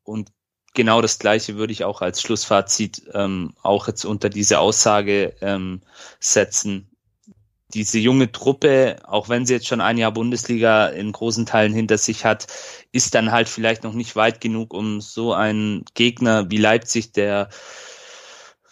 und 0.03 0.32
genau 0.74 1.01
das 1.01 1.20
Gleiche 1.20 1.57
würde 1.57 1.74
ich 1.74 1.84
auch 1.84 2.01
als 2.01 2.22
Schlussfazit 2.22 3.03
ähm, 3.13 3.53
auch 3.61 3.88
jetzt 3.88 4.05
unter 4.05 4.30
diese 4.30 4.59
Aussage 4.59 5.36
ähm, 5.41 5.82
setzen 6.20 6.96
diese 7.74 7.99
junge 7.99 8.32
Truppe, 8.32 8.97
auch 9.03 9.30
wenn 9.30 9.45
sie 9.45 9.53
jetzt 9.53 9.68
schon 9.68 9.82
ein 9.82 9.97
Jahr 9.97 10.11
Bundesliga 10.11 10.88
in 10.88 11.11
großen 11.11 11.45
Teilen 11.45 11.74
hinter 11.74 11.97
sich 11.97 12.24
hat, 12.24 12.47
ist 12.91 13.13
dann 13.13 13.32
halt 13.32 13.49
vielleicht 13.49 13.84
noch 13.84 13.93
nicht 13.93 14.15
weit 14.15 14.39
genug, 14.39 14.74
um 14.74 15.01
so 15.01 15.34
einen 15.34 15.84
Gegner 15.93 16.49
wie 16.49 16.57
Leipzig, 16.57 17.11
der 17.11 17.49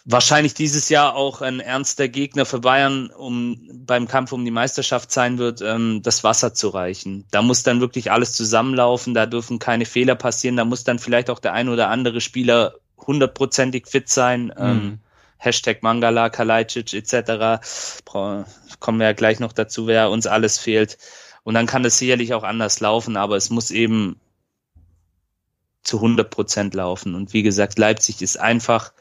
wahrscheinlich 0.06 0.54
dieses 0.54 0.88
Jahr 0.88 1.14
auch 1.14 1.42
ein 1.42 1.60
ernster 1.60 2.08
Gegner 2.08 2.46
für 2.46 2.60
Bayern, 2.60 3.10
um 3.10 3.58
beim 3.72 4.06
Kampf 4.08 4.32
um 4.32 4.44
die 4.44 4.52
Meisterschaft 4.52 5.10
sein 5.10 5.36
wird, 5.36 5.60
ähm, 5.60 6.00
das 6.02 6.24
Wasser 6.24 6.54
zu 6.54 6.68
reichen. 6.68 7.26
Da 7.30 7.42
muss 7.42 7.64
dann 7.64 7.80
wirklich 7.80 8.12
alles 8.12 8.32
zusammenlaufen, 8.32 9.14
da 9.14 9.26
dürfen 9.26 9.58
keine 9.58 9.84
Fehler 9.84 10.14
passieren, 10.14 10.56
da 10.56 10.64
muss 10.64 10.84
dann 10.84 11.00
vielleicht 11.00 11.28
auch 11.28 11.40
der 11.40 11.52
ein 11.52 11.68
oder 11.68 11.90
andere 11.90 12.20
Spieler 12.20 12.76
hundertprozentig 12.96 13.88
fit 13.88 14.08
sein. 14.08 14.52
Ähm, 14.56 14.74
mhm. 14.74 14.80
Ähm, 14.80 14.98
Hashtag 15.38 15.82
Mangala, 15.82 16.30
Kalajdzic 16.30 16.94
etc. 16.94 17.60
Kommen 18.80 18.98
wir 18.98 19.06
ja 19.06 19.12
gleich 19.12 19.40
noch 19.40 19.52
dazu, 19.52 19.86
wer 19.86 20.10
uns 20.10 20.26
alles 20.26 20.58
fehlt. 20.58 20.98
Und 21.44 21.54
dann 21.54 21.66
kann 21.66 21.84
es 21.84 21.98
sicherlich 21.98 22.34
auch 22.34 22.42
anders 22.42 22.80
laufen, 22.80 23.16
aber 23.16 23.36
es 23.36 23.50
muss 23.50 23.70
eben 23.70 24.20
zu 25.84 25.98
100 25.98 26.28
Prozent 26.30 26.74
laufen. 26.74 27.14
Und 27.14 27.32
wie 27.32 27.42
gesagt, 27.42 27.78
Leipzig 27.78 28.20
ist 28.20 28.38
einfach, 28.38 28.92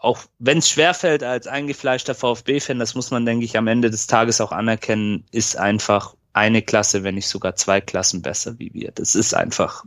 auch 0.00 0.20
wenn 0.38 0.58
es 0.58 0.68
schwerfällt 0.68 1.24
als 1.24 1.46
eingefleischter 1.46 2.14
VfB-Fan, 2.14 2.78
das 2.78 2.94
muss 2.94 3.10
man, 3.10 3.26
denke 3.26 3.44
ich, 3.44 3.58
am 3.58 3.66
Ende 3.66 3.90
des 3.90 4.06
Tages 4.06 4.40
auch 4.40 4.52
anerkennen, 4.52 5.24
ist 5.32 5.56
einfach 5.56 6.14
eine 6.32 6.62
Klasse, 6.62 7.02
wenn 7.02 7.16
nicht 7.16 7.28
sogar 7.28 7.56
zwei 7.56 7.80
Klassen 7.80 8.22
besser 8.22 8.58
wie 8.58 8.72
wir. 8.72 8.92
Das 8.92 9.14
ist 9.16 9.34
einfach 9.34 9.84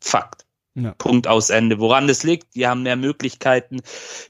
Fakt. 0.00 0.45
Ja. 0.76 0.92
Punkt 0.98 1.26
aus 1.26 1.48
Ende. 1.48 1.78
Woran 1.78 2.06
das 2.06 2.22
liegt? 2.22 2.54
Die 2.54 2.66
haben 2.66 2.82
mehr 2.82 2.96
Möglichkeiten. 2.96 3.80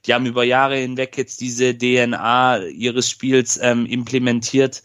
Die 0.04 0.14
haben 0.14 0.26
über 0.26 0.44
Jahre 0.44 0.76
hinweg 0.76 1.18
jetzt 1.18 1.40
diese 1.40 1.76
DNA 1.76 2.66
ihres 2.68 3.10
Spiels 3.10 3.58
ähm, 3.60 3.84
implementiert. 3.84 4.84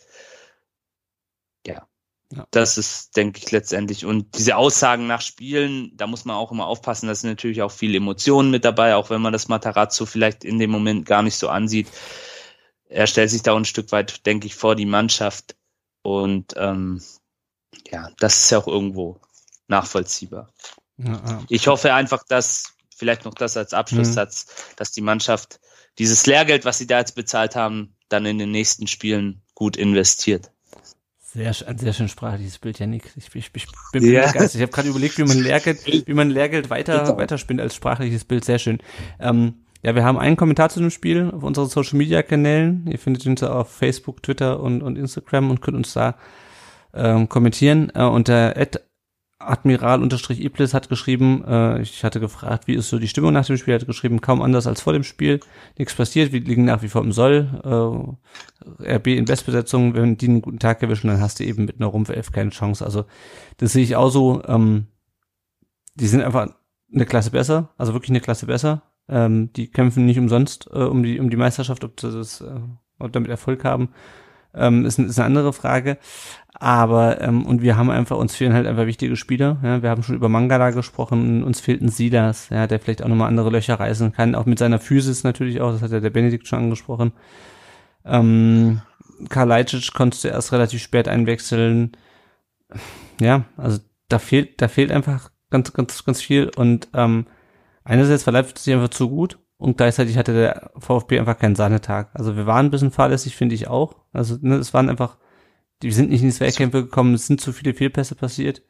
Ja. 1.67 1.87
ja. 2.31 2.47
Das 2.49 2.79
ist, 2.79 3.15
denke 3.15 3.39
ich, 3.43 3.51
letztendlich. 3.51 4.05
Und 4.05 4.39
diese 4.39 4.55
Aussagen 4.55 5.05
nach 5.05 5.21
Spielen, 5.21 5.95
da 5.95 6.07
muss 6.07 6.25
man 6.25 6.35
auch 6.35 6.51
immer 6.51 6.65
aufpassen, 6.65 7.05
da 7.05 7.13
sind 7.13 7.29
natürlich 7.29 7.61
auch 7.61 7.71
viele 7.71 7.97
Emotionen 7.97 8.49
mit 8.49 8.65
dabei, 8.65 8.95
auch 8.95 9.11
wenn 9.11 9.21
man 9.21 9.33
das 9.33 9.47
Matarazzo 9.47 10.07
vielleicht 10.07 10.43
in 10.43 10.57
dem 10.57 10.71
Moment 10.71 11.05
gar 11.05 11.21
nicht 11.21 11.35
so 11.35 11.47
ansieht. 11.47 11.89
Er 12.89 13.05
stellt 13.05 13.29
sich 13.29 13.43
da 13.43 13.55
ein 13.55 13.65
Stück 13.65 13.91
weit, 13.91 14.25
denke 14.25 14.47
ich, 14.47 14.55
vor 14.55 14.75
die 14.75 14.87
Mannschaft. 14.87 15.55
Und 16.01 16.55
ähm, 16.57 17.03
ja, 17.91 18.09
das 18.17 18.45
ist 18.45 18.49
ja 18.49 18.57
auch 18.57 18.67
irgendwo 18.67 19.21
nachvollziehbar. 19.67 20.51
Ich 21.49 21.67
hoffe 21.67 21.93
einfach, 21.93 22.23
dass, 22.27 22.73
vielleicht 22.95 23.25
noch 23.25 23.33
das 23.33 23.57
als 23.57 23.73
Abschlusssatz, 23.73 24.45
mhm. 24.47 24.73
dass 24.77 24.91
die 24.91 25.01
Mannschaft 25.01 25.59
dieses 25.97 26.25
Lehrgeld, 26.25 26.65
was 26.65 26.77
sie 26.77 26.87
da 26.87 26.99
jetzt 26.99 27.15
bezahlt 27.15 27.55
haben, 27.55 27.95
dann 28.09 28.25
in 28.25 28.37
den 28.37 28.51
nächsten 28.51 28.87
Spielen 28.87 29.41
gut 29.55 29.77
investiert. 29.77 30.51
Sehr, 31.33 31.55
ein 31.65 31.77
sehr 31.77 31.93
schön 31.93 32.09
sprachliches 32.09 32.59
Bild, 32.59 32.79
Janik. 32.79 33.11
Ich, 33.15 33.33
ich, 33.33 33.51
ich 33.53 33.67
bin 33.93 34.03
ja. 34.03 34.27
begeistert. 34.27 34.55
Ich 34.55 34.61
habe 34.61 34.71
gerade 34.71 34.89
überlegt, 34.89 35.17
wie 35.17 35.23
man 35.23 35.39
Lehrgeld, 35.39 35.85
wie 35.85 36.13
man 36.13 36.29
Lehrgeld 36.29 36.69
weiter, 36.69 37.17
weiterspinnt 37.17 37.61
als 37.61 37.73
sprachliches 37.73 38.25
Bild. 38.25 38.43
Sehr 38.43 38.59
schön. 38.59 38.79
Ähm, 39.17 39.65
ja, 39.81 39.95
wir 39.95 40.03
haben 40.03 40.19
einen 40.19 40.35
Kommentar 40.35 40.69
zu 40.69 40.81
dem 40.81 40.91
Spiel 40.91 41.31
auf 41.31 41.43
unseren 41.43 41.69
Social 41.69 41.97
Media 41.97 42.21
Kanälen. 42.21 42.85
Ihr 42.91 42.99
findet 42.99 43.25
uns 43.25 43.41
auf 43.43 43.71
Facebook, 43.71 44.21
Twitter 44.21 44.59
und, 44.59 44.83
und 44.83 44.97
Instagram 44.97 45.49
und 45.49 45.61
könnt 45.61 45.77
uns 45.77 45.93
da 45.93 46.17
ähm, 46.93 47.29
kommentieren. 47.29 47.91
Äh, 47.95 48.03
unter 48.03 48.57
Admiral-Iblis 49.47 50.73
hat 50.73 50.89
geschrieben, 50.89 51.43
äh, 51.45 51.81
ich 51.81 52.03
hatte 52.03 52.19
gefragt, 52.19 52.67
wie 52.67 52.75
ist 52.75 52.89
so 52.89 52.99
die 52.99 53.07
Stimmung 53.07 53.33
nach 53.33 53.45
dem 53.45 53.57
Spiel, 53.57 53.73
er 53.73 53.79
hat 53.79 53.87
geschrieben, 53.87 54.21
kaum 54.21 54.41
anders 54.41 54.67
als 54.67 54.81
vor 54.81 54.93
dem 54.93 55.03
Spiel, 55.03 55.39
nichts 55.77 55.93
passiert, 55.93 56.31
wir 56.31 56.41
liegen 56.41 56.65
nach 56.65 56.81
wie 56.81 56.87
vor 56.87 57.01
im 57.01 57.11
Soll, 57.11 58.17
äh, 58.83 58.95
RB 58.95 59.07
in 59.07 59.25
Bestbesetzung, 59.25 59.93
wenn 59.93 60.17
die 60.17 60.27
einen 60.27 60.41
guten 60.41 60.59
Tag 60.59 60.81
erwischen, 60.81 61.07
dann 61.07 61.21
hast 61.21 61.39
du 61.39 61.43
eben 61.43 61.65
mit 61.65 61.79
einer 61.79 61.87
Rumpf 61.87 62.09
11 62.09 62.31
keine 62.31 62.49
Chance, 62.51 62.85
also 62.85 63.05
das 63.57 63.73
sehe 63.73 63.83
ich 63.83 63.95
auch 63.95 64.09
so, 64.09 64.43
ähm, 64.45 64.87
die 65.95 66.07
sind 66.07 66.21
einfach 66.21 66.47
eine 66.93 67.05
Klasse 67.05 67.31
besser, 67.31 67.69
also 67.77 67.93
wirklich 67.93 68.11
eine 68.11 68.21
Klasse 68.21 68.45
besser, 68.45 68.83
ähm, 69.09 69.51
die 69.53 69.67
kämpfen 69.69 70.05
nicht 70.05 70.19
umsonst 70.19 70.69
äh, 70.71 70.83
um 70.83 71.03
die 71.03 71.19
um 71.19 71.29
die 71.29 71.37
Meisterschaft, 71.37 71.83
ob 71.83 71.99
sie 71.99 72.11
das 72.11 72.41
äh, 72.41 72.59
ob 72.99 73.11
damit 73.11 73.29
Erfolg 73.29 73.63
haben, 73.63 73.89
ähm, 74.53 74.85
ist, 74.85 74.99
ist 74.99 75.19
eine 75.19 75.25
andere 75.25 75.53
Frage. 75.53 75.97
Aber, 76.53 77.21
ähm, 77.21 77.45
und 77.45 77.61
wir 77.61 77.77
haben 77.77 77.89
einfach, 77.89 78.17
uns 78.17 78.35
fehlen 78.35 78.53
halt 78.53 78.67
einfach 78.67 78.85
wichtige 78.85 79.15
Spieler. 79.15 79.57
Ja, 79.63 79.81
wir 79.81 79.89
haben 79.89 80.03
schon 80.03 80.15
über 80.15 80.29
Mangala 80.29 80.71
gesprochen, 80.71 81.43
uns 81.43 81.59
fehlt 81.59 81.81
ein 81.81 81.89
Silas, 81.89 82.49
ja, 82.49 82.67
der 82.67 82.79
vielleicht 82.79 83.03
auch 83.03 83.07
nochmal 83.07 83.29
andere 83.29 83.49
Löcher 83.49 83.79
reißen 83.79 84.11
kann, 84.11 84.35
auch 84.35 84.45
mit 84.45 84.59
seiner 84.59 84.79
Physis 84.79 85.23
natürlich 85.23 85.61
auch, 85.61 85.71
das 85.71 85.81
hat 85.81 85.91
ja 85.91 85.99
der 85.99 86.09
Benedikt 86.09 86.47
schon 86.47 86.59
angesprochen. 86.59 87.13
Ähm, 88.05 88.81
Karlajcic 89.29 89.93
konntest 89.93 90.23
du 90.23 90.27
erst 90.27 90.51
relativ 90.51 90.81
spät 90.81 91.07
einwechseln. 91.07 91.93
Ja, 93.19 93.45
also 93.57 93.79
da 94.09 94.19
fehlt, 94.19 94.61
da 94.61 94.67
fehlt 94.67 94.91
einfach 94.91 95.31
ganz, 95.49 95.73
ganz, 95.73 96.03
ganz 96.03 96.21
viel. 96.21 96.51
Und 96.55 96.89
ähm, 96.93 97.25
einerseits 97.83 98.25
war 98.25 98.33
Leipzig 98.33 98.73
einfach 98.73 98.89
zu 98.89 99.09
gut 99.09 99.39
und 99.61 99.77
gleichzeitig 99.77 100.17
hatte 100.17 100.33
der 100.33 100.71
VfB 100.79 101.19
einfach 101.19 101.37
keinen 101.37 101.53
Sahnetag. 101.55 102.09
Also 102.13 102.35
wir 102.35 102.47
waren 102.47 102.65
ein 102.65 102.71
bisschen 102.71 102.89
fahrlässig, 102.89 103.35
finde 103.35 103.53
ich 103.53 103.67
auch. 103.67 103.95
Also 104.11 104.37
ne, 104.41 104.55
es 104.55 104.73
waren 104.73 104.89
einfach, 104.89 105.17
die 105.83 105.91
sind 105.91 106.09
nicht 106.09 106.23
in 106.23 106.29
die 106.29 106.33
Zweikämpfe 106.33 106.81
gekommen, 106.81 107.13
es 107.13 107.27
sind 107.27 107.39
zu 107.39 107.53
viele 107.53 107.75
Fehlpässe 107.75 108.15
passiert, 108.15 108.63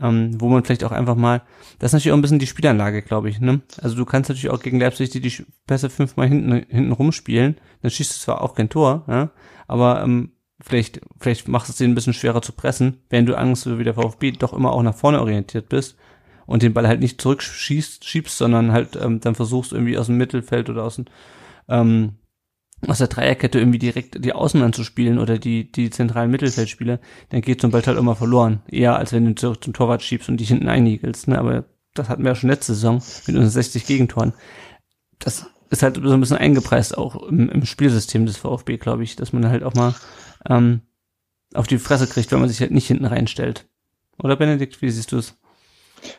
ähm, 0.00 0.40
wo 0.40 0.48
man 0.48 0.62
vielleicht 0.62 0.84
auch 0.84 0.92
einfach 0.92 1.16
mal, 1.16 1.42
das 1.80 1.88
ist 1.88 1.94
natürlich 1.94 2.12
auch 2.12 2.18
ein 2.18 2.22
bisschen 2.22 2.38
die 2.38 2.46
Spielanlage, 2.46 3.02
glaube 3.02 3.28
ich. 3.28 3.40
Ne? 3.40 3.62
Also 3.82 3.96
du 3.96 4.04
kannst 4.04 4.28
natürlich 4.30 4.50
auch 4.50 4.62
gegen 4.62 4.78
Leipzig 4.78 5.10
die, 5.10 5.20
die 5.20 5.44
Pässe 5.66 5.90
fünfmal 5.90 6.28
hinten, 6.28 6.52
hinten 6.68 6.92
rumspielen, 6.92 7.56
dann 7.82 7.90
schießt 7.90 8.14
du 8.14 8.20
zwar 8.20 8.40
auch 8.40 8.54
kein 8.54 8.68
Tor, 8.68 9.06
ja? 9.08 9.32
aber 9.66 10.04
ähm, 10.04 10.30
vielleicht, 10.60 11.00
vielleicht 11.18 11.48
machst 11.48 11.68
es 11.68 11.78
dir 11.78 11.88
ein 11.88 11.96
bisschen 11.96 12.14
schwerer 12.14 12.42
zu 12.42 12.52
pressen, 12.52 13.02
wenn 13.10 13.26
du 13.26 13.36
Angst 13.36 13.66
wie 13.76 13.82
der 13.82 13.94
VfB 13.94 14.30
doch 14.30 14.52
immer 14.52 14.70
auch 14.70 14.84
nach 14.84 14.94
vorne 14.94 15.20
orientiert 15.20 15.68
bist 15.68 15.98
und 16.48 16.62
den 16.62 16.72
Ball 16.72 16.88
halt 16.88 17.00
nicht 17.00 17.20
zurückschießt, 17.20 18.04
schiebst, 18.04 18.38
sondern 18.38 18.72
halt 18.72 18.98
ähm, 19.00 19.20
dann 19.20 19.34
versuchst 19.34 19.72
irgendwie 19.72 19.98
aus 19.98 20.06
dem 20.06 20.16
Mittelfeld 20.16 20.70
oder 20.70 20.82
aus 20.82 20.96
dem 20.96 21.04
ähm, 21.68 22.14
aus 22.86 22.98
der 22.98 23.08
Dreierkette 23.08 23.58
irgendwie 23.58 23.78
direkt 23.78 24.24
die 24.24 24.32
Außen 24.32 24.62
anzuspielen 24.62 25.18
oder 25.18 25.38
die, 25.38 25.70
die 25.70 25.90
zentralen 25.90 26.30
Mittelfeldspieler, 26.30 27.00
dann 27.28 27.42
geht 27.42 27.60
zum 27.60 27.70
Ball 27.70 27.84
halt 27.84 27.98
immer 27.98 28.14
verloren. 28.16 28.62
Eher 28.68 28.96
als 28.96 29.12
wenn 29.12 29.26
du 29.26 29.34
zurück 29.34 29.62
zum 29.62 29.74
Torwart 29.74 30.02
schiebst 30.02 30.28
und 30.28 30.38
dich 30.38 30.48
hinten 30.48 30.68
einigelst. 30.68 31.28
Ne? 31.28 31.38
Aber 31.38 31.64
das 31.94 32.08
hatten 32.08 32.22
wir 32.22 32.30
ja 32.30 32.34
schon 32.34 32.50
letzte 32.50 32.74
Saison 32.74 33.02
mit 33.26 33.36
unseren 33.36 33.50
60 33.50 33.84
Gegentoren. 33.84 34.32
Das 35.18 35.46
ist 35.70 35.82
halt 35.82 35.96
so 35.96 36.12
ein 36.12 36.20
bisschen 36.20 36.38
eingepreist 36.38 36.96
auch 36.96 37.20
im, 37.24 37.50
im 37.50 37.66
Spielsystem 37.66 38.24
des 38.24 38.38
VfB, 38.38 38.78
glaube 38.78 39.02
ich, 39.02 39.16
dass 39.16 39.32
man 39.32 39.48
halt 39.48 39.64
auch 39.64 39.74
mal 39.74 39.94
ähm, 40.48 40.82
auf 41.52 41.66
die 41.66 41.78
Fresse 41.78 42.06
kriegt, 42.06 42.30
wenn 42.32 42.40
man 42.40 42.48
sich 42.48 42.60
halt 42.60 42.70
nicht 42.70 42.86
hinten 42.86 43.06
reinstellt. 43.06 43.66
Oder 44.22 44.36
Benedikt, 44.36 44.80
wie 44.80 44.90
siehst 44.90 45.12
du 45.12 45.18
es? 45.18 45.36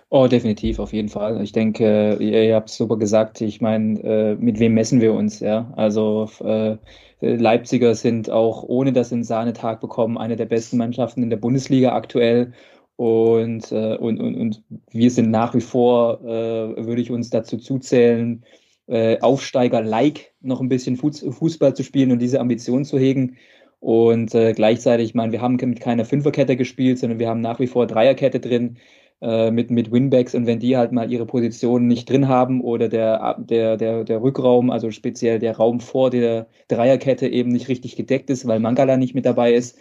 Oh, 0.10 0.28
definitiv, 0.28 0.80
auf 0.80 0.94
jeden 0.94 1.10
Fall. 1.10 1.42
Ich 1.44 1.52
denke, 1.52 2.18
ihr, 2.20 2.44
ihr 2.44 2.56
habt 2.56 2.70
es 2.70 2.78
super 2.78 2.98
gesagt. 2.98 3.42
Ich 3.42 3.62
meine, 3.62 4.00
äh, 4.04 4.36
mit 4.36 4.60
wem 4.60 4.74
messen 4.74 5.02
wir 5.02 5.14
uns? 5.14 5.40
Ja, 5.40 5.72
also 5.76 6.30
äh, 6.44 6.78
Leipziger 7.22 7.96
sind 7.96 8.30
auch 8.30 8.64
ohne 8.64 8.94
das 8.94 9.12
in 9.12 9.24
Sahnetag 9.24 9.82
bekommen 9.82 10.18
eine 10.18 10.36
der 10.36 10.46
besten 10.46 10.78
Mannschaften 10.78 11.24
in 11.24 11.30
der 11.30 11.38
Bundesliga 11.38 11.94
aktuell. 11.94 12.54
Und, 12.96 13.72
äh, 13.72 13.96
und, 13.96 14.20
und, 14.20 14.36
und 14.36 14.64
wir 14.92 15.10
sind 15.12 15.32
nach 15.32 15.54
wie 15.56 15.62
vor, 15.62 16.22
äh, 16.22 16.86
würde 16.86 17.02
ich 17.02 17.12
uns 17.12 17.30
dazu 17.30 17.58
zuzählen, 17.58 18.44
äh, 18.88 19.20
Aufsteiger-like 19.22 20.34
noch 20.42 20.60
ein 20.62 20.70
bisschen 20.70 20.98
Fußball 20.98 21.76
zu 21.76 21.84
spielen 21.84 22.12
und 22.12 22.20
diese 22.20 22.40
Ambition 22.40 22.86
zu 22.86 22.98
hegen. 22.98 23.38
Und 23.80 24.36
äh, 24.36 24.54
gleichzeitig, 24.54 25.10
ich 25.10 25.16
meine, 25.16 25.32
wir 25.32 25.42
haben 25.42 25.56
mit 25.56 25.80
keiner 25.80 26.06
Fünferkette 26.06 26.58
gespielt, 26.58 27.00
sondern 27.00 27.20
wir 27.20 27.30
haben 27.30 27.42
nach 27.42 27.60
wie 27.60 27.68
vor 27.68 27.88
Dreierkette 27.88 28.40
drin 28.40 28.78
äh, 29.22 29.52
mit, 29.52 29.72
mit 29.72 29.92
Winbacks 29.92 30.36
und 30.36 30.46
wenn 30.46 30.60
die 30.60 30.78
halt 30.78 30.92
mal 30.92 31.12
ihre 31.12 31.26
Position 31.26 31.88
nicht 31.88 32.10
drin 32.10 32.28
haben 32.28 32.62
oder 32.62 32.88
der, 32.88 33.36
der, 33.40 33.78
der, 33.78 34.04
der 34.04 34.22
Rückraum, 34.22 34.70
also 34.70 34.92
speziell 34.92 35.40
der 35.40 35.58
Raum 35.58 35.80
vor 35.80 36.10
der 36.10 36.48
Dreierkette 36.68 37.28
eben 37.28 37.52
nicht 37.52 37.68
richtig 37.68 37.96
gedeckt 37.96 38.30
ist, 38.30 38.48
weil 38.48 38.60
Mangala 38.60 38.98
nicht 38.98 39.16
mit 39.16 39.26
dabei 39.26 39.54
ist, 39.54 39.78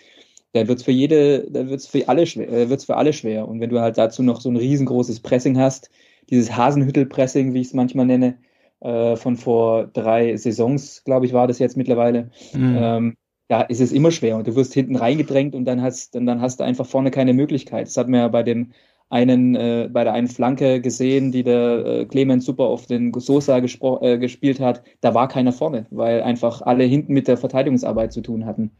dann 0.53 0.68
wird's 0.68 0.82
für 0.82 0.93
jede, 0.93 1.51
dann 1.51 1.68
wird's 1.68 1.86
für 1.86 2.09
alle 2.09 2.26
schwer, 2.26 2.51
äh, 2.51 2.70
wird's 2.70 2.86
für 2.86 2.97
alle 2.97 3.12
schwer. 3.12 3.47
Und 3.47 3.61
wenn 3.61 3.70
du 3.70 3.80
halt 3.80 3.99
dazu 3.99 4.22
noch 4.22 4.41
so 4.41 4.49
ein 4.49 4.57
riesengroßes 4.57 5.20
Pressing 5.20 5.59
hast, 5.59 5.91
dieses 6.30 6.57
Hasenhüttel-Pressing, 6.57 7.55
wie 7.55 7.61
ich 7.61 7.68
es 7.68 7.74
manchmal 7.74 8.07
nenne, 8.07 8.39
äh, 8.80 9.16
von 9.16 9.36
vor 9.36 9.86
drei 9.86 10.36
Saisons, 10.36 11.03
glaube 11.05 11.26
ich, 11.26 11.32
war 11.32 11.47
das 11.47 11.59
jetzt 11.59 11.76
mittlerweile, 11.76 12.30
mhm. 12.55 12.76
ähm, 12.80 13.16
ja, 13.51 13.62
ist 13.62 13.80
es 13.80 13.93
immer 13.93 14.11
schwer 14.11 14.36
und 14.36 14.47
du 14.47 14.55
wirst 14.57 14.74
hinten 14.74 14.97
reingedrängt 14.97 15.55
und 15.55 15.64
dann 15.64 15.80
hast, 15.80 16.14
dann, 16.14 16.26
dann 16.26 16.41
hast 16.41 16.61
du 16.61 16.64
einfach 16.64 16.86
vorne 16.86 17.11
keine 17.11 17.32
Möglichkeit. 17.32 17.86
Das 17.86 17.97
hat 17.97 18.09
man 18.09 18.20
ja 18.20 18.28
bei 18.28 18.43
dem 18.43 18.72
einen 19.11 19.55
äh, 19.55 19.89
bei 19.91 20.05
der 20.05 20.13
einen 20.13 20.29
Flanke 20.29 20.81
gesehen, 20.81 21.33
die 21.33 21.43
der 21.43 21.85
äh, 21.87 22.05
Clemens 22.07 22.45
super 22.45 22.65
auf 22.65 22.87
den 22.87 23.13
Sosa 23.15 23.59
äh, 23.59 24.19
gespielt 24.19 24.61
hat. 24.61 24.83
Da 25.01 25.15
war 25.15 25.29
keiner 25.29 25.53
vorne, 25.53 25.87
weil 25.91 26.23
einfach 26.23 26.63
alle 26.63 26.85
hinten 26.85 27.15
mit 27.15 27.29
der 27.29 27.37
Verteidigungsarbeit 27.39 28.13
zu 28.13 28.21
tun 28.21 28.45
hatten. 28.45 28.71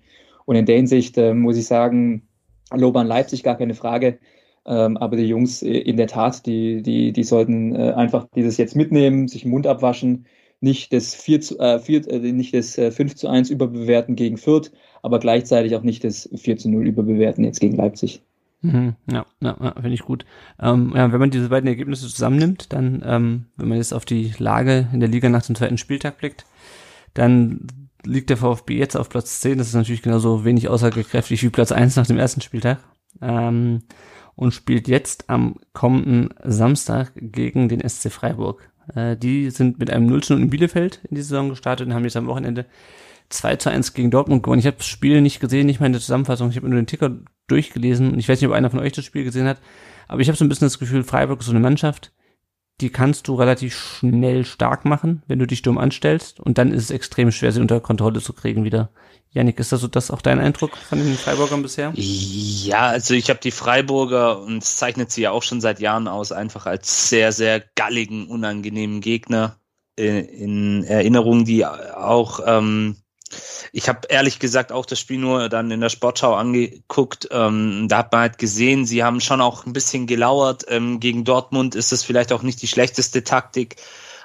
Und 0.45 0.57
in 0.57 0.67
der 0.67 0.77
Hinsicht 0.77 1.17
äh, 1.19 1.35
muss 1.35 1.57
ich 1.57 1.67
sagen, 1.67 2.29
Lob 2.75 2.97
an 2.97 3.07
Leipzig, 3.07 3.43
gar 3.43 3.57
keine 3.57 3.75
Frage. 3.75 4.19
Ähm, 4.67 4.99
aber 4.99 5.17
die 5.17 5.25
Jungs 5.25 5.63
äh, 5.63 5.71
in 5.71 5.97
der 5.97 6.09
Tat, 6.09 6.47
die, 6.47 6.83
die, 6.83 7.13
die 7.13 7.25
sollten 7.25 7.75
äh, 7.75 7.93
einfach 7.93 8.27
dieses 8.35 8.59
jetzt 8.59 8.77
mitnehmen, 8.77 9.29
sich 9.29 9.43
den 9.43 9.51
Mund 9.51 9.67
abwaschen, 9.67 10.27
nicht 10.61 10.93
das 10.93 11.15
4 11.15 11.41
zu, 11.41 11.59
äh, 11.59 11.79
4, 11.79 12.07
äh, 12.09 12.33
nicht 12.33 12.55
das 12.55 12.77
äh, 12.77 12.91
5 12.91 13.15
zu 13.15 13.29
1 13.29 13.51
überbewerten 13.51 14.17
gegen 14.17 14.37
Fürth, 14.37 14.71
aber 15.03 15.21
gleichzeitig 15.21 15.75
auch 15.77 15.83
nicht 15.83 16.05
das 16.05 16.29
4 16.37 16.59
zu 16.59 16.69
0 16.69 16.87
überbewerten 16.87 17.45
jetzt 17.45 17.61
gegen 17.61 17.77
Leipzig. 17.77 18.23
Mhm, 18.61 18.97
ja, 19.11 19.25
ja, 19.41 19.57
ja 19.61 19.73
finde 19.75 19.95
ich 19.95 20.03
gut. 20.03 20.25
Ähm, 20.61 20.93
ja, 20.95 21.13
wenn 21.13 21.21
man 21.21 21.31
diese 21.31 21.49
beiden 21.49 21.69
Ergebnisse 21.69 22.09
zusammennimmt, 22.09 22.73
dann, 22.73 23.03
ähm, 23.05 23.47
wenn 23.57 23.69
man 23.69 23.79
jetzt 23.79 23.95
auf 23.95 24.05
die 24.05 24.35
Lage 24.39 24.89
in 24.93 25.01
der 25.01 25.09
Liga 25.09 25.29
nach 25.29 25.47
dem 25.47 25.55
zweiten 25.55 25.79
Spieltag 25.79 26.19
blickt, 26.19 26.45
dann 27.15 27.67
liegt 28.05 28.31
der 28.31 28.37
VfB 28.37 28.77
jetzt 28.77 28.97
auf 28.97 29.09
Platz 29.09 29.41
10. 29.41 29.59
Das 29.59 29.69
ist 29.69 29.75
natürlich 29.75 30.03
genauso 30.03 30.45
wenig 30.45 30.69
aussagekräftig 30.69 31.43
wie 31.43 31.51
Platz 31.51 31.73
1 31.73 31.97
nach 31.97 32.07
dem 32.07 32.19
ersten 32.19 32.41
Spieltag. 32.41 32.79
Ähm, 33.21 33.83
und 34.35 34.55
spielt 34.55 34.87
jetzt 34.87 35.29
am 35.31 35.57
kommenden 35.73 36.33
Samstag 36.45 37.13
gegen 37.17 37.69
den 37.69 37.87
SC 37.87 38.11
Freiburg. 38.11 38.71
Äh, 38.95 39.17
die 39.17 39.51
sind 39.51 39.79
mit 39.79 39.91
einem 39.91 40.07
0 40.07 40.21
0 40.29 40.41
in 40.41 40.51
Bielefeld 40.51 41.01
in 41.09 41.17
die 41.17 41.23
Saison 41.23 41.49
gestartet 41.49 41.87
und 41.87 41.95
haben 41.95 42.05
jetzt 42.05 42.17
am 42.17 42.29
Wochenende 42.29 42.67
2 43.31 43.57
zu 43.57 43.71
1 43.71 43.95
gegen 43.95 44.11
Dortmund 44.11 44.43
gewonnen. 44.43 44.61
Ich 44.61 44.67
habe 44.67 44.79
das 44.79 44.87
Spiel 44.87 45.21
nicht 45.21 45.41
gesehen, 45.41 45.67
nicht 45.67 45.81
mal 45.81 45.87
in 45.87 45.95
Zusammenfassung. 45.95 46.51
Ich 46.51 46.57
habe 46.57 46.69
nur 46.69 46.81
den 46.81 46.87
Ticker 46.87 47.17
durchgelesen 47.47 48.13
und 48.13 48.19
ich 48.19 48.29
weiß 48.29 48.41
nicht, 48.41 48.49
ob 48.49 48.55
einer 48.55 48.71
von 48.71 48.81
euch 48.81 48.93
das 48.93 49.05
Spiel 49.05 49.25
gesehen 49.25 49.47
hat, 49.47 49.61
aber 50.07 50.21
ich 50.21 50.29
habe 50.29 50.37
so 50.37 50.45
ein 50.45 50.49
bisschen 50.49 50.67
das 50.67 50.79
Gefühl, 50.79 51.05
Freiburg 51.05 51.41
ist 51.41 51.47
so 51.47 51.53
eine 51.53 51.61
Mannschaft, 51.61 52.13
die 52.81 52.91
kannst 52.91 53.27
du 53.27 53.35
relativ 53.35 53.77
schnell 53.77 54.45
stark 54.45 54.85
machen, 54.85 55.23
wenn 55.27 55.39
du 55.39 55.47
dich 55.47 55.63
dumm 55.63 55.79
anstellst 55.79 56.39
und 56.41 56.59
dann 56.59 56.73
ist 56.73 56.85
es 56.85 56.91
extrem 56.91 57.33
schwer, 57.33 57.53
sie 57.53 57.61
unter 57.61 57.81
Kontrolle 57.81 58.21
zu 58.21 58.33
kriegen 58.33 58.65
wieder. 58.65 58.91
Janik, 59.31 59.59
ist 59.59 59.73
das 59.73 59.81
so 59.81 59.89
das 59.89 60.11
auch 60.11 60.23
dein 60.23 60.39
Eindruck 60.39 60.77
von 60.77 60.99
den 60.99 61.15
Freiburgern 61.15 61.63
bisher? 61.63 61.93
Ja, 61.95 62.87
also 62.87 63.15
ich 63.15 63.29
habe 63.29 63.41
die 63.41 63.51
Freiburger, 63.51 64.41
und 64.41 64.63
es 64.63 64.77
zeichnet 64.77 65.11
sie 65.11 65.23
ja 65.23 65.33
auch 65.33 65.43
schon 65.43 65.61
seit 65.61 65.81
Jahren 65.81 66.09
aus, 66.09 66.33
einfach 66.33 66.67
als 66.67 67.11
sehr, 67.11 67.33
sehr 67.33 67.63
galligen, 67.75 68.29
unangenehmen 68.29 69.01
Gegner 69.01 69.59
in, 69.97 70.25
in 70.25 70.85
Erinnerung, 70.85 71.45
die 71.45 71.67
auch 71.67 72.41
ähm, 72.47 72.97
ich 73.73 73.89
habe 73.89 74.09
ehrlich 74.09 74.39
gesagt 74.39 74.73
auch 74.73 74.87
das 74.87 74.99
Spiel 74.99 75.19
nur 75.19 75.49
dann 75.49 75.71
in 75.71 75.81
der 75.81 75.89
Sportschau 75.89 76.35
angeguckt. 76.35 77.29
Ähm, 77.31 77.87
da 77.89 77.99
hat 77.99 78.13
man 78.13 78.23
halt 78.23 78.39
gesehen, 78.39 78.87
sie 78.87 79.05
haben 79.05 79.21
schon 79.21 79.41
auch 79.41 79.67
ein 79.67 79.73
bisschen 79.73 80.07
gelauert. 80.07 80.65
Ähm, 80.69 81.01
gegen 81.01 81.25
Dortmund 81.25 81.75
ist 81.75 81.93
es 81.93 82.05
vielleicht 82.05 82.33
auch 82.33 82.43
nicht 82.43 82.63
die 82.63 82.69
schlechteste 82.69 83.25
Taktik. 83.25 83.77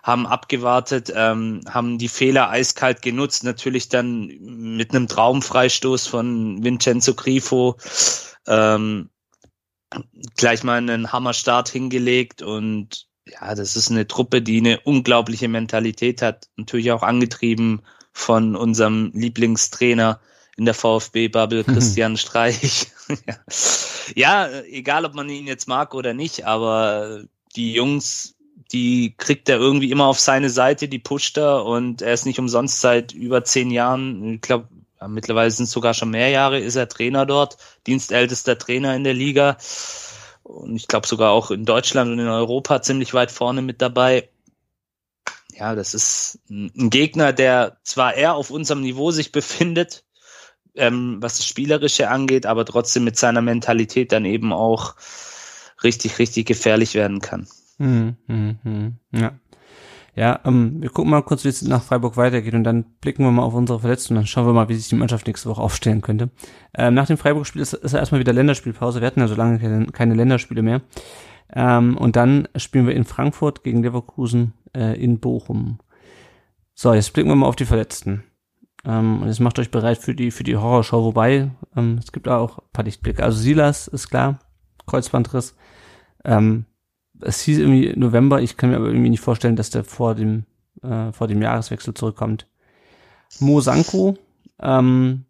Haben 0.01 0.27
abgewartet, 0.27 1.13
ähm, 1.15 1.61
haben 1.69 1.97
die 1.97 2.09
Fehler 2.09 2.49
eiskalt 2.49 3.01
genutzt. 3.01 3.43
Natürlich 3.45 3.87
dann 3.87 4.27
mit 4.27 4.91
einem 4.91 5.07
Traumfreistoß 5.07 6.07
von 6.07 6.63
Vincenzo 6.63 7.13
Grifo 7.13 7.77
ähm, 8.45 9.09
gleich 10.35 10.63
mal 10.63 10.77
einen 10.77 11.11
Hammerstart 11.11 11.69
hingelegt 11.69 12.41
und 12.41 13.07
ja, 13.25 13.55
das 13.55 13.77
ist 13.77 13.89
eine 13.89 14.05
Truppe, 14.07 14.41
die 14.41 14.57
eine 14.57 14.81
unglaubliche 14.81 15.47
Mentalität 15.47 16.21
hat, 16.21 16.49
natürlich 16.57 16.91
auch 16.91 17.03
angetrieben 17.03 17.81
von 18.13 18.55
unserem 18.55 19.11
Lieblingstrainer 19.13 20.19
in 20.55 20.65
der 20.65 20.73
VfB-Bubble, 20.73 21.63
mhm. 21.65 21.73
Christian 21.73 22.17
Streich. 22.17 22.91
ja, 24.15 24.47
egal 24.61 25.05
ob 25.05 25.15
man 25.15 25.29
ihn 25.29 25.47
jetzt 25.47 25.67
mag 25.67 25.95
oder 25.95 26.13
nicht, 26.13 26.45
aber 26.45 27.23
die 27.55 27.73
Jungs, 27.73 28.35
die 28.71 29.15
kriegt 29.17 29.49
er 29.49 29.57
irgendwie 29.57 29.91
immer 29.91 30.05
auf 30.05 30.19
seine 30.19 30.49
Seite, 30.49 30.87
die 30.87 30.99
pusht 30.99 31.37
er 31.37 31.65
und 31.65 32.01
er 32.01 32.13
ist 32.13 32.25
nicht 32.25 32.39
umsonst 32.39 32.81
seit 32.81 33.13
über 33.13 33.43
zehn 33.43 33.71
Jahren, 33.71 34.35
ich 34.35 34.41
glaube, 34.41 34.67
ja, 35.01 35.07
mittlerweile 35.07 35.51
sind 35.51 35.65
es 35.65 35.71
sogar 35.71 35.93
schon 35.93 36.11
mehr 36.11 36.29
Jahre, 36.29 36.59
ist 36.59 36.75
er 36.75 36.87
Trainer 36.87 37.25
dort, 37.25 37.57
dienstältester 37.87 38.57
Trainer 38.57 38.95
in 38.95 39.03
der 39.03 39.13
Liga 39.13 39.57
und 40.43 40.75
ich 40.75 40.87
glaube 40.87 41.07
sogar 41.07 41.31
auch 41.31 41.51
in 41.51 41.65
Deutschland 41.65 42.11
und 42.11 42.19
in 42.19 42.27
Europa 42.27 42.81
ziemlich 42.81 43.13
weit 43.13 43.31
vorne 43.31 43.61
mit 43.61 43.81
dabei 43.81 44.29
ja, 45.57 45.75
das 45.75 45.93
ist 45.93 46.39
ein 46.49 46.89
Gegner, 46.89 47.33
der 47.33 47.77
zwar 47.83 48.15
eher 48.15 48.35
auf 48.35 48.49
unserem 48.49 48.81
Niveau 48.81 49.11
sich 49.11 49.31
befindet, 49.31 50.05
ähm, 50.75 51.17
was 51.19 51.37
das 51.37 51.47
Spielerische 51.47 52.09
angeht, 52.09 52.45
aber 52.45 52.65
trotzdem 52.65 53.03
mit 53.03 53.17
seiner 53.17 53.41
Mentalität 53.41 54.11
dann 54.11 54.25
eben 54.25 54.53
auch 54.53 54.95
richtig, 55.83 56.19
richtig 56.19 56.47
gefährlich 56.47 56.95
werden 56.95 57.19
kann. 57.19 57.47
Mhm, 57.77 58.17
mh, 58.27 58.55
mh. 58.63 58.91
Ja. 59.11 59.39
Ja, 60.15 60.41
ähm, 60.45 60.79
wir 60.79 60.89
gucken 60.89 61.09
mal 61.09 61.23
kurz, 61.23 61.43
wie 61.43 61.49
es 61.49 61.63
nach 61.63 61.81
Freiburg 61.81 62.17
weitergeht 62.17 62.53
und 62.53 62.63
dann 62.63 62.83
blicken 63.01 63.23
wir 63.23 63.31
mal 63.31 63.41
auf 63.41 63.55
unsere 63.55 63.79
Verletzten 63.79 64.13
und 64.13 64.17
dann 64.17 64.27
schauen 64.27 64.45
wir 64.45 64.53
mal, 64.53 64.69
wie 64.69 64.75
sich 64.75 64.87
die 64.87 64.95
Mannschaft 64.95 65.25
nächste 65.25 65.49
Woche 65.49 65.61
aufstellen 65.61 66.01
könnte. 66.01 66.29
Ähm, 66.75 66.93
nach 66.93 67.07
dem 67.07 67.17
Freiburg-Spiel 67.17 67.63
ist, 67.63 67.73
ist 67.73 67.93
erstmal 67.93 68.19
wieder 68.19 68.31
Länderspielpause. 68.31 69.01
Wir 69.01 69.07
hatten 69.07 69.21
ja 69.21 69.27
so 69.27 69.33
lange 69.33 69.57
keine, 69.57 69.87
keine 69.87 70.13
Länderspiele 70.13 70.61
mehr. 70.61 70.81
Ähm, 71.51 71.97
und 71.97 72.15
dann 72.15 72.47
spielen 72.55 72.87
wir 72.87 72.95
in 72.95 73.05
Frankfurt 73.05 73.63
gegen 73.63 73.83
Leverkusen 73.83 74.53
äh, 74.75 75.01
in 75.01 75.19
Bochum. 75.19 75.79
So, 76.73 76.93
jetzt 76.93 77.13
blicken 77.13 77.29
wir 77.29 77.35
mal 77.35 77.47
auf 77.47 77.55
die 77.55 77.65
Verletzten. 77.65 78.23
Ähm, 78.85 79.21
und 79.21 79.27
jetzt 79.27 79.39
macht 79.39 79.59
euch 79.59 79.71
bereit 79.71 79.97
für 79.97 80.15
die, 80.15 80.31
für 80.31 80.43
die 80.43 80.57
Horrorshow, 80.57 81.03
wobei 81.03 81.51
ähm, 81.75 81.99
es 81.99 82.11
gibt 82.11 82.27
auch 82.27 82.59
ein 82.59 82.71
paar 82.73 82.85
Lichtblicke. 82.85 83.23
Also 83.23 83.37
Silas 83.37 83.87
ist 83.87 84.09
klar, 84.09 84.39
Kreuzbandriss. 84.87 85.55
Ähm, 86.25 86.65
es 87.21 87.41
hieß 87.41 87.59
irgendwie 87.59 87.93
November, 87.95 88.41
ich 88.41 88.57
kann 88.57 88.71
mir 88.71 88.77
aber 88.77 88.87
irgendwie 88.87 89.09
nicht 89.09 89.21
vorstellen, 89.21 89.55
dass 89.55 89.69
der 89.69 89.83
vor 89.83 90.15
dem, 90.15 90.45
äh, 90.81 91.11
vor 91.11 91.27
dem 91.27 91.41
Jahreswechsel 91.41 91.93
zurückkommt. 91.93 92.47
Mo 93.39 93.61
Sanko, 93.61 94.17
ähm, 94.59 95.25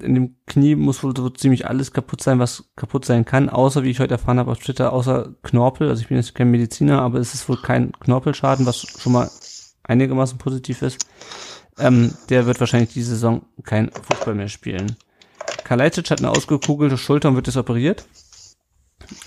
in 0.00 0.14
dem 0.14 0.36
Knie 0.46 0.74
muss 0.74 1.02
wohl 1.02 1.16
so 1.16 1.30
ziemlich 1.30 1.66
alles 1.68 1.92
kaputt 1.92 2.22
sein, 2.22 2.38
was 2.38 2.64
kaputt 2.76 3.04
sein 3.04 3.24
kann, 3.24 3.48
außer, 3.48 3.84
wie 3.84 3.90
ich 3.90 4.00
heute 4.00 4.14
erfahren 4.14 4.38
habe 4.38 4.50
auf 4.50 4.58
Twitter, 4.58 4.92
außer 4.92 5.34
Knorpel. 5.42 5.88
Also 5.88 6.02
ich 6.02 6.08
bin 6.08 6.16
jetzt 6.16 6.34
kein 6.34 6.50
Mediziner, 6.50 7.02
aber 7.02 7.20
es 7.20 7.34
ist 7.34 7.48
wohl 7.48 7.60
kein 7.60 7.92
Knorpelschaden, 7.92 8.66
was 8.66 8.80
schon 8.80 9.12
mal 9.12 9.30
einigermaßen 9.84 10.38
positiv 10.38 10.82
ist. 10.82 11.06
Ähm, 11.78 12.12
der 12.28 12.46
wird 12.46 12.60
wahrscheinlich 12.60 12.92
diese 12.92 13.10
Saison 13.10 13.42
kein 13.62 13.90
Fußball 13.90 14.34
mehr 14.34 14.48
spielen. 14.48 14.96
Kalajdzic 15.64 16.10
hat 16.10 16.18
eine 16.18 16.30
ausgekugelte 16.30 16.98
Schulter 16.98 17.28
und 17.28 17.36
wird 17.36 17.46
jetzt 17.46 17.56
operiert. 17.56 18.06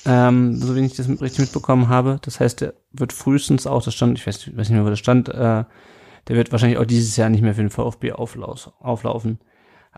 Ähm, 0.05 0.55
so 0.55 0.76
wenig 0.76 0.91
ich 0.91 0.97
das 0.97 1.09
richtig 1.22 1.39
mitbekommen 1.39 1.88
habe. 1.88 2.20
Das 2.24 2.39
heißt, 2.39 2.61
der 2.61 2.74
wird 2.91 3.13
frühestens 3.13 3.68
auch, 3.68 3.84
das 3.84 3.93
stand, 3.93 4.18
ich 4.18 4.28
weiß, 4.28 4.47
weiß 4.47 4.70
nicht 4.70 4.76
mehr, 4.76 4.86
wo 4.86 4.89
das 4.89 4.99
stand, 4.99 5.30
äh, 5.30 5.63
der 6.28 6.36
wird 6.36 6.51
wahrscheinlich 6.51 6.78
auch 6.78 6.86
dieses 6.86 7.15
Jahr 7.15 7.30
nicht 7.30 7.41
mehr 7.41 7.55
für 7.55 7.61
den 7.61 7.70
VfB 7.70 8.11
auflaufen. 8.13 9.39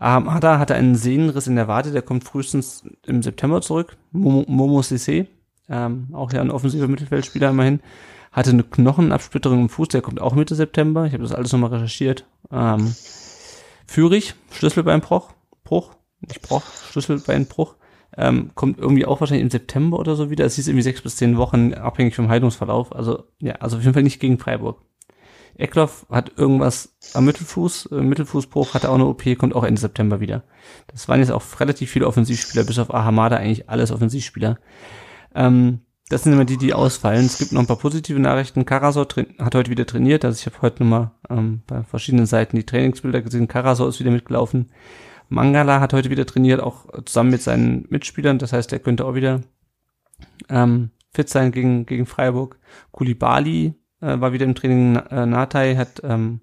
Ahamada 0.00 0.58
hatte 0.58 0.74
einen 0.74 0.94
Sehnenriss 0.94 1.46
in 1.46 1.56
der 1.56 1.68
Wade, 1.68 1.90
der 1.92 2.00
kommt 2.00 2.24
frühestens 2.24 2.84
im 3.04 3.22
September 3.22 3.60
zurück. 3.60 3.98
Momo, 4.12 4.44
Momo 4.48 4.80
Sissé, 4.80 5.26
ähm, 5.68 6.08
auch 6.12 6.32
ja 6.32 6.40
ein 6.40 6.50
offensiver 6.50 6.88
Mittelfeldspieler 6.88 7.50
immerhin, 7.50 7.80
hatte 8.32 8.50
eine 8.50 8.64
Knochenabsplitterung 8.64 9.60
im 9.60 9.68
Fuß, 9.68 9.88
der 9.88 10.00
kommt 10.00 10.18
auch 10.18 10.34
Mitte 10.34 10.54
September. 10.54 11.04
Ich 11.04 11.12
habe 11.12 11.22
das 11.22 11.34
alles 11.34 11.52
nochmal 11.52 11.74
recherchiert. 11.74 12.24
Ähm, 12.50 12.94
Führig, 13.86 14.34
Schlüsselbeinbruch, 14.52 15.32
Bruch, 15.64 15.94
nicht 16.20 16.40
Bruch, 16.40 16.62
Schlüsselbeinbruch, 16.90 17.74
ähm, 18.16 18.52
kommt 18.54 18.78
irgendwie 18.78 19.04
auch 19.04 19.20
wahrscheinlich 19.20 19.44
im 19.44 19.50
September 19.50 19.98
oder 19.98 20.16
so 20.16 20.30
wieder. 20.30 20.46
Es 20.46 20.54
hieß 20.54 20.68
irgendwie 20.68 20.82
sechs 20.82 21.02
bis 21.02 21.16
zehn 21.16 21.36
Wochen, 21.36 21.74
abhängig 21.74 22.16
vom 22.16 22.30
Heilungsverlauf. 22.30 22.94
Also 22.96 23.24
ja, 23.38 23.56
also 23.56 23.76
auf 23.76 23.82
jeden 23.82 23.92
Fall 23.92 24.02
nicht 24.02 24.20
gegen 24.20 24.38
Freiburg. 24.38 24.80
Eckloff 25.60 26.06
hat 26.10 26.32
irgendwas 26.36 26.96
am 27.14 27.24
Mittelfuß, 27.24 27.86
äh, 27.92 27.96
Mittelfußbruch, 27.96 28.74
hatte 28.74 28.90
auch 28.90 28.94
eine 28.94 29.06
OP, 29.06 29.36
kommt 29.36 29.54
auch 29.54 29.64
Ende 29.64 29.80
September 29.80 30.20
wieder. 30.20 30.42
Das 30.88 31.08
waren 31.08 31.20
jetzt 31.20 31.32
auch 31.32 31.42
relativ 31.60 31.90
viele 31.90 32.06
Offensivspieler, 32.06 32.64
bis 32.64 32.78
auf 32.78 32.92
Ahamada 32.92 33.36
eigentlich 33.36 33.68
alles 33.68 33.90
Offensivspieler. 33.92 34.58
Ähm, 35.34 35.80
das 36.08 36.24
sind 36.24 36.32
immer 36.32 36.44
die, 36.44 36.56
die 36.56 36.74
ausfallen. 36.74 37.24
Es 37.24 37.38
gibt 37.38 37.52
noch 37.52 37.60
ein 37.60 37.68
paar 37.68 37.76
positive 37.78 38.18
Nachrichten. 38.18 38.64
Karasor 38.64 39.06
hat 39.38 39.54
heute 39.54 39.70
wieder 39.70 39.86
trainiert. 39.86 40.24
Also 40.24 40.40
ich 40.40 40.46
habe 40.46 40.60
heute 40.60 40.82
nochmal 40.82 41.12
ähm, 41.30 41.62
bei 41.68 41.84
verschiedenen 41.84 42.26
Seiten 42.26 42.56
die 42.56 42.66
Trainingsbilder 42.66 43.22
gesehen. 43.22 43.46
Karasor 43.46 43.88
ist 43.88 44.00
wieder 44.00 44.10
mitgelaufen. 44.10 44.70
Mangala 45.28 45.78
hat 45.78 45.92
heute 45.92 46.10
wieder 46.10 46.26
trainiert, 46.26 46.60
auch 46.60 46.86
zusammen 47.04 47.30
mit 47.30 47.42
seinen 47.42 47.86
Mitspielern. 47.90 48.38
Das 48.38 48.52
heißt, 48.52 48.72
er 48.72 48.80
könnte 48.80 49.04
auch 49.04 49.14
wieder 49.14 49.42
ähm, 50.48 50.90
fit 51.12 51.28
sein 51.28 51.52
gegen, 51.52 51.86
gegen 51.86 52.06
Freiburg. 52.06 52.58
Kulibali 52.90 53.74
äh, 54.00 54.20
war 54.20 54.32
wieder 54.32 54.44
im 54.44 54.54
Training. 54.54 54.96
Äh, 54.96 55.26
Natai 55.26 55.76
hat, 55.76 56.00
ähm, 56.04 56.40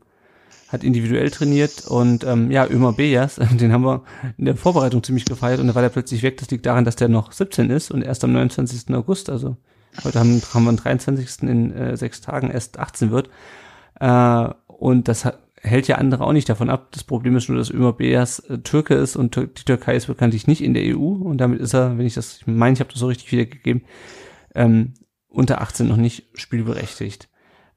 hat 0.69 0.83
individuell 0.83 1.29
trainiert 1.31 1.87
und 1.87 2.23
ähm, 2.23 2.51
ja, 2.51 2.67
Ömer 2.67 2.93
Bejas, 2.93 3.35
den 3.59 3.71
haben 3.71 3.83
wir 3.83 4.03
in 4.37 4.45
der 4.45 4.55
Vorbereitung 4.55 5.03
ziemlich 5.03 5.25
gefeiert 5.25 5.59
und 5.59 5.67
da 5.67 5.75
war 5.75 5.81
der 5.81 5.89
plötzlich 5.89 6.23
weg. 6.23 6.37
Das 6.37 6.49
liegt 6.49 6.65
daran, 6.65 6.85
dass 6.85 6.95
der 6.95 7.09
noch 7.09 7.31
17 7.31 7.69
ist 7.69 7.91
und 7.91 8.01
erst 8.01 8.23
am 8.23 8.33
29. 8.33 8.93
August, 8.95 9.29
also 9.29 9.57
heute 10.03 10.19
haben, 10.19 10.41
haben 10.53 10.65
wir 10.65 10.71
den 10.71 10.77
23. 10.77 11.49
in 11.49 11.71
äh, 11.71 11.97
sechs 11.97 12.21
Tagen 12.21 12.49
erst 12.49 12.79
18 12.79 13.11
wird. 13.11 13.29
Äh, 13.99 14.49
und 14.67 15.07
das 15.07 15.25
hat, 15.25 15.39
hält 15.61 15.87
ja 15.87 15.95
andere 15.95 16.23
auch 16.25 16.33
nicht 16.33 16.49
davon 16.49 16.69
ab. 16.69 16.89
Das 16.91 17.03
Problem 17.03 17.35
ist 17.35 17.49
nur, 17.49 17.57
dass 17.57 17.71
Ömer 17.71 17.93
Bejas 17.93 18.39
äh, 18.39 18.59
Türke 18.59 18.95
ist 18.95 19.15
und 19.15 19.35
die 19.35 19.47
Türkei 19.47 19.95
ist 19.95 20.07
bekanntlich 20.07 20.47
nicht 20.47 20.63
in 20.63 20.73
der 20.73 20.83
EU 20.95 21.05
und 21.05 21.39
damit 21.39 21.59
ist 21.59 21.73
er, 21.73 21.97
wenn 21.97 22.05
ich 22.05 22.13
das, 22.13 22.41
ich 22.41 22.47
meine, 22.47 22.73
ich 22.73 22.79
habe 22.79 22.91
das 22.91 22.99
so 22.99 23.07
richtig 23.07 23.31
wiedergegeben, 23.31 23.83
ähm, 24.55 24.93
unter 25.29 25.61
18 25.61 25.87
noch 25.87 25.97
nicht 25.97 26.29
spielberechtigt. 26.33 27.29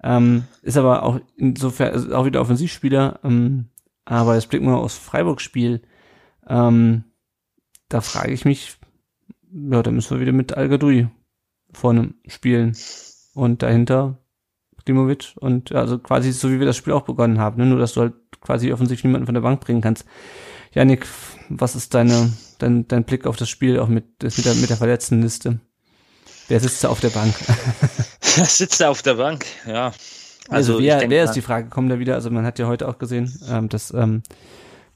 Ähm, 0.02 0.44
ist 0.62 0.76
aber 0.76 1.02
auch 1.02 1.20
insofern 1.36 2.12
auch 2.12 2.24
wieder 2.24 2.40
Offensivspieler. 2.40 3.20
Ähm, 3.24 3.66
aber 4.04 4.34
jetzt 4.34 4.48
blicken 4.48 4.66
wir 4.66 4.78
aufs 4.78 4.98
Freiburg-Spiel. 4.98 5.82
Ähm, 6.48 7.04
da 7.88 8.00
frage 8.00 8.32
ich 8.32 8.44
mich, 8.44 8.76
ja, 9.52 9.82
da 9.82 9.90
müssen 9.90 10.16
wir 10.16 10.20
wieder 10.20 10.32
mit 10.32 10.56
Al-Gadoui 10.56 11.08
vorne 11.72 12.14
spielen. 12.26 12.76
Und 13.34 13.62
dahinter 13.62 14.18
Klimovic 14.84 15.34
und 15.36 15.72
also 15.72 15.98
quasi 15.98 16.32
so 16.32 16.50
wie 16.50 16.58
wir 16.58 16.66
das 16.66 16.76
Spiel 16.76 16.92
auch 16.92 17.02
begonnen 17.02 17.38
haben, 17.38 17.58
ne? 17.58 17.66
nur 17.66 17.78
dass 17.78 17.94
du 17.94 18.00
halt 18.00 18.14
quasi 18.40 18.72
offensichtlich 18.72 19.04
niemanden 19.04 19.26
von 19.26 19.34
der 19.34 19.42
Bank 19.42 19.60
bringen 19.60 19.82
kannst. 19.82 20.04
Janik, 20.72 21.06
was 21.48 21.76
ist 21.76 21.94
deine 21.94 22.32
dein, 22.58 22.86
dein 22.88 23.04
Blick 23.04 23.26
auf 23.26 23.36
das 23.36 23.48
Spiel 23.48 23.78
auch 23.78 23.88
mit, 23.88 24.22
mit 24.22 24.44
der, 24.44 24.54
mit 24.54 24.70
der 24.70 24.76
verletzten 24.76 25.22
Liste. 25.22 25.60
Wer 26.50 26.58
sitzt 26.58 26.82
da 26.82 26.88
auf 26.88 26.98
der 26.98 27.10
Bank? 27.10 27.32
Wer 28.34 28.44
sitzt 28.44 28.80
da 28.80 28.90
auf 28.90 29.02
der 29.02 29.14
Bank? 29.14 29.46
Ja. 29.68 29.92
Also, 30.48 30.72
also 30.72 30.78
wer, 30.80 31.08
wer 31.08 31.22
ist 31.22 31.34
die 31.34 31.42
Frage? 31.42 31.68
Kommt 31.68 31.92
da 31.92 32.00
wieder? 32.00 32.16
Also 32.16 32.28
man 32.28 32.44
hat 32.44 32.58
ja 32.58 32.66
heute 32.66 32.88
auch 32.88 32.98
gesehen, 32.98 33.32
ähm, 33.48 33.68
dass, 33.68 33.94
ähm, 33.94 34.24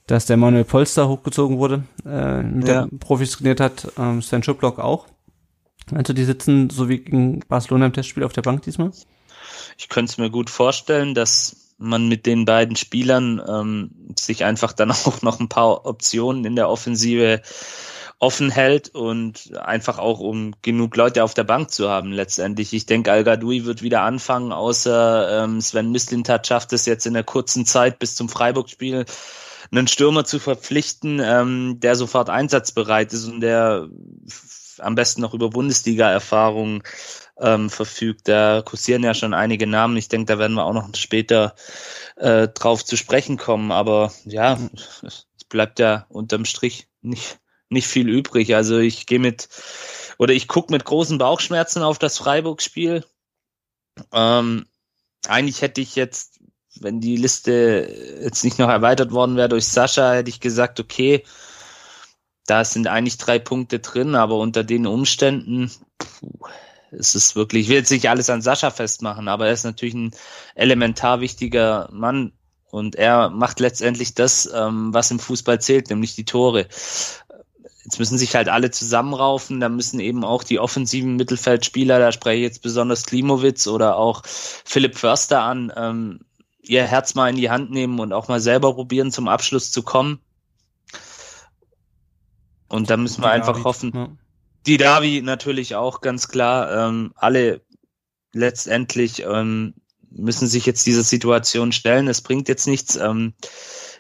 dass 0.09 0.27
der 0.27 0.37
Manuel 0.37 0.65
Polster 0.65 1.09
hochgezogen 1.09 1.59
wurde, 1.59 1.85
äh, 2.05 2.43
mit 2.43 2.67
ja. 2.67 2.87
der 2.87 2.99
Profis 2.99 3.31
trainiert 3.31 3.61
hat, 3.61 3.87
ähm, 3.97 4.21
Sven 4.21 4.43
Schublock 4.43 4.81
auch. 4.81 5.07
Also 5.95 6.13
die 6.13 6.25
sitzen 6.25 6.71
so 6.71 6.89
wie 6.89 6.99
gegen 6.99 7.39
Barcelona 7.47 7.87
im 7.87 7.93
Testspiel 7.93 8.25
auf 8.25 8.33
der 8.33 8.43
Bank 8.43 8.63
diesmal? 8.63 8.91
Ich 9.79 9.89
könnte 9.89 10.11
es 10.11 10.19
mir 10.19 10.31
gut 10.31 10.51
vorstellen, 10.51 11.15
dass 11.15 11.75
man 11.79 12.09
mit 12.09 12.27
den 12.27 12.47
beiden 12.47 12.75
Spielern 12.75 13.41
ähm, 13.47 13.91
sich 14.19 14.45
einfach 14.45 14.73
dann 14.73 14.91
auch 14.91 15.23
noch 15.23 15.39
ein 15.39 15.49
paar 15.49 15.87
Optionen 15.87 16.45
in 16.45 16.57
der 16.57 16.69
Offensive 16.69 17.43
offen 18.25 18.51
hält 18.51 18.89
und 18.89 19.55
einfach 19.59 19.99
auch 19.99 20.19
um 20.19 20.55
genug 20.63 20.97
Leute 20.97 21.23
auf 21.23 21.35
der 21.35 21.45
Bank 21.45 21.71
zu 21.71 21.91
haben 21.91 22.11
letztendlich. 22.11 22.73
Ich 22.73 22.87
denke, 22.87 23.13
Al 23.13 23.23
Gadoui 23.23 23.67
wird 23.67 23.83
wieder 23.83 24.01
anfangen, 24.01 24.51
außer 24.51 25.45
ähm, 25.45 25.61
Sven 25.61 25.93
Mislintat 25.93 26.47
schafft 26.47 26.73
es 26.73 26.87
jetzt 26.87 27.05
in 27.05 27.13
der 27.13 27.23
kurzen 27.23 27.67
Zeit 27.67 27.99
bis 27.99 28.17
zum 28.17 28.31
Freiburg-Spiel 28.31 29.05
einen 29.71 29.89
Stürmer 29.89 30.25
zu 30.25 30.39
verpflichten, 30.39 31.21
ähm, 31.23 31.81
der 31.81 31.97
sofort 31.97 32.31
einsatzbereit 32.31 33.13
ist 33.13 33.27
und 33.27 33.41
der 33.41 33.89
am 34.79 34.95
besten 34.95 35.21
noch 35.21 35.35
über 35.35 35.51
Bundesliga-Erfahrung 35.51 36.83
ähm, 37.39 37.69
verfügt. 37.69 38.27
Da 38.27 38.63
kursieren 38.65 39.03
ja 39.03 39.13
schon 39.13 39.35
einige 39.35 39.67
Namen. 39.67 39.99
Ich 39.99 40.09
denke, 40.09 40.33
da 40.33 40.39
werden 40.39 40.55
wir 40.55 40.65
auch 40.65 40.73
noch 40.73 40.95
später 40.95 41.55
äh, 42.17 42.49
drauf 42.49 42.85
zu 42.85 42.97
sprechen 42.97 43.37
kommen. 43.37 43.71
Aber 43.71 44.13
ja, 44.25 44.59
es 45.03 45.27
bleibt 45.51 45.79
ja 45.79 46.07
unterm 46.09 46.47
Strich 46.47 46.89
nicht, 47.03 47.39
nicht 47.75 47.87
viel 47.87 48.09
übrig. 48.09 48.55
Also 48.55 48.79
ich 48.79 49.07
gehe 49.07 49.19
mit 49.19 49.49
oder 50.19 50.33
ich 50.33 50.49
gucke 50.49 50.73
mit 50.73 50.85
großen 50.85 51.19
Bauchschmerzen 51.19 51.83
auf 51.83 51.99
das 51.99 52.19
Freiburg-Spiel. 52.19 53.05
Ähm, 54.13 54.67
eigentlich 55.27 55.63
hätte 55.63 55.81
ich 55.81 55.97
jetzt, 55.97 56.41
wenn 56.81 57.01
die 57.01 57.17
Liste 57.17 58.21
jetzt 58.23 58.45
nicht 58.45 58.59
noch 58.59 58.69
erweitert 58.69 59.13
worden 59.13 59.37
wäre 59.37 59.49
durch 59.49 59.67
Sascha, 59.67 60.15
hätte 60.15 60.31
ich 60.31 60.41
gesagt, 60.41 60.81
okay, 60.81 61.25
da 62.47 62.65
sind 62.65 62.87
eigentlich 62.87 63.19
drei 63.19 63.39
Punkte 63.39 63.79
drin, 63.79 64.15
aber 64.15 64.39
unter 64.39 64.65
den 64.65 64.87
Umständen 64.87 65.71
puh, 65.99 66.47
ist 66.91 67.15
es 67.15 67.37
wirklich, 67.37 67.65
ich 67.65 67.69
will 67.69 67.77
jetzt 67.77 67.91
nicht 67.91 68.09
alles 68.09 68.31
an 68.31 68.43
Sascha 68.43 68.71
festmachen, 68.71 69.29
aber 69.29 69.47
er 69.47 69.53
ist 69.53 69.65
natürlich 69.65 69.95
ein 69.95 70.15
elementar 70.55 71.21
wichtiger 71.21 71.89
Mann 71.93 72.33
und 72.71 72.97
er 72.97 73.31
macht 73.31 73.61
letztendlich 73.61 74.15
das, 74.15 74.51
ähm, 74.53 74.93
was 74.93 75.11
im 75.11 75.21
Fußball 75.21 75.61
zählt, 75.61 75.91
nämlich 75.91 76.17
die 76.17 76.25
Tore. 76.25 76.67
Jetzt 77.85 77.99
müssen 77.99 78.17
sich 78.17 78.35
halt 78.35 78.49
alle 78.49 78.71
zusammenraufen, 78.71 79.61
da 79.61 79.69
müssen 79.69 80.01
eben 80.01 80.25
auch 80.25 80.43
die 80.43 80.59
offensiven 80.59 81.17
Mittelfeldspieler, 81.17 81.99
da 81.99 82.13
spreche 82.13 82.39
ich 82.39 82.43
jetzt 82.43 82.63
besonders 82.63 83.05
Klimowitz 83.05 83.67
oder 83.67 83.97
auch 83.97 84.23
Philipp 84.25 84.97
Förster 84.97 85.43
an, 85.43 85.71
ähm, 85.77 86.21
ihr 86.63 86.85
Herz 86.85 87.15
mal 87.15 87.29
in 87.29 87.37
die 87.37 87.51
Hand 87.51 87.71
nehmen 87.71 88.01
und 88.01 88.15
auch 88.15 88.29
mal 88.29 88.41
selber 88.41 88.73
probieren, 88.75 89.13
zum 89.13 89.29
Abschluss 89.29 89.71
zu 89.71 89.83
kommen. 89.83 90.19
Und 92.69 92.89
da 92.89 92.97
müssen 92.97 93.23
wir 93.23 93.29
die 93.29 93.35
einfach 93.35 93.53
David, 93.53 93.65
hoffen. 93.65 93.93
Ja. 93.95 94.09
Die 94.67 94.77
Davi 94.79 95.21
natürlich 95.23 95.75
auch 95.75 96.01
ganz 96.01 96.29
klar. 96.29 96.89
Ähm, 96.89 97.13
alle 97.17 97.61
letztendlich 98.33 99.23
ähm, 99.23 99.75
müssen 100.11 100.49
sich 100.49 100.65
jetzt 100.65 100.87
dieser 100.87 101.03
Situation 101.03 101.73
stellen. 101.73 102.09
Es 102.09 102.23
bringt 102.23 102.49
jetzt 102.49 102.67
nichts. 102.67 102.97
Ähm, 102.97 103.35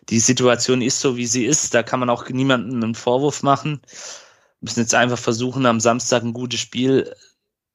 die 0.09 0.20
Situation 0.20 0.82
ist 0.82 1.00
so, 1.00 1.16
wie 1.16 1.26
sie 1.26 1.44
ist. 1.44 1.74
Da 1.74 1.82
kann 1.82 2.00
man 2.00 2.11
auch 2.11 2.28
niemandem 2.28 2.82
einen 2.82 2.94
Vorwurf 2.94 3.42
machen. 3.42 3.80
Wir 3.84 4.66
müssen 4.66 4.80
jetzt 4.80 4.94
einfach 4.94 5.18
versuchen, 5.18 5.66
am 5.66 5.80
Samstag 5.80 6.22
ein 6.22 6.32
gutes 6.32 6.61
Spiel 6.61 7.14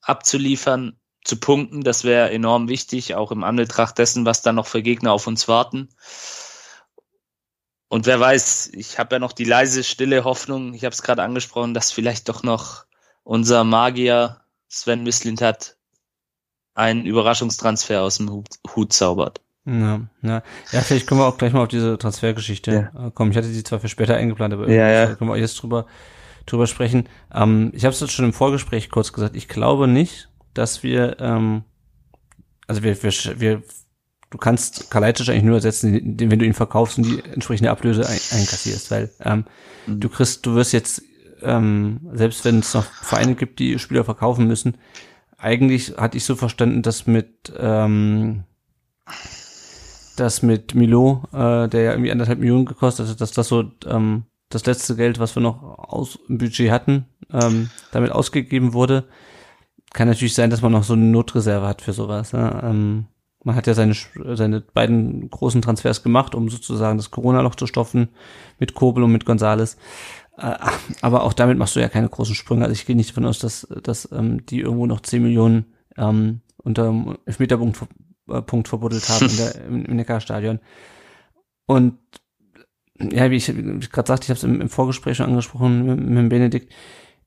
abzuliefern, 0.01 0.99
zu 1.23 1.37
punkten. 1.37 1.83
Das 1.83 2.03
wäre 2.03 2.31
enorm 2.31 2.69
wichtig, 2.69 3.15
auch 3.15 3.31
im 3.31 3.43
Anbetracht 3.43 3.97
dessen, 3.97 4.25
was 4.25 4.41
da 4.41 4.53
noch 4.53 4.67
für 4.67 4.81
Gegner 4.81 5.11
auf 5.11 5.27
uns 5.27 5.47
warten. 5.47 5.89
Und 7.87 8.05
wer 8.05 8.19
weiß, 8.19 8.69
ich 8.73 8.99
habe 8.99 9.15
ja 9.15 9.19
noch 9.19 9.33
die 9.33 9.45
leise, 9.45 9.83
stille 9.83 10.23
Hoffnung, 10.23 10.75
ich 10.75 10.85
habe 10.85 10.93
es 10.93 11.01
gerade 11.01 11.23
angesprochen, 11.23 11.73
dass 11.73 11.91
vielleicht 11.91 12.29
doch 12.29 12.43
noch 12.43 12.85
unser 13.23 13.63
Magier 13.63 14.41
Sven 14.67 15.03
Mislint 15.03 15.41
hat 15.41 15.75
einen 16.75 17.05
Überraschungstransfer 17.05 18.01
aus 18.01 18.17
dem 18.17 18.31
Hut, 18.31 18.47
Hut 18.75 18.93
zaubert. 18.93 19.41
Ja, 19.65 20.01
ja. 20.21 20.43
ja, 20.71 20.81
vielleicht 20.81 21.07
können 21.07 21.21
wir 21.21 21.27
auch 21.27 21.37
gleich 21.37 21.53
mal 21.53 21.61
auf 21.61 21.67
diese 21.67 21.97
Transfergeschichte 21.97 22.91
ja. 22.93 23.09
kommen. 23.11 23.31
Ich 23.31 23.37
hatte 23.37 23.49
die 23.49 23.63
zwar 23.63 23.79
für 23.79 23.89
später 23.89 24.15
eingeplant, 24.15 24.53
aber 24.53 24.69
ja, 24.69 24.89
ja. 24.89 25.15
können 25.15 25.29
wir 25.29 25.37
jetzt 25.37 25.61
drüber, 25.61 25.85
drüber 26.45 26.65
sprechen. 26.65 27.07
Ähm, 27.33 27.71
ich 27.73 27.85
habe 27.85 27.93
es 27.93 27.99
jetzt 27.99 28.13
schon 28.13 28.25
im 28.25 28.33
Vorgespräch 28.33 28.89
kurz 28.89 29.13
gesagt. 29.13 29.35
Ich 29.35 29.47
glaube 29.47 29.87
nicht, 29.87 30.29
dass 30.53 30.81
wir, 30.81 31.17
ähm, 31.19 31.63
also 32.67 32.83
wir, 32.83 33.01
wir, 33.03 33.11
wir 33.39 33.63
du 34.29 34.37
kannst 34.37 34.91
Kalajdzic 34.91 35.29
eigentlich 35.29 35.43
nur 35.43 35.55
ersetzen, 35.55 36.17
wenn 36.19 36.39
du 36.39 36.45
ihn 36.45 36.53
verkaufst 36.53 36.97
und 36.97 37.05
die 37.05 37.23
entsprechende 37.23 37.71
Ablöse 37.71 38.07
ein, 38.07 38.19
einkassierst, 38.31 38.91
weil 38.91 39.09
ähm, 39.21 39.45
mhm. 39.85 39.99
du 39.99 40.09
kriegst, 40.09 40.45
du 40.45 40.55
wirst 40.55 40.73
jetzt, 40.73 41.01
ähm, 41.41 42.01
selbst 42.13 42.45
wenn 42.45 42.59
es 42.59 42.73
noch 42.73 42.85
Vereine 42.85 43.35
gibt, 43.35 43.59
die 43.59 43.79
Spieler 43.79 44.03
verkaufen 44.03 44.47
müssen, 44.47 44.77
eigentlich 45.37 45.95
hatte 45.97 46.17
ich 46.17 46.25
so 46.25 46.35
verstanden, 46.35 46.81
dass 46.81 47.07
mit 47.07 47.51
ähm, 47.57 48.43
das 50.19 50.41
mit 50.41 50.75
Milo, 50.75 51.23
äh, 51.33 51.67
der 51.67 51.81
ja 51.81 51.91
irgendwie 51.91 52.11
anderthalb 52.11 52.39
Millionen 52.39 52.65
gekostet 52.65 53.07
hat, 53.07 53.21
dass 53.21 53.31
das 53.31 53.47
so 53.47 53.71
ähm, 53.85 54.23
das 54.49 54.65
letzte 54.65 54.95
Geld, 54.95 55.19
was 55.19 55.35
wir 55.35 55.41
noch 55.41 55.61
aus 55.61 56.17
im 56.27 56.37
Budget 56.37 56.71
hatten, 56.71 57.05
ähm, 57.31 57.69
damit 57.91 58.11
ausgegeben 58.11 58.73
wurde. 58.73 59.05
Kann 59.93 60.07
natürlich 60.07 60.33
sein, 60.33 60.49
dass 60.49 60.61
man 60.61 60.71
noch 60.71 60.83
so 60.83 60.93
eine 60.93 61.05
Notreserve 61.05 61.67
hat 61.67 61.81
für 61.81 61.93
sowas. 61.93 62.33
Ne? 62.33 62.61
Ähm, 62.63 63.05
man 63.43 63.55
hat 63.55 63.67
ja 63.67 63.73
seine, 63.73 63.95
seine 64.35 64.61
beiden 64.61 65.29
großen 65.29 65.61
Transfers 65.61 66.03
gemacht, 66.03 66.35
um 66.35 66.49
sozusagen 66.49 66.97
das 66.97 67.11
Corona-Loch 67.11 67.55
zu 67.55 67.67
stopfen 67.67 68.09
mit 68.59 68.73
Kobel 68.73 69.03
und 69.03 69.11
mit 69.11 69.25
Gonzales. 69.25 69.77
Äh, 70.37 70.55
aber 71.01 71.23
auch 71.23 71.33
damit 71.33 71.57
machst 71.57 71.75
du 71.75 71.79
ja 71.79 71.89
keine 71.89 72.09
großen 72.09 72.35
Sprünge. 72.35 72.63
Also 72.63 72.73
ich 72.73 72.85
gehe 72.85 72.95
nicht 72.95 73.11
davon 73.11 73.25
aus, 73.25 73.39
dass, 73.39 73.67
dass 73.83 74.11
ähm, 74.11 74.45
die 74.45 74.59
irgendwo 74.59 74.85
noch 74.85 75.01
10 75.01 75.23
Millionen 75.23 75.65
ähm, 75.97 76.41
unter 76.57 76.85
dem 76.85 77.17
Elfmeterpunkt 77.25 77.77
Punkt 78.41 78.67
verbuddelt 78.67 79.07
haben 79.09 79.27
in 79.27 79.37
der, 79.37 79.55
im, 79.67 79.85
im 79.85 79.95
Neckarstadion. 79.95 80.59
Und 81.65 81.97
ja, 82.99 83.31
wie 83.31 83.35
ich, 83.35 83.55
wie 83.55 83.77
ich 83.79 83.91
gerade 83.91 84.07
sagte, 84.07 84.25
ich 84.25 84.29
habe 84.29 84.37
es 84.37 84.43
im, 84.43 84.61
im, 84.61 84.69
Vorgespräch 84.69 85.17
schon 85.17 85.27
angesprochen 85.27 85.85
mit, 85.85 85.99
mit 85.99 86.29
Benedikt. 86.29 86.73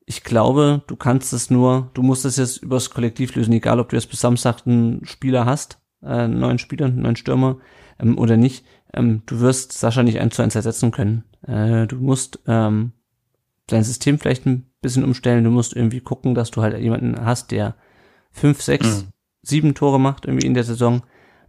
Ich 0.05 0.25
glaube, 0.25 0.83
du 0.87 0.97
kannst 0.97 1.33
es 1.33 1.51
nur, 1.51 1.91
du 1.95 2.03
musst 2.03 2.25
es 2.25 2.37
jetzt 2.37 2.59
übers 2.59 2.91
Kollektiv 2.91 3.35
lösen, 3.35 3.53
egal 3.53 3.81
ob 3.81 3.89
du 3.89 3.97
jetzt 3.97 4.11
bis 4.11 4.21
Samstag 4.21 4.67
einen 4.67 5.05
Spieler 5.05 5.47
hast 5.47 5.79
äh, 6.05 6.29
neuen 6.29 6.59
Spieler, 6.59 6.89
neuen 6.89 7.17
Stürmer 7.17 7.59
ähm, 7.99 8.19
oder 8.19 8.37
nicht. 8.37 8.65
Ähm, 8.93 9.23
du 9.27 9.41
wirst 9.41 9.73
Sascha 9.73 10.03
nicht 10.03 10.21
eins 10.21 10.37
zu 10.37 10.43
eins 10.43 10.55
ersetzen 10.55 10.91
können. 10.91 11.25
Äh, 11.47 11.87
du 11.87 11.97
musst 11.97 12.41
ähm, 12.47 12.93
dein 13.67 13.85
System 13.85 14.19
vielleicht 14.19 14.47
ein 14.47 14.71
bisschen 14.81 15.05
umstellen. 15.05 15.45
Du 15.45 15.51
musst 15.51 15.75
irgendwie 15.75 16.01
gucken, 16.01 16.35
dass 16.35 16.51
du 16.51 16.63
halt 16.63 16.79
jemanden 16.79 17.25
hast, 17.25 17.51
der 17.51 17.77
fünf, 18.31 18.61
sechs, 18.63 19.03
mhm. 19.03 19.09
Sieben 19.43 19.75
Tore 19.75 20.01
macht 20.01 20.27
irgendwie 20.27 20.47
in 20.47 20.55
der 20.55 20.65
Saison 20.65 21.03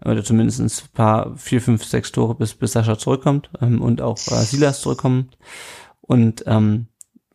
oder 0.04 0.24
zumindest 0.24 0.60
ein 0.60 0.94
paar 0.94 1.38
vier, 1.38 1.62
fünf, 1.62 1.84
sechs 1.86 2.12
Tore, 2.12 2.36
bis, 2.36 2.54
bis 2.56 2.74
Sascha 2.74 2.98
zurückkommt 2.98 3.50
ähm, 3.62 3.82
und 3.82 4.02
auch 4.02 4.18
äh, 4.18 4.44
Silas 4.44 4.82
zurückkommt. 4.82 5.38
Und 6.02 6.44
ähm, 6.48 6.88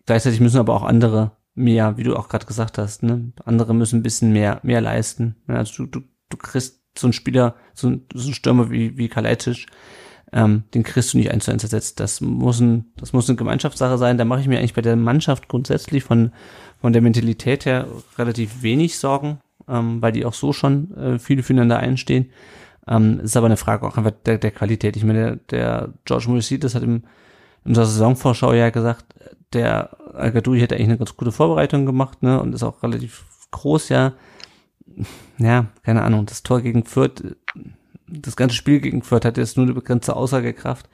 gleichzeitig 0.07 0.41
müssen 0.41 0.59
aber 0.59 0.75
auch 0.75 0.83
andere 0.83 1.33
mehr, 1.55 1.97
wie 1.97 2.05
du 2.05 2.15
auch 2.15 2.29
gerade 2.29 2.47
gesagt 2.47 2.79
hast, 2.79 3.03
ne? 3.03 3.33
andere 3.45 3.75
müssen 3.75 4.01
ein 4.01 4.03
bisschen 4.03 4.33
mehr, 4.33 4.61
mehr 4.63 4.81
leisten. 4.81 5.37
Also 5.47 5.85
du, 5.85 6.01
du, 6.01 6.07
du 6.29 6.37
kriegst 6.37 6.83
so 6.97 7.09
ein 7.09 7.13
Spieler, 7.13 7.57
so 7.75 7.89
ein, 7.89 8.07
so 8.13 8.31
ein 8.31 8.35
Stürmer 8.35 8.71
wie, 8.71 8.97
wie 8.97 9.09
Kalajdzic, 9.09 9.67
ähm, 10.33 10.65
den 10.75 10.83
kriegst 10.83 11.15
du 11.15 11.19
nicht 11.19 11.31
eins 11.31 11.47
zu 11.47 11.51
eins 11.51 11.63
ersetzt. 11.63 12.01
Das 12.01 12.21
muss 12.21 12.61
ein, 12.61 12.93
das 12.97 13.13
muss 13.13 13.29
eine 13.29 13.37
Gemeinschaftssache 13.37 13.99
sein. 13.99 14.19
Da 14.19 14.25
mache 14.25 14.41
ich 14.41 14.47
mir 14.47 14.59
eigentlich 14.59 14.75
bei 14.75 14.83
der 14.83 14.97
Mannschaft 14.97 15.49
grundsätzlich 15.49 16.05
von, 16.05 16.33
von 16.81 16.93
der 16.93 17.03
Mentalität 17.03 17.65
her 17.65 17.89
relativ 18.19 18.63
wenig 18.63 18.99
Sorgen, 18.99 19.41
ähm, 19.69 20.03
weil 20.03 20.13
die 20.13 20.25
auch 20.25 20.35
so 20.35 20.53
schon 20.53 20.97
äh, 20.97 21.19
viele 21.19 21.43
füreinander 21.43 21.79
einstehen. 21.79 22.31
Ähm, 22.87 23.21
ist 23.21 23.37
aber 23.37 23.47
eine 23.47 23.57
Frage 23.57 23.87
auch 23.87 23.97
einfach 23.97 24.13
der, 24.25 24.39
der 24.39 24.51
Qualität. 24.51 24.97
Ich 24.97 25.05
meine, 25.05 25.37
der, 25.37 25.37
der 25.51 25.89
George 26.05 26.29
Morisides 26.29 26.75
hat 26.75 26.83
im, 26.83 27.05
in 27.65 27.71
unserer 27.71 27.87
Saisonvorschau 27.87 28.53
ja 28.55 28.71
gesagt, 28.71 29.05
der 29.53 29.91
al 30.15 30.33
hätte 30.33 30.75
eigentlich 30.75 30.81
eine 30.81 30.99
ganz 30.99 31.17
gute 31.17 31.33
Vorbereitung 31.33 31.87
gemacht, 31.87 32.23
ne, 32.23 32.41
und 32.41 32.55
ist 32.55 32.63
auch 32.63 32.83
relativ 32.83 33.25
groß, 33.51 33.89
ja 33.91 34.15
ja, 35.39 35.67
keine 35.83 36.03
Ahnung, 36.03 36.27
das 36.27 36.43
Tor 36.43 36.61
gegen 36.61 36.85
Fürth, 36.85 37.23
das 38.07 38.37
ganze 38.37 38.57
Spiel 38.57 38.81
gegen 38.81 39.03
Fürth 39.03 39.25
hat 39.25 39.37
jetzt 39.37 39.57
nur 39.57 39.67
eine 39.67 39.75
begrenzte 39.75 40.17
Aussagekraft. 40.17 40.89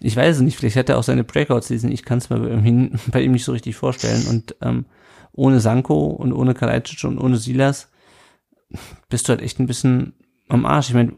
Ich 0.00 0.16
weiß 0.16 0.36
es 0.36 0.42
nicht, 0.42 0.56
vielleicht 0.56 0.76
hat 0.76 0.88
er 0.88 0.98
auch 0.98 1.02
seine 1.02 1.24
Breakout-Season, 1.24 1.92
ich 1.92 2.04
kann 2.04 2.18
es 2.18 2.30
mir 2.30 2.40
bei 2.40 2.50
ihm, 2.50 2.98
bei 3.12 3.22
ihm 3.22 3.32
nicht 3.32 3.44
so 3.44 3.52
richtig 3.52 3.76
vorstellen. 3.76 4.26
Und 4.28 4.56
ähm, 4.62 4.86
ohne 5.32 5.60
Sanko 5.60 6.06
und 6.06 6.32
ohne 6.32 6.54
Kalajdzic 6.54 7.04
und 7.04 7.18
ohne 7.18 7.36
Silas 7.36 7.90
bist 9.08 9.28
du 9.28 9.30
halt 9.30 9.42
echt 9.42 9.58
ein 9.58 9.66
bisschen 9.66 10.14
am 10.48 10.66
Arsch. 10.66 10.88
Ich 10.88 10.94
meine, 10.94 11.12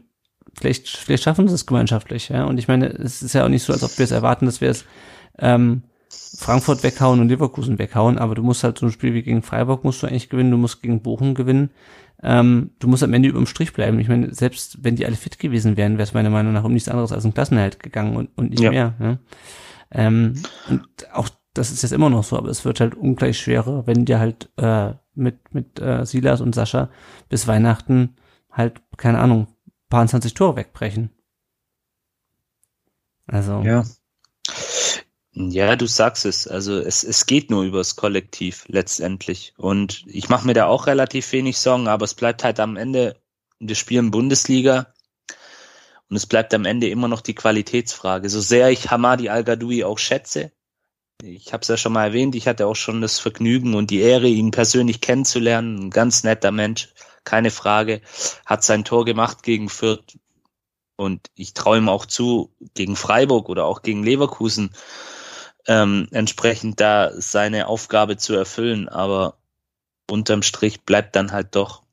vielleicht, 0.57 0.87
vielleicht 0.89 1.23
schaffen 1.23 1.47
sie 1.47 1.55
es 1.55 1.65
gemeinschaftlich, 1.65 2.29
ja. 2.29 2.45
Und 2.45 2.57
ich 2.57 2.67
meine, 2.67 2.87
es 2.87 3.21
ist 3.21 3.33
ja 3.33 3.45
auch 3.45 3.49
nicht 3.49 3.63
so, 3.63 3.73
als 3.73 3.83
ob 3.83 3.97
wir 3.97 4.05
es 4.05 4.11
erwarten, 4.11 4.45
dass 4.45 4.61
wir 4.61 4.69
es 4.69 4.85
ähm, 5.39 5.83
Frankfurt 6.37 6.83
weghauen 6.83 7.19
und 7.19 7.29
Leverkusen 7.29 7.79
weghauen, 7.79 8.17
aber 8.17 8.35
du 8.35 8.43
musst 8.43 8.63
halt 8.63 8.77
so 8.77 8.85
ein 8.85 8.91
Spiel 8.91 9.13
wie 9.13 9.23
gegen 9.23 9.41
Freiburg 9.41 9.83
musst 9.83 10.01
du 10.03 10.07
eigentlich 10.07 10.29
gewinnen, 10.29 10.51
du 10.51 10.57
musst 10.57 10.81
gegen 10.81 11.01
Bochum 11.01 11.35
gewinnen. 11.35 11.71
Ähm, 12.21 12.71
du 12.79 12.87
musst 12.87 13.03
am 13.03 13.13
Ende 13.13 13.29
überm 13.29 13.45
Strich 13.45 13.73
bleiben. 13.73 13.99
Ich 13.99 14.07
meine, 14.07 14.33
selbst 14.33 14.83
wenn 14.83 14.95
die 14.95 15.05
alle 15.05 15.15
fit 15.15 15.39
gewesen 15.39 15.75
wären, 15.75 15.93
wäre 15.93 16.03
es 16.03 16.13
meiner 16.13 16.29
Meinung 16.29 16.53
nach 16.53 16.63
um 16.63 16.73
nichts 16.73 16.87
anderes 16.87 17.11
als 17.11 17.25
ein 17.25 17.33
Klassenerhalt 17.33 17.81
gegangen 17.81 18.15
und, 18.15 18.29
und 18.35 18.51
nicht 18.51 18.61
ja. 18.61 18.71
mehr. 18.71 18.93
Ne? 18.97 19.19
Ähm, 19.91 20.35
und 20.69 20.87
auch 21.11 21.29
das 21.53 21.71
ist 21.71 21.83
jetzt 21.83 21.91
immer 21.91 22.09
noch 22.09 22.23
so, 22.23 22.37
aber 22.37 22.49
es 22.49 22.65
wird 22.65 22.79
halt 22.79 22.95
ungleich 22.95 23.37
schwerer, 23.37 23.85
wenn 23.85 24.05
dir 24.05 24.19
halt 24.19 24.49
äh, 24.57 24.93
mit, 25.13 25.53
mit 25.53 25.79
äh, 25.79 26.05
Silas 26.05 26.41
und 26.41 26.55
Sascha 26.55 26.89
bis 27.29 27.47
Weihnachten 27.47 28.15
halt, 28.51 28.81
keine 28.97 29.19
Ahnung, 29.19 29.47
paar 29.89 30.07
20 30.07 30.33
Tore 30.33 30.55
wegbrechen. 30.55 31.11
Also. 33.27 33.61
Ja. 33.61 33.83
Ja, 35.35 35.75
du 35.75 35.87
sagst 35.87 36.25
es. 36.25 36.47
Also 36.47 36.79
es, 36.79 37.03
es 37.03 37.25
geht 37.25 37.49
nur 37.49 37.63
übers 37.63 37.95
Kollektiv 37.95 38.65
letztendlich. 38.67 39.53
Und 39.57 40.03
ich 40.07 40.29
mache 40.29 40.45
mir 40.45 40.53
da 40.53 40.67
auch 40.67 40.85
relativ 40.85 41.31
wenig 41.31 41.57
Sorgen, 41.57 41.87
aber 41.87 42.05
es 42.05 42.13
bleibt 42.13 42.43
halt 42.43 42.59
am 42.59 42.75
Ende, 42.75 43.19
wir 43.59 43.75
spielen 43.75 44.11
Bundesliga 44.11 44.93
und 46.09 46.15
es 46.15 46.27
bleibt 46.27 46.53
am 46.53 46.65
Ende 46.65 46.89
immer 46.89 47.07
noch 47.07 47.21
die 47.21 47.33
Qualitätsfrage. 47.33 48.29
So 48.29 48.41
sehr 48.41 48.69
ich 48.69 48.91
Hamadi 48.91 49.29
Al-Gadoui 49.29 49.83
auch 49.83 49.97
schätze, 49.97 50.51
ich 51.23 51.53
habe 51.53 51.61
es 51.61 51.67
ja 51.67 51.77
schon 51.77 51.93
mal 51.93 52.07
erwähnt, 52.07 52.35
ich 52.35 52.47
hatte 52.47 52.67
auch 52.67 52.75
schon 52.75 53.01
das 53.01 53.19
Vergnügen 53.19 53.75
und 53.75 53.89
die 53.89 54.01
Ehre, 54.01 54.27
ihn 54.27 54.51
persönlich 54.51 55.01
kennenzulernen. 55.01 55.85
Ein 55.85 55.89
ganz 55.89 56.23
netter 56.23 56.51
Mensch, 56.51 56.89
keine 57.23 57.51
Frage. 57.51 58.01
Hat 58.45 58.63
sein 58.63 58.83
Tor 58.83 59.05
gemacht 59.05 59.43
gegen 59.43 59.69
Fürth. 59.69 60.17
Und 60.95 61.27
ich 61.35 61.53
traue 61.53 61.77
ihm 61.77 61.89
auch 61.89 62.05
zu, 62.05 62.51
gegen 62.73 62.95
Freiburg 62.95 63.49
oder 63.49 63.65
auch 63.65 63.81
gegen 63.81 64.03
Leverkusen 64.03 64.71
ähm, 65.65 66.07
entsprechend 66.11 66.79
da 66.79 67.11
seine 67.15 67.67
Aufgabe 67.67 68.17
zu 68.17 68.33
erfüllen. 68.33 68.89
Aber 68.89 69.37
unterm 70.09 70.43
Strich 70.43 70.81
bleibt 70.81 71.15
dann 71.15 71.31
halt 71.31 71.55
doch 71.55 71.83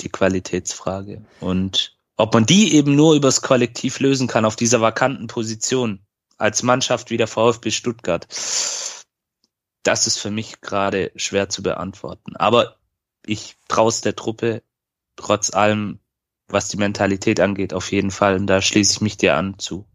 die 0.00 0.08
Qualitätsfrage. 0.08 1.22
Und 1.40 1.96
ob 2.16 2.32
man 2.32 2.46
die 2.46 2.74
eben 2.74 2.94
nur 2.94 3.14
übers 3.14 3.42
Kollektiv 3.42 3.98
lösen 4.00 4.28
kann 4.28 4.44
auf 4.44 4.56
dieser 4.56 4.80
vakanten 4.80 5.26
Position, 5.26 6.00
als 6.42 6.64
Mannschaft 6.64 7.10
wie 7.10 7.16
der 7.16 7.28
VfB 7.28 7.70
Stuttgart? 7.70 8.26
Das 9.84 10.06
ist 10.06 10.18
für 10.18 10.30
mich 10.30 10.60
gerade 10.60 11.12
schwer 11.16 11.48
zu 11.48 11.62
beantworten. 11.62 12.36
Aber 12.36 12.76
ich 13.24 13.56
traue 13.68 13.92
der 14.04 14.16
Truppe 14.16 14.62
trotz 15.16 15.54
allem, 15.54 16.00
was 16.48 16.68
die 16.68 16.76
Mentalität 16.76 17.40
angeht, 17.40 17.72
auf 17.72 17.92
jeden 17.92 18.10
Fall. 18.10 18.36
Und 18.36 18.48
da 18.48 18.60
schließe 18.60 18.94
ich 18.94 19.00
mich 19.00 19.16
dir 19.16 19.36
an 19.36 19.58
zu. 19.58 19.86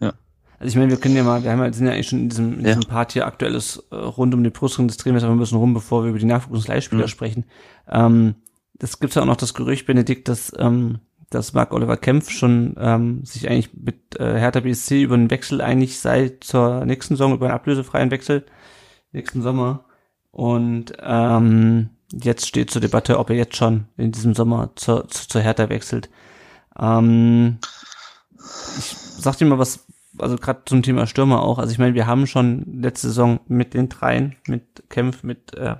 Ja. 0.00 0.14
Also 0.58 0.70
ich 0.70 0.76
meine, 0.76 0.90
wir 0.90 0.98
können 0.98 1.16
ja 1.16 1.24
mal, 1.24 1.42
wir 1.42 1.50
haben 1.50 1.60
ja, 1.60 1.72
sind 1.72 1.86
ja 1.86 1.92
eigentlich 1.92 2.08
schon 2.08 2.20
in 2.20 2.28
diesem, 2.28 2.58
in 2.58 2.64
diesem 2.64 2.82
ja. 2.82 2.88
Part 2.88 3.12
hier 3.12 3.26
aktuelles 3.26 3.84
äh, 3.90 3.96
rund 3.96 4.32
um 4.32 4.44
die 4.44 4.50
Brustring, 4.50 4.86
das 4.86 4.96
drehen 4.96 5.14
wir 5.14 5.18
jetzt 5.18 5.24
aber 5.24 5.34
ein 5.34 5.40
bisschen 5.40 5.58
rum, 5.58 5.74
bevor 5.74 6.04
wir 6.04 6.10
über 6.10 6.18
die 6.18 6.24
Nachwuchsleihspieler 6.26 7.04
mhm. 7.04 7.08
sprechen. 7.08 7.44
Ähm, 7.88 8.36
das 8.74 9.00
gibt 9.00 9.14
ja 9.14 9.22
auch 9.22 9.26
noch 9.26 9.36
das 9.36 9.54
Gerücht, 9.54 9.86
Benedikt, 9.86 10.28
dass 10.28 10.52
ähm, 10.58 11.00
dass 11.30 11.52
Marc 11.52 11.72
Oliver 11.72 11.96
Kempf 11.96 12.30
schon 12.30 12.74
ähm, 12.78 13.24
sich 13.24 13.48
eigentlich 13.48 13.70
mit 13.74 14.18
äh, 14.18 14.38
Hertha 14.38 14.60
BSC 14.60 15.02
über 15.02 15.14
einen 15.14 15.30
Wechsel 15.30 15.60
eigentlich 15.60 15.98
sei 15.98 16.32
zur 16.40 16.84
nächsten 16.84 17.16
Saison, 17.16 17.34
über 17.34 17.46
einen 17.46 17.54
ablösefreien 17.54 18.10
Wechsel 18.10 18.46
nächsten 19.12 19.42
Sommer. 19.42 19.84
Und 20.30 20.92
ähm, 21.00 21.90
jetzt 22.12 22.46
steht 22.46 22.70
zur 22.70 22.80
Debatte, 22.80 23.18
ob 23.18 23.30
er 23.30 23.36
jetzt 23.36 23.56
schon 23.56 23.86
in 23.96 24.12
diesem 24.12 24.34
Sommer 24.34 24.70
zur, 24.76 25.08
zur, 25.08 25.28
zur 25.28 25.40
Hertha 25.40 25.68
wechselt. 25.68 26.10
Ähm, 26.78 27.58
ich 28.78 28.96
sag 28.96 29.38
dir 29.38 29.46
mal 29.46 29.58
was, 29.58 29.86
also 30.18 30.36
gerade 30.36 30.62
zum 30.66 30.82
Thema 30.82 31.06
Stürmer 31.06 31.42
auch. 31.42 31.58
Also 31.58 31.72
ich 31.72 31.78
meine, 31.78 31.94
wir 31.94 32.06
haben 32.06 32.26
schon 32.26 32.80
letzte 32.80 33.08
Saison 33.08 33.40
mit 33.48 33.74
den 33.74 33.88
dreien, 33.88 34.36
mit 34.46 34.84
Kempf, 34.90 35.22
mit 35.22 35.54
äh, 35.56 35.76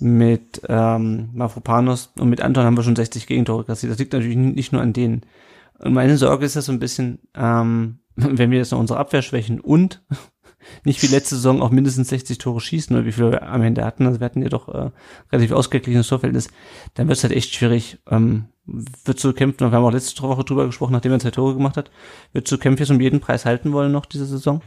mit 0.00 0.62
ähm, 0.68 1.30
Mafropanos 1.34 2.12
und 2.18 2.28
mit 2.28 2.40
Anton 2.40 2.64
haben 2.64 2.76
wir 2.76 2.82
schon 2.82 2.96
60 2.96 3.26
Gegentore 3.26 3.64
kassiert. 3.64 3.92
Das 3.92 3.98
liegt 3.98 4.12
natürlich 4.12 4.36
nicht 4.36 4.72
nur 4.72 4.82
an 4.82 4.92
denen. 4.92 5.22
Und 5.78 5.94
meine 5.94 6.16
Sorge 6.16 6.46
ist 6.46 6.54
ja 6.54 6.62
so 6.62 6.72
ein 6.72 6.78
bisschen, 6.78 7.18
ähm, 7.34 7.98
wenn 8.16 8.50
wir 8.50 8.58
jetzt 8.58 8.72
noch 8.72 8.78
unsere 8.78 8.98
Abwehr 8.98 9.22
schwächen 9.22 9.60
und 9.60 10.02
nicht 10.84 11.02
wie 11.02 11.06
letzte 11.06 11.36
Saison 11.36 11.62
auch 11.62 11.70
mindestens 11.70 12.08
60 12.08 12.38
Tore 12.38 12.60
schießen 12.60 12.96
oder 12.96 13.06
wie 13.06 13.12
viel 13.12 13.30
wir 13.30 13.42
am 13.42 13.62
Ende 13.62 13.84
hatten, 13.84 14.06
also 14.06 14.20
wir 14.20 14.24
hatten 14.24 14.42
ja 14.42 14.48
doch 14.48 14.68
äh, 14.68 14.90
relativ 15.32 15.52
ausgeglichenes 15.52 16.08
Torverhältnis, 16.08 16.48
dann 16.94 17.08
wird 17.08 17.18
es 17.18 17.24
halt 17.24 17.34
echt 17.34 17.54
schwierig. 17.54 17.98
Ähm, 18.10 18.46
wird 18.66 19.20
zu 19.20 19.32
kämpfen, 19.32 19.60
wir 19.60 19.70
haben 19.70 19.84
auch 19.84 19.92
letzte 19.92 20.20
Woche 20.22 20.42
drüber 20.42 20.66
gesprochen, 20.66 20.92
nachdem 20.92 21.12
er 21.12 21.20
zwei 21.20 21.30
Tore 21.30 21.54
gemacht 21.54 21.76
hat, 21.76 21.92
wird 22.32 22.48
zu 22.48 22.58
kämpfen 22.58 22.96
um 22.96 23.00
jeden 23.00 23.20
Preis 23.20 23.44
halten 23.44 23.72
wollen 23.72 23.92
noch 23.92 24.06
diese 24.06 24.26
Saison? 24.26 24.60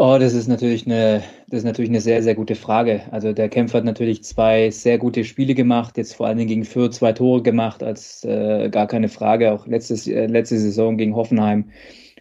Oh, 0.00 0.16
das 0.20 0.32
ist 0.32 0.46
natürlich 0.46 0.86
eine, 0.86 1.24
das 1.48 1.58
ist 1.58 1.64
natürlich 1.64 1.90
eine 1.90 2.00
sehr, 2.00 2.22
sehr 2.22 2.36
gute 2.36 2.54
Frage. 2.54 3.02
Also 3.10 3.32
der 3.32 3.48
Kämpfer 3.48 3.78
hat 3.78 3.84
natürlich 3.84 4.22
zwei 4.22 4.70
sehr 4.70 4.96
gute 4.96 5.24
Spiele 5.24 5.54
gemacht, 5.54 5.96
jetzt 5.96 6.14
vor 6.14 6.28
allen 6.28 6.38
Dingen 6.38 6.48
gegen 6.48 6.64
Fürth 6.64 6.94
zwei 6.94 7.12
Tore 7.12 7.42
gemacht, 7.42 7.82
als 7.82 8.24
äh, 8.24 8.68
gar 8.70 8.86
keine 8.86 9.08
Frage. 9.08 9.50
Auch 9.52 9.66
letztes, 9.66 10.06
äh, 10.06 10.26
letzte 10.26 10.56
Saison 10.56 10.96
gegen 10.98 11.16
Hoffenheim. 11.16 11.70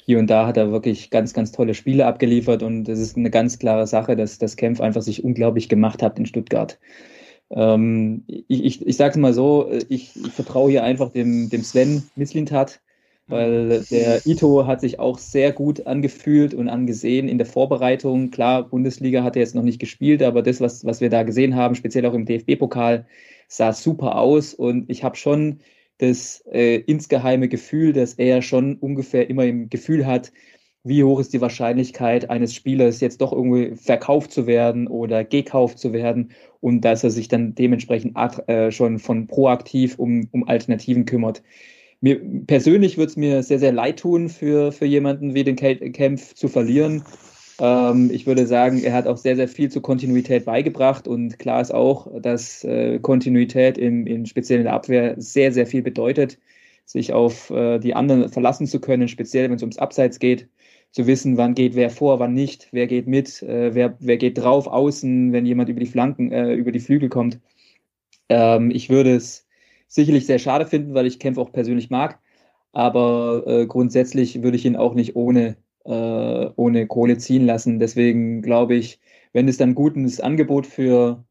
Hier 0.03 0.17
und 0.17 0.27
da 0.27 0.47
hat 0.47 0.57
er 0.57 0.71
wirklich 0.71 1.11
ganz, 1.11 1.33
ganz 1.35 1.51
tolle 1.51 1.75
Spiele 1.75 2.07
abgeliefert 2.07 2.63
und 2.63 2.89
es 2.89 2.99
ist 2.99 3.15
eine 3.15 3.29
ganz 3.29 3.59
klare 3.59 3.85
Sache, 3.85 4.15
dass 4.15 4.39
das 4.39 4.55
Kämpf 4.55 4.81
einfach 4.81 5.03
sich 5.03 5.23
unglaublich 5.23 5.69
gemacht 5.69 6.01
hat 6.01 6.17
in 6.17 6.25
Stuttgart. 6.25 6.79
Ähm, 7.51 8.23
ich 8.27 8.65
ich, 8.65 8.87
ich 8.87 8.97
sage 8.97 9.11
es 9.11 9.17
mal 9.17 9.33
so, 9.33 9.69
ich, 9.89 10.15
ich 10.15 10.31
vertraue 10.33 10.71
hier 10.71 10.83
einfach 10.83 11.11
dem, 11.11 11.49
dem 11.51 11.61
Sven 11.61 12.03
Mislintat 12.15 12.79
weil 13.27 13.83
der 13.91 14.25
Ito 14.25 14.65
hat 14.65 14.81
sich 14.81 14.99
auch 14.99 15.17
sehr 15.17 15.51
gut 15.51 15.85
angefühlt 15.85 16.53
und 16.53 16.69
angesehen 16.69 17.27
in 17.27 17.37
der 17.37 17.47
Vorbereitung. 17.47 18.31
Klar, 18.31 18.69
Bundesliga 18.69 19.23
hat 19.23 19.35
er 19.35 19.41
jetzt 19.41 19.55
noch 19.55 19.63
nicht 19.63 19.79
gespielt, 19.79 20.23
aber 20.23 20.41
das, 20.41 20.61
was, 20.61 20.85
was 20.85 21.01
wir 21.01 21.09
da 21.09 21.23
gesehen 21.23 21.55
haben, 21.55 21.75
speziell 21.75 22.05
auch 22.05 22.13
im 22.13 22.25
DFB-Pokal, 22.25 23.05
sah 23.47 23.73
super 23.73 24.17
aus 24.17 24.53
und 24.53 24.89
ich 24.89 25.03
habe 25.03 25.15
schon 25.15 25.59
das 25.97 26.43
äh, 26.51 26.77
insgeheime 26.77 27.49
Gefühl, 27.49 27.93
dass 27.93 28.13
er 28.13 28.41
schon 28.41 28.75
ungefähr 28.75 29.29
immer 29.29 29.45
im 29.45 29.69
Gefühl 29.69 30.05
hat, 30.05 30.31
wie 30.83 31.03
hoch 31.03 31.19
ist 31.19 31.33
die 31.33 31.41
Wahrscheinlichkeit 31.41 32.29
eines 32.29 32.53
Spielers 32.53 33.01
jetzt 33.01 33.19
doch 33.19 33.33
irgendwie 33.33 33.75
verkauft 33.75 34.31
zu 34.31 34.47
werden 34.47 34.87
oder 34.87 35.25
gekauft 35.25 35.79
zu 35.79 35.91
werden 35.91 36.31
und 36.61 36.81
dass 36.81 37.03
er 37.03 37.09
sich 37.09 37.27
dann 37.27 37.55
dementsprechend 37.55 38.15
äh, 38.47 38.71
schon 38.71 38.99
von 38.99 39.27
proaktiv 39.27 39.99
um, 39.99 40.29
um 40.31 40.47
Alternativen 40.47 41.05
kümmert 41.05 41.43
mir 42.01 42.19
persönlich 42.45 42.97
würde 42.97 43.09
es 43.09 43.17
mir 43.17 43.43
sehr, 43.43 43.59
sehr 43.59 43.71
leid 43.71 43.99
tun, 43.99 44.29
für, 44.29 44.71
für 44.71 44.85
jemanden 44.85 45.33
wie 45.33 45.43
den 45.43 45.55
Kempf 45.55 46.33
zu 46.35 46.47
verlieren. 46.47 47.03
Ähm, 47.59 48.09
ich 48.11 48.27
würde 48.27 48.45
sagen, 48.45 48.83
er 48.83 48.93
hat 48.93 49.07
auch 49.07 49.17
sehr, 49.17 49.35
sehr 49.35 49.47
viel 49.47 49.71
zur 49.71 49.81
Kontinuität 49.81 50.45
beigebracht 50.45 51.07
und 51.07 51.39
klar 51.39 51.61
ist 51.61 51.73
auch, 51.73 52.07
dass 52.21 52.63
äh, 52.63 52.99
Kontinuität 52.99 53.77
im, 53.77 54.05
in 54.05 54.25
speziell 54.25 54.59
in 54.59 54.65
der 54.65 54.73
Abwehr 54.73 55.15
sehr, 55.17 55.51
sehr 55.51 55.65
viel 55.67 55.81
bedeutet, 55.81 56.37
sich 56.85 57.13
auf 57.13 57.49
äh, 57.49 57.79
die 57.79 57.95
anderen 57.95 58.29
verlassen 58.29 58.67
zu 58.67 58.79
können, 58.79 59.07
speziell 59.07 59.49
wenn 59.49 59.55
es 59.55 59.63
ums 59.63 59.79
Abseits 59.79 60.19
geht, 60.19 60.47
zu 60.91 61.07
wissen, 61.07 61.37
wann 61.37 61.55
geht 61.55 61.75
wer 61.75 61.89
vor, 61.89 62.19
wann 62.19 62.33
nicht, 62.33 62.69
wer 62.71 62.87
geht 62.87 63.07
mit, 63.07 63.41
äh, 63.43 63.73
wer, 63.75 63.97
wer 63.99 64.17
geht 64.17 64.37
drauf, 64.37 64.67
außen, 64.67 65.33
wenn 65.33 65.45
jemand 65.45 65.69
über 65.69 65.79
die 65.79 65.87
Flanken, 65.87 66.31
äh, 66.31 66.53
über 66.53 66.71
die 66.71 66.79
Flügel 66.79 67.09
kommt. 67.09 67.39
Ähm, 68.29 68.71
ich 68.71 68.89
würde 68.89 69.15
es 69.15 69.46
sicherlich 69.87 70.25
sehr 70.25 70.39
schade 70.39 70.65
finden, 70.65 70.93
weil 70.93 71.07
ich 71.07 71.19
Kempf 71.19 71.37
auch 71.37 71.51
persönlich 71.51 71.89
mag. 71.89 72.19
Aber 72.71 73.43
äh, 73.47 73.65
grundsätzlich 73.65 74.43
würde 74.43 74.57
ich 74.57 74.65
ihn 74.65 74.75
auch 74.75 74.93
nicht 74.93 75.15
ohne, 75.15 75.57
äh, 75.85 76.49
ohne 76.55 76.87
Kohle 76.87 77.17
ziehen 77.17 77.45
lassen. 77.45 77.79
Deswegen 77.79 78.41
glaube 78.41 78.75
ich, 78.75 78.99
wenn 79.33 79.47
es 79.47 79.57
dann 79.57 79.75
gutes 79.75 80.19
Angebot 80.19 80.67
für 80.67 81.23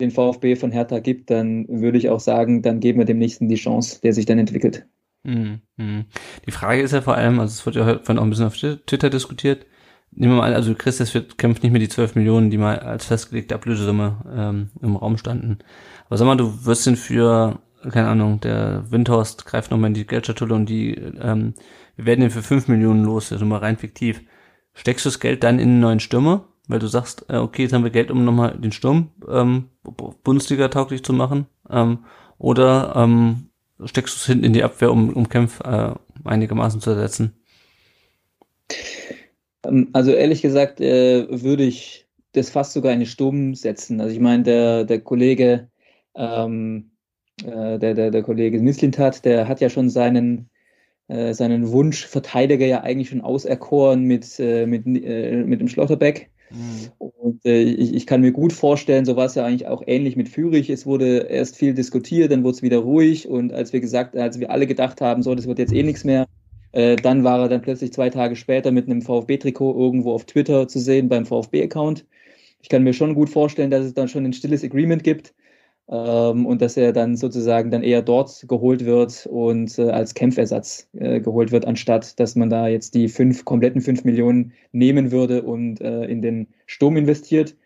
den 0.00 0.10
VfB 0.10 0.54
von 0.54 0.70
Hertha 0.70 1.00
gibt, 1.00 1.30
dann 1.30 1.66
würde 1.68 1.98
ich 1.98 2.08
auch 2.08 2.20
sagen, 2.20 2.62
dann 2.62 2.80
geben 2.80 2.98
wir 2.98 3.04
dem 3.04 3.18
Nächsten 3.18 3.48
die 3.48 3.56
Chance, 3.56 4.00
der 4.02 4.12
sich 4.12 4.26
dann 4.26 4.38
entwickelt. 4.38 4.86
Mhm. 5.24 5.60
mhm. 5.76 6.04
Die 6.46 6.52
Frage 6.52 6.82
ist 6.82 6.92
ja 6.92 7.00
vor 7.00 7.16
allem, 7.16 7.40
also 7.40 7.52
es 7.52 7.66
wird 7.66 7.76
ja 7.76 7.86
heute 7.86 8.12
auch 8.12 8.22
ein 8.22 8.30
bisschen 8.30 8.46
auf 8.46 8.56
Twitter 8.56 9.10
diskutiert, 9.10 9.66
nehmen 10.12 10.34
wir 10.34 10.38
mal 10.38 10.54
also 10.54 10.74
Chris, 10.74 11.14
wird, 11.14 11.38
kämpft 11.38 11.62
nicht 11.62 11.72
mehr 11.72 11.80
die 11.80 11.88
12 11.88 12.14
Millionen, 12.14 12.50
die 12.50 12.58
mal 12.58 12.78
als 12.78 13.06
festgelegte 13.06 13.54
Ablösesumme 13.54 14.16
ähm, 14.32 14.70
im 14.80 14.96
Raum 14.96 15.18
standen. 15.18 15.58
Aber 16.06 16.16
sag 16.16 16.26
mal, 16.26 16.36
du 16.36 16.64
wirst 16.64 16.86
ihn 16.86 16.96
für 16.96 17.60
keine 17.82 18.08
Ahnung, 18.08 18.40
der 18.40 18.90
Windhorst 18.90 19.46
greift 19.46 19.70
nochmal 19.70 19.88
in 19.88 19.94
die 19.94 20.06
Geldschatulle 20.06 20.54
und 20.54 20.66
die, 20.66 20.94
ähm, 20.94 21.54
wir 21.96 22.06
werden 22.06 22.20
den 22.20 22.30
für 22.30 22.42
5 22.42 22.68
Millionen 22.68 23.04
los, 23.04 23.32
also 23.32 23.44
mal 23.44 23.58
rein 23.58 23.76
fiktiv. 23.76 24.22
Steckst 24.74 25.04
du 25.04 25.08
das 25.08 25.20
Geld 25.20 25.42
dann 25.42 25.58
in 25.58 25.68
einen 25.68 25.80
neuen 25.80 26.00
Stürmer, 26.00 26.48
weil 26.68 26.78
du 26.78 26.86
sagst, 26.86 27.26
äh, 27.28 27.36
okay, 27.36 27.62
jetzt 27.62 27.72
haben 27.72 27.84
wir 27.84 27.90
Geld, 27.90 28.10
um 28.10 28.24
nochmal 28.24 28.56
den 28.58 28.72
Sturm 28.72 29.10
ähm, 29.28 29.70
Bundesliga 30.22 30.68
tauglich 30.68 31.02
zu 31.02 31.12
machen, 31.12 31.46
ähm, 31.70 32.04
oder 32.38 32.94
ähm, 32.96 33.50
steckst 33.84 34.14
du 34.14 34.18
es 34.18 34.26
hinten 34.26 34.44
in 34.44 34.52
die 34.52 34.62
Abwehr, 34.62 34.92
um, 34.92 35.10
um 35.10 35.28
Kämpf 35.28 35.60
äh, 35.60 35.94
einigermaßen 36.24 36.80
zu 36.80 36.90
ersetzen? 36.90 37.34
Ähm, 39.64 39.88
also 39.92 40.12
ehrlich 40.12 40.42
gesagt 40.42 40.80
äh, 40.80 41.26
würde 41.42 41.64
ich 41.64 42.06
das 42.32 42.50
fast 42.50 42.72
sogar 42.72 42.92
in 42.92 43.00
den 43.00 43.06
Sturm 43.06 43.54
setzen. 43.54 44.00
Also 44.00 44.12
ich 44.12 44.20
meine, 44.20 44.42
der, 44.42 44.84
der 44.84 45.00
Kollege 45.00 45.70
ähm, 46.14 46.90
äh, 47.44 47.78
der, 47.78 47.94
der, 47.94 48.10
der 48.10 48.22
Kollege 48.22 48.60
Mislintat, 48.60 49.24
der 49.24 49.48
hat 49.48 49.60
ja 49.60 49.70
schon 49.70 49.90
seinen, 49.90 50.48
äh, 51.08 51.34
seinen 51.34 51.70
Wunschverteidiger 51.70 52.66
ja 52.66 52.82
eigentlich 52.82 53.10
schon 53.10 53.20
auserkoren 53.20 54.04
mit, 54.04 54.38
äh, 54.38 54.66
mit, 54.66 54.86
äh, 54.86 55.44
mit 55.44 55.60
dem 55.60 55.68
Schlotterbeck. 55.68 56.30
Mhm. 56.50 56.90
Und 56.98 57.44
äh, 57.44 57.62
ich, 57.62 57.94
ich 57.94 58.06
kann 58.06 58.22
mir 58.22 58.32
gut 58.32 58.52
vorstellen, 58.52 59.04
so 59.04 59.16
war 59.16 59.26
es 59.26 59.34
ja 59.34 59.44
eigentlich 59.44 59.66
auch 59.66 59.82
ähnlich 59.86 60.16
mit 60.16 60.28
Fürich. 60.28 60.70
Es 60.70 60.86
wurde 60.86 61.26
erst 61.28 61.56
viel 61.56 61.74
diskutiert, 61.74 62.32
dann 62.32 62.42
wurde 62.42 62.56
es 62.56 62.62
wieder 62.62 62.78
ruhig 62.78 63.28
und 63.28 63.52
als 63.52 63.72
wir 63.72 63.80
gesagt, 63.80 64.16
als 64.16 64.40
wir 64.40 64.50
alle 64.50 64.66
gedacht 64.66 65.00
haben, 65.00 65.22
so, 65.22 65.34
das 65.34 65.46
wird 65.46 65.58
jetzt 65.58 65.72
eh 65.72 65.82
nichts 65.82 66.04
mehr, 66.04 66.26
äh, 66.72 66.96
dann 66.96 67.24
war 67.24 67.40
er 67.40 67.48
dann 67.48 67.62
plötzlich 67.62 67.92
zwei 67.92 68.10
Tage 68.10 68.36
später 68.36 68.70
mit 68.70 68.86
einem 68.86 69.02
VfB-Trikot 69.02 69.78
irgendwo 69.78 70.12
auf 70.12 70.24
Twitter 70.24 70.68
zu 70.68 70.78
sehen 70.78 71.08
beim 71.08 71.26
VfB-Account. 71.26 72.06
Ich 72.62 72.68
kann 72.68 72.82
mir 72.82 72.92
schon 72.92 73.14
gut 73.14 73.30
vorstellen, 73.30 73.70
dass 73.70 73.84
es 73.84 73.94
dann 73.94 74.08
schon 74.08 74.24
ein 74.24 74.32
stilles 74.32 74.64
Agreement 74.64 75.04
gibt 75.04 75.34
ähm, 75.90 76.46
und 76.46 76.60
dass 76.60 76.76
er 76.76 76.92
dann 76.92 77.16
sozusagen 77.16 77.70
dann 77.70 77.82
eher 77.82 78.02
dort 78.02 78.44
geholt 78.48 78.84
wird 78.84 79.26
und 79.26 79.78
äh, 79.78 79.90
als 79.90 80.14
Kämpfersatz 80.14 80.88
äh, 80.92 81.20
geholt 81.20 81.50
wird, 81.50 81.66
anstatt 81.66 82.18
dass 82.20 82.36
man 82.36 82.50
da 82.50 82.68
jetzt 82.68 82.94
die 82.94 83.08
fünf 83.08 83.44
kompletten 83.44 83.80
fünf 83.80 84.04
Millionen 84.04 84.52
nehmen 84.72 85.10
würde 85.10 85.42
und 85.42 85.80
äh, 85.80 86.04
in 86.04 86.20
den 86.22 86.48
Sturm 86.66 86.96
investiert. 86.96 87.56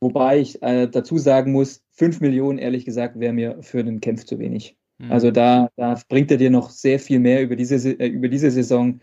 Wobei 0.00 0.38
ich 0.40 0.62
äh, 0.62 0.86
dazu 0.86 1.18
sagen 1.18 1.52
muss, 1.52 1.82
fünf 1.92 2.20
Millionen, 2.20 2.58
ehrlich 2.58 2.84
gesagt, 2.84 3.18
wäre 3.18 3.32
mir 3.32 3.58
für 3.62 3.82
den 3.82 4.00
Kämpf 4.00 4.24
zu 4.24 4.38
wenig. 4.38 4.76
Mhm. 4.98 5.10
Also 5.12 5.30
da, 5.30 5.70
da 5.76 6.00
bringt 6.08 6.30
er 6.30 6.36
dir 6.36 6.50
noch 6.50 6.70
sehr 6.70 6.98
viel 6.98 7.18
mehr 7.18 7.42
über 7.42 7.56
diese, 7.56 7.76
äh, 7.98 8.06
über 8.06 8.28
diese 8.28 8.50
Saison, 8.50 9.00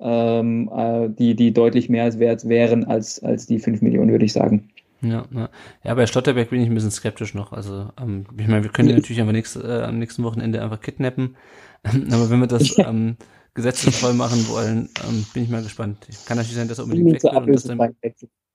ähm, 0.00 0.70
äh, 0.74 1.10
die, 1.10 1.36
die 1.36 1.52
deutlich 1.52 1.88
mehr 1.88 2.18
wert 2.18 2.48
wären 2.48 2.84
als, 2.84 3.22
als 3.22 3.46
die 3.46 3.58
fünf 3.58 3.82
Millionen, 3.82 4.10
würde 4.10 4.24
ich 4.24 4.32
sagen. 4.32 4.70
Ja, 5.02 5.24
ja. 5.32 5.48
ja, 5.82 5.94
bei 5.94 6.06
Stotterberg 6.06 6.50
bin 6.50 6.60
ich 6.60 6.68
ein 6.68 6.74
bisschen 6.74 6.90
skeptisch 6.90 7.34
noch. 7.34 7.52
Also, 7.52 7.90
ähm, 8.00 8.26
ich 8.36 8.48
meine, 8.48 8.62
wir 8.62 8.70
können 8.70 8.90
ihn 8.90 8.96
natürlich 8.96 9.20
einfach 9.20 9.32
nächst, 9.32 9.56
äh, 9.56 9.82
am 9.82 9.98
nächsten 9.98 10.22
Wochenende 10.24 10.62
einfach 10.62 10.80
kidnappen. 10.80 11.36
aber 11.82 12.30
wenn 12.30 12.40
wir 12.40 12.46
das 12.46 12.76
ähm, 12.78 13.16
gesetzesvoll 13.54 14.14
machen 14.14 14.46
wollen, 14.48 14.88
ähm, 15.08 15.24
bin 15.32 15.44
ich 15.44 15.48
mal 15.48 15.62
gespannt. 15.62 16.06
Kann 16.26 16.36
natürlich 16.36 16.56
sein, 16.56 16.68
dass 16.68 16.78
er 16.78 16.84
unbedingt 16.84 17.12
weg 17.14 17.22
will. 17.22 17.38
Und 17.38 17.48
das 17.48 17.64
dann, 17.64 17.94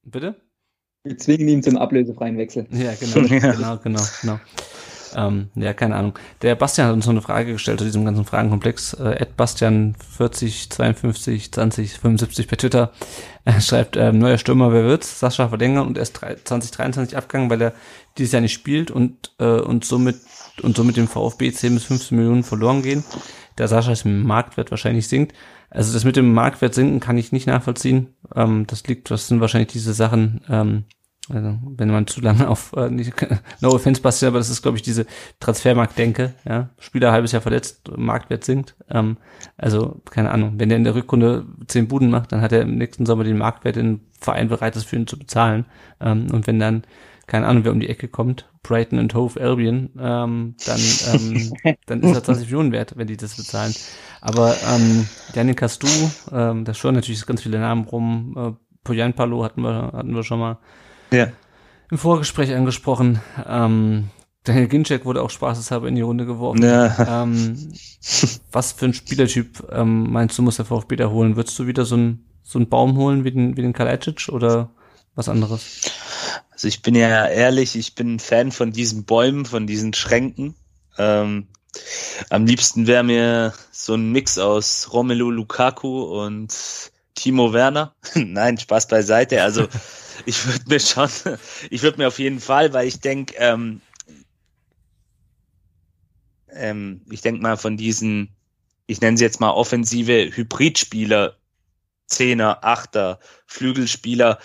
bitte? 0.04 0.36
Wir 1.04 1.18
zwingen 1.18 1.48
ihn 1.48 1.64
zum 1.64 1.78
ablösefreien 1.78 2.38
Wechsel. 2.38 2.68
Ja, 2.72 2.94
genau, 2.96 3.28
genau, 3.28 3.78
genau, 3.78 4.02
genau. 4.22 4.40
Ähm, 5.16 5.50
ja, 5.56 5.74
keine 5.74 5.96
Ahnung. 5.96 6.20
Der 6.42 6.56
Bastian 6.56 6.88
hat 6.88 6.94
uns 6.94 7.06
noch 7.06 7.14
eine 7.14 7.22
Frage 7.22 7.54
gestellt 7.54 7.80
zu 7.80 7.86
diesem 7.86 8.04
ganzen 8.04 8.26
Fragenkomplex. 8.26 8.94
Äh, 8.96 9.26
Bastian 9.38 9.96
40 10.18 10.70
52 10.70 11.52
20 11.52 12.00
75 12.00 12.48
per 12.48 12.58
Twitter 12.58 12.92
er 13.46 13.62
schreibt, 13.62 13.96
äh, 13.96 14.12
neuer 14.12 14.38
Stürmer, 14.38 14.74
wer 14.74 14.84
wird's? 14.84 15.20
Sascha 15.20 15.48
verlängern 15.48 15.88
und 15.88 15.98
erst 15.98 16.18
2023 16.18 17.16
abgegangen, 17.16 17.50
weil 17.50 17.62
er 17.62 17.74
dieses 18.18 18.34
Jahr 18.34 18.42
nicht 18.42 18.54
spielt 18.54 18.92
und, 18.92 19.34
äh, 19.40 19.46
und 19.46 19.86
somit 19.86 20.18
und 20.62 20.76
somit 20.76 20.98
dem 20.98 21.08
VfB 21.08 21.52
10 21.52 21.76
bis 21.76 21.84
15 21.86 22.18
Millionen 22.18 22.44
verloren 22.44 22.82
gehen. 22.82 23.04
Der 23.58 23.68
Sascha 23.68 23.92
ist 23.92 24.06
im 24.06 24.24
Marktwert 24.24 24.72
wahrscheinlich 24.72 25.08
sinkt. 25.08 25.34
Also 25.70 25.94
das 25.94 26.06
mit 26.06 26.16
dem 26.16 26.34
Marktwert 26.34 26.74
sinken 26.74 27.00
kann 27.00 27.18
ich 27.18 27.32
nicht 27.32 27.48
nachvollziehen. 27.48 28.16
Ähm, 28.36 28.66
das 28.68 28.86
liegt, 28.88 29.12
das 29.12 29.28
sind 29.28 29.42
wahrscheinlich 29.42 29.72
diese 29.72 29.94
Sachen, 29.94 30.42
ähm, 30.50 30.86
also, 31.30 31.58
wenn 31.78 31.90
man 31.90 32.06
zu 32.06 32.22
lange 32.22 32.48
auf, 32.48 32.74
äh, 32.74 32.90
nicht, 32.90 33.14
no 33.62 33.70
offense 33.70 34.02
Bastian, 34.02 34.30
aber 34.30 34.38
das 34.38 34.50
ist, 34.50 34.62
glaube 34.62 34.78
ich, 34.78 34.84
diese 34.84 35.06
Transfermarkt-Denke, 35.40 36.34
ja. 36.48 36.70
Spieler 36.78 37.12
halbes 37.12 37.32
Jahr 37.32 37.42
verletzt, 37.42 37.90
Marktwert 37.96 38.44
sinkt. 38.44 38.76
Ähm, 38.90 39.18
also, 39.58 40.02
keine 40.10 40.32
Ahnung, 40.32 40.54
wenn 40.58 40.70
der 40.70 40.78
in 40.78 40.84
der 40.84 40.94
Rückrunde 40.94 41.46
zehn 41.68 41.88
Buden 41.88 42.12
macht, 42.12 42.32
dann 42.32 42.42
hat 42.42 42.52
er 42.52 42.62
im 42.62 42.76
nächsten 42.76 43.06
Sommer 43.06 43.24
den 43.24 43.38
Marktwert 43.38 43.78
in 43.78 44.02
Verein 44.20 44.50
bereit 44.50 44.76
ist, 44.76 44.86
für 44.86 44.98
ihn 44.98 45.08
zu 45.08 45.18
bezahlen. 45.18 45.66
Ähm, 46.00 46.28
und 46.32 46.46
wenn 46.46 46.60
dann, 46.60 46.84
keine 47.26 47.48
Ahnung, 47.48 47.64
wer 47.64 47.72
um 47.72 47.80
die 47.80 47.90
Ecke 47.90 48.08
kommt, 48.08 48.48
Brighton 48.62 49.00
und 49.00 49.16
Hove 49.16 49.42
Albion, 49.42 49.90
ähm, 50.00 50.56
dann, 50.66 50.82
ähm, 51.12 51.54
dann 51.88 52.02
ist 52.02 52.16
er 52.16 52.24
20 52.24 52.46
Millionen 52.46 52.72
wert, 52.72 52.94
wenn 52.98 53.08
die 53.08 53.18
das 53.18 53.36
bezahlen. 53.36 53.74
Aber 54.22 54.56
ähm, 54.68 55.08
Janik 55.34 55.58
Castu, 55.58 55.88
ähm, 56.32 56.66
da 56.66 56.74
schon 56.76 56.94
natürlich 56.94 57.26
ganz 57.26 57.42
viele 57.42 57.60
Namen 57.60 57.86
rum, 57.86 58.36
äh, 58.38 58.66
Poyan 58.84 59.14
Palo 59.14 59.44
hatten 59.44 59.62
wir, 59.62 59.92
hatten 59.94 60.14
wir 60.16 60.24
schon 60.24 60.40
mal 60.40 60.60
ja. 61.12 61.28
im 61.92 61.98
Vorgespräch 61.98 62.54
angesprochen. 62.54 63.22
Ähm, 63.46 64.10
Daniel 64.44 64.68
Ginczek 64.68 65.06
wurde 65.06 65.22
auch 65.22 65.32
spaßeshalber 65.32 65.88
in 65.88 65.96
die 65.96 66.02
Runde 66.02 66.26
geworfen. 66.26 66.64
Ja. 66.64 67.24
Ähm, 67.24 67.74
was 68.52 68.74
für 68.74 68.86
ein 68.86 68.94
Spielertyp 68.94 69.68
ähm, 69.72 70.12
meinst 70.12 70.38
du, 70.38 70.42
muss 70.42 70.58
der 70.58 70.66
VfB 70.66 70.96
da 70.96 71.10
holen? 71.10 71.36
Würdest 71.36 71.58
du 71.58 71.68
wieder 71.68 71.86
so 71.86 71.96
einen 71.96 72.26
so 72.46 72.60
einen 72.60 72.70
Baum 72.70 72.96
holen 72.96 73.24
wie 73.24 73.32
den, 73.32 73.58
wie 73.58 73.64
den 73.64 73.74
Kalajdzic 73.74 74.30
oder 74.30 74.70
was 75.16 75.28
anderes? 75.30 75.82
Also 76.52 76.68
ich 76.68 76.82
bin 76.82 76.96
ja 76.96 77.28
ehrlich, 77.28 77.76
ich 77.76 77.96
bin 77.96 78.16
ein 78.16 78.20
Fan 78.20 78.52
von 78.52 78.72
diesen 78.72 79.04
Bäumen, 79.04 79.46
von 79.46 79.68
diesen 79.68 79.94
Schränken. 79.94 80.56
Ähm, 80.98 81.48
am 82.30 82.46
liebsten 82.46 82.88
wäre 82.88 83.04
mir 83.04 83.54
so 83.72 83.96
ein 83.96 84.12
Mix 84.12 84.38
aus 84.38 84.94
Romelu 84.94 85.32
Lukaku 85.32 86.04
und 86.04 86.56
Timo 87.16 87.52
Werner. 87.52 87.96
Nein, 88.16 88.58
Spaß 88.58 88.88
beiseite. 88.88 89.42
Also 89.42 89.68
ich 90.26 90.46
würde 90.46 90.66
mir 90.68 90.80
schon, 90.80 91.10
ich 91.70 91.82
würde 91.82 91.98
mir 91.98 92.08
auf 92.08 92.20
jeden 92.20 92.40
Fall, 92.40 92.74
weil 92.74 92.88
ich 92.88 93.00
denke, 93.00 93.36
ähm, 93.38 93.82
ähm, 96.50 97.02
ich 97.10 97.22
denke 97.22 97.42
mal 97.42 97.58
von 97.58 97.78
diesen, 97.78 98.36
ich 98.88 99.02
nenne 99.02 99.18
sie 99.18 99.24
jetzt 99.24 99.40
mal 99.40 99.52
offensive 99.52 100.32
Hybridspieler, 100.36 101.38
Zehner, 102.08 102.64
Achter, 102.64 103.20
Flügelspieler, 103.46 104.40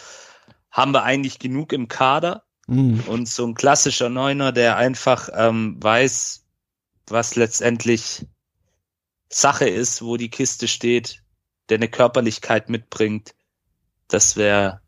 haben 0.71 0.93
wir 0.93 1.03
eigentlich 1.03 1.39
genug 1.39 1.73
im 1.73 1.89
Kader. 1.89 2.45
Mhm. 2.67 3.01
Und 3.07 3.29
so 3.29 3.47
ein 3.47 3.55
klassischer 3.55 4.09
Neuner, 4.09 4.53
der 4.53 4.77
einfach 4.77 5.29
ähm, 5.35 5.77
weiß, 5.81 6.45
was 7.07 7.37
letztendlich 7.37 8.27
Sache 9.29 9.69
ist, 9.69 10.03
wo 10.03 10.17
die 10.17 10.31
Kiste 10.31 10.69
steht, 10.69 11.23
der 11.69 11.79
eine 11.79 11.89
Körperlichkeit 11.89 12.69
mitbringt, 12.69 13.35
das 14.09 14.37
wäre 14.37 14.80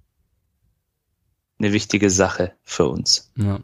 eine 1.63 1.73
wichtige 1.73 2.11
Sache 2.11 2.53
für 2.63 2.89
uns. 2.89 3.31
Ja, 3.37 3.61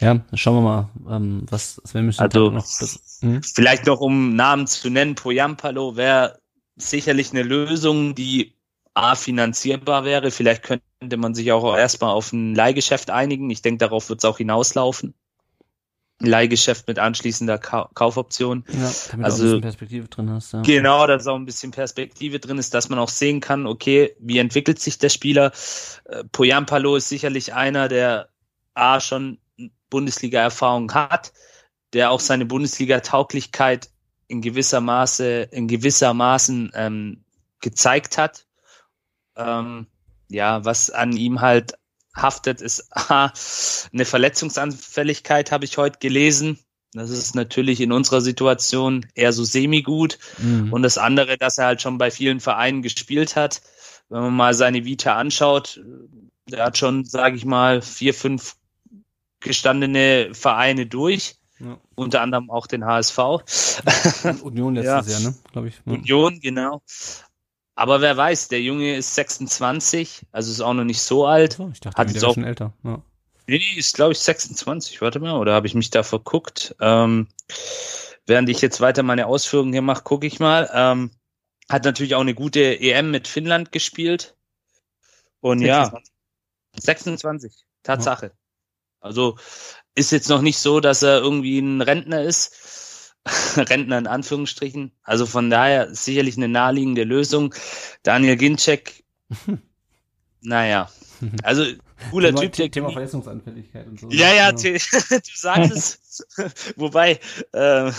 ja 0.00 0.20
schauen 0.34 0.56
wir 0.56 0.60
mal, 0.62 0.90
ähm, 1.16 1.46
was 1.50 1.80
Sven 1.84 2.12
also, 2.16 2.50
noch. 2.50 2.62
Das, 2.62 3.18
hm? 3.20 3.42
Vielleicht 3.42 3.86
noch 3.86 4.00
um 4.00 4.34
Namen 4.34 4.66
zu 4.66 4.90
nennen, 4.90 5.14
Poyampalo 5.14 5.96
wäre 5.96 6.38
sicherlich 6.76 7.32
eine 7.32 7.42
Lösung, 7.42 8.14
die 8.14 8.54
A 8.94 9.16
finanzierbar 9.16 10.04
wäre. 10.04 10.30
Vielleicht 10.30 10.62
könnte 10.62 11.16
man 11.16 11.34
sich 11.34 11.52
auch 11.52 11.76
erstmal 11.76 12.10
auf 12.10 12.32
ein 12.32 12.54
Leihgeschäft 12.54 13.10
einigen. 13.10 13.50
Ich 13.50 13.60
denke, 13.60 13.78
darauf 13.78 14.08
wird 14.08 14.20
es 14.20 14.24
auch 14.24 14.38
hinauslaufen. 14.38 15.14
Leihgeschäft 16.20 16.86
mit 16.86 16.98
anschließender 16.98 17.58
Ka 17.58 17.90
Kaufoption. 17.94 18.64
Ja, 18.68 18.92
damit 19.10 19.26
also, 19.26 19.42
du 19.42 19.48
ein 19.48 19.50
bisschen 19.50 19.60
Perspektive 19.62 20.08
drin 20.08 20.30
hast. 20.30 20.52
Ja. 20.52 20.62
Genau, 20.62 21.06
dass 21.06 21.26
auch 21.26 21.34
ein 21.34 21.44
bisschen 21.44 21.72
Perspektive 21.72 22.38
drin 22.38 22.58
ist, 22.58 22.72
dass 22.72 22.88
man 22.88 22.98
auch 22.98 23.08
sehen 23.08 23.40
kann, 23.40 23.66
okay, 23.66 24.14
wie 24.20 24.38
entwickelt 24.38 24.78
sich 24.78 24.98
der 24.98 25.08
Spieler. 25.08 25.52
Äh, 26.04 26.24
Poyampalo 26.30 26.96
ist 26.96 27.08
sicherlich 27.08 27.52
einer, 27.52 27.88
der 27.88 28.28
A 28.74 29.00
schon 29.00 29.38
Bundesliga-Erfahrung 29.90 30.92
hat, 30.94 31.32
der 31.92 32.10
auch 32.10 32.20
seine 32.20 32.46
Bundesliga-Tauglichkeit 32.46 33.90
in 34.26 34.40
gewisser 34.40 34.80
Maße, 34.80 35.48
in 35.50 35.68
gewisser 35.68 36.14
Maßen 36.14 36.72
ähm, 36.74 37.24
gezeigt 37.60 38.18
hat. 38.18 38.46
Ähm, 39.36 39.86
ja, 40.28 40.64
was 40.64 40.90
an 40.90 41.12
ihm 41.12 41.40
halt 41.40 41.74
haftet, 42.14 42.60
ist 42.60 42.88
A, 42.90 43.32
eine 43.92 44.04
Verletzungsanfälligkeit, 44.04 45.52
habe 45.52 45.64
ich 45.64 45.78
heute 45.78 45.98
gelesen. 45.98 46.58
Das 46.92 47.10
ist 47.10 47.34
natürlich 47.34 47.80
in 47.80 47.90
unserer 47.90 48.20
Situation 48.20 49.04
eher 49.14 49.32
so 49.32 49.42
semi-gut. 49.42 50.18
Mhm. 50.38 50.72
Und 50.72 50.82
das 50.82 50.96
andere, 50.96 51.36
dass 51.36 51.58
er 51.58 51.66
halt 51.66 51.82
schon 51.82 51.98
bei 51.98 52.10
vielen 52.10 52.38
Vereinen 52.40 52.82
gespielt 52.82 53.34
hat. 53.34 53.62
Wenn 54.08 54.20
man 54.20 54.36
mal 54.36 54.54
seine 54.54 54.84
Vita 54.84 55.16
anschaut, 55.16 55.80
der 56.48 56.66
hat 56.66 56.78
schon, 56.78 57.04
sage 57.04 57.36
ich 57.36 57.44
mal, 57.44 57.82
vier, 57.82 58.14
fünf 58.14 58.56
gestandene 59.40 60.30
Vereine 60.34 60.86
durch. 60.86 61.36
Ja. 61.58 61.78
Unter 61.94 62.20
anderem 62.20 62.50
auch 62.50 62.66
den 62.66 62.84
HSV. 62.84 63.18
Union 64.42 64.74
letztes 64.74 65.06
ja. 65.06 65.18
Jahr, 65.18 65.30
ne? 65.30 65.34
Glaube 65.52 65.68
ich. 65.68 65.74
Ja. 65.84 65.92
Union, 65.92 66.40
genau. 66.40 66.82
Aber 67.76 68.00
wer 68.00 68.16
weiß, 68.16 68.48
der 68.48 68.62
Junge 68.62 68.96
ist 68.96 69.14
26, 69.14 70.22
also 70.30 70.50
ist 70.50 70.60
auch 70.60 70.74
noch 70.74 70.84
nicht 70.84 71.02
so 71.02 71.26
alt. 71.26 71.58
Oh, 71.58 71.70
ich 71.72 71.80
dachte, 71.80 71.96
hat 71.96 72.14
der 72.14 72.28
auch, 72.28 72.34
schon 72.34 72.44
älter. 72.44 72.72
Ja. 72.84 73.02
Nee, 73.46 73.62
ist 73.76 73.94
glaube 73.94 74.12
ich 74.12 74.20
26, 74.20 75.00
warte 75.00 75.18
mal, 75.18 75.38
oder 75.38 75.54
habe 75.54 75.66
ich 75.66 75.74
mich 75.74 75.90
da 75.90 76.02
verguckt? 76.02 76.76
Ähm, 76.80 77.28
während 78.26 78.48
ich 78.48 78.60
jetzt 78.60 78.80
weiter 78.80 79.02
meine 79.02 79.26
Ausführungen 79.26 79.72
hier 79.72 79.82
mache, 79.82 80.04
gucke 80.04 80.26
ich 80.26 80.38
mal. 80.38 80.70
Ähm, 80.72 81.10
hat 81.68 81.84
natürlich 81.84 82.14
auch 82.14 82.20
eine 82.20 82.34
gute 82.34 82.80
EM 82.80 83.10
mit 83.10 83.26
Finnland 83.26 83.72
gespielt. 83.72 84.36
Und 85.40 85.58
26. 85.58 85.68
ja, 85.68 86.80
26, 86.80 87.64
Tatsache. 87.82 88.26
Ja. 88.26 88.32
Also 89.00 89.36
ist 89.94 90.12
jetzt 90.12 90.30
noch 90.30 90.40
nicht 90.40 90.58
so, 90.58 90.80
dass 90.80 91.02
er 91.02 91.18
irgendwie 91.18 91.58
ein 91.58 91.82
Rentner 91.82 92.22
ist 92.22 92.54
Rentner 93.56 93.98
in 93.98 94.06
Anführungsstrichen. 94.06 94.92
Also 95.02 95.26
von 95.26 95.50
daher 95.50 95.94
sicherlich 95.94 96.36
eine 96.36 96.48
naheliegende 96.48 97.04
Lösung. 97.04 97.54
Daniel 98.02 98.36
Ginczek, 98.36 99.04
naja, 100.42 100.90
also 101.42 101.64
cooler 102.10 102.28
Thema, 102.28 102.40
Typ. 102.40 102.52
Der 102.52 102.70
Thema 102.70 102.90
Verletzungsanfälligkeit 102.90 103.86
und 103.86 104.00
so. 104.00 104.08
Ja, 104.10 104.32
ja, 104.32 104.50
genau. 104.50 104.78
du 105.10 105.20
sagst 105.34 105.72
es. 105.72 106.74
Wobei, 106.76 107.18
äh, 107.52 107.90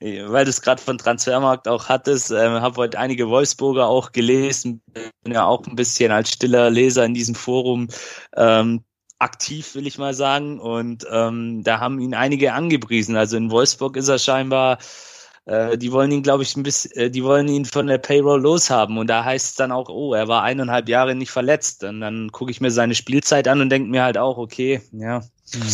weil 0.00 0.44
du 0.44 0.50
es 0.50 0.62
gerade 0.62 0.80
von 0.80 0.98
Transfermarkt 0.98 1.68
auch 1.68 1.88
hattest, 1.88 2.30
äh, 2.30 2.48
habe 2.48 2.76
heute 2.76 2.98
einige 2.98 3.28
Wolfsburger 3.28 3.86
auch 3.86 4.12
gelesen, 4.12 4.82
bin 5.22 5.32
ja 5.32 5.44
auch 5.44 5.66
ein 5.66 5.76
bisschen 5.76 6.10
als 6.10 6.30
stiller 6.30 6.70
Leser 6.70 7.04
in 7.04 7.14
diesem 7.14 7.34
Forum 7.34 7.88
ähm, 8.36 8.84
aktiv, 9.20 9.74
will 9.74 9.86
ich 9.86 9.98
mal 9.98 10.14
sagen. 10.14 10.58
Und 10.58 11.06
ähm, 11.10 11.62
da 11.62 11.78
haben 11.78 12.00
ihn 12.00 12.14
einige 12.14 12.52
angepriesen. 12.52 13.16
Also 13.16 13.36
in 13.36 13.50
Wolfsburg 13.50 13.96
ist 13.96 14.08
er 14.08 14.18
scheinbar 14.18 14.78
äh, 15.46 15.78
die 15.78 15.90
wollen 15.90 16.12
ihn, 16.12 16.22
glaube 16.22 16.42
ich, 16.42 16.56
ein 16.56 16.62
bisschen, 16.62 16.92
äh, 16.92 17.10
die 17.10 17.24
wollen 17.24 17.48
ihn 17.48 17.64
von 17.64 17.86
der 17.86 17.98
Payroll 17.98 18.40
loshaben. 18.40 18.98
Und 18.98 19.08
da 19.08 19.24
heißt 19.24 19.48
es 19.48 19.54
dann 19.54 19.72
auch, 19.72 19.88
oh, 19.88 20.14
er 20.14 20.28
war 20.28 20.42
eineinhalb 20.42 20.88
Jahre 20.88 21.14
nicht 21.14 21.30
verletzt. 21.30 21.82
Und 21.82 22.00
dann 22.00 22.30
gucke 22.30 22.50
ich 22.50 22.60
mir 22.60 22.70
seine 22.70 22.94
Spielzeit 22.94 23.48
an 23.48 23.60
und 23.60 23.70
denke 23.70 23.90
mir 23.90 24.02
halt 24.02 24.18
auch, 24.18 24.38
okay, 24.38 24.80
ja. 24.92 25.20
Mhm. 25.54 25.68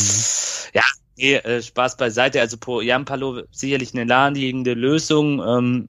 Ja, 0.72 0.82
nee, 1.16 1.34
äh, 1.34 1.62
Spaß 1.62 1.96
beiseite. 1.96 2.40
Also 2.40 2.56
Po 2.58 2.80
Jampalo 2.80 3.42
sicherlich 3.50 3.92
eine 3.92 4.06
naheliegende 4.06 4.74
Lösung. 4.74 5.42
Ähm, 5.46 5.88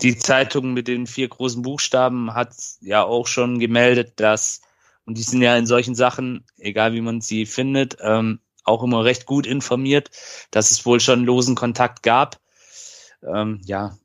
die 0.00 0.18
Zeitung 0.18 0.72
mit 0.74 0.88
den 0.88 1.06
vier 1.06 1.28
großen 1.28 1.62
Buchstaben 1.62 2.34
hat 2.34 2.54
ja 2.80 3.02
auch 3.02 3.26
schon 3.26 3.58
gemeldet, 3.58 4.14
dass, 4.16 4.60
und 5.06 5.18
die 5.18 5.22
sind 5.22 5.42
ja 5.42 5.56
in 5.56 5.66
solchen 5.66 5.94
Sachen, 5.94 6.44
egal 6.56 6.92
wie 6.92 7.00
man 7.00 7.20
sie 7.20 7.46
findet, 7.46 7.96
ähm, 8.00 8.40
auch 8.64 8.82
immer 8.82 9.04
recht 9.04 9.26
gut 9.26 9.46
informiert, 9.46 10.10
dass 10.50 10.70
es 10.70 10.86
wohl 10.86 11.00
schon 11.00 11.24
losen 11.24 11.56
Kontakt 11.56 12.02
gab 12.02 12.42
ähm, 13.22 13.60
ja, 13.64 13.96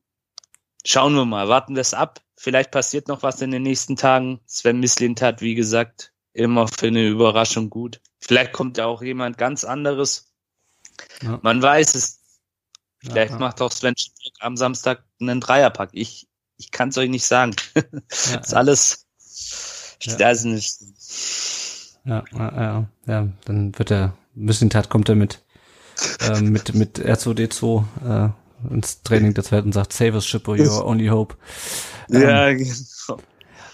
schauen 0.86 1.16
wir 1.16 1.26
mal, 1.26 1.48
warten 1.48 1.76
wir 1.76 1.82
es 1.82 1.94
ab. 1.94 2.22
Vielleicht 2.36 2.72
passiert 2.72 3.08
noch 3.08 3.24
was 3.24 3.42
in 3.42 3.52
den 3.52 3.64
nächsten 3.64 3.96
Tagen. 3.96 4.40
Sven 4.46 4.80
Mislint 4.80 5.22
hat, 5.22 5.42
wie 5.42 5.56
gesagt, 5.56 6.14
immer 6.34 6.68
für 6.68 6.88
eine 6.88 7.08
Überraschung 7.08 7.70
gut. 7.70 8.00
Vielleicht 8.20 8.54
kommt 8.54 8.78
ja 8.78 8.86
auch 8.86 9.02
jemand 9.02 9.38
ganz 9.38 9.64
anderes. 9.64 10.32
Ja. 11.22 11.40
Man 11.42 11.62
weiß 11.62 11.96
es. 11.96 12.22
Vielleicht 13.00 13.32
ja, 13.32 13.40
ja. 13.40 13.46
macht 13.46 13.62
auch 13.62 13.72
Sven 13.72 13.96
am 14.40 14.58
Samstag 14.58 15.04
einen 15.20 15.42
Dreierpack. 15.42 15.90
Ich, 15.94 16.28
ich 16.58 16.72
kann 16.72 16.90
es 16.90 16.98
euch 16.98 17.10
nicht 17.10 17.26
sagen. 17.26 17.56
das 18.10 18.36
ist 18.36 18.54
alles. 18.54 19.07
Ich 20.00 20.08
ja. 20.08 20.20
weiß 20.20 20.46
nicht. 20.46 20.80
Ja, 22.06 22.24
ja, 22.34 22.88
ja, 23.06 23.28
dann 23.46 23.78
wird 23.78 23.92
er, 23.92 24.14
ein 24.36 24.46
bisschen 24.46 24.70
Tat 24.70 24.90
kommt 24.90 25.10
er 25.10 25.16
mit, 25.16 25.44
äh, 26.22 26.42
mit, 26.42 26.74
mit 26.74 27.00
R2D2, 27.00 27.84
äh, 28.08 28.30
ins 28.74 29.02
Training 29.04 29.34
der 29.34 29.44
Zeit 29.44 29.66
und 29.66 29.74
sagt, 29.74 29.94
save 29.94 30.14
us, 30.14 30.26
Shippo, 30.26 30.56
your 30.56 30.86
only 30.86 31.08
hope. 31.08 31.36
Ähm, 32.10 32.22
ja, 32.22 32.54
genau. 32.54 33.20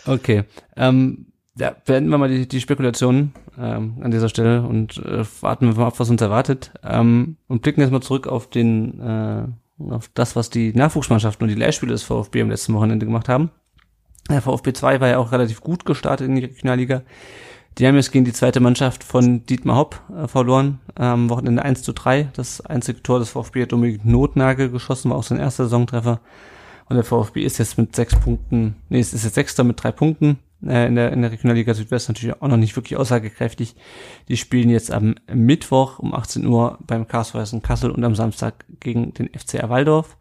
Okay. 0.06 0.44
Ähm, 0.76 1.28
ja, 1.56 1.76
beenden 1.86 2.10
wir 2.10 2.18
mal 2.18 2.30
die, 2.30 2.48
die 2.48 2.62
Spekulationen 2.62 3.34
ähm, 3.58 3.98
an 4.02 4.12
dieser 4.12 4.30
Stelle 4.30 4.64
und 4.64 4.98
äh, 4.98 5.24
warten 5.42 5.68
wir 5.68 5.76
mal 5.76 5.88
ab, 5.88 6.00
was 6.00 6.10
uns 6.10 6.22
erwartet. 6.22 6.72
Ähm, 6.84 7.38
und 7.48 7.62
blicken 7.62 7.82
jetzt 7.82 7.92
mal 7.92 8.02
zurück 8.02 8.28
auf 8.28 8.50
den 8.50 9.00
äh, 9.00 9.46
auf 9.90 10.10
das, 10.14 10.36
was 10.36 10.50
die 10.50 10.74
Nachwuchsmannschaften 10.74 11.44
und 11.44 11.50
die 11.50 11.60
Leihspiele 11.60 11.92
des 11.92 12.04
VfB 12.04 12.42
am 12.42 12.50
letzten 12.50 12.74
Wochenende 12.74 13.06
gemacht 13.06 13.30
haben. 13.30 13.52
Der 14.30 14.42
VfB 14.42 14.74
2 14.74 15.02
war 15.02 15.08
ja 15.10 15.18
auch 15.18 15.32
relativ 15.32 15.62
gut 15.62 15.86
gestartet 15.86 16.28
in 16.28 16.36
die 16.36 16.46
Regionalliga. 16.46 17.04
Die 17.78 17.88
haben 17.88 17.96
jetzt 17.96 18.12
gegen 18.12 18.26
die 18.26 18.34
zweite 18.34 18.60
Mannschaft 18.60 19.04
von 19.04 19.46
Dietmar 19.46 19.78
Hopp 19.78 20.02
äh, 20.16 20.28
verloren, 20.28 20.80
am 20.96 21.30
Wochenende 21.30 21.64
1 21.64 21.82
zu 21.82 21.92
3. 21.92 22.30
Das 22.34 22.62
einzige 22.62 23.02
Tor 23.02 23.20
des 23.20 23.30
VfB 23.30 23.64
hat 23.64 23.72
Dominik 23.72 24.06
Notnagel 24.06 24.70
geschossen, 24.70 25.10
war 25.10 25.18
auch 25.18 25.24
sein 25.24 25.40
erster 25.40 25.64
Saisontreffer. 25.64 26.20
Und 26.88 26.96
der 26.96 27.04
VfB 27.04 27.44
ist 27.44 27.58
jetzt 27.58 27.78
mit 27.78 27.96
sechs 27.96 28.16
Punkten, 28.16 28.76
nee, 28.90 29.00
es 29.00 29.14
ist 29.14 29.24
jetzt 29.24 29.36
Sechster 29.36 29.64
mit 29.64 29.82
drei 29.82 29.92
Punkten 29.92 30.38
äh, 30.68 30.88
in, 30.88 30.96
der, 30.96 31.12
in 31.12 31.22
der 31.22 31.32
Regionalliga 31.32 31.74
Südwest 31.74 32.10
natürlich 32.10 32.40
auch 32.42 32.48
noch 32.48 32.58
nicht 32.58 32.76
wirklich 32.76 32.98
aussagekräftig. 32.98 33.76
Die 34.28 34.38
spielen 34.38 34.70
jetzt 34.70 34.92
am 34.92 35.16
Mittwoch 35.34 36.00
um 36.00 36.14
18 36.14 36.46
Uhr 36.46 36.78
beim 36.86 37.08
KSV 37.08 37.36
Kassel 37.64 37.92
und 37.92 38.04
am 38.04 38.16
Samstag 38.16 38.66
gegen 38.80 39.14
den 39.14 39.30
FCR 39.30 39.70
Waldorf. 39.70 40.18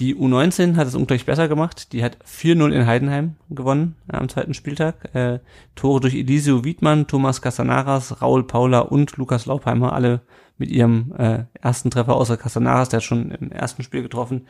Die 0.00 0.16
U19 0.16 0.76
hat 0.76 0.88
es 0.88 0.94
ungleich 0.94 1.26
besser 1.26 1.46
gemacht. 1.46 1.92
Die 1.92 2.02
hat 2.02 2.16
4-0 2.26 2.70
in 2.70 2.86
Heidenheim 2.86 3.36
gewonnen 3.50 3.96
äh, 4.10 4.16
am 4.16 4.30
zweiten 4.30 4.54
Spieltag. 4.54 5.14
Äh, 5.14 5.40
Tore 5.74 6.00
durch 6.00 6.14
Elisio 6.14 6.64
Wiedmann, 6.64 7.06
Thomas 7.06 7.42
Casanaras, 7.42 8.22
Raul 8.22 8.44
Paula 8.44 8.78
und 8.80 9.18
Lukas 9.18 9.44
Laupheimer, 9.44 9.92
alle 9.92 10.22
mit 10.56 10.70
ihrem 10.70 11.12
äh, 11.18 11.44
ersten 11.60 11.90
Treffer 11.90 12.16
außer 12.16 12.38
Casanaras, 12.38 12.88
der 12.88 12.98
hat 12.98 13.04
schon 13.04 13.30
im 13.30 13.52
ersten 13.52 13.82
Spiel 13.82 14.00
getroffen. 14.00 14.46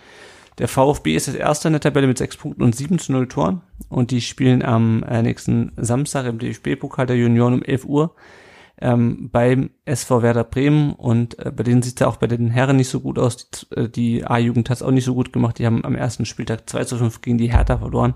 Der 0.59 0.68
VfB 0.68 1.16
ist 1.16 1.26
das 1.26 1.34
erste 1.34 1.68
in 1.68 1.72
der 1.72 1.80
Tabelle 1.80 2.07
mit 2.07 2.18
6 2.18 2.36
Punkten 2.36 2.62
und 2.62 2.76
7 2.76 3.01
zu 3.01 3.11
0 3.11 3.26
Toren. 3.26 3.62
Und 3.88 4.12
die 4.12 4.20
spielen 4.20 4.62
am 4.62 5.03
äh, 5.03 5.20
nächsten 5.20 5.72
Samstag 5.76 6.26
im 6.26 6.38
DFB-Pokal 6.38 7.07
der 7.07 7.16
Junioren 7.16 7.55
um 7.55 7.62
11 7.62 7.86
Uhr 7.86 8.14
ähm, 8.81 9.28
beim 9.31 9.70
SV 9.85 10.22
Werder 10.22 10.45
Bremen 10.45 10.93
und 10.95 11.39
äh, 11.39 11.51
bei 11.51 11.62
denen 11.62 11.83
sieht 11.83 11.95
es 11.95 12.01
ja 12.01 12.07
auch 12.07 12.16
bei 12.16 12.26
den 12.26 12.51
Herren 12.51 12.76
nicht 12.76 12.89
so 12.89 13.01
gut 13.01 13.18
aus. 13.18 13.51
Die, 13.51 13.76
äh, 13.76 13.89
die 13.89 14.24
A-Jugend 14.24 14.70
hat 14.70 14.78
es 14.78 14.83
auch 14.83 14.91
nicht 14.91 15.05
so 15.05 15.14
gut 15.14 15.33
gemacht. 15.33 15.59
Die 15.59 15.66
haben 15.66 15.85
am 15.85 15.95
ersten 15.95 16.24
Spieltag 16.24 16.68
2 16.68 16.85
zu 16.85 16.97
5 16.97 17.20
gegen 17.20 17.39
die 17.39 17.53
Hertha 17.53 17.78
verloren. 17.78 18.14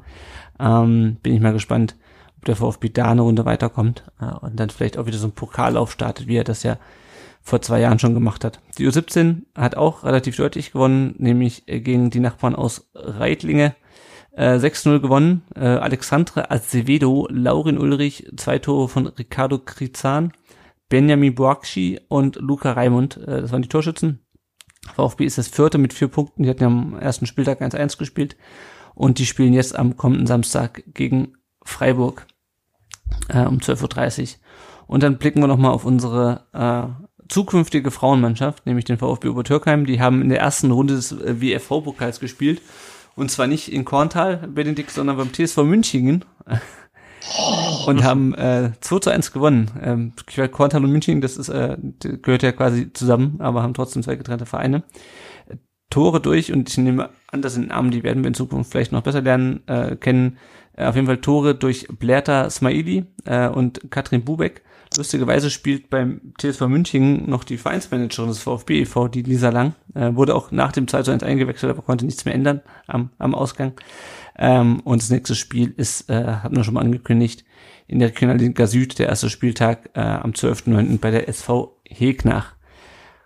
Ähm, 0.59 1.19
bin 1.23 1.35
ich 1.35 1.41
mal 1.41 1.53
gespannt, 1.53 1.97
ob 2.39 2.47
der 2.47 2.57
VfB 2.57 2.89
da 2.89 3.11
eine 3.11 3.23
Runde 3.23 3.45
weiterkommt 3.45 4.05
äh, 4.21 4.25
und 4.25 4.59
dann 4.59 4.71
vielleicht 4.71 4.97
auch 4.97 5.07
wieder 5.07 5.19
so 5.19 5.27
ein 5.29 5.33
Pokalauf 5.33 5.93
startet, 5.93 6.29
wie 6.29 6.37
er 6.37 6.45
das 6.45 6.62
ja 6.62 6.79
vor 7.43 7.61
zwei 7.61 7.81
Jahren 7.81 7.99
schon 7.99 8.15
gemacht 8.15 8.43
hat. 8.43 8.61
Die 8.79 8.89
U17 8.89 9.43
hat 9.55 9.77
auch 9.77 10.03
relativ 10.05 10.37
deutlich 10.37 10.73
gewonnen, 10.73 11.15
nämlich 11.19 11.65
gegen 11.67 12.09
die 12.09 12.21
Nachbarn 12.21 12.55
aus 12.55 12.89
Reitlinge. 12.95 13.75
Äh, 14.37 14.57
6-0 14.57 15.01
gewonnen. 15.01 15.43
Äh, 15.55 15.61
Alexandre 15.61 16.51
Azevedo, 16.51 17.29
Laurin 17.31 17.79
Ulrich, 17.79 18.33
zwei 18.37 18.59
Tore 18.59 18.89
von 18.89 19.07
Ricardo 19.07 19.59
Krizan 19.59 20.33
Benjamin 20.95 21.34
Boakshi 21.34 21.99
und 22.07 22.36
Luca 22.36 22.70
Raimund. 22.70 23.16
Äh, 23.16 23.40
das 23.40 23.51
waren 23.51 23.62
die 23.62 23.68
Torschützen. 23.68 24.20
VfB 24.95 25.24
ist 25.24 25.38
das 25.38 25.49
vierte 25.49 25.76
mit 25.76 25.92
vier 25.92 26.07
Punkten. 26.07 26.45
Die 26.45 26.49
hatten 26.49 26.61
ja 26.61 26.68
am 26.68 26.97
ersten 27.01 27.26
Spieltag 27.26 27.61
1-1 27.61 27.99
gespielt. 27.99 28.36
Und 28.95 29.18
die 29.18 29.26
spielen 29.26 29.55
jetzt 29.55 29.76
am 29.76 29.97
kommenden 29.97 30.28
Samstag 30.28 30.84
gegen 30.86 31.32
Freiburg 31.64 32.28
äh, 33.28 33.45
um 33.45 33.59
12.30 33.59 34.22
Uhr. 34.22 34.28
Und 34.86 35.03
dann 35.03 35.18
blicken 35.18 35.40
wir 35.40 35.49
nochmal 35.49 35.72
auf 35.72 35.84
unsere 35.84 36.47
äh, 36.53 37.26
zukünftige 37.28 37.90
Frauenmannschaft, 37.90 38.64
nämlich 38.64 38.84
den 38.84 38.99
VfB 38.99 39.30
Obertürkheim. 39.30 39.86
Die 39.86 40.01
haben 40.01 40.22
in 40.22 40.28
der 40.28 40.38
ersten 40.38 40.70
Runde 40.70 40.95
des 40.95 41.11
äh, 41.11 41.40
WFV-Pokals 41.40 42.20
gespielt. 42.20 42.62
Und 43.16 43.32
zwar 43.32 43.49
nicht 43.49 43.72
in 43.72 43.84
Korntal, 43.84 44.47
Benedikt, 44.47 44.92
sondern 44.92 45.16
beim 45.16 45.32
TSV 45.32 45.57
Münchingen. 45.64 46.24
Und 47.87 48.05
haben 48.05 48.35
äh, 48.35 48.72
2 48.81 48.99
zu 49.01 49.11
1 49.11 49.33
gewonnen. 49.33 49.70
Ähm, 49.83 50.12
Korntal 50.51 50.85
und 50.85 50.91
München, 50.91 51.20
das 51.20 51.37
ist, 51.37 51.49
äh, 51.49 51.77
gehört 52.01 52.43
ja 52.43 52.53
quasi 52.53 52.93
zusammen, 52.93 53.37
aber 53.41 53.62
haben 53.62 53.75
trotzdem 53.75 54.03
zwei 54.03 54.16
getrennte 54.16 54.47
Vereine. 54.47 54.85
Tore 55.91 56.20
durch 56.20 56.53
und 56.53 56.68
ich 56.68 56.79
nehme 56.79 57.11
an, 57.29 57.43
das 57.43 57.55
sind 57.55 57.68
Namen, 57.68 57.91
die 57.91 58.03
werden 58.03 58.25
wir 58.25 58.29
in 58.29 58.35
Zukunft 58.35 58.72
vielleicht 58.72 58.91
noch 58.91 59.03
besser 59.03 59.22
lernen, 59.22 59.62
äh, 59.68 59.97
kennen. 59.97 60.39
Äh, 60.77 60.87
auf 60.87 60.97
jeden 60.97 61.07
Fall 61.07 61.18
Tore 61.18 61.55
durch 61.55 61.87
Blerta 61.89 62.51
Smaili 62.51 63.05
äh, 63.25 63.49
und 63.49 63.81
Katrin 63.91 64.25
Bubeck. 64.25 64.62
Lustigerweise 64.97 65.51
spielt 65.51 65.91
beim 65.91 66.33
TSV 66.39 66.62
München 66.62 67.29
noch 67.29 67.45
die 67.45 67.59
Vereinsmanagerin 67.59 68.29
des 68.29 68.41
VfB 68.41 68.83
e.V., 68.83 69.09
die 69.09 69.22
Lisa 69.22 69.51
Lang, 69.51 69.75
äh, 69.95 70.14
wurde 70.14 70.35
auch 70.35 70.51
nach 70.51 70.72
dem 70.72 70.87
2 70.87 71.03
zu 71.03 71.11
1 71.11 71.22
eingewechselt, 71.22 71.70
aber 71.70 71.83
konnte 71.83 72.05
nichts 72.05 72.25
mehr 72.25 72.35
ändern 72.35 72.61
am, 72.87 73.11
am 73.18 73.35
Ausgang. 73.35 73.73
Ähm, 74.36 74.81
und 74.81 75.02
das 75.02 75.11
nächste 75.11 75.35
Spiel 75.35 75.73
ist, 75.77 76.11
äh, 76.11 76.24
hat 76.24 76.52
man 76.52 76.65
schon 76.65 76.74
mal 76.74 76.81
angekündigt, 76.81 77.44
in 77.86 77.98
der 77.98 78.09
Regionalliga 78.09 78.66
Süd, 78.66 78.98
der 78.98 79.09
erste 79.09 79.31
Spieltag 79.31 79.90
äh, 79.94 80.01
am 80.01 80.32
12.09. 80.32 80.98
bei 80.98 81.11
der 81.11 81.28
SV 81.28 81.77
Hegnach. 81.86 82.55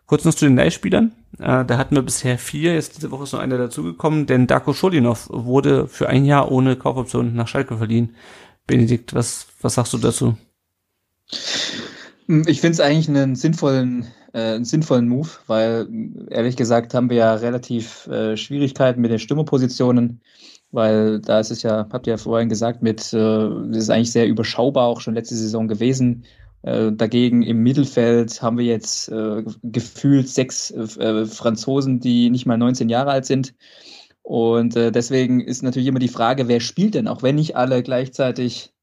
Kurz 0.06 0.24
noch 0.24 0.34
zu 0.34 0.46
den 0.46 0.56
Leihspielern. 0.56 1.12
Äh, 1.38 1.64
da 1.64 1.78
hatten 1.78 1.94
wir 1.94 2.02
bisher 2.02 2.38
vier, 2.38 2.74
jetzt 2.74 2.96
diese 2.96 3.10
Woche 3.10 3.24
ist 3.24 3.32
noch 3.32 3.40
einer 3.40 3.58
dazugekommen, 3.58 4.26
denn 4.26 4.46
Darko 4.46 4.72
Scholinov 4.72 5.28
wurde 5.30 5.86
für 5.86 6.08
ein 6.08 6.24
Jahr 6.24 6.50
ohne 6.50 6.76
Kaufoption 6.76 7.34
nach 7.34 7.48
Schalke 7.48 7.76
verliehen. 7.76 8.14
Benedikt, 8.66 9.14
was, 9.14 9.46
was 9.60 9.74
sagst 9.74 9.92
du 9.92 9.98
dazu? 9.98 10.36
Ich 12.26 12.60
finde 12.60 12.72
es 12.72 12.80
eigentlich 12.80 13.08
einen 13.08 13.36
sinnvollen, 13.36 14.06
äh, 14.32 14.54
einen 14.54 14.64
sinnvollen 14.64 15.08
Move, 15.08 15.28
weil 15.46 15.88
ehrlich 16.30 16.56
gesagt 16.56 16.92
haben 16.94 17.08
wir 17.08 17.16
ja 17.16 17.34
relativ 17.34 18.06
äh, 18.08 18.36
Schwierigkeiten 18.36 19.00
mit 19.00 19.10
den 19.10 19.18
Stürmerpositionen 19.18 20.20
weil 20.70 21.20
da 21.20 21.40
ist 21.40 21.50
es 21.50 21.62
ja, 21.62 21.86
habt 21.90 22.06
ihr 22.06 22.12
ja 22.12 22.16
vorhin 22.18 22.48
gesagt, 22.48 22.82
mit, 22.82 23.12
äh, 23.12 23.18
das 23.18 23.76
ist 23.76 23.90
eigentlich 23.90 24.12
sehr 24.12 24.26
überschaubar 24.28 24.86
auch 24.86 25.00
schon 25.00 25.14
letzte 25.14 25.36
Saison 25.36 25.68
gewesen. 25.68 26.24
Äh, 26.62 26.92
dagegen 26.92 27.42
im 27.42 27.62
Mittelfeld 27.62 28.42
haben 28.42 28.58
wir 28.58 28.64
jetzt 28.64 29.08
äh, 29.10 29.44
gefühlt 29.62 30.28
sechs 30.28 30.70
äh, 30.70 31.26
Franzosen, 31.26 32.00
die 32.00 32.30
nicht 32.30 32.46
mal 32.46 32.58
19 32.58 32.88
Jahre 32.88 33.10
alt 33.10 33.26
sind. 33.26 33.54
Und 34.22 34.76
äh, 34.76 34.92
deswegen 34.92 35.40
ist 35.40 35.62
natürlich 35.62 35.88
immer 35.88 36.00
die 36.00 36.08
Frage, 36.08 36.48
wer 36.48 36.60
spielt 36.60 36.94
denn, 36.94 37.08
auch 37.08 37.22
wenn 37.22 37.36
nicht 37.36 37.56
alle 37.56 37.82
gleichzeitig 37.82 38.74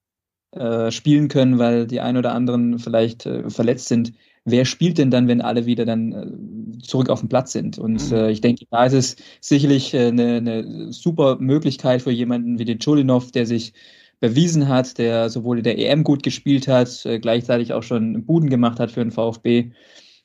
äh, 0.51 0.89
spielen 0.89 1.27
können, 1.27 1.59
weil 1.59 1.85
die 1.85 1.99
ein 1.99 2.17
oder 2.17 2.33
anderen 2.33 2.79
vielleicht 2.79 3.25
äh, 3.25 3.49
verletzt 3.49 3.87
sind 3.87 4.13
wer 4.45 4.65
spielt 4.65 4.97
denn 4.97 5.11
dann, 5.11 5.27
wenn 5.27 5.41
alle 5.41 5.65
wieder 5.65 5.85
dann 5.85 6.11
äh, 6.11 6.77
zurück 6.81 7.09
auf 7.09 7.19
dem 7.19 7.29
Platz 7.29 7.51
sind? 7.51 7.77
Und 7.77 8.09
mhm. 8.09 8.15
äh, 8.15 8.31
ich 8.31 8.41
denke, 8.41 8.65
da 8.69 8.85
ist 8.85 8.93
es 8.93 9.15
sicherlich 9.41 9.93
äh, 9.93 10.07
eine, 10.07 10.37
eine 10.37 10.93
super 10.93 11.37
Möglichkeit 11.39 12.03
für 12.03 12.11
jemanden 12.11 12.59
wie 12.59 12.65
den 12.65 12.79
Cholinov, 12.79 13.31
der 13.31 13.45
sich 13.45 13.73
bewiesen 14.19 14.69
hat, 14.69 14.97
der 14.97 15.29
sowohl 15.29 15.57
in 15.57 15.63
der 15.63 15.77
EM 15.77 16.03
gut 16.03 16.23
gespielt 16.23 16.67
hat, 16.67 17.05
äh, 17.05 17.19
gleichzeitig 17.19 17.73
auch 17.73 17.83
schon 17.83 18.25
Buden 18.25 18.49
gemacht 18.49 18.79
hat 18.79 18.91
für 18.91 19.01
den 19.01 19.11
VfB 19.11 19.71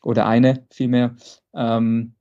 oder 0.02 0.26
eine 0.26 0.66
vielmehr, 0.70 1.16
ähm, 1.54 2.14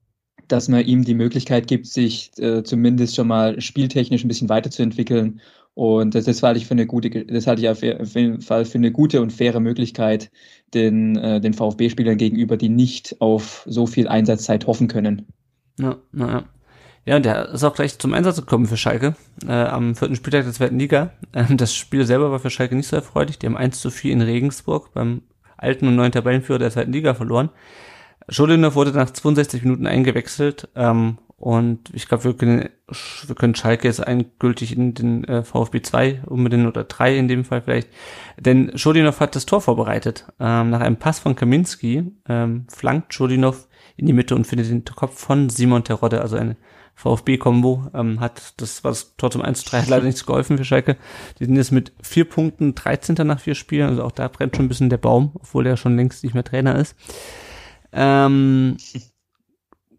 dass 0.47 0.67
man 0.67 0.85
ihm 0.85 1.03
die 1.03 1.13
Möglichkeit 1.13 1.67
gibt, 1.67 1.85
sich 1.85 2.31
äh, 2.39 2.63
zumindest 2.63 3.15
schon 3.15 3.27
mal 3.27 3.61
spieltechnisch 3.61 4.23
ein 4.23 4.27
bisschen 4.27 4.49
weiterzuentwickeln. 4.49 5.41
Und 5.79 6.13
das, 6.13 6.25
das 6.25 6.43
halte 6.43 6.59
ich 6.59 6.65
für 6.65 6.73
eine 6.73 6.85
gute, 6.85 7.09
das 7.09 7.47
halte 7.47 7.61
ich 7.61 7.69
auf 7.69 7.81
jeden 7.81 8.41
Fall 8.41 8.65
für 8.65 8.77
eine 8.77 8.91
gute 8.91 9.21
und 9.21 9.31
faire 9.31 9.61
Möglichkeit 9.61 10.29
den, 10.73 11.15
äh, 11.15 11.39
den 11.39 11.53
VfB-Spielern 11.53 12.17
gegenüber, 12.17 12.57
die 12.57 12.67
nicht 12.67 13.15
auf 13.21 13.63
so 13.65 13.87
viel 13.87 14.09
Einsatzzeit 14.09 14.67
hoffen 14.67 14.89
können. 14.89 15.27
Ja, 15.79 15.95
naja. 16.11 16.43
Ja, 17.05 17.15
und 17.15 17.23
der 17.23 17.47
ist 17.53 17.63
auch 17.63 17.75
gleich 17.75 17.97
zum 17.97 18.13
Einsatz 18.13 18.35
gekommen 18.35 18.65
für 18.65 18.75
Schalke 18.75 19.15
äh, 19.47 19.53
am 19.53 19.95
vierten 19.95 20.17
Spieltag 20.17 20.43
der 20.43 20.51
zweiten 20.51 20.77
Liga. 20.77 21.13
Ähm, 21.33 21.55
das 21.55 21.73
Spiel 21.73 22.05
selber 22.05 22.29
war 22.29 22.39
für 22.39 22.49
Schalke 22.49 22.75
nicht 22.75 22.87
so 22.87 22.97
erfreulich. 22.97 23.39
Die 23.39 23.45
haben 23.45 23.55
1 23.55 23.79
zu 23.79 23.89
4 23.89 24.11
in 24.11 24.21
Regensburg 24.21 24.93
beim 24.93 25.21
alten 25.55 25.87
und 25.87 25.95
neuen 25.95 26.11
Tabellenführer 26.11 26.59
der 26.59 26.71
zweiten 26.71 26.91
Liga 26.91 27.13
verloren. 27.13 27.51
Schulinov 28.27 28.75
wurde 28.75 28.91
nach 28.91 29.11
62 29.11 29.63
Minuten 29.63 29.87
eingewechselt 29.87 30.67
ähm, 30.75 31.19
und 31.39 31.89
ich 31.93 32.09
glaube, 32.09 32.25
wir 32.25 32.33
können, 32.33 32.69
wir 33.25 33.35
können 33.35 33.55
Schalke 33.55 33.87
jetzt 33.87 33.99
endgültig 33.99 34.75
in 34.75 34.93
den 34.93 35.23
äh, 35.23 35.43
VfB 35.43 35.81
2 35.81 36.23
unbedingt 36.25 36.67
oder 36.67 36.83
3 36.83 37.17
in 37.17 37.29
dem 37.29 37.45
Fall 37.45 37.61
vielleicht. 37.61 37.87
Denn 38.37 38.77
Schulinov 38.77 39.21
hat 39.21 39.37
das 39.37 39.45
Tor 39.45 39.61
vorbereitet. 39.61 40.25
Ähm, 40.37 40.69
nach 40.69 40.81
einem 40.81 40.97
Pass 40.97 41.19
von 41.19 41.37
Kaminski 41.37 42.11
ähm, 42.27 42.67
flankt 42.67 43.13
Schulinov 43.13 43.69
in 43.95 44.05
die 44.05 44.13
Mitte 44.13 44.35
und 44.35 44.47
findet 44.47 44.69
den 44.69 44.83
Kopf 44.83 45.17
von 45.17 45.49
Simon 45.49 45.85
Terodde, 45.85 46.21
also 46.21 46.35
eine 46.35 46.57
VfB-Kombo, 46.95 47.87
ähm, 47.93 48.19
hat 48.19 48.53
das 48.57 48.83
war 48.83 48.91
das 48.91 49.15
Tor 49.15 49.31
zum 49.31 49.41
1 49.41 49.63
zu 49.63 49.69
3, 49.69 49.83
hat 49.83 49.87
leider 49.87 50.05
nichts 50.05 50.25
geholfen 50.25 50.57
für 50.57 50.65
Schalke. 50.65 50.97
Die 51.39 51.45
sind 51.45 51.55
jetzt 51.55 51.71
mit 51.71 51.93
vier 52.01 52.25
Punkten 52.25 52.75
13. 52.75 53.15
nach 53.25 53.39
vier 53.39 53.55
Spielen, 53.55 53.87
also 53.87 54.03
auch 54.03 54.11
da 54.11 54.27
brennt 54.27 54.57
schon 54.57 54.65
ein 54.65 54.69
bisschen 54.69 54.89
der 54.89 54.97
Baum, 54.97 55.31
obwohl 55.35 55.63
der 55.63 55.77
schon 55.77 55.95
längst 55.95 56.25
nicht 56.25 56.33
mehr 56.33 56.43
Trainer 56.43 56.75
ist. 56.75 56.97
Ähm, 57.93 58.75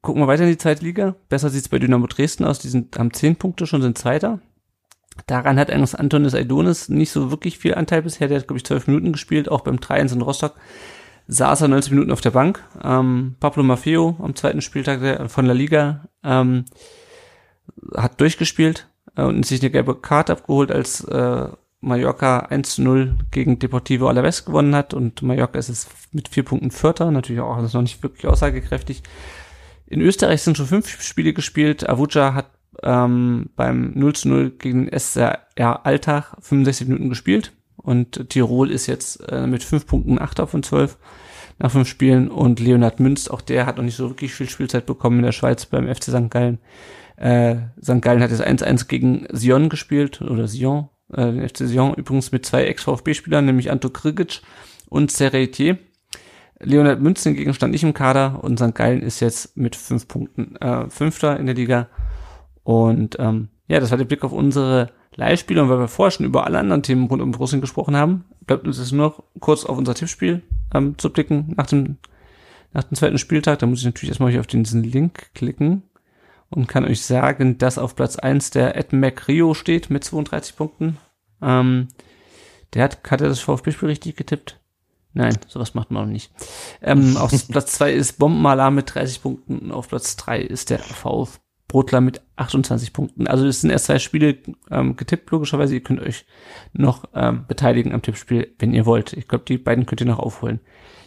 gucken 0.03 0.23
wir 0.23 0.27
weiter 0.27 0.45
in 0.45 0.51
die 0.51 0.59
zweite 0.59 0.85
Liga. 0.85 1.15
Besser 1.29 1.51
sieht's 1.51 1.69
bei 1.69 1.79
Dynamo 1.79 2.07
Dresden 2.07 2.45
aus. 2.45 2.59
Die 2.59 2.69
sind, 2.69 2.97
haben 2.99 3.13
zehn 3.13 3.37
Punkte 3.37 3.67
schon, 3.67 3.83
sind 3.83 3.99
Zweiter. 3.99 4.41
Daran 5.27 5.59
hat 5.59 5.71
eigentlich 5.71 5.99
Antonis 5.99 6.35
Aidonis 6.35 6.89
nicht 6.89 7.11
so 7.11 7.31
wirklich 7.31 7.59
viel 7.59 7.75
Anteil 7.75 8.03
bisher. 8.03 8.29
Der 8.29 8.39
hat, 8.39 8.49
glaube 8.49 8.59
ich, 8.59 8.65
zwölf 8.65 8.87
Minuten 8.87 9.13
gespielt, 9.13 9.51
auch 9.51 9.61
beim 9.61 9.77
3-1 9.77 10.15
in 10.15 10.23
Rostock. 10.23 10.55
Saß 11.27 11.61
er 11.61 11.69
90 11.69 11.93
Minuten 11.93 12.13
auf 12.13 12.21
der 12.21 12.31
Bank. 12.31 12.65
Ähm, 12.83 13.37
Pablo 13.39 13.63
Maffeo 13.63 14.17
am 14.21 14.35
zweiten 14.35 14.63
Spieltag 14.63 15.01
der, 15.01 15.29
von 15.29 15.47
La 15.47 15.53
Liga 15.53 16.09
ähm, 16.25 16.65
hat 17.97 18.21
durchgespielt 18.21 18.89
äh, 19.17 19.23
und 19.23 19.45
sich 19.47 19.61
eine 19.61 19.71
gelbe 19.71 19.95
Karte 19.95 20.33
abgeholt, 20.33 20.73
als 20.73 21.05
äh, 21.05 21.49
Mallorca 21.81 22.49
1-0 22.51 23.15
gegen 23.31 23.59
Deportivo 23.59 24.09
Alaves 24.09 24.45
gewonnen 24.45 24.75
hat 24.75 24.93
und 24.93 25.23
Mallorca 25.23 25.59
ist 25.59 25.69
jetzt 25.69 25.89
mit 26.13 26.29
vier 26.29 26.45
Punkten 26.45 26.71
Vierter, 26.71 27.11
natürlich 27.11 27.41
auch 27.41 27.57
alles 27.57 27.73
noch 27.73 27.83
nicht 27.83 28.03
wirklich 28.03 28.27
aussagekräftig. 28.27 29.03
In 29.91 30.01
Österreich 30.01 30.43
sind 30.43 30.57
schon 30.57 30.67
fünf 30.67 31.03
Spiele 31.03 31.35
gespielt. 31.35 31.89
Avuja 31.89 32.33
hat 32.33 32.53
ähm, 32.83 33.51
beim 33.57 33.93
0 33.95 34.13
0 34.25 34.51
gegen 34.51 34.89
SR 34.89 35.41
Alltag 35.57 36.37
65 36.41 36.89
Minuten 36.89 37.09
gespielt 37.09 37.53
und 37.77 38.31
Tirol 38.31 38.71
ist 38.71 38.87
jetzt 38.87 39.17
äh, 39.31 39.47
mit 39.47 39.65
fünf 39.65 39.87
Punkten 39.87 40.19
Achter 40.19 40.47
von 40.47 40.63
zwölf 40.63 40.97
nach 41.59 41.73
fünf 41.73 41.89
Spielen 41.89 42.31
und 42.31 42.61
Leonhard 42.61 43.01
Münz, 43.01 43.29
auch 43.29 43.43
der 43.43 43.67
hat 43.67 43.77
noch 43.77 43.85
nicht 43.85 43.97
so 43.97 44.09
wirklich 44.09 44.33
viel 44.33 44.49
Spielzeit 44.49 44.87
bekommen 44.87 45.19
in 45.19 45.25
der 45.25 45.33
Schweiz 45.33 45.67
beim 45.67 45.95
FC 45.95 46.05
St. 46.05 46.31
Gallen. 46.31 46.59
Äh, 47.17 47.57
St. 47.83 48.01
Gallen 48.01 48.23
hat 48.23 48.31
jetzt 48.31 48.47
1-1 48.47 48.89
gegen 48.89 49.27
Sion 49.31 49.69
gespielt 49.69 50.23
oder 50.23 50.49
Sion 50.49 50.89
äh, 51.13 51.33
den 51.33 51.47
FC 51.47 51.67
Sion 51.67 51.95
übrigens 51.95 52.33
mit 52.33 52.47
zwei 52.47 52.65
Ex-VfB-Spielern, 52.65 53.45
nämlich 53.45 53.71
Anto 53.71 53.91
Krigic 53.91 54.41
und 54.89 55.11
Serretier. 55.11 55.79
Leonard 56.63 57.01
Münzen 57.01 57.35
Gegenstand 57.35 57.73
nicht 57.73 57.83
im 57.83 57.95
Kader 57.95 58.43
und 58.45 58.59
St. 58.59 58.75
Gallen 58.75 59.03
ist 59.03 59.21
jetzt 59.21 59.57
mit 59.57 59.77
fünf 59.77 60.07
Punkten 60.09 60.57
äh, 60.57 60.89
Fünfter 60.91 61.39
in 61.39 61.47
der 61.47 61.55
Liga. 61.55 61.89
Und 62.63 63.17
ähm, 63.19 63.49
ja, 63.67 63.81
das 63.81 63.91
war 63.91 63.99
der 63.99 64.05
Blick 64.05 64.25
auf 64.25 64.33
unsere 64.33 64.91
Leihspiele. 65.15 65.63
Und 65.63 65.71
weil 65.71 65.79
wir 65.79 65.89
vorher 65.89 66.11
schon 66.11 66.27
über 66.27 66.45
alle 66.45 66.59
anderen 66.59 66.83
Themen 66.83 67.07
rund 67.07 67.23
um 67.23 67.33
Borussia 67.33 67.59
gesprochen 67.59 67.97
haben, 67.97 68.25
bleibt 68.47 68.67
uns 68.67 68.79
jetzt 68.79 68.93
nur 68.93 69.07
noch 69.07 69.23
kurz 69.41 69.65
auf 69.65 69.79
unser 69.79 69.95
Tippspiel 69.95 70.43
ähm, 70.75 70.99
zu 70.99 71.11
blicken 71.11 71.55
nach 71.57 71.67
dem, 71.67 71.97
nach 72.73 72.85
dem 72.85 72.97
zweiten 72.97 73.19
Spieltag. 73.19 73.59
Da 73.59 73.67
muss 73.67 73.81
ich 73.81 73.87
natürlich 73.87 74.11
erstmal 74.11 74.39
auf 74.39 74.47
diesen 74.47 74.85
Link 74.85 75.35
klicken 75.35 75.85
und 76.51 76.69
kann 76.69 76.85
euch 76.85 77.03
sagen, 77.03 77.57
dass 77.57 77.79
auf 77.79 77.97
Platz 77.97 78.17
eins 78.17 78.51
der 78.51 78.77
Ed 78.77 78.93
Rio 79.29 79.55
steht 79.55 79.89
mit 79.89 80.05
32 80.05 80.57
Punkten. 80.57 80.99
Ähm, 81.41 81.89
der 82.75 82.85
hat, 82.85 82.99
hat 83.11 83.21
er 83.21 83.29
das 83.29 83.41
VfB-Spiel 83.41 83.89
richtig 83.89 84.17
getippt? 84.17 84.60
Nein, 85.13 85.37
sowas 85.49 85.75
macht 85.75 85.91
man 85.91 86.05
auch 86.05 86.11
nicht. 86.11 86.33
Ähm, 86.83 87.17
auf 87.19 87.33
Platz 87.49 87.73
zwei 87.73 87.93
ist 87.93 88.19
Bombenmaler 88.19 88.71
mit 88.71 88.95
30 88.95 89.23
Punkten. 89.23 89.73
Auf 89.73 89.89
Platz 89.89 90.17
drei 90.17 90.41
ist 90.41 90.71
der 90.71 90.79
VfB 90.79 91.41
Brotler 91.71 92.01
mit 92.01 92.21
28 92.35 92.93
Punkten. 92.93 93.29
Also 93.29 93.47
es 93.47 93.61
sind 93.61 93.71
erst 93.71 93.85
zwei 93.85 94.01
Spiele 94.01 94.39
ähm, 94.73 94.97
getippt, 94.97 95.31
logischerweise. 95.31 95.75
Ihr 95.75 95.85
könnt 95.85 96.01
euch 96.01 96.27
noch 96.73 97.05
ähm, 97.15 97.45
beteiligen 97.47 97.95
am 97.95 98.03
Tippspiel, 98.03 98.53
wenn 98.59 98.75
ihr 98.75 98.87
wollt. 98.87 99.13
Ich 99.13 99.29
glaube, 99.29 99.45
die 99.47 99.57
beiden 99.57 99.87
könnt 99.87 100.01
ihr 100.01 100.07
noch 100.09 100.19
aufholen. 100.19 100.59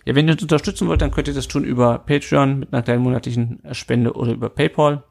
Ja, 0.06 0.16
wenn 0.16 0.26
ihr 0.26 0.34
uns 0.34 0.42
unterstützen 0.42 0.88
wollt, 0.88 1.02
dann 1.02 1.12
könnt 1.12 1.28
ihr 1.28 1.34
das 1.34 1.50
tun 1.50 1.66
über 1.66 2.00
Patreon 2.00 2.60
mit 2.60 2.74
einer 2.74 2.82
kleinen 2.82 3.04
monatlichen 3.04 3.62
Spende 3.74 4.14
oder 4.14 4.32
über 4.32 4.50
PayPal. 4.50 5.04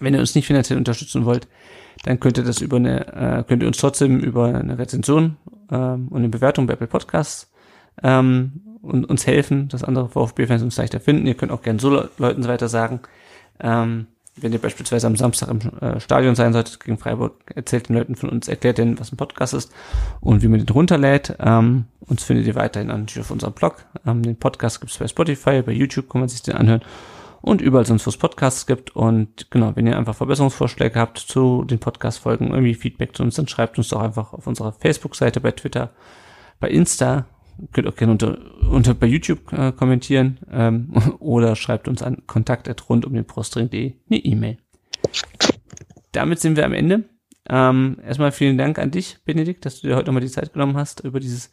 Wenn 0.00 0.12
ihr 0.12 0.20
uns 0.20 0.34
nicht 0.34 0.46
finanziell 0.46 0.78
unterstützen 0.78 1.24
wollt, 1.24 1.48
dann 2.02 2.20
könnt 2.20 2.36
ihr 2.36 2.44
das 2.44 2.60
über 2.60 2.76
eine, 2.76 3.06
äh, 3.06 3.44
könnt 3.44 3.62
ihr 3.62 3.68
uns 3.68 3.78
trotzdem 3.78 4.20
über 4.20 4.54
eine 4.54 4.78
Rezension 4.78 5.38
ähm, 5.70 6.08
und 6.08 6.18
eine 6.18 6.28
Bewertung 6.28 6.66
bei 6.66 6.74
Apple 6.74 6.88
Podcasts 6.88 7.53
ähm, 8.02 8.60
und 8.82 9.04
uns 9.04 9.26
helfen, 9.26 9.68
dass 9.68 9.84
andere 9.84 10.08
VfB-Fans 10.08 10.62
uns 10.62 10.76
leichter 10.76 11.00
finden. 11.00 11.26
Ihr 11.26 11.34
könnt 11.34 11.52
auch 11.52 11.62
gerne 11.62 11.80
so 11.80 12.08
Leuten 12.18 12.46
weiter 12.46 12.68
sagen. 12.68 13.00
Ähm, 13.60 14.06
wenn 14.36 14.52
ihr 14.52 14.58
beispielsweise 14.58 15.06
am 15.06 15.16
Samstag 15.16 15.48
im 15.48 15.60
äh, 15.80 16.00
Stadion 16.00 16.34
sein 16.34 16.52
solltet 16.52 16.80
gegen 16.80 16.98
Freiburg, 16.98 17.34
erzählt 17.54 17.88
den 17.88 17.96
Leuten 17.96 18.16
von 18.16 18.28
uns, 18.30 18.48
erklärt 18.48 18.78
denen, 18.78 18.98
was 18.98 19.12
ein 19.12 19.16
Podcast 19.16 19.54
ist 19.54 19.72
und 20.20 20.42
wie 20.42 20.48
man 20.48 20.58
den 20.58 20.68
runterlädt. 20.68 21.36
Ähm, 21.38 21.84
uns 22.00 22.24
findet 22.24 22.46
ihr 22.46 22.56
weiterhin 22.56 22.88
natürlich 22.88 23.20
auf 23.20 23.30
unserem 23.30 23.52
Blog. 23.52 23.86
Ähm, 24.04 24.22
den 24.22 24.36
Podcast 24.36 24.80
gibt 24.80 24.92
es 24.92 24.98
bei 24.98 25.06
Spotify, 25.06 25.62
bei 25.62 25.72
YouTube 25.72 26.10
kann 26.10 26.20
man 26.20 26.28
sich 26.28 26.42
den 26.42 26.56
anhören 26.56 26.82
und 27.44 27.60
überall 27.60 27.84
sonst, 27.84 28.06
wo 28.06 28.08
es 28.08 28.16
Podcasts 28.16 28.66
gibt. 28.66 28.96
Und 28.96 29.50
genau, 29.50 29.76
wenn 29.76 29.86
ihr 29.86 29.98
einfach 29.98 30.14
Verbesserungsvorschläge 30.14 30.98
habt 30.98 31.18
zu 31.18 31.64
den 31.64 31.78
Podcast-Folgen, 31.78 32.48
irgendwie 32.48 32.74
Feedback 32.74 33.14
zu 33.14 33.22
uns, 33.22 33.36
dann 33.36 33.48
schreibt 33.48 33.76
uns 33.76 33.88
doch 33.88 34.00
einfach 34.00 34.32
auf 34.32 34.46
unserer 34.46 34.72
Facebook-Seite, 34.72 35.40
bei 35.40 35.52
Twitter, 35.52 35.90
bei 36.58 36.70
Insta. 36.70 37.26
Könnt 37.72 37.86
auch 37.86 37.96
gerne 37.96 38.12
unter, 38.12 38.38
unter 38.70 38.94
bei 38.94 39.06
YouTube 39.06 39.52
äh, 39.52 39.72
kommentieren 39.72 40.38
ähm, 40.50 40.92
oder 41.18 41.56
schreibt 41.56 41.88
uns 41.88 42.02
an 42.02 42.26
kontakt 42.26 42.88
rund 42.88 43.04
um 43.04 43.14
den 43.14 43.24
Prostring.de 43.24 43.94
eine 44.08 44.18
E-Mail. 44.18 44.58
Damit 46.12 46.40
sind 46.40 46.56
wir 46.56 46.64
am 46.64 46.72
Ende. 46.72 47.04
Ähm, 47.48 47.98
erstmal 48.04 48.32
vielen 48.32 48.56
Dank 48.56 48.78
an 48.78 48.90
dich, 48.90 49.18
Benedikt, 49.24 49.66
dass 49.66 49.80
du 49.80 49.88
dir 49.88 49.96
heute 49.96 50.06
nochmal 50.06 50.22
die 50.22 50.30
Zeit 50.30 50.52
genommen 50.52 50.76
hast, 50.76 51.00
über 51.00 51.20
dieses 51.20 51.50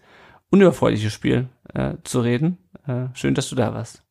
unüberfreuliche 0.49 1.09
Spiel 1.09 1.49
äh, 1.73 1.95
zu 2.03 2.21
reden. 2.21 2.57
Äh, 2.87 3.07
schön, 3.13 3.33
dass 3.33 3.49
du 3.49 3.55
da 3.55 3.73
warst. 3.73 4.03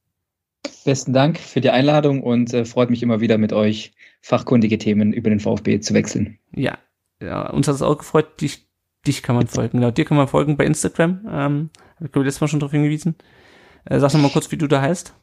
Besten 0.84 1.12
Dank 1.12 1.38
für 1.38 1.60
die 1.60 1.70
Einladung 1.70 2.22
und 2.22 2.52
äh, 2.52 2.64
freut 2.64 2.90
mich 2.90 3.02
immer 3.02 3.20
wieder 3.20 3.38
mit 3.38 3.52
euch 3.52 3.94
fachkundige 4.20 4.78
Themen 4.78 5.12
über 5.12 5.30
den 5.30 5.40
VfB 5.40 5.80
zu 5.80 5.94
wechseln. 5.94 6.38
Ja, 6.54 6.78
ja 7.22 7.48
uns 7.50 7.68
hat 7.68 7.74
es 7.74 7.82
auch 7.82 7.98
gefreut. 7.98 8.40
Dich, 8.40 8.66
dich 9.06 9.22
kann 9.22 9.36
man 9.36 9.46
folgen. 9.46 9.78
Genau, 9.78 9.90
dir 9.90 10.04
kann 10.04 10.16
man 10.16 10.28
folgen 10.28 10.56
bei 10.56 10.64
Instagram. 10.64 11.20
Ähm, 11.26 11.70
Habe 11.96 12.06
ich 12.06 12.12
glaube 12.12 12.24
letztes 12.24 12.40
Mal 12.40 12.48
schon 12.48 12.60
darauf 12.60 12.72
hingewiesen. 12.72 13.14
Äh, 13.84 13.98
sag 13.98 14.12
noch 14.12 14.20
mal 14.20 14.30
kurz, 14.30 14.50
wie 14.50 14.58
du 14.58 14.66
da 14.66 14.80
heißt. 14.80 15.14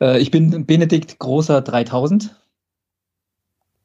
Äh, 0.00 0.18
ich 0.18 0.30
bin 0.30 0.66
Benedikt 0.66 1.18
Großer 1.18 1.60
3000. 1.60 2.34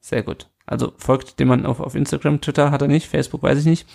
Sehr 0.00 0.22
gut. 0.22 0.48
Also 0.66 0.92
folgt 0.96 1.38
dem 1.38 1.48
man 1.48 1.66
auf, 1.66 1.80
auf 1.80 1.94
Instagram, 1.94 2.40
Twitter 2.40 2.70
hat 2.70 2.82
er 2.82 2.88
nicht, 2.88 3.08
Facebook 3.08 3.42
weiß 3.42 3.58
ich 3.58 3.64
nicht. 3.64 3.88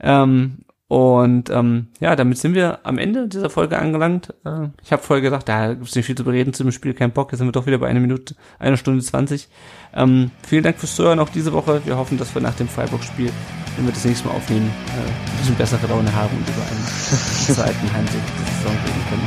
Ähm, 0.00 0.58
und 0.88 1.50
ähm, 1.50 1.88
ja, 1.98 2.14
damit 2.14 2.38
sind 2.38 2.54
wir 2.54 2.78
am 2.84 2.98
Ende 2.98 3.26
dieser 3.26 3.50
Folge 3.50 3.76
angelangt. 3.76 4.32
Äh, 4.44 4.68
ich 4.84 4.92
habe 4.92 5.02
vorher 5.02 5.20
gesagt, 5.20 5.48
da 5.48 5.74
gibt 5.74 5.88
es 5.88 5.96
nicht 5.96 6.06
viel 6.06 6.14
zu 6.14 6.22
bereden 6.22 6.52
zu 6.52 6.62
dem 6.62 6.70
Spiel, 6.70 6.94
kein 6.94 7.10
Bock. 7.10 7.32
Jetzt 7.32 7.38
sind 7.38 7.48
wir 7.48 7.52
doch 7.52 7.66
wieder 7.66 7.78
bei 7.78 7.88
einer 7.88 7.98
Minute, 7.98 8.36
einer 8.60 8.76
Stunde 8.76 9.02
zwanzig. 9.02 9.48
Ähm, 9.94 10.30
vielen 10.46 10.62
Dank 10.62 10.78
fürs 10.78 10.94
Zuhören 10.94 11.18
auch 11.18 11.28
diese 11.28 11.52
Woche. 11.52 11.82
Wir 11.84 11.96
hoffen, 11.96 12.18
dass 12.18 12.32
wir 12.36 12.40
nach 12.40 12.54
dem 12.54 12.68
Freiburg-Spiel, 12.68 13.32
wenn 13.76 13.84
wir 13.84 13.92
das 13.92 14.04
nächste 14.04 14.28
Mal 14.28 14.34
aufnehmen, 14.34 14.70
äh, 14.86 15.00
ein 15.00 15.38
bisschen 15.38 15.56
bessere 15.56 15.88
Laune 15.88 16.14
haben 16.14 16.36
und 16.36 16.48
über 16.48 16.62
einen 16.62 16.84
zweiten 17.50 17.92
Heimsieg 17.92 18.22
der 18.22 18.46
Saison 18.54 18.76
reden 18.86 19.02
können. 19.10 19.26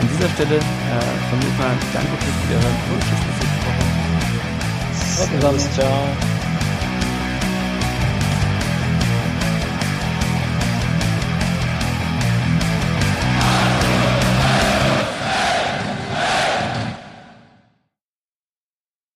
An 0.00 0.08
dieser 0.12 0.28
Stelle 0.34 0.56
äh, 0.56 0.60
von 1.30 1.38
mir 1.38 1.52
mal 1.56 1.76
danke 1.94 2.12
fürs 2.20 2.38
Wiederhören 2.44 2.76
und 2.92 3.00
tschüss 3.00 3.24
bis 3.24 3.36
nächste 3.40 3.64
Woche. 5.48 5.70
Ciao. 5.72 6.29